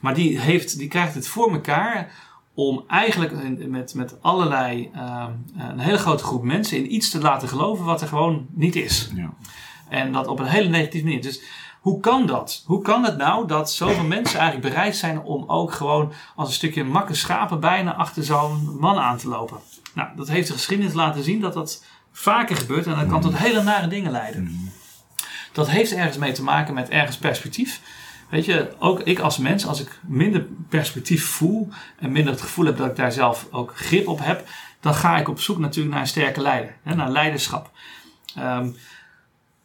Maar 0.00 0.14
die, 0.14 0.40
heeft, 0.40 0.78
die 0.78 0.88
krijgt 0.88 1.14
het 1.14 1.28
voor 1.28 1.52
elkaar 1.52 2.12
om 2.56 2.84
eigenlijk 2.88 3.58
met, 3.68 3.94
met 3.94 4.22
allerlei, 4.22 4.90
eh, 4.94 5.26
een 5.56 5.78
hele 5.78 5.98
grote 5.98 6.24
groep 6.24 6.42
mensen 6.42 6.76
in 6.76 6.94
iets 6.94 7.10
te 7.10 7.20
laten 7.20 7.48
geloven 7.48 7.84
wat 7.84 8.00
er 8.00 8.08
gewoon 8.08 8.46
niet 8.50 8.76
is. 8.76 9.10
Ja. 9.14 9.32
En 9.88 10.12
dat 10.12 10.26
op 10.26 10.38
een 10.38 10.46
hele 10.46 10.68
negatieve 10.68 11.06
manier. 11.06 11.22
Dus 11.22 11.42
hoe 11.80 12.00
kan 12.00 12.26
dat? 12.26 12.62
Hoe 12.66 12.82
kan 12.82 13.04
het 13.04 13.16
nou 13.16 13.46
dat 13.46 13.72
zoveel 13.72 14.04
mensen 14.04 14.38
eigenlijk 14.40 14.74
bereid 14.74 14.96
zijn 14.96 15.22
om 15.22 15.44
ook 15.46 15.72
gewoon 15.72 16.12
als 16.36 16.48
een 16.48 16.54
stukje 16.54 16.84
makke 16.84 17.14
schapen 17.14 17.60
bijna 17.60 17.94
achter 17.94 18.24
zo'n 18.24 18.76
man 18.80 18.98
aan 18.98 19.16
te 19.16 19.28
lopen? 19.28 19.56
Nou, 19.94 20.08
dat 20.16 20.28
heeft 20.28 20.46
de 20.46 20.52
geschiedenis 20.52 20.92
laten 20.92 21.22
zien 21.22 21.40
dat 21.40 21.54
dat 21.54 21.84
vaker 22.12 22.56
gebeurt 22.56 22.86
en 22.86 22.96
dat 22.96 23.06
kan 23.06 23.20
tot 23.20 23.38
hele 23.38 23.62
nare 23.62 23.88
dingen 23.88 24.10
leiden. 24.10 24.72
Dat 25.52 25.70
heeft 25.70 25.92
ergens 25.92 26.16
mee 26.16 26.32
te 26.32 26.42
maken 26.42 26.74
met 26.74 26.88
ergens 26.88 27.16
perspectief. 27.16 27.80
Weet 28.28 28.44
je, 28.44 28.74
ook 28.78 29.00
ik 29.00 29.18
als 29.18 29.38
mens, 29.38 29.66
als 29.66 29.80
ik 29.80 29.98
minder 30.06 30.46
perspectief 30.68 31.24
voel 31.24 31.68
en 31.98 32.12
minder 32.12 32.32
het 32.32 32.42
gevoel 32.42 32.66
heb 32.66 32.76
dat 32.76 32.86
ik 32.86 32.96
daar 32.96 33.12
zelf 33.12 33.46
ook 33.50 33.76
grip 33.76 34.08
op 34.08 34.18
heb, 34.22 34.48
dan 34.80 34.94
ga 34.94 35.18
ik 35.18 35.28
op 35.28 35.40
zoek 35.40 35.58
natuurlijk 35.58 35.94
naar 35.94 36.02
een 36.02 36.08
sterke 36.08 36.40
leider, 36.40 36.76
hè, 36.82 36.94
naar 36.94 37.10
leiderschap. 37.10 37.70
Ehm, 38.34 38.68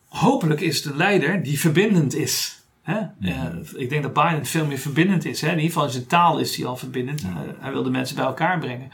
hopelijk 0.07 0.61
is 0.61 0.85
een 0.85 0.97
leider 0.97 1.43
die 1.43 1.59
verbindend 1.59 2.15
is. 2.15 2.61
Hè? 2.81 2.99
Eh, 3.21 3.45
ik 3.75 3.89
denk 3.89 4.03
dat 4.03 4.13
Biden 4.13 4.45
veel 4.45 4.65
meer 4.65 4.77
verbindend 4.77 5.25
is. 5.25 5.41
Hè? 5.41 5.47
In 5.47 5.55
ieder 5.55 5.71
geval 5.71 5.85
in 5.85 5.91
zijn 5.91 6.07
taal 6.07 6.39
is 6.39 6.55
hij 6.55 6.65
al 6.65 6.77
verbindend. 6.77 7.21
Eh, 7.21 7.29
hij 7.59 7.71
wil 7.71 7.83
de 7.83 7.89
mensen 7.89 8.15
bij 8.15 8.25
elkaar 8.25 8.59
brengen. 8.59 8.91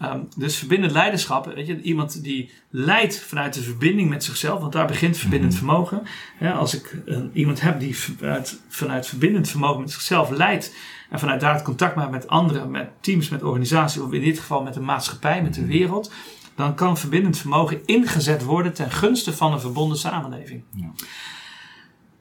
Ehm, 0.00 0.20
dus 0.36 0.56
verbindend 0.56 0.92
leiderschap, 0.92 1.46
weet 1.54 1.66
je, 1.66 1.80
iemand 1.82 2.22
die 2.22 2.50
leidt 2.70 3.20
vanuit 3.20 3.54
de 3.54 3.62
verbinding 3.62 4.08
met 4.08 4.24
zichzelf, 4.24 4.60
want 4.60 4.72
daar 4.72 4.86
begint 4.86 5.16
verbindend 5.16 5.52
Mhm. 5.52 5.64
vermogen. 5.64 6.02
Ja, 6.40 6.52
als 6.52 6.74
ik 6.74 6.96
iemand 7.32 7.60
heb 7.60 7.80
die 7.80 7.98
vanuit, 7.98 8.60
vanuit 8.68 9.06
verbindend 9.06 9.48
vermogen 9.48 9.80
met 9.80 9.90
zichzelf 9.90 10.30
leidt 10.30 10.74
en 11.10 11.18
vanuit 11.18 11.40
daar 11.40 11.54
het 11.54 11.62
contact 11.62 11.94
maakt 11.96 12.10
met 12.10 12.28
anderen, 12.28 12.70
met 12.70 12.88
teams, 13.00 13.28
met 13.28 13.42
organisaties, 13.42 14.00
of 14.02 14.12
in 14.12 14.22
dit 14.22 14.38
geval 14.38 14.62
met 14.62 14.74
de 14.74 14.80
maatschappij, 14.80 15.42
met 15.42 15.54
de 15.54 15.60
Mhm. 15.60 15.70
wereld, 15.70 16.12
dan 16.54 16.74
kan 16.74 16.96
verbindend 16.96 17.38
vermogen 17.38 17.80
ingezet 17.84 18.42
worden 18.44 18.72
ten 18.74 18.90
gunste 18.90 19.32
van 19.32 19.52
een 19.52 19.60
verbonden 19.60 19.98
samenleving. 19.98 20.62
Ja. 20.74 20.90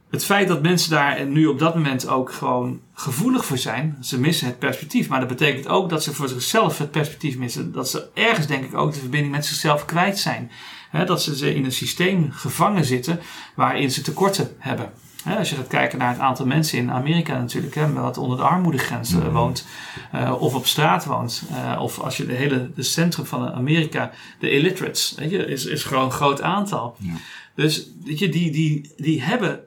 Het 0.10 0.26
feit 0.26 0.48
dat 0.48 0.62
mensen 0.62 0.90
daar 0.90 1.26
nu 1.26 1.46
op 1.46 1.60
dat 1.60 1.76
moment 1.76 2.08
ook 2.08 2.32
gewoon 2.32 2.80
gevoelig 2.94 3.46
voor 3.46 3.58
zijn, 3.58 3.98
ze 4.02 4.20
missen 4.20 4.48
het 4.48 4.60
perspectief. 4.60 5.08
Maar 5.08 5.20
dat 5.20 5.30
betekent 5.30 5.68
ook 5.68 5.90
dat 5.90 6.04
ze 6.04 6.14
voor 6.14 6.28
zichzelf 6.28 6.78
het 6.78 6.92
perspectief 6.92 7.38
missen. 7.38 7.72
Dat 7.72 7.90
ze 7.90 8.08
ergens, 8.14 8.48
denk 8.48 8.64
ik, 8.64 8.76
ook 8.76 8.94
de 8.94 9.00
verbinding 9.00 9.34
met 9.34 9.46
zichzelf 9.46 9.86
kwijt 9.86 10.20
zijn. 10.20 10.52
Dat 11.06 11.24
ze 11.24 11.56
in 11.56 11.66
een 11.66 11.72
systeem 11.72 12.32
gevangen 12.32 12.86
zitten 12.86 13.20
waarin 13.56 13.92
ze 13.92 14.02
tekorten 14.02 14.56
hebben. 14.58 14.92
Als 15.38 15.50
je 15.50 15.56
gaat 15.56 15.68
kijken 15.68 16.00
naar 16.00 16.10
het 16.10 16.20
aantal 16.20 16.46
mensen 16.46 16.78
in 16.78 16.92
Amerika 16.92 17.38
natuurlijk, 17.40 17.76
hè, 17.76 17.94
wat 17.94 18.18
onder 18.18 18.38
de 18.38 18.44
armoedegrens 18.44 19.14
eh, 19.14 19.20
Mhm. 19.20 19.32
woont, 19.32 19.66
eh, 20.12 20.42
of 20.42 20.56
op 20.56 20.66
straat 20.66 21.06
woont, 21.06 21.44
eh, 21.52 21.82
of 21.82 22.00
als 22.00 22.18
je 22.18 22.26
de 22.26 22.34
hele 22.34 22.72
de 22.76 22.84
centrum 22.84 23.26
van 23.26 23.52
Amerika, 23.54 24.12
de 24.40 24.50
illiterates, 24.50 25.14
weet 25.18 25.32
je, 25.32 25.46
is, 25.46 25.66
is 25.66 25.84
gewoon 25.84 26.06
een 26.06 26.12
groot 26.12 26.42
aantal. 26.42 26.96
Ja. 27.00 27.14
Dus 27.56 27.88
weet 28.06 28.20
je, 28.20 28.30
die, 28.30 28.52
die, 28.52 28.94
die 28.98 29.24
hebben 29.24 29.60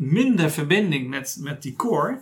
minder 0.00 0.50
verbinding 0.50 1.08
met, 1.08 1.36
met 1.40 1.62
die 1.62 1.76
core. 1.76 2.20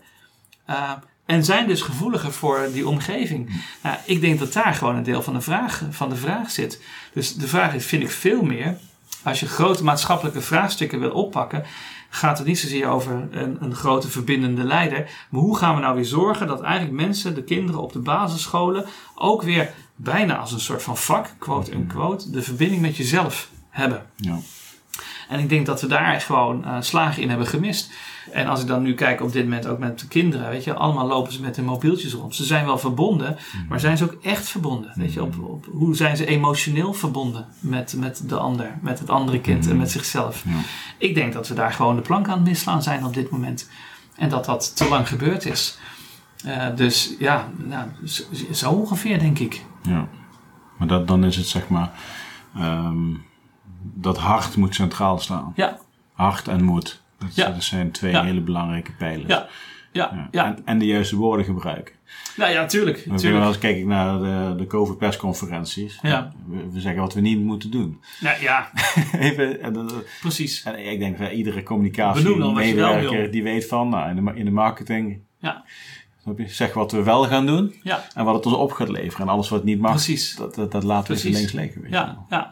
eh, 0.64 0.92
en 1.26 1.44
zijn 1.44 1.66
dus 1.66 1.82
gevoeliger 1.82 2.32
voor 2.32 2.68
die 2.72 2.88
omgeving. 2.88 3.62
Nou, 3.82 3.96
ik 4.04 4.20
denk 4.20 4.38
dat 4.38 4.52
daar 4.52 4.74
gewoon 4.74 4.96
een 4.96 5.02
deel 5.02 5.22
van 5.22 5.32
de, 5.34 5.40
vraag, 5.40 5.82
van 5.90 6.08
de 6.08 6.16
vraag 6.16 6.50
zit. 6.50 6.82
Dus 7.12 7.34
de 7.34 7.48
vraag 7.48 7.74
is, 7.74 7.86
vind 7.86 8.02
ik 8.02 8.10
veel 8.10 8.42
meer. 8.42 8.78
Als 9.22 9.40
je 9.40 9.46
grote 9.46 9.84
maatschappelijke 9.84 10.40
vraagstukken 10.40 11.00
wil 11.00 11.10
oppakken, 11.10 11.64
gaat 12.08 12.38
het 12.38 12.46
niet 12.46 12.58
zozeer 12.58 12.88
over 12.88 13.28
een, 13.30 13.56
een 13.60 13.74
grote 13.74 14.08
verbindende 14.08 14.64
leider. 14.64 15.10
Maar 15.30 15.40
hoe 15.40 15.56
gaan 15.56 15.74
we 15.74 15.80
nou 15.80 15.94
weer 15.94 16.04
zorgen 16.04 16.46
dat 16.46 16.60
eigenlijk 16.60 16.96
mensen, 17.02 17.34
de 17.34 17.44
kinderen 17.44 17.82
op 17.82 17.92
de 17.92 17.98
basisscholen, 17.98 18.84
ook 19.14 19.42
weer 19.42 19.72
bijna 19.96 20.36
als 20.36 20.52
een 20.52 20.60
soort 20.60 20.82
van 20.82 20.96
vak, 20.96 21.34
quote 21.38 21.72
unquote, 21.72 22.30
de 22.30 22.42
verbinding 22.42 22.80
met 22.80 22.96
jezelf 22.96 23.50
hebben. 23.70 24.06
Ja. 24.16 24.38
En 25.28 25.38
ik 25.40 25.48
denk 25.48 25.66
dat 25.66 25.80
we 25.80 25.86
daar 25.86 26.20
gewoon 26.20 26.64
eh, 26.64 26.76
slagen 26.80 27.22
in 27.22 27.28
hebben 27.28 27.46
gemist. 27.46 27.90
En 28.32 28.46
als 28.46 28.60
ik 28.60 28.66
dan 28.66 28.82
nu 28.82 28.94
kijk 28.94 29.20
op 29.22 29.32
dit 29.32 29.44
moment 29.44 29.66
ook 29.66 29.78
met 29.78 29.98
de 30.00 30.08
kinderen, 30.08 30.50
weet 30.50 30.64
je, 30.64 30.74
allemaal 30.74 31.06
lopen 31.06 31.32
ze 31.32 31.40
met 31.40 31.56
hun 31.56 31.64
mobieltjes 31.64 32.12
rond. 32.12 32.34
Ze 32.34 32.44
zijn 32.44 32.64
wel 32.64 32.78
verbonden, 32.78 33.36
maar 33.68 33.80
zijn 33.80 33.96
ze 33.96 34.04
ook 34.04 34.16
echt 34.22 34.48
verbonden? 34.48 34.92
Weet 34.94 35.12
je, 35.12 35.22
op, 35.22 35.38
op, 35.42 35.66
hoe 35.72 35.96
zijn 35.96 36.16
ze 36.16 36.26
emotioneel 36.26 36.92
verbonden 36.92 37.46
met, 37.60 37.94
met 37.96 38.28
de 38.28 38.36
ander, 38.36 38.78
met 38.82 38.98
het 38.98 39.10
andere 39.10 39.40
kind 39.40 39.68
en 39.68 39.76
met 39.76 39.90
zichzelf? 39.90 40.44
Ja. 40.46 40.52
Ik 40.98 41.14
denk 41.14 41.32
dat 41.32 41.48
we 41.48 41.54
daar 41.54 41.72
gewoon 41.72 41.96
de 41.96 42.02
plank 42.02 42.28
aan 42.28 42.38
het 42.38 42.48
misslaan 42.48 42.82
zijn 42.82 43.04
op 43.04 43.14
dit 43.14 43.30
moment. 43.30 43.70
En 44.16 44.28
dat 44.28 44.44
dat 44.44 44.76
te 44.76 44.88
lang 44.88 45.08
gebeurd 45.08 45.44
is. 45.44 45.78
Eh, 46.44 46.66
dus 46.76 47.14
ja, 47.18 47.48
nou, 47.56 47.88
zo, 48.04 48.22
zo 48.52 48.70
ongeveer 48.70 49.18
denk 49.18 49.38
ik. 49.38 49.64
Ja. 49.82 50.08
Maar 50.76 50.88
dat, 50.88 51.08
dan 51.08 51.24
is 51.24 51.36
het 51.36 51.46
zeg 51.46 51.68
maar. 51.68 51.90
ehm, 52.56 52.96
dat 53.94 54.18
hart 54.18 54.56
moet 54.56 54.74
centraal 54.74 55.18
staan. 55.18 55.52
Ja, 55.56 55.78
Hart 56.12 56.48
en 56.48 56.64
moed. 56.64 57.02
Dat, 57.18 57.34
Ja. 57.34 57.50
dat 57.50 57.62
zijn 57.62 57.90
twee 57.90 58.12
Ja. 58.12 58.24
hele 58.24 58.40
belangrijke 58.40 58.92
pijlers. 58.92 59.28
ja, 59.28 59.46
ja, 59.92 60.28
Ja. 60.30 60.44
En, 60.44 60.58
en 60.64 60.78
de 60.78 60.86
juiste 60.86 61.16
woorden 61.16 61.44
gebruiken. 61.44 61.94
Nou 62.36 62.52
ja, 62.52 62.66
tuurlijk. 62.66 62.96
We 62.98 63.08
wel 63.10 63.18
tuurlijk. 63.18 63.44
eens 63.44 63.58
kijk 63.58 63.76
ik 63.76 63.86
naar 63.86 64.18
de, 64.18 64.54
de 64.58 64.66
COVID-persconferenties. 64.66 65.98
Ja. 66.02 66.32
We, 66.46 66.70
we 66.72 66.80
zeggen 66.80 67.00
wat 67.00 67.14
we 67.14 67.20
niet 67.20 67.38
moeten 67.44 67.70
doen. 67.70 68.00
Nou, 68.20 68.40
ja, 68.42 68.70
Even, 69.18 69.60
en, 69.62 69.88
precies. 70.20 70.62
en 70.62 70.90
ik 70.90 70.98
denk 70.98 71.18
dat 71.18 71.32
iedere 71.32 71.62
communicatiemedewerker 71.62 73.30
die 73.30 73.42
weet 73.42 73.66
van, 73.66 73.88
nou, 73.88 74.10
in, 74.16 74.24
de, 74.24 74.32
in 74.34 74.44
de 74.44 74.50
marketing, 74.50 75.20
Ja, 75.38 75.64
zeg 76.46 76.74
wat 76.74 76.92
we 76.92 77.02
wel 77.02 77.24
gaan 77.26 77.46
doen 77.46 77.74
ja. 77.82 78.04
en 78.14 78.24
wat 78.24 78.34
het 78.34 78.46
ons 78.46 78.54
op 78.54 78.72
gaat 78.72 78.88
leveren. 78.88 79.26
En 79.26 79.32
alles 79.32 79.48
wat 79.48 79.64
niet 79.64 79.80
mag, 79.80 79.90
Precies. 79.90 80.36
dat, 80.36 80.54
dat, 80.54 80.72
dat 80.72 80.82
laten 80.82 81.16
we 81.16 81.30
links 81.30 81.52
liggen. 81.52 81.84
Ja, 81.90 82.18
ja, 82.30 82.50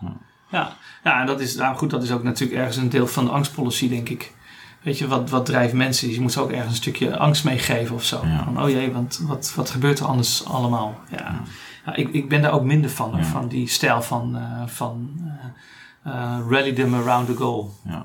ja. 0.50 0.76
Ja, 1.04 1.20
en 1.20 1.26
dat 1.26 1.40
is, 1.40 1.54
nou 1.54 1.76
goed, 1.76 1.90
dat 1.90 2.02
is 2.02 2.12
ook 2.12 2.22
natuurlijk 2.22 2.58
ergens 2.58 2.76
een 2.76 2.88
deel 2.88 3.06
van 3.06 3.24
de 3.24 3.30
angstpolicy, 3.30 3.88
denk 3.88 4.08
ik. 4.08 4.34
Weet 4.82 4.98
je, 4.98 5.08
wat, 5.08 5.30
wat 5.30 5.46
drijft 5.46 5.72
mensen? 5.72 6.10
Je 6.10 6.20
moet 6.20 6.32
ze 6.32 6.40
ook 6.40 6.50
ergens 6.50 6.70
een 6.70 6.76
stukje 6.76 7.16
angst 7.16 7.44
meegeven 7.44 7.94
of 7.94 8.04
zo. 8.04 8.20
Ja. 8.24 8.44
Van, 8.44 8.62
oh 8.62 8.70
jee, 8.70 8.92
want 8.92 9.20
wat, 9.22 9.52
wat 9.54 9.70
gebeurt 9.70 9.98
er 9.98 10.06
anders 10.06 10.44
allemaal? 10.44 11.00
Ja. 11.10 11.40
Ja, 11.86 11.94
ik, 11.94 12.08
ik 12.12 12.28
ben 12.28 12.42
daar 12.42 12.52
ook 12.52 12.64
minder 12.64 12.90
van, 12.90 13.14
hoor, 13.14 13.24
van 13.24 13.48
die 13.48 13.68
stijl 13.68 14.02
van, 14.02 14.36
eh, 14.36 14.66
van 14.66 15.10
eh, 16.02 16.12
eh, 16.12 16.38
rally 16.48 16.72
them 16.72 16.94
around 16.94 17.26
the 17.26 17.34
goal. 17.34 17.74
Ja. 17.82 18.04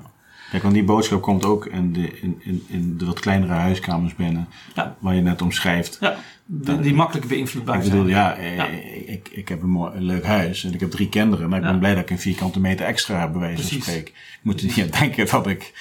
Kijk, 0.52 0.64
want 0.64 0.74
die 0.74 0.84
boodschap 0.84 1.22
komt 1.22 1.44
ook 1.44 1.66
in 1.66 1.92
de, 1.92 2.20
in, 2.20 2.40
in, 2.44 2.64
in 2.68 2.98
de 2.98 3.04
wat 3.04 3.20
kleinere 3.20 3.52
huiskamers 3.52 4.14
binnen, 4.14 4.48
Ja. 4.74 4.96
waar 4.98 5.14
je 5.14 5.20
net 5.20 5.42
omschrijft. 5.42 5.96
Ja, 6.00 6.16
die, 6.46 6.80
die 6.80 6.94
makkelijk 6.94 7.26
beïnvloedbaar 7.28 7.76
Ik 7.76 7.82
bedoel, 7.82 7.98
zijn. 8.08 8.14
ja, 8.16 8.34
eh, 8.36 8.56
Ja. 8.56 8.66
Ik, 9.06 9.28
ik 9.30 9.48
heb 9.48 9.62
een, 9.62 9.68
mooi, 9.70 9.94
een 9.96 10.02
leuk 10.04 10.24
huis 10.24 10.64
en 10.64 10.74
ik 10.74 10.80
heb 10.80 10.90
drie 10.90 11.08
kinderen. 11.08 11.48
Maar 11.48 11.58
ik 11.58 11.64
ben 11.64 11.78
blij 11.78 11.94
dat 11.94 12.02
ik 12.02 12.10
een 12.10 12.18
vierkante 12.18 12.60
meter 12.60 12.86
extra 12.86 13.20
heb, 13.20 13.32
bij 13.32 13.40
wijze 13.40 13.68
van 13.68 13.80
spreken. 13.82 14.12
Ik 14.12 14.40
moet 14.42 14.60
er 14.60 14.66
niet 14.66 14.80
aan 14.80 15.00
denken 15.00 15.26
dat 15.30 15.46
ik... 15.46 15.72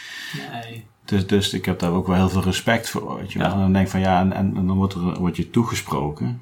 Nee. 0.53 0.84
Dus, 1.06 1.27
dus 1.27 1.53
ik 1.53 1.65
heb 1.65 1.80
daar 1.80 1.91
ook 1.91 2.07
wel 2.07 2.15
heel 2.15 2.30
veel 2.30 2.43
respect 2.43 2.89
voor. 2.89 3.18
Weet 3.18 3.31
je. 3.34 3.39
Ja. 3.39 3.52
En 3.52 3.57
dan 3.60 3.73
denk 3.73 3.85
ik 3.85 3.91
van 3.91 3.99
ja, 3.99 4.19
en, 4.19 4.34
en, 4.34 4.53
en 4.57 4.68
dan 4.68 4.77
wordt, 4.77 4.93
er, 4.93 5.19
wordt 5.19 5.38
je 5.38 5.49
toegesproken. 5.49 6.41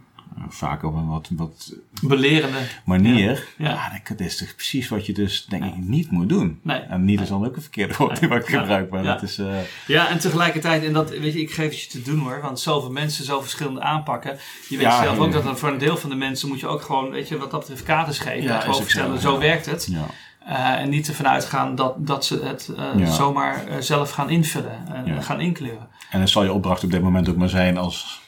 Vaak 0.50 0.84
op 0.84 0.94
een 0.96 1.08
wat, 1.08 1.30
wat 1.36 1.74
Belerende. 2.02 2.58
manier. 2.86 3.48
Ja. 3.58 3.70
Ja, 3.70 4.02
dat- 4.08 4.20
is 4.20 4.38
toch 4.38 4.56
precies 4.56 4.90
wat 4.90 5.06
je 5.06 5.14
dus 5.14 5.46
denk 5.46 5.64
ik 5.64 5.76
niet 5.78 6.12
moet 6.12 6.30
doen. 6.30 6.60
Nee. 6.64 6.80
En 6.80 7.06
niet 7.06 7.22
is 7.22 7.30
dan 7.30 7.46
ook 7.46 7.56
een 7.56 7.62
verkeerde 7.62 7.94
woord 7.98 8.20
wat 8.28 8.38
ik 8.40 8.46
gebruik. 8.56 8.90
Maar 8.90 9.04
Ja. 9.04 9.14
dat 9.14 9.22
is... 9.22 9.38
eh, 9.38 9.58
Ja, 9.88 10.08
en 10.10 10.20
tegelijkertijd, 10.20 10.84
en 10.84 10.94
dat, 10.94 11.10
weet 11.10 11.34
je, 11.34 11.42
ik 11.42 11.52
geef 11.52 11.70
het 11.70 11.82
je 11.82 11.90
te 11.90 12.02
doen 12.02 12.20
hoor, 12.20 12.40
want 12.42 12.60
zoveel 12.60 12.92
mensen, 12.92 13.26
zo 13.26 13.42
verschillende 13.42 13.82
aanpakken. 13.82 14.32
Je 14.70 14.76
weet 14.78 14.86
Ja, 14.86 15.04
zelf 15.04 15.18
ook 15.20 15.32
dat 15.32 15.60
voor 15.60 15.70
een 15.70 15.78
deel 15.78 15.98
van 15.98 16.10
de 16.10 16.16
mensen 16.16 16.48
moet 16.50 16.60
je 16.60 16.68
ook 16.68 16.82
gewoon, 16.82 17.10
weet 17.10 17.28
je, 17.28 17.38
wat 17.38 17.52
dat 17.52 17.60
betreft 17.60 17.84
kaders 17.84 18.20
geven. 18.20 18.44
Ja, 18.44 18.60
gewoon 18.60 18.84
vertellen, 18.84 19.20
zo 19.20 19.40
werkt 19.40 19.66
het. 19.66 19.88
ja. 19.92 20.06
Eh, 20.46 20.82
en 20.82 20.90
niet 20.90 21.08
ervan 21.08 21.28
uitgaan 21.28 21.76
dat, 21.76 22.08
dat 22.08 22.26
ze 22.26 22.40
het 22.44 22.70
eh, 22.78 22.86
Ja. 22.98 23.12
zomaar 23.12 23.66
zelf 23.80 24.12
gaan 24.12 24.30
invullen 24.30 24.88
en 24.94 25.06
Ja. 25.06 25.22
gaan 25.22 25.40
inkleuren. 25.42 25.88
En 26.10 26.20
dat 26.20 26.30
zal 26.30 26.44
je 26.44 26.54
opdracht 26.54 26.84
op 26.84 26.92
dit 26.92 27.02
moment 27.02 27.30
ook 27.30 27.36
maar 27.38 27.50
zijn 27.50 27.78
als 27.78 28.22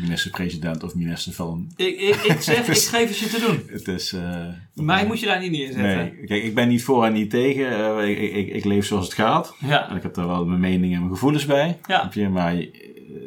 minister-president 0.00 0.82
of 0.82 0.94
minister 0.94 1.32
van... 1.32 1.72
Ik, 1.76 2.00
ik, 2.00 2.14
ik 2.14 2.40
zeg, 2.50 2.68
ik 2.68 2.76
geef 2.76 3.08
het 3.08 3.18
je 3.18 3.26
te 3.26 3.40
doen. 3.46 3.62
Het 3.76 3.88
is... 3.88 4.12
eh, 4.12 4.46
Mij 4.74 5.06
moet 5.06 5.20
je 5.20 5.26
daar 5.26 5.40
niet 5.40 5.50
neerzetten. 5.50 5.82
Nee, 5.96 6.24
kijk, 6.26 6.42
ik 6.44 6.54
ben 6.54 6.68
niet 6.68 6.82
voor 6.84 7.04
en 7.04 7.12
niet 7.12 7.30
tegen. 7.30 7.98
Eh, 7.98 8.08
ik, 8.08 8.18
ik, 8.32 8.48
ik 8.54 8.64
leef 8.64 8.86
zoals 8.86 9.04
het 9.04 9.14
gaat. 9.14 9.56
En 9.60 9.68
Ja, 9.68 9.90
ik 9.96 10.02
heb 10.02 10.14
daar 10.14 10.26
wel 10.26 10.44
mijn 10.46 10.60
meningen 10.60 10.94
en 10.94 11.00
mijn 11.00 11.12
gevoelens 11.12 11.46
bij. 11.46 11.78
Ja. 11.86 12.10
Je? 12.12 12.28
Maar 12.28 12.54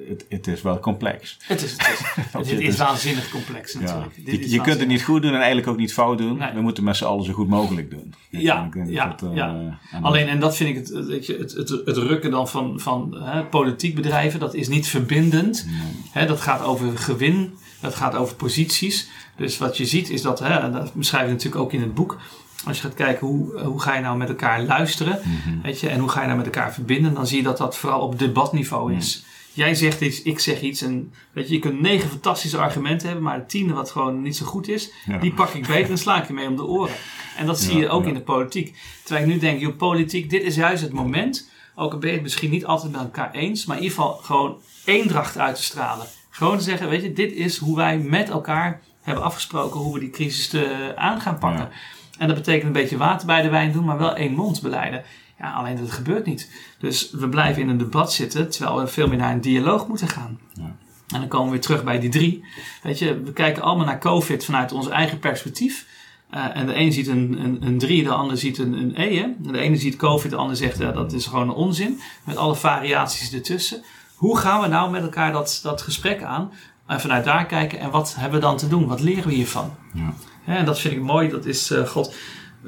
het, 0.08 0.26
het 0.30 0.48
is 0.48 0.62
wel 0.62 0.80
complex. 0.80 1.38
het 1.44 1.64
is, 1.64 1.72
het 1.72 1.82
is, 1.88 2.00
het 2.32 2.52
is, 2.52 2.60
Dus- 2.60 2.78
waanzinnig 2.78 3.30
complex 3.30 3.74
Ja. 3.74 3.80
natuurlijk. 3.80 4.26
Dit 4.26 4.44
Je, 4.44 4.50
je 4.50 4.62
kunt 4.62 4.80
het 4.80 4.88
niet 4.88 5.04
goed 5.04 5.22
doen 5.22 5.32
en 5.32 5.38
eigenlijk 5.38 5.68
ook 5.68 5.78
niet 5.78 5.94
fout 5.94 6.18
doen. 6.18 6.38
Nee. 6.38 6.54
We 6.54 6.62
moeten 6.62 6.84
met 6.84 6.96
z'n 6.98 7.04
allen 7.06 7.26
zo 7.26 7.34
goed 7.34 7.48
mogelijk 7.48 7.90
doen. 7.90 8.14
Ja, 8.30 8.70
denk 8.74 8.90
ja, 8.90 9.08
dat, 9.20 9.30
eh, 9.30 9.36
ja. 9.36 9.80
Alleen, 10.02 10.28
en 10.28 10.40
dat 10.40 10.56
vind 10.56 10.70
ik 10.70 10.76
het, 10.76 11.06
weet 11.08 11.26
je, 11.26 11.38
het, 11.38 11.52
het, 11.52 11.70
het 11.70 11.98
rukken 11.98 12.32
dan 12.32 12.48
van, 12.48 12.80
van 12.80 13.18
hè, 13.24 13.44
politiek 13.44 13.96
bedrijven, 13.96 14.40
dat 14.40 14.54
is 14.54 14.68
niet 14.68 14.88
verbindend. 14.88 15.68
Hè, 16.12 16.26
dat 16.26 16.42
gaat 16.42 16.64
over 16.64 16.98
gewin, 16.98 17.54
dat 17.82 17.96
gaat 17.96 18.16
over 18.16 18.36
posities. 18.36 19.08
Dus 19.36 19.58
wat 19.58 19.78
je 19.78 19.86
ziet 19.86 20.10
is 20.10 20.22
dat, 20.22 20.40
hè, 20.40 20.60
en 20.60 20.72
dat 20.72 20.94
beschrijf 20.94 21.26
je 21.26 21.32
natuurlijk 21.32 21.62
ook 21.64 21.74
in 21.74 21.82
het 21.82 21.94
boek. 21.94 22.18
Als 22.66 22.78
je 22.78 22.84
gaat 22.84 22.94
kijken 22.94 23.28
hoe, 23.28 23.60
hoe 23.62 23.82
ga 23.82 23.96
je 23.96 24.02
nou 24.02 24.18
met 24.18 24.30
elkaar 24.30 24.62
luisteren 24.64 25.20
Mhm. 25.24 25.62
weet 25.62 25.80
je, 25.80 25.90
en 25.90 26.00
hoe 26.00 26.10
ga 26.10 26.20
je 26.20 26.26
nou 26.26 26.38
met 26.38 26.46
elkaar 26.46 26.74
verbinden, 26.74 27.14
dan 27.14 27.28
zie 27.28 27.38
je 27.38 27.44
dat 27.44 27.58
dat 27.58 27.78
vooral 27.78 28.00
op 28.02 28.20
debatniveau 28.20 28.94
is. 28.94 29.24
Jij 29.58 29.76
zegt 29.76 30.02
iets, 30.02 30.22
ik 30.22 30.40
zeg 30.40 30.62
iets. 30.62 30.82
En 30.82 31.14
weet 31.32 31.48
je, 31.48 31.54
je 31.54 31.60
kunt 31.60 31.82
negen 31.82 32.10
fantastische 32.10 32.58
argumenten 32.58 33.08
hebben, 33.08 33.26
maar 33.26 33.38
de 33.40 33.46
tiende 33.46 33.74
wat 33.74 33.92
gewoon 33.92 34.22
niet 34.22 34.36
zo 34.36 34.46
goed 34.46 34.68
is, 34.68 34.92
Ja. 35.06 35.18
die 35.18 35.34
pak 35.34 35.50
ik 35.54 35.68
beter 35.68 35.90
en 35.90 35.98
sla 35.98 36.22
ik 36.22 36.28
je 36.28 36.34
mee 36.34 36.48
om 36.48 36.56
de 36.56 36.66
oren. 36.66 36.96
En 37.38 37.46
dat 37.46 37.60
zie 37.60 37.74
Ja, 37.74 37.80
je 37.80 37.90
ook 37.90 38.02
ja. 38.04 38.08
in 38.08 38.14
de 38.14 38.22
politiek. 38.22 38.76
Terwijl 39.04 39.28
ik 39.28 39.34
nu 39.34 39.40
denk, 39.40 39.60
joh, 39.60 39.78
politiek, 39.78 40.30
dit 40.30 40.44
is 40.44 40.56
juist 40.56 40.82
het 40.84 40.92
moment. 40.94 41.50
Ook 41.76 41.94
al 41.94 41.98
ben 42.00 42.10
je 42.10 42.16
het 42.16 42.24
misschien 42.24 42.50
niet 42.50 42.66
altijd 42.66 42.92
met 42.92 43.02
elkaar 43.02 43.32
eens, 43.32 43.66
maar 43.66 43.78
in 43.78 43.84
ieder 43.84 43.98
geval 43.98 44.14
gewoon 44.14 44.62
eendracht 44.86 45.38
uit 45.38 45.56
te 45.56 45.64
stralen. 45.64 46.08
Gewoon 46.30 46.58
te 46.58 46.64
zeggen, 46.64 46.90
weet 46.90 47.02
je, 47.04 47.14
dit 47.14 47.32
is 47.32 47.58
hoe 47.58 47.76
wij 47.76 47.98
met 47.98 48.30
elkaar 48.30 48.82
hebben 49.02 49.24
afgesproken 49.24 49.80
hoe 49.80 49.94
we 49.94 50.00
die 50.00 50.10
crisis 50.10 50.48
te, 50.48 50.94
aan 50.96 51.22
gaan 51.22 51.38
pakken. 51.38 51.70
En 52.18 52.28
dat 52.28 52.36
betekent 52.36 52.64
een 52.66 52.82
beetje 52.82 52.98
water 52.98 53.28
bij 53.28 53.42
de 53.42 53.50
wijn 53.50 53.72
doen, 53.72 53.86
maar 53.86 53.98
wel 53.98 54.16
één 54.16 54.34
mond 54.34 54.62
beleiden. 54.62 55.04
Ja, 55.40 55.52
alleen 55.52 55.78
dat 55.78 55.92
gebeurt 55.92 56.26
niet. 56.26 56.52
Dus 56.80 57.12
we 57.12 57.30
blijven 57.30 57.62
in 57.62 57.70
een 57.70 57.78
debat 57.78 58.14
zitten, 58.14 58.50
terwijl 58.50 58.78
we 58.78 58.88
veel 58.88 59.08
meer 59.08 59.18
naar 59.18 59.32
een 59.32 59.42
dialoog 59.42 59.88
moeten 59.88 60.08
gaan. 60.08 60.40
Ja. 60.54 60.76
En 61.08 61.20
dan 61.20 61.28
komen 61.28 61.46
we 61.46 61.52
weer 61.52 61.62
terug 61.62 61.84
bij 61.84 62.00
die 62.00 62.10
drie. 62.10 62.46
Weet 62.84 63.00
je, 63.00 63.22
we 63.22 63.34
kijken 63.34 63.64
allemaal 63.64 63.86
naar 63.86 64.00
COVID 64.00 64.46
vanuit 64.46 64.72
ons 64.72 64.88
eigen 64.88 65.20
perspectief. 65.20 65.88
Eh, 66.30 66.56
en 66.56 66.66
de 66.66 66.76
een 66.76 66.92
ziet 66.92 67.08
een, 67.08 67.38
een, 67.44 67.58
een 67.66 67.78
3, 67.78 68.04
de 68.04 68.10
ander 68.10 68.38
ziet 68.38 68.58
een, 68.58 68.74
een 68.74 68.94
E. 68.96 69.18
Hè? 69.18 69.28
De 69.40 69.58
ene 69.58 69.78
ziet 69.78 69.96
COVID, 69.96 70.32
de 70.32 70.38
ander 70.38 70.56
zegt 70.56 70.78
ja, 70.78 70.92
dat 70.92 71.14
is 71.14 71.26
gewoon 71.26 71.50
een 71.50 71.56
onzin. 71.56 72.00
Met 72.24 72.38
alle 72.38 72.56
variaties 72.56 73.34
ertussen. 73.34 73.84
Hoe 74.16 74.38
gaan 74.38 74.62
we 74.62 74.68
nou 74.68 74.92
met 74.92 75.02
elkaar 75.02 75.32
dat, 75.32 75.60
dat 75.64 75.82
gesprek 75.82 76.24
aan? 76.24 76.52
En 76.88 77.02
vanuit 77.02 77.24
daar 77.24 77.46
kijken 77.46 77.80
en 77.80 77.90
wat 77.90 78.16
hebben 78.16 78.40
we 78.40 78.46
dan 78.46 78.58
te 78.58 78.68
doen? 78.68 78.88
Wat 78.88 79.02
leren 79.02 79.28
we 79.28 79.34
hiervan? 79.34 79.76
Ja. 79.94 80.14
En 80.46 80.66
dat 80.66 80.80
vind 80.80 80.94
ik 80.94 81.02
mooi. 81.02 81.30
Dat 81.30 81.46
is 81.46 81.72
eh, 81.72 81.88
God 81.88 82.16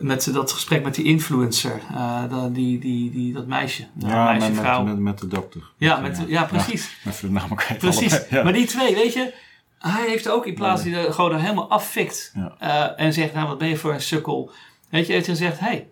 met 0.01 0.29
dat 0.33 0.51
gesprek 0.51 0.83
met 0.83 0.95
die 0.95 1.05
influencer, 1.05 1.79
eh, 1.93 2.29
dat- 2.29 2.55
die, 2.55 2.79
die, 2.79 3.11
die, 3.11 3.33
dat 3.33 3.47
meisje, 3.47 3.87
nou, 3.93 4.13
Ja, 4.13 4.25
meisje, 4.31 4.49
met, 4.49 4.59
vrouw. 4.59 4.83
met, 4.83 4.93
met, 4.93 5.03
met 5.03 5.19
de 5.19 5.27
dokter. 5.27 5.61
ja, 5.77 5.99
met, 5.99 6.23
ja, 6.27 6.43
precies. 6.43 6.97
Ja, 7.03 7.11
even 7.11 7.27
de 7.27 7.33
naam 7.33 7.55
kwijt. 7.55 7.79
Precies. 7.79 8.19
Ja. 8.29 8.43
Maar 8.43 8.53
die 8.53 8.65
twee, 8.65 8.95
weet 8.95 9.13
je, 9.13 9.33
hij 9.79 10.07
heeft 10.07 10.29
ook 10.29 10.45
in 10.45 10.53
plaats 10.53 10.83
die 10.83 10.95
gewoon 10.95 11.31
er 11.33 11.39
helemaal 11.41 11.69
affikt 11.69 12.33
eh, 12.59 12.85
en 12.99 13.13
zegt, 13.13 13.33
nou 13.33 13.47
wat 13.47 13.57
ben 13.57 13.67
je 13.67 13.77
voor 13.77 13.93
een 13.93 14.01
sukkel. 14.01 14.51
Weet 14.89 15.07
je, 15.07 15.13
heeft 15.13 15.25
hij 15.25 15.35
gezegd, 15.35 15.59
hey, 15.59 15.87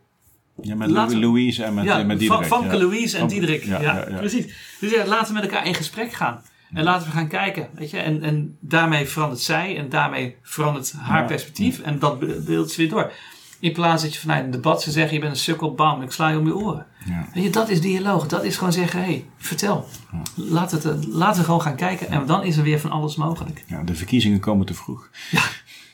Ja, 0.61 0.75
met 0.75 0.89
Laten 0.89 1.19
Louise 1.19 1.63
en 1.63 1.73
met, 1.73 1.83
ja, 1.85 2.03
met 2.03 2.19
Diederik. 2.19 2.45
van 2.45 2.65
ja. 2.65 2.77
Louise 2.77 3.17
en 3.17 3.27
Diederik. 3.27 3.63
Ja, 3.63 4.07
precies. 4.17 4.75
Dus 4.79 4.91
ja, 4.91 5.05
laten 5.05 5.27
we 5.27 5.33
met 5.39 5.49
elkaar 5.49 5.65
in 5.67 5.73
gesprek 5.75 6.13
gaan. 6.13 6.41
En 6.73 6.83
laten 6.83 7.07
we 7.07 7.13
gaan 7.13 7.27
kijken. 7.27 7.69
Weet 7.73 7.89
je? 7.89 7.97
En, 7.99 8.23
en 8.23 8.57
daarmee 8.59 9.05
verandert 9.07 9.41
zij 9.41 9.77
en 9.77 9.89
daarmee 9.89 10.35
verandert 10.41 10.93
haar 10.97 11.25
perspectief. 11.25 11.79
En 11.81 11.99
dat 11.99 12.19
be- 12.19 12.43
beeldt 12.45 12.71
ze 12.71 12.77
weer 12.81 12.89
door. 12.89 13.11
In 13.59 13.71
plaats 13.73 14.03
dat 14.03 14.13
je 14.13 14.19
vanuit 14.19 14.43
een 14.45 14.51
debat 14.51 14.81
zou 14.81 14.95
zeggen, 14.95 15.13
je 15.13 15.19
bent 15.19 15.31
een 15.31 15.39
sukkel, 15.39 15.73
bam, 15.73 16.01
ik 16.01 16.11
sla 16.11 16.29
je 16.29 16.37
om 16.37 16.45
je 16.47 16.55
oren. 16.55 16.85
Ja. 17.05 17.27
Weet 17.33 17.43
je, 17.43 17.49
dat 17.49 17.69
is 17.69 17.81
dialoog. 17.81 18.27
Dat 18.27 18.43
is 18.43 18.57
gewoon 18.57 18.73
zeggen, 18.73 18.99
hé, 18.99 19.05
hey, 19.05 19.25
vertel. 19.37 19.87
Laat 20.35 20.71
het, 20.71 20.85
eh, 20.85 20.93
laten 21.07 21.39
we 21.39 21.45
gewoon 21.45 21.61
gaan 21.61 21.75
kijken. 21.75 22.09
En 22.09 22.25
dan 22.25 22.43
is 22.43 22.57
er 22.57 22.63
weer 22.63 22.79
van 22.79 22.91
alles 22.91 23.15
mogelijk. 23.15 23.63
Ja, 23.67 23.83
de 23.83 23.95
verkiezingen 23.95 24.39
komen 24.39 24.65
te 24.65 24.73
vroeg. 24.73 25.09
Ja. 25.31 25.41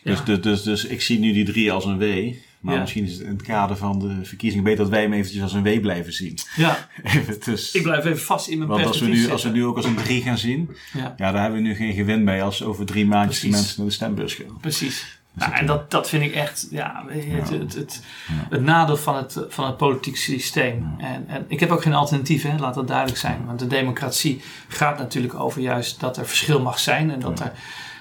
Dus, 0.03 0.17
Ja. 0.17 0.23
dus, 0.25 0.39
dus, 0.41 0.61
dus 0.63 0.85
ik 0.85 1.01
zie 1.01 1.19
nu 1.19 1.33
die 1.33 1.45
drie 1.45 1.71
als 1.71 1.85
een 1.85 1.97
W. 1.97 2.33
Maar 2.59 2.73
Ja. 2.73 2.79
misschien 2.79 3.03
is 3.05 3.11
het 3.11 3.21
in 3.21 3.27
het 3.29 3.41
kader 3.41 3.77
van 3.77 3.99
de 3.99 4.19
verkiezingen 4.25 4.63
beter 4.63 4.79
dat 4.83 4.89
wij 4.89 5.01
hem 5.01 5.13
eventjes 5.13 5.41
als 5.41 5.53
een 5.53 5.63
W 5.63 5.81
blijven 5.81 6.13
zien. 6.13 6.37
Ja, 6.55 6.87
Even, 7.03 7.37
dus, 7.45 7.71
ik 7.71 7.81
blijf 7.83 8.05
even 8.05 8.19
vast 8.21 8.47
in 8.47 8.57
mijn 8.57 8.69
want 8.69 8.85
als 8.85 8.91
we, 8.99 9.05
perspectief 9.05 9.27
nu, 9.27 9.33
als 9.33 9.43
we 9.43 9.49
nu 9.49 9.65
ook 9.65 9.75
als 9.75 9.85
een 9.85 9.95
3 9.95 10.21
gaan 10.21 10.37
zien, 10.37 10.69
Ja, 10.93 11.13
ja, 11.17 11.31
daar 11.31 11.41
hebben 11.41 11.61
we 11.61 11.67
nu 11.67 11.75
geen 11.75 11.93
gewin 11.93 12.25
bij 12.25 12.43
als 12.43 12.63
over 12.63 12.85
drie 12.85 13.05
maandjes 13.05 13.39
de 13.39 13.47
Precies. 13.47 13.65
mensen 13.65 13.81
naar 13.81 13.89
de 13.89 13.95
stembus 13.95 14.33
gaan. 14.33 14.57
precies. 14.61 15.21
Nou, 15.35 15.51
en 15.51 15.65
dat, 15.65 15.91
dat 15.91 16.09
vind 16.09 16.23
ik 16.23 16.33
echt 16.33 16.67
ja, 16.69 17.03
het, 17.07 17.49
het, 17.49 17.73
het, 17.73 18.03
het 18.49 18.61
nadeel 18.61 18.97
van 18.97 19.15
het, 19.15 19.39
van 19.49 19.65
het 19.65 19.77
politiek 19.77 20.17
systeem. 20.17 20.95
En, 20.97 21.27
en 21.27 21.45
ik 21.47 21.59
heb 21.59 21.71
ook 21.71 21.81
geen 21.81 21.93
alternatief, 21.93 22.43
hè, 22.43 22.57
laat 22.57 22.73
dat 22.73 22.87
duidelijk 22.87 23.17
zijn. 23.17 23.45
Want 23.45 23.59
de 23.59 23.67
democratie 23.67 24.41
gaat 24.67 24.97
natuurlijk 24.97 25.33
over 25.33 25.61
juist 25.61 25.99
dat 25.99 26.17
er 26.17 26.25
verschil 26.25 26.61
mag 26.61 26.79
zijn. 26.79 27.11
En 27.11 27.19
dat 27.19 27.39
er, 27.39 27.51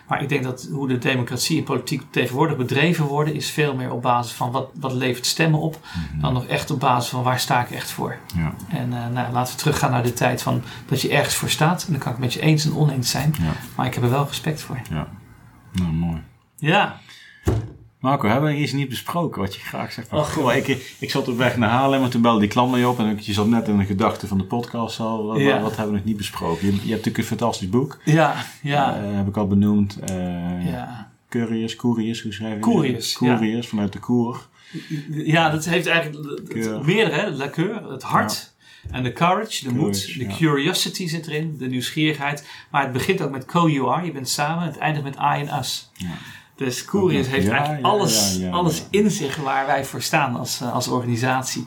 maar 0.07 0.23
ik 0.23 0.29
denk 0.29 0.43
dat 0.43 0.69
hoe 0.73 0.89
de 0.89 0.99
democratie 0.99 1.59
en 1.59 1.65
politiek 1.65 2.03
tegenwoordig 2.11 2.57
bedreven 2.57 3.05
worden, 3.05 3.35
is 3.35 3.51
veel 3.51 3.75
meer 3.75 3.93
op 3.93 4.03
basis 4.03 4.33
van 4.33 4.51
wat, 4.51 4.71
wat 4.75 4.93
levert 4.93 5.27
stemmen 5.27 5.61
op, 5.61 5.79
dan 6.21 6.33
nog 6.33 6.47
echt 6.47 6.71
op 6.71 6.81
basis 6.81 7.11
van 7.11 7.23
waar 7.23 7.41
sta 7.41 7.63
ik 7.63 7.71
echt 7.71 7.91
voor. 7.91 8.17
Ja. 8.37 8.55
En 8.69 8.93
eh, 8.93 9.09
nou, 9.09 9.33
laten 9.33 9.55
we 9.55 9.61
teruggaan 9.61 9.91
naar 9.91 10.03
de 10.03 10.13
tijd 10.13 10.43
van 10.43 10.63
dat 10.87 11.01
je 11.01 11.11
ergens 11.11 11.35
voor 11.35 11.51
staat. 11.51 11.85
En 11.85 11.93
dan 11.93 12.01
kan 12.01 12.13
ik 12.13 12.17
het 12.17 12.25
met 12.27 12.35
je 12.35 12.41
eens 12.41 12.65
en 12.65 12.77
oneens 12.77 13.11
zijn. 13.11 13.35
Ja. 13.39 13.53
Maar 13.75 13.87
ik 13.87 13.95
heb 13.95 14.03
er 14.03 14.11
wel 14.11 14.27
respect 14.27 14.63
voor. 14.63 14.81
ja. 14.91 15.09
Nou, 15.73 15.93
mooi. 15.93 16.23
Ja, 16.57 17.01
Marco, 18.01 18.29
hebben 18.29 18.51
we 18.51 18.57
iets 18.57 18.73
niet 18.73 18.89
besproken 18.89 19.41
wat 19.41 19.55
je 19.55 19.61
graag 19.61 19.93
zegt? 19.93 20.09
Van, 20.09 20.19
Och. 20.19 20.33
goh, 20.33 20.55
ik, 20.55 20.97
ik 20.99 21.11
zat 21.11 21.29
op 21.29 21.37
weg 21.37 21.57
naar 21.57 21.71
Haarlem 21.71 22.03
en 22.03 22.11
toen 22.11 22.23
belde 22.23 22.41
die 22.41 22.49
klant 22.49 22.71
mij 22.71 22.85
op. 22.85 22.99
En 22.99 23.19
je 23.21 23.33
zat 23.33 23.47
net 23.47 23.69
in 23.69 23.79
de 23.79 23.85
gedachte 23.85 24.27
van 24.27 24.39
de 24.39 24.45
podcast 24.45 25.01
al. 25.01 25.27
Wat, 25.27 25.39
Ja. 25.39 25.61
wat 25.61 25.77
hebben 25.77 25.93
we 25.93 25.97
nog 25.99 26.07
niet 26.07 26.17
besproken? 26.17 26.67
Je, 26.67 26.73
je 26.73 26.79
hebt 26.79 26.89
natuurlijk 26.89 27.19
een 27.19 27.25
fantastisch 27.25 27.69
boek. 27.69 28.01
ja, 28.05 28.35
ja. 28.63 28.97
Eh, 28.97 29.17
heb 29.17 29.29
ik 29.29 29.37
al 29.37 29.47
benoemd. 29.47 29.99
Eh 30.01 30.67
ja. 30.71 31.11
Curious, 31.29 31.77
Curious, 31.77 32.23
hoe 32.23 32.33
schrijf 32.33 32.55
je 32.55 32.61
dat? 32.61 32.71
Curious, 33.19 33.63
ja. 33.63 33.69
Vanuit 33.69 33.93
de 33.93 33.99
koer. 33.99 34.47
Ja, 35.11 35.51
dat 35.51 35.65
heeft 35.65 35.87
eigenlijk 35.87 36.85
meerdere, 36.85 37.21
hè? 37.21 37.31
La 37.31 37.49
coeur, 37.49 37.91
het 37.91 38.03
hart 38.03 38.53
en 38.91 39.03
de 39.03 39.13
courage, 39.13 39.65
de 39.69 39.75
moed, 39.75 40.07
de 40.19 40.25
ja. 40.29 40.37
curiosity 40.37 41.09
zit 41.09 41.27
erin, 41.27 41.57
de 41.59 41.67
nieuwsgierigheid. 41.67 42.47
Maar 42.71 42.83
het 42.83 42.93
begint 42.93 43.23
ook 43.23 43.31
met 43.31 43.45
co-you 43.45 43.91
are, 43.91 44.05
je 44.05 44.13
bent 44.13 44.29
samen, 44.29 44.65
het 44.65 44.79
eindigt 44.79 45.05
met 45.05 45.15
I 45.15 45.47
en 45.47 45.59
us. 45.59 45.91
Ja. 45.95 46.09
Dus 46.57 46.85
Ja, 47.27 47.31
heeft 47.31 47.47
ja, 47.47 47.53
eigenlijk 47.53 47.85
alles, 47.85 48.37
ja, 48.39 48.47
ja, 48.47 48.53
alles 48.53 48.85
in 48.91 49.11
zich 49.11 49.37
waar 49.37 49.67
wij 49.67 49.85
voor 49.85 50.03
staan 50.03 50.37
als, 50.37 50.61
eh, 50.61 50.73
als 50.73 50.89
organisatie. 50.89 51.67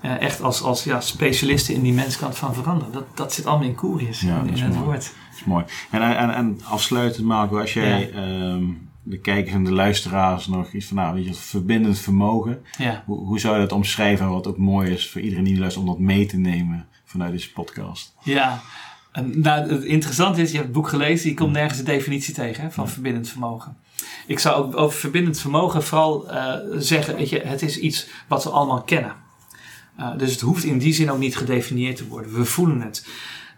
Eh, 0.00 0.20
echt 0.20 0.42
als, 0.42 0.62
als 0.62 0.84
ja, 0.84 1.00
specialisten 1.00 1.74
in 1.74 1.82
die 1.82 1.92
menskant 1.92 2.36
van 2.36 2.54
veranderen. 2.54 2.92
Dat, 2.92 3.16
dat 3.16 3.32
zit 3.32 3.46
allemaal 3.46 3.68
in 3.68 3.74
Ja, 4.20 4.42
in, 4.46 4.52
het 4.52 4.74
mooi. 4.74 4.84
woord. 4.84 5.02
Dat 5.02 5.36
is 5.36 5.44
mooi. 5.44 5.64
En, 5.90 6.02
en, 6.02 6.34
en 6.34 6.60
afsluitend, 6.64 7.26
Marco, 7.26 7.60
als 7.60 7.72
jij 7.72 8.12
ehm, 8.12 8.64
de 9.02 9.18
kijkers 9.18 9.54
en 9.54 9.64
de 9.64 9.72
luisteraars 9.72 10.46
nog 10.46 10.72
iets 10.72 10.86
van, 10.86 10.96
nou, 10.96 11.14
weet 11.14 11.24
je, 11.24 11.30
het 11.30 11.38
verbindend 11.38 11.98
vermogen. 11.98 12.62
Ja. 12.78 13.02
Hoe, 13.06 13.18
hoe 13.26 13.40
zou 13.40 13.54
je 13.54 13.60
dat 13.60 13.72
omschrijven, 13.72 14.28
wat 14.28 14.46
ook 14.46 14.58
mooi 14.58 14.90
is 14.90 15.10
voor 15.10 15.20
iedereen 15.20 15.44
die 15.44 15.58
luistert, 15.58 15.84
om 15.84 15.90
dat 15.90 16.00
mee 16.00 16.26
te 16.26 16.36
nemen 16.36 16.86
vanuit 17.04 17.32
deze 17.32 17.52
podcast? 17.52 18.14
Ja, 18.22 18.60
en, 19.12 19.40
nou, 19.40 19.72
het 19.72 19.84
interessante 19.84 20.40
is, 20.42 20.50
je 20.50 20.54
hebt 20.56 20.68
het 20.68 20.76
boek 20.76 20.88
gelezen, 20.88 21.28
je 21.28 21.34
komt 21.34 21.52
nergens 21.52 21.78
de 21.78 21.84
definitie 21.84 22.34
tegen 22.34 22.62
hè, 22.62 22.70
van 22.70 22.88
verbindend 22.88 23.28
vermogen. 23.28 23.76
Ik 24.26 24.38
zou 24.38 24.74
over 24.74 24.98
verbindend 24.98 25.40
vermogen 25.40 25.82
vooral 25.82 26.30
eh, 26.30 26.54
zeggen, 26.78 27.16
weet 27.16 27.28
je, 27.28 27.40
het 27.40 27.62
is 27.62 27.78
iets 27.78 28.06
wat 28.28 28.44
we 28.44 28.50
allemaal 28.50 28.82
kennen. 28.82 29.14
Eh, 29.96 30.16
dus 30.16 30.32
het 30.32 30.40
hoeft 30.40 30.64
in 30.64 30.78
die 30.78 30.92
zin 30.92 31.10
ook 31.10 31.18
niet 31.18 31.36
gedefinieerd 31.36 31.96
te 31.96 32.08
worden. 32.08 32.34
We 32.34 32.44
voelen 32.44 32.80
het. 32.80 33.06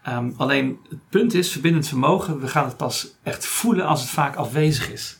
Ehm, 0.03 0.31
alleen 0.37 0.79
het 0.89 1.09
punt 1.09 1.33
is, 1.33 1.51
verbindend 1.51 1.87
vermogen, 1.87 2.39
we 2.39 2.47
gaan 2.47 2.65
het 2.65 2.77
pas 2.77 3.07
echt 3.23 3.45
voelen 3.45 3.85
als 3.85 4.01
het 4.01 4.09
vaak 4.09 4.35
afwezig 4.35 4.91
is. 4.91 5.19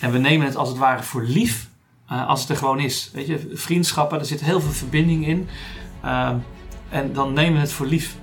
En 0.00 0.12
we 0.12 0.18
nemen 0.18 0.46
het 0.46 0.56
als 0.56 0.68
het 0.68 0.78
ware 0.78 1.02
voor 1.02 1.22
lief 1.22 1.68
eh, 2.06 2.28
als 2.28 2.40
het 2.40 2.48
er 2.48 2.56
gewoon 2.56 2.80
is. 2.80 3.10
Weet 3.12 3.26
je, 3.26 3.50
vriendschappen, 3.52 4.18
er 4.18 4.24
zit 4.24 4.40
heel 4.40 4.60
veel 4.60 4.72
verbinding 4.72 5.26
in. 5.26 5.48
Ehm, 6.02 6.36
en 6.88 7.12
dan 7.12 7.32
nemen 7.32 7.54
we 7.54 7.60
het 7.60 7.72
voor 7.72 7.86
lief. 7.86 8.16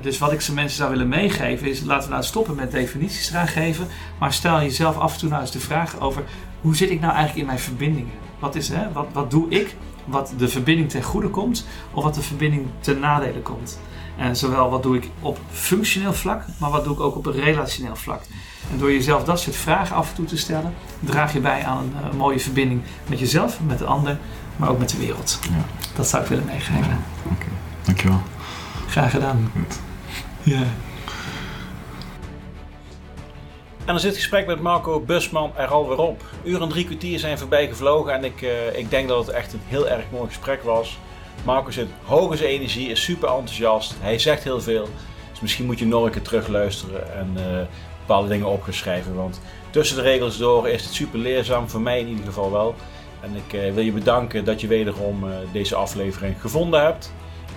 Dus 0.00 0.18
wat 0.18 0.32
ik 0.32 0.40
ze 0.40 0.52
mensen 0.52 0.76
zou 0.76 0.90
willen 0.90 1.08
meegeven 1.08 1.68
is, 1.68 1.80
laten 1.80 2.08
we 2.08 2.14
nou 2.14 2.24
stoppen 2.24 2.54
met 2.54 2.70
definities 2.70 3.30
eraan 3.30 3.48
geven. 3.48 3.86
Maar 4.18 4.32
stel 4.32 4.60
jezelf 4.60 4.98
af 4.98 5.12
en 5.12 5.18
toe 5.18 5.28
nou 5.28 5.40
eens 5.40 5.50
de 5.50 5.60
vraag 5.60 6.00
over, 6.00 6.22
hoe 6.60 6.76
zit 6.76 6.90
ik 6.90 7.00
nou 7.00 7.12
eigenlijk 7.12 7.40
in 7.40 7.46
mijn 7.46 7.58
verbindingen? 7.58 8.12
Wat, 8.38 8.54
is, 8.54 8.68
hè, 8.68 8.92
wat, 8.92 9.06
wat 9.12 9.30
doe 9.30 9.48
ik 9.48 9.76
wat 10.04 10.32
de 10.36 10.48
verbinding 10.48 10.90
ten 10.90 11.02
goede 11.02 11.28
komt, 11.28 11.66
of 11.90 12.02
wat 12.02 12.14
de 12.14 12.22
verbinding 12.22 12.66
ten 12.80 12.98
nadele 12.98 13.40
komt? 13.40 13.78
En 14.16 14.36
zowel 14.36 14.70
wat 14.70 14.82
doe 14.82 14.96
ik 14.96 15.08
op 15.20 15.38
functioneel 15.50 16.12
vlak, 16.12 16.44
maar 16.58 16.70
wat 16.70 16.84
doe 16.84 16.92
ik 16.92 17.00
ook 17.00 17.16
op 17.16 17.26
een 17.26 17.32
relationeel 17.32 17.96
vlak? 17.96 18.22
En 18.72 18.78
door 18.78 18.92
jezelf 18.92 19.24
dat 19.24 19.40
soort 19.40 19.56
vragen 19.56 19.96
af 19.96 20.08
en 20.08 20.14
toe 20.14 20.24
te 20.24 20.36
stellen, 20.36 20.74
draag 21.00 21.32
je 21.32 21.40
bij 21.40 21.64
aan 21.64 21.78
een, 21.78 22.10
eh, 22.10 22.16
mooie 22.16 22.40
verbinding 22.40 22.82
met 23.08 23.18
jezelf, 23.18 23.58
met 23.66 23.78
de 23.78 23.84
ander, 23.84 24.18
maar 24.56 24.68
ook 24.68 24.78
met 24.78 24.88
de 24.90 24.98
wereld. 24.98 25.38
Ja. 25.42 25.64
Dat 25.94 26.08
zou 26.08 26.22
ik 26.22 26.28
willen 26.28 26.44
meegeven. 26.44 27.04
Oké, 27.32 27.46
dankjewel. 27.82 28.20
Graag 28.92 29.10
gedaan. 29.10 29.52
Ja. 30.42 30.62
En 33.78 33.86
dan 33.86 34.00
zit 34.00 34.10
het 34.10 34.18
gesprek 34.18 34.46
met 34.46 34.60
Marco 34.60 35.00
Busman 35.00 35.52
er 35.56 35.66
alweer 35.66 35.98
op. 35.98 36.24
Uur 36.44 36.62
en 36.62 36.68
drie 36.68 36.84
kwartier 36.84 37.18
zijn 37.18 37.38
voorbij 37.38 37.68
gevlogen 37.68 38.12
en 38.12 38.24
ik, 38.24 38.42
eh, 38.42 38.78
ik 38.78 38.90
denk 38.90 39.08
dat 39.08 39.26
het 39.26 39.34
echt 39.34 39.52
een 39.52 39.60
heel 39.64 39.88
erg 39.88 40.04
mooi 40.10 40.26
gesprek 40.26 40.62
was. 40.62 40.98
Marco 41.44 41.70
zit 41.70 41.88
hoog 42.04 42.30
in 42.30 42.36
zijn 42.36 42.50
energie, 42.50 42.88
is 42.88 43.02
super 43.02 43.28
enthousiast, 43.28 43.94
hij 44.00 44.18
zegt 44.18 44.44
heel 44.44 44.60
veel. 44.60 44.88
Dus 45.30 45.40
misschien 45.40 45.66
moet 45.66 45.78
je 45.78 45.86
nog 45.86 46.04
een 46.04 46.10
keer 46.10 46.22
terugluisteren 46.22 47.16
en 47.16 47.32
eh, 47.36 47.66
bepaalde 47.98 48.28
dingen 48.28 48.46
opgeschrijven. 48.46 49.14
Want 49.14 49.40
tussen 49.70 49.96
de 49.96 50.02
regels 50.02 50.38
door 50.38 50.68
is 50.68 50.84
het 50.84 50.92
super 50.92 51.18
leerzaam, 51.18 51.68
voor 51.68 51.80
mij 51.80 52.00
in 52.00 52.08
ieder 52.08 52.24
geval 52.24 52.52
wel. 52.52 52.74
En 53.20 53.36
ik 53.36 53.52
eh, 53.52 53.74
wil 53.74 53.84
je 53.84 53.92
bedanken 53.92 54.44
dat 54.44 54.60
je 54.60 54.66
wederom 54.66 55.24
deze 55.52 55.74
aflevering 55.74 56.40
gevonden 56.40 56.82
hebt. 56.82 57.12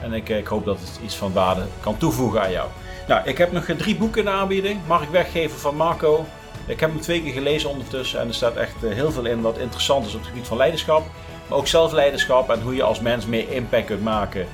En 0.05 0.13
ik, 0.13 0.29
eh, 0.29 0.37
ik 0.37 0.47
hoop 0.47 0.65
dat 0.65 0.79
het 0.79 0.99
iets 1.03 1.15
van 1.15 1.33
waarde 1.33 1.61
kan 1.79 1.97
toevoegen 1.97 2.41
aan 2.41 2.51
jou. 2.51 2.69
Nou, 3.07 3.27
ik 3.27 3.37
heb 3.37 3.51
nog 3.51 3.65
eh, 3.67 3.75
drie 3.75 3.95
boeken 3.95 4.21
in 4.21 4.29
aanbieding. 4.29 4.79
Mag 4.87 5.01
ik 5.01 5.09
weggeven 5.09 5.59
van 5.59 5.75
Marco. 5.75 6.25
Ik 6.67 6.79
heb 6.79 6.89
hem 6.89 6.99
twee 7.01 7.23
keer 7.23 7.33
gelezen 7.33 7.69
ondertussen 7.69 8.19
en 8.19 8.27
er 8.27 8.33
staat 8.33 8.55
echt 8.55 8.83
eh, 8.83 8.93
heel 8.93 9.11
veel 9.11 9.25
in 9.25 9.41
wat 9.41 9.57
interessant 9.57 10.05
is 10.05 10.13
op 10.13 10.19
het 10.19 10.29
gebied 10.29 10.47
van 10.47 10.57
leiderschap. 10.57 11.03
Maar 11.49 11.57
ook 11.57 11.67
zelfleiderschap 11.67 12.49
en 12.49 12.61
hoe 12.61 12.75
je 12.75 12.83
als 12.83 12.99
mens 12.99 13.25
meer 13.25 13.51
impact 13.51 13.85
kunt 13.85 14.03
maken. 14.03 14.47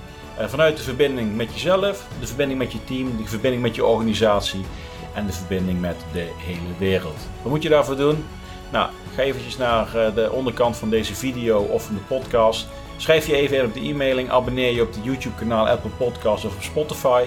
Vanuit 0.48 0.78
de 0.78 0.84
verbinding 0.84 1.36
met 1.36 1.54
jezelf, 1.54 2.08
de 2.20 2.28
verbinding 2.28 2.60
met 2.60 2.72
je 2.72 2.84
team, 2.84 3.18
de 3.18 3.28
verbinding 3.28 3.62
met 3.62 3.76
je 3.76 3.86
organisatie 3.86 4.66
en 5.14 5.26
de 5.26 5.32
verbinding 5.32 5.82
met 5.82 5.96
de 6.14 6.28
hele 6.38 6.78
wereld. 6.78 7.18
Wat 7.42 7.52
moet 7.52 7.64
je 7.64 7.70
daarvoor 7.70 7.96
doen? 7.96 8.26
Nou, 8.72 8.90
ga 9.16 9.22
eventjes 9.22 9.58
naar 9.58 10.14
de 10.16 10.32
onderkant 10.32 10.78
van 10.78 10.90
deze 10.90 11.16
video 11.16 11.60
of 11.60 11.86
van 11.86 11.96
de 11.96 12.02
podcast. 12.02 12.68
Schrijf 13.02 13.28
je 13.28 13.36
even 13.36 13.58
in 13.58 13.66
op 13.66 13.74
de 13.74 13.80
e-mailing, 13.80 14.30
abonneer 14.30 14.74
je 14.74 14.82
op 14.82 14.94
het 14.94 15.04
YouTube 15.04 15.36
kanaal 15.36 15.68
Apple 15.68 15.90
Podcasts 15.90 16.46
of 16.46 16.56
op 16.56 16.62
Spotify. 16.62 17.24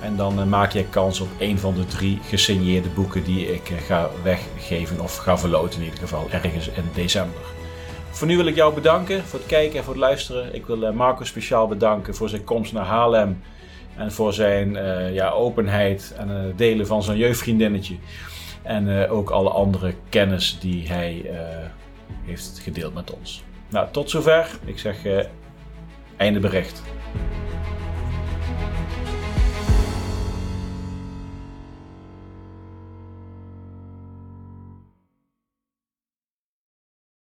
En 0.00 0.16
dan 0.16 0.40
eh, 0.40 0.46
maak 0.46 0.72
je 0.72 0.84
kans 0.84 1.20
op 1.20 1.28
een 1.38 1.58
van 1.58 1.74
de 1.74 1.86
drie 1.86 2.18
gesigneerde 2.22 2.88
boeken 2.88 3.24
die 3.24 3.52
ik 3.52 3.70
eh, 3.70 3.76
ga 3.76 4.10
weggeven 4.22 5.00
of 5.00 5.16
ga 5.16 5.38
verloten 5.38 5.78
in 5.78 5.84
ieder 5.84 6.00
geval 6.00 6.28
ergens 6.30 6.68
in 6.68 6.84
december. 6.94 7.40
Voor 8.10 8.26
nu 8.26 8.36
wil 8.36 8.46
ik 8.46 8.54
jou 8.54 8.74
bedanken 8.74 9.24
voor 9.24 9.38
het 9.38 9.48
kijken 9.48 9.78
en 9.78 9.84
voor 9.84 9.92
het 9.92 10.02
luisteren. 10.02 10.54
Ik 10.54 10.66
wil 10.66 10.86
eh, 10.86 10.92
Marco 10.92 11.24
speciaal 11.24 11.68
bedanken 11.68 12.14
voor 12.14 12.28
zijn 12.28 12.44
komst 12.44 12.72
naar 12.72 12.86
Haarlem. 12.86 13.42
En 13.96 14.12
voor 14.12 14.32
zijn 14.32 14.72
ja, 15.12 15.30
openheid 15.30 16.14
en 16.16 16.28
het 16.28 16.58
delen 16.58 16.86
van 16.86 17.02
zijn 17.02 17.18
jeugdvriendinnetje. 17.18 17.96
En 18.62 19.08
ook 19.08 19.30
alle 19.30 19.50
andere 19.50 19.94
kennis 20.08 20.58
die 20.60 20.88
hij 20.88 21.30
heeft 22.24 22.60
gedeeld 22.62 22.94
met 22.94 23.14
ons. 23.14 23.42
Nou, 23.70 23.88
tot 23.90 24.10
zover. 24.10 24.50
Ik 24.64 24.78
zeg 24.78 25.04
eh, 25.04 25.24
einde 26.16 26.40
bericht. 26.40 26.82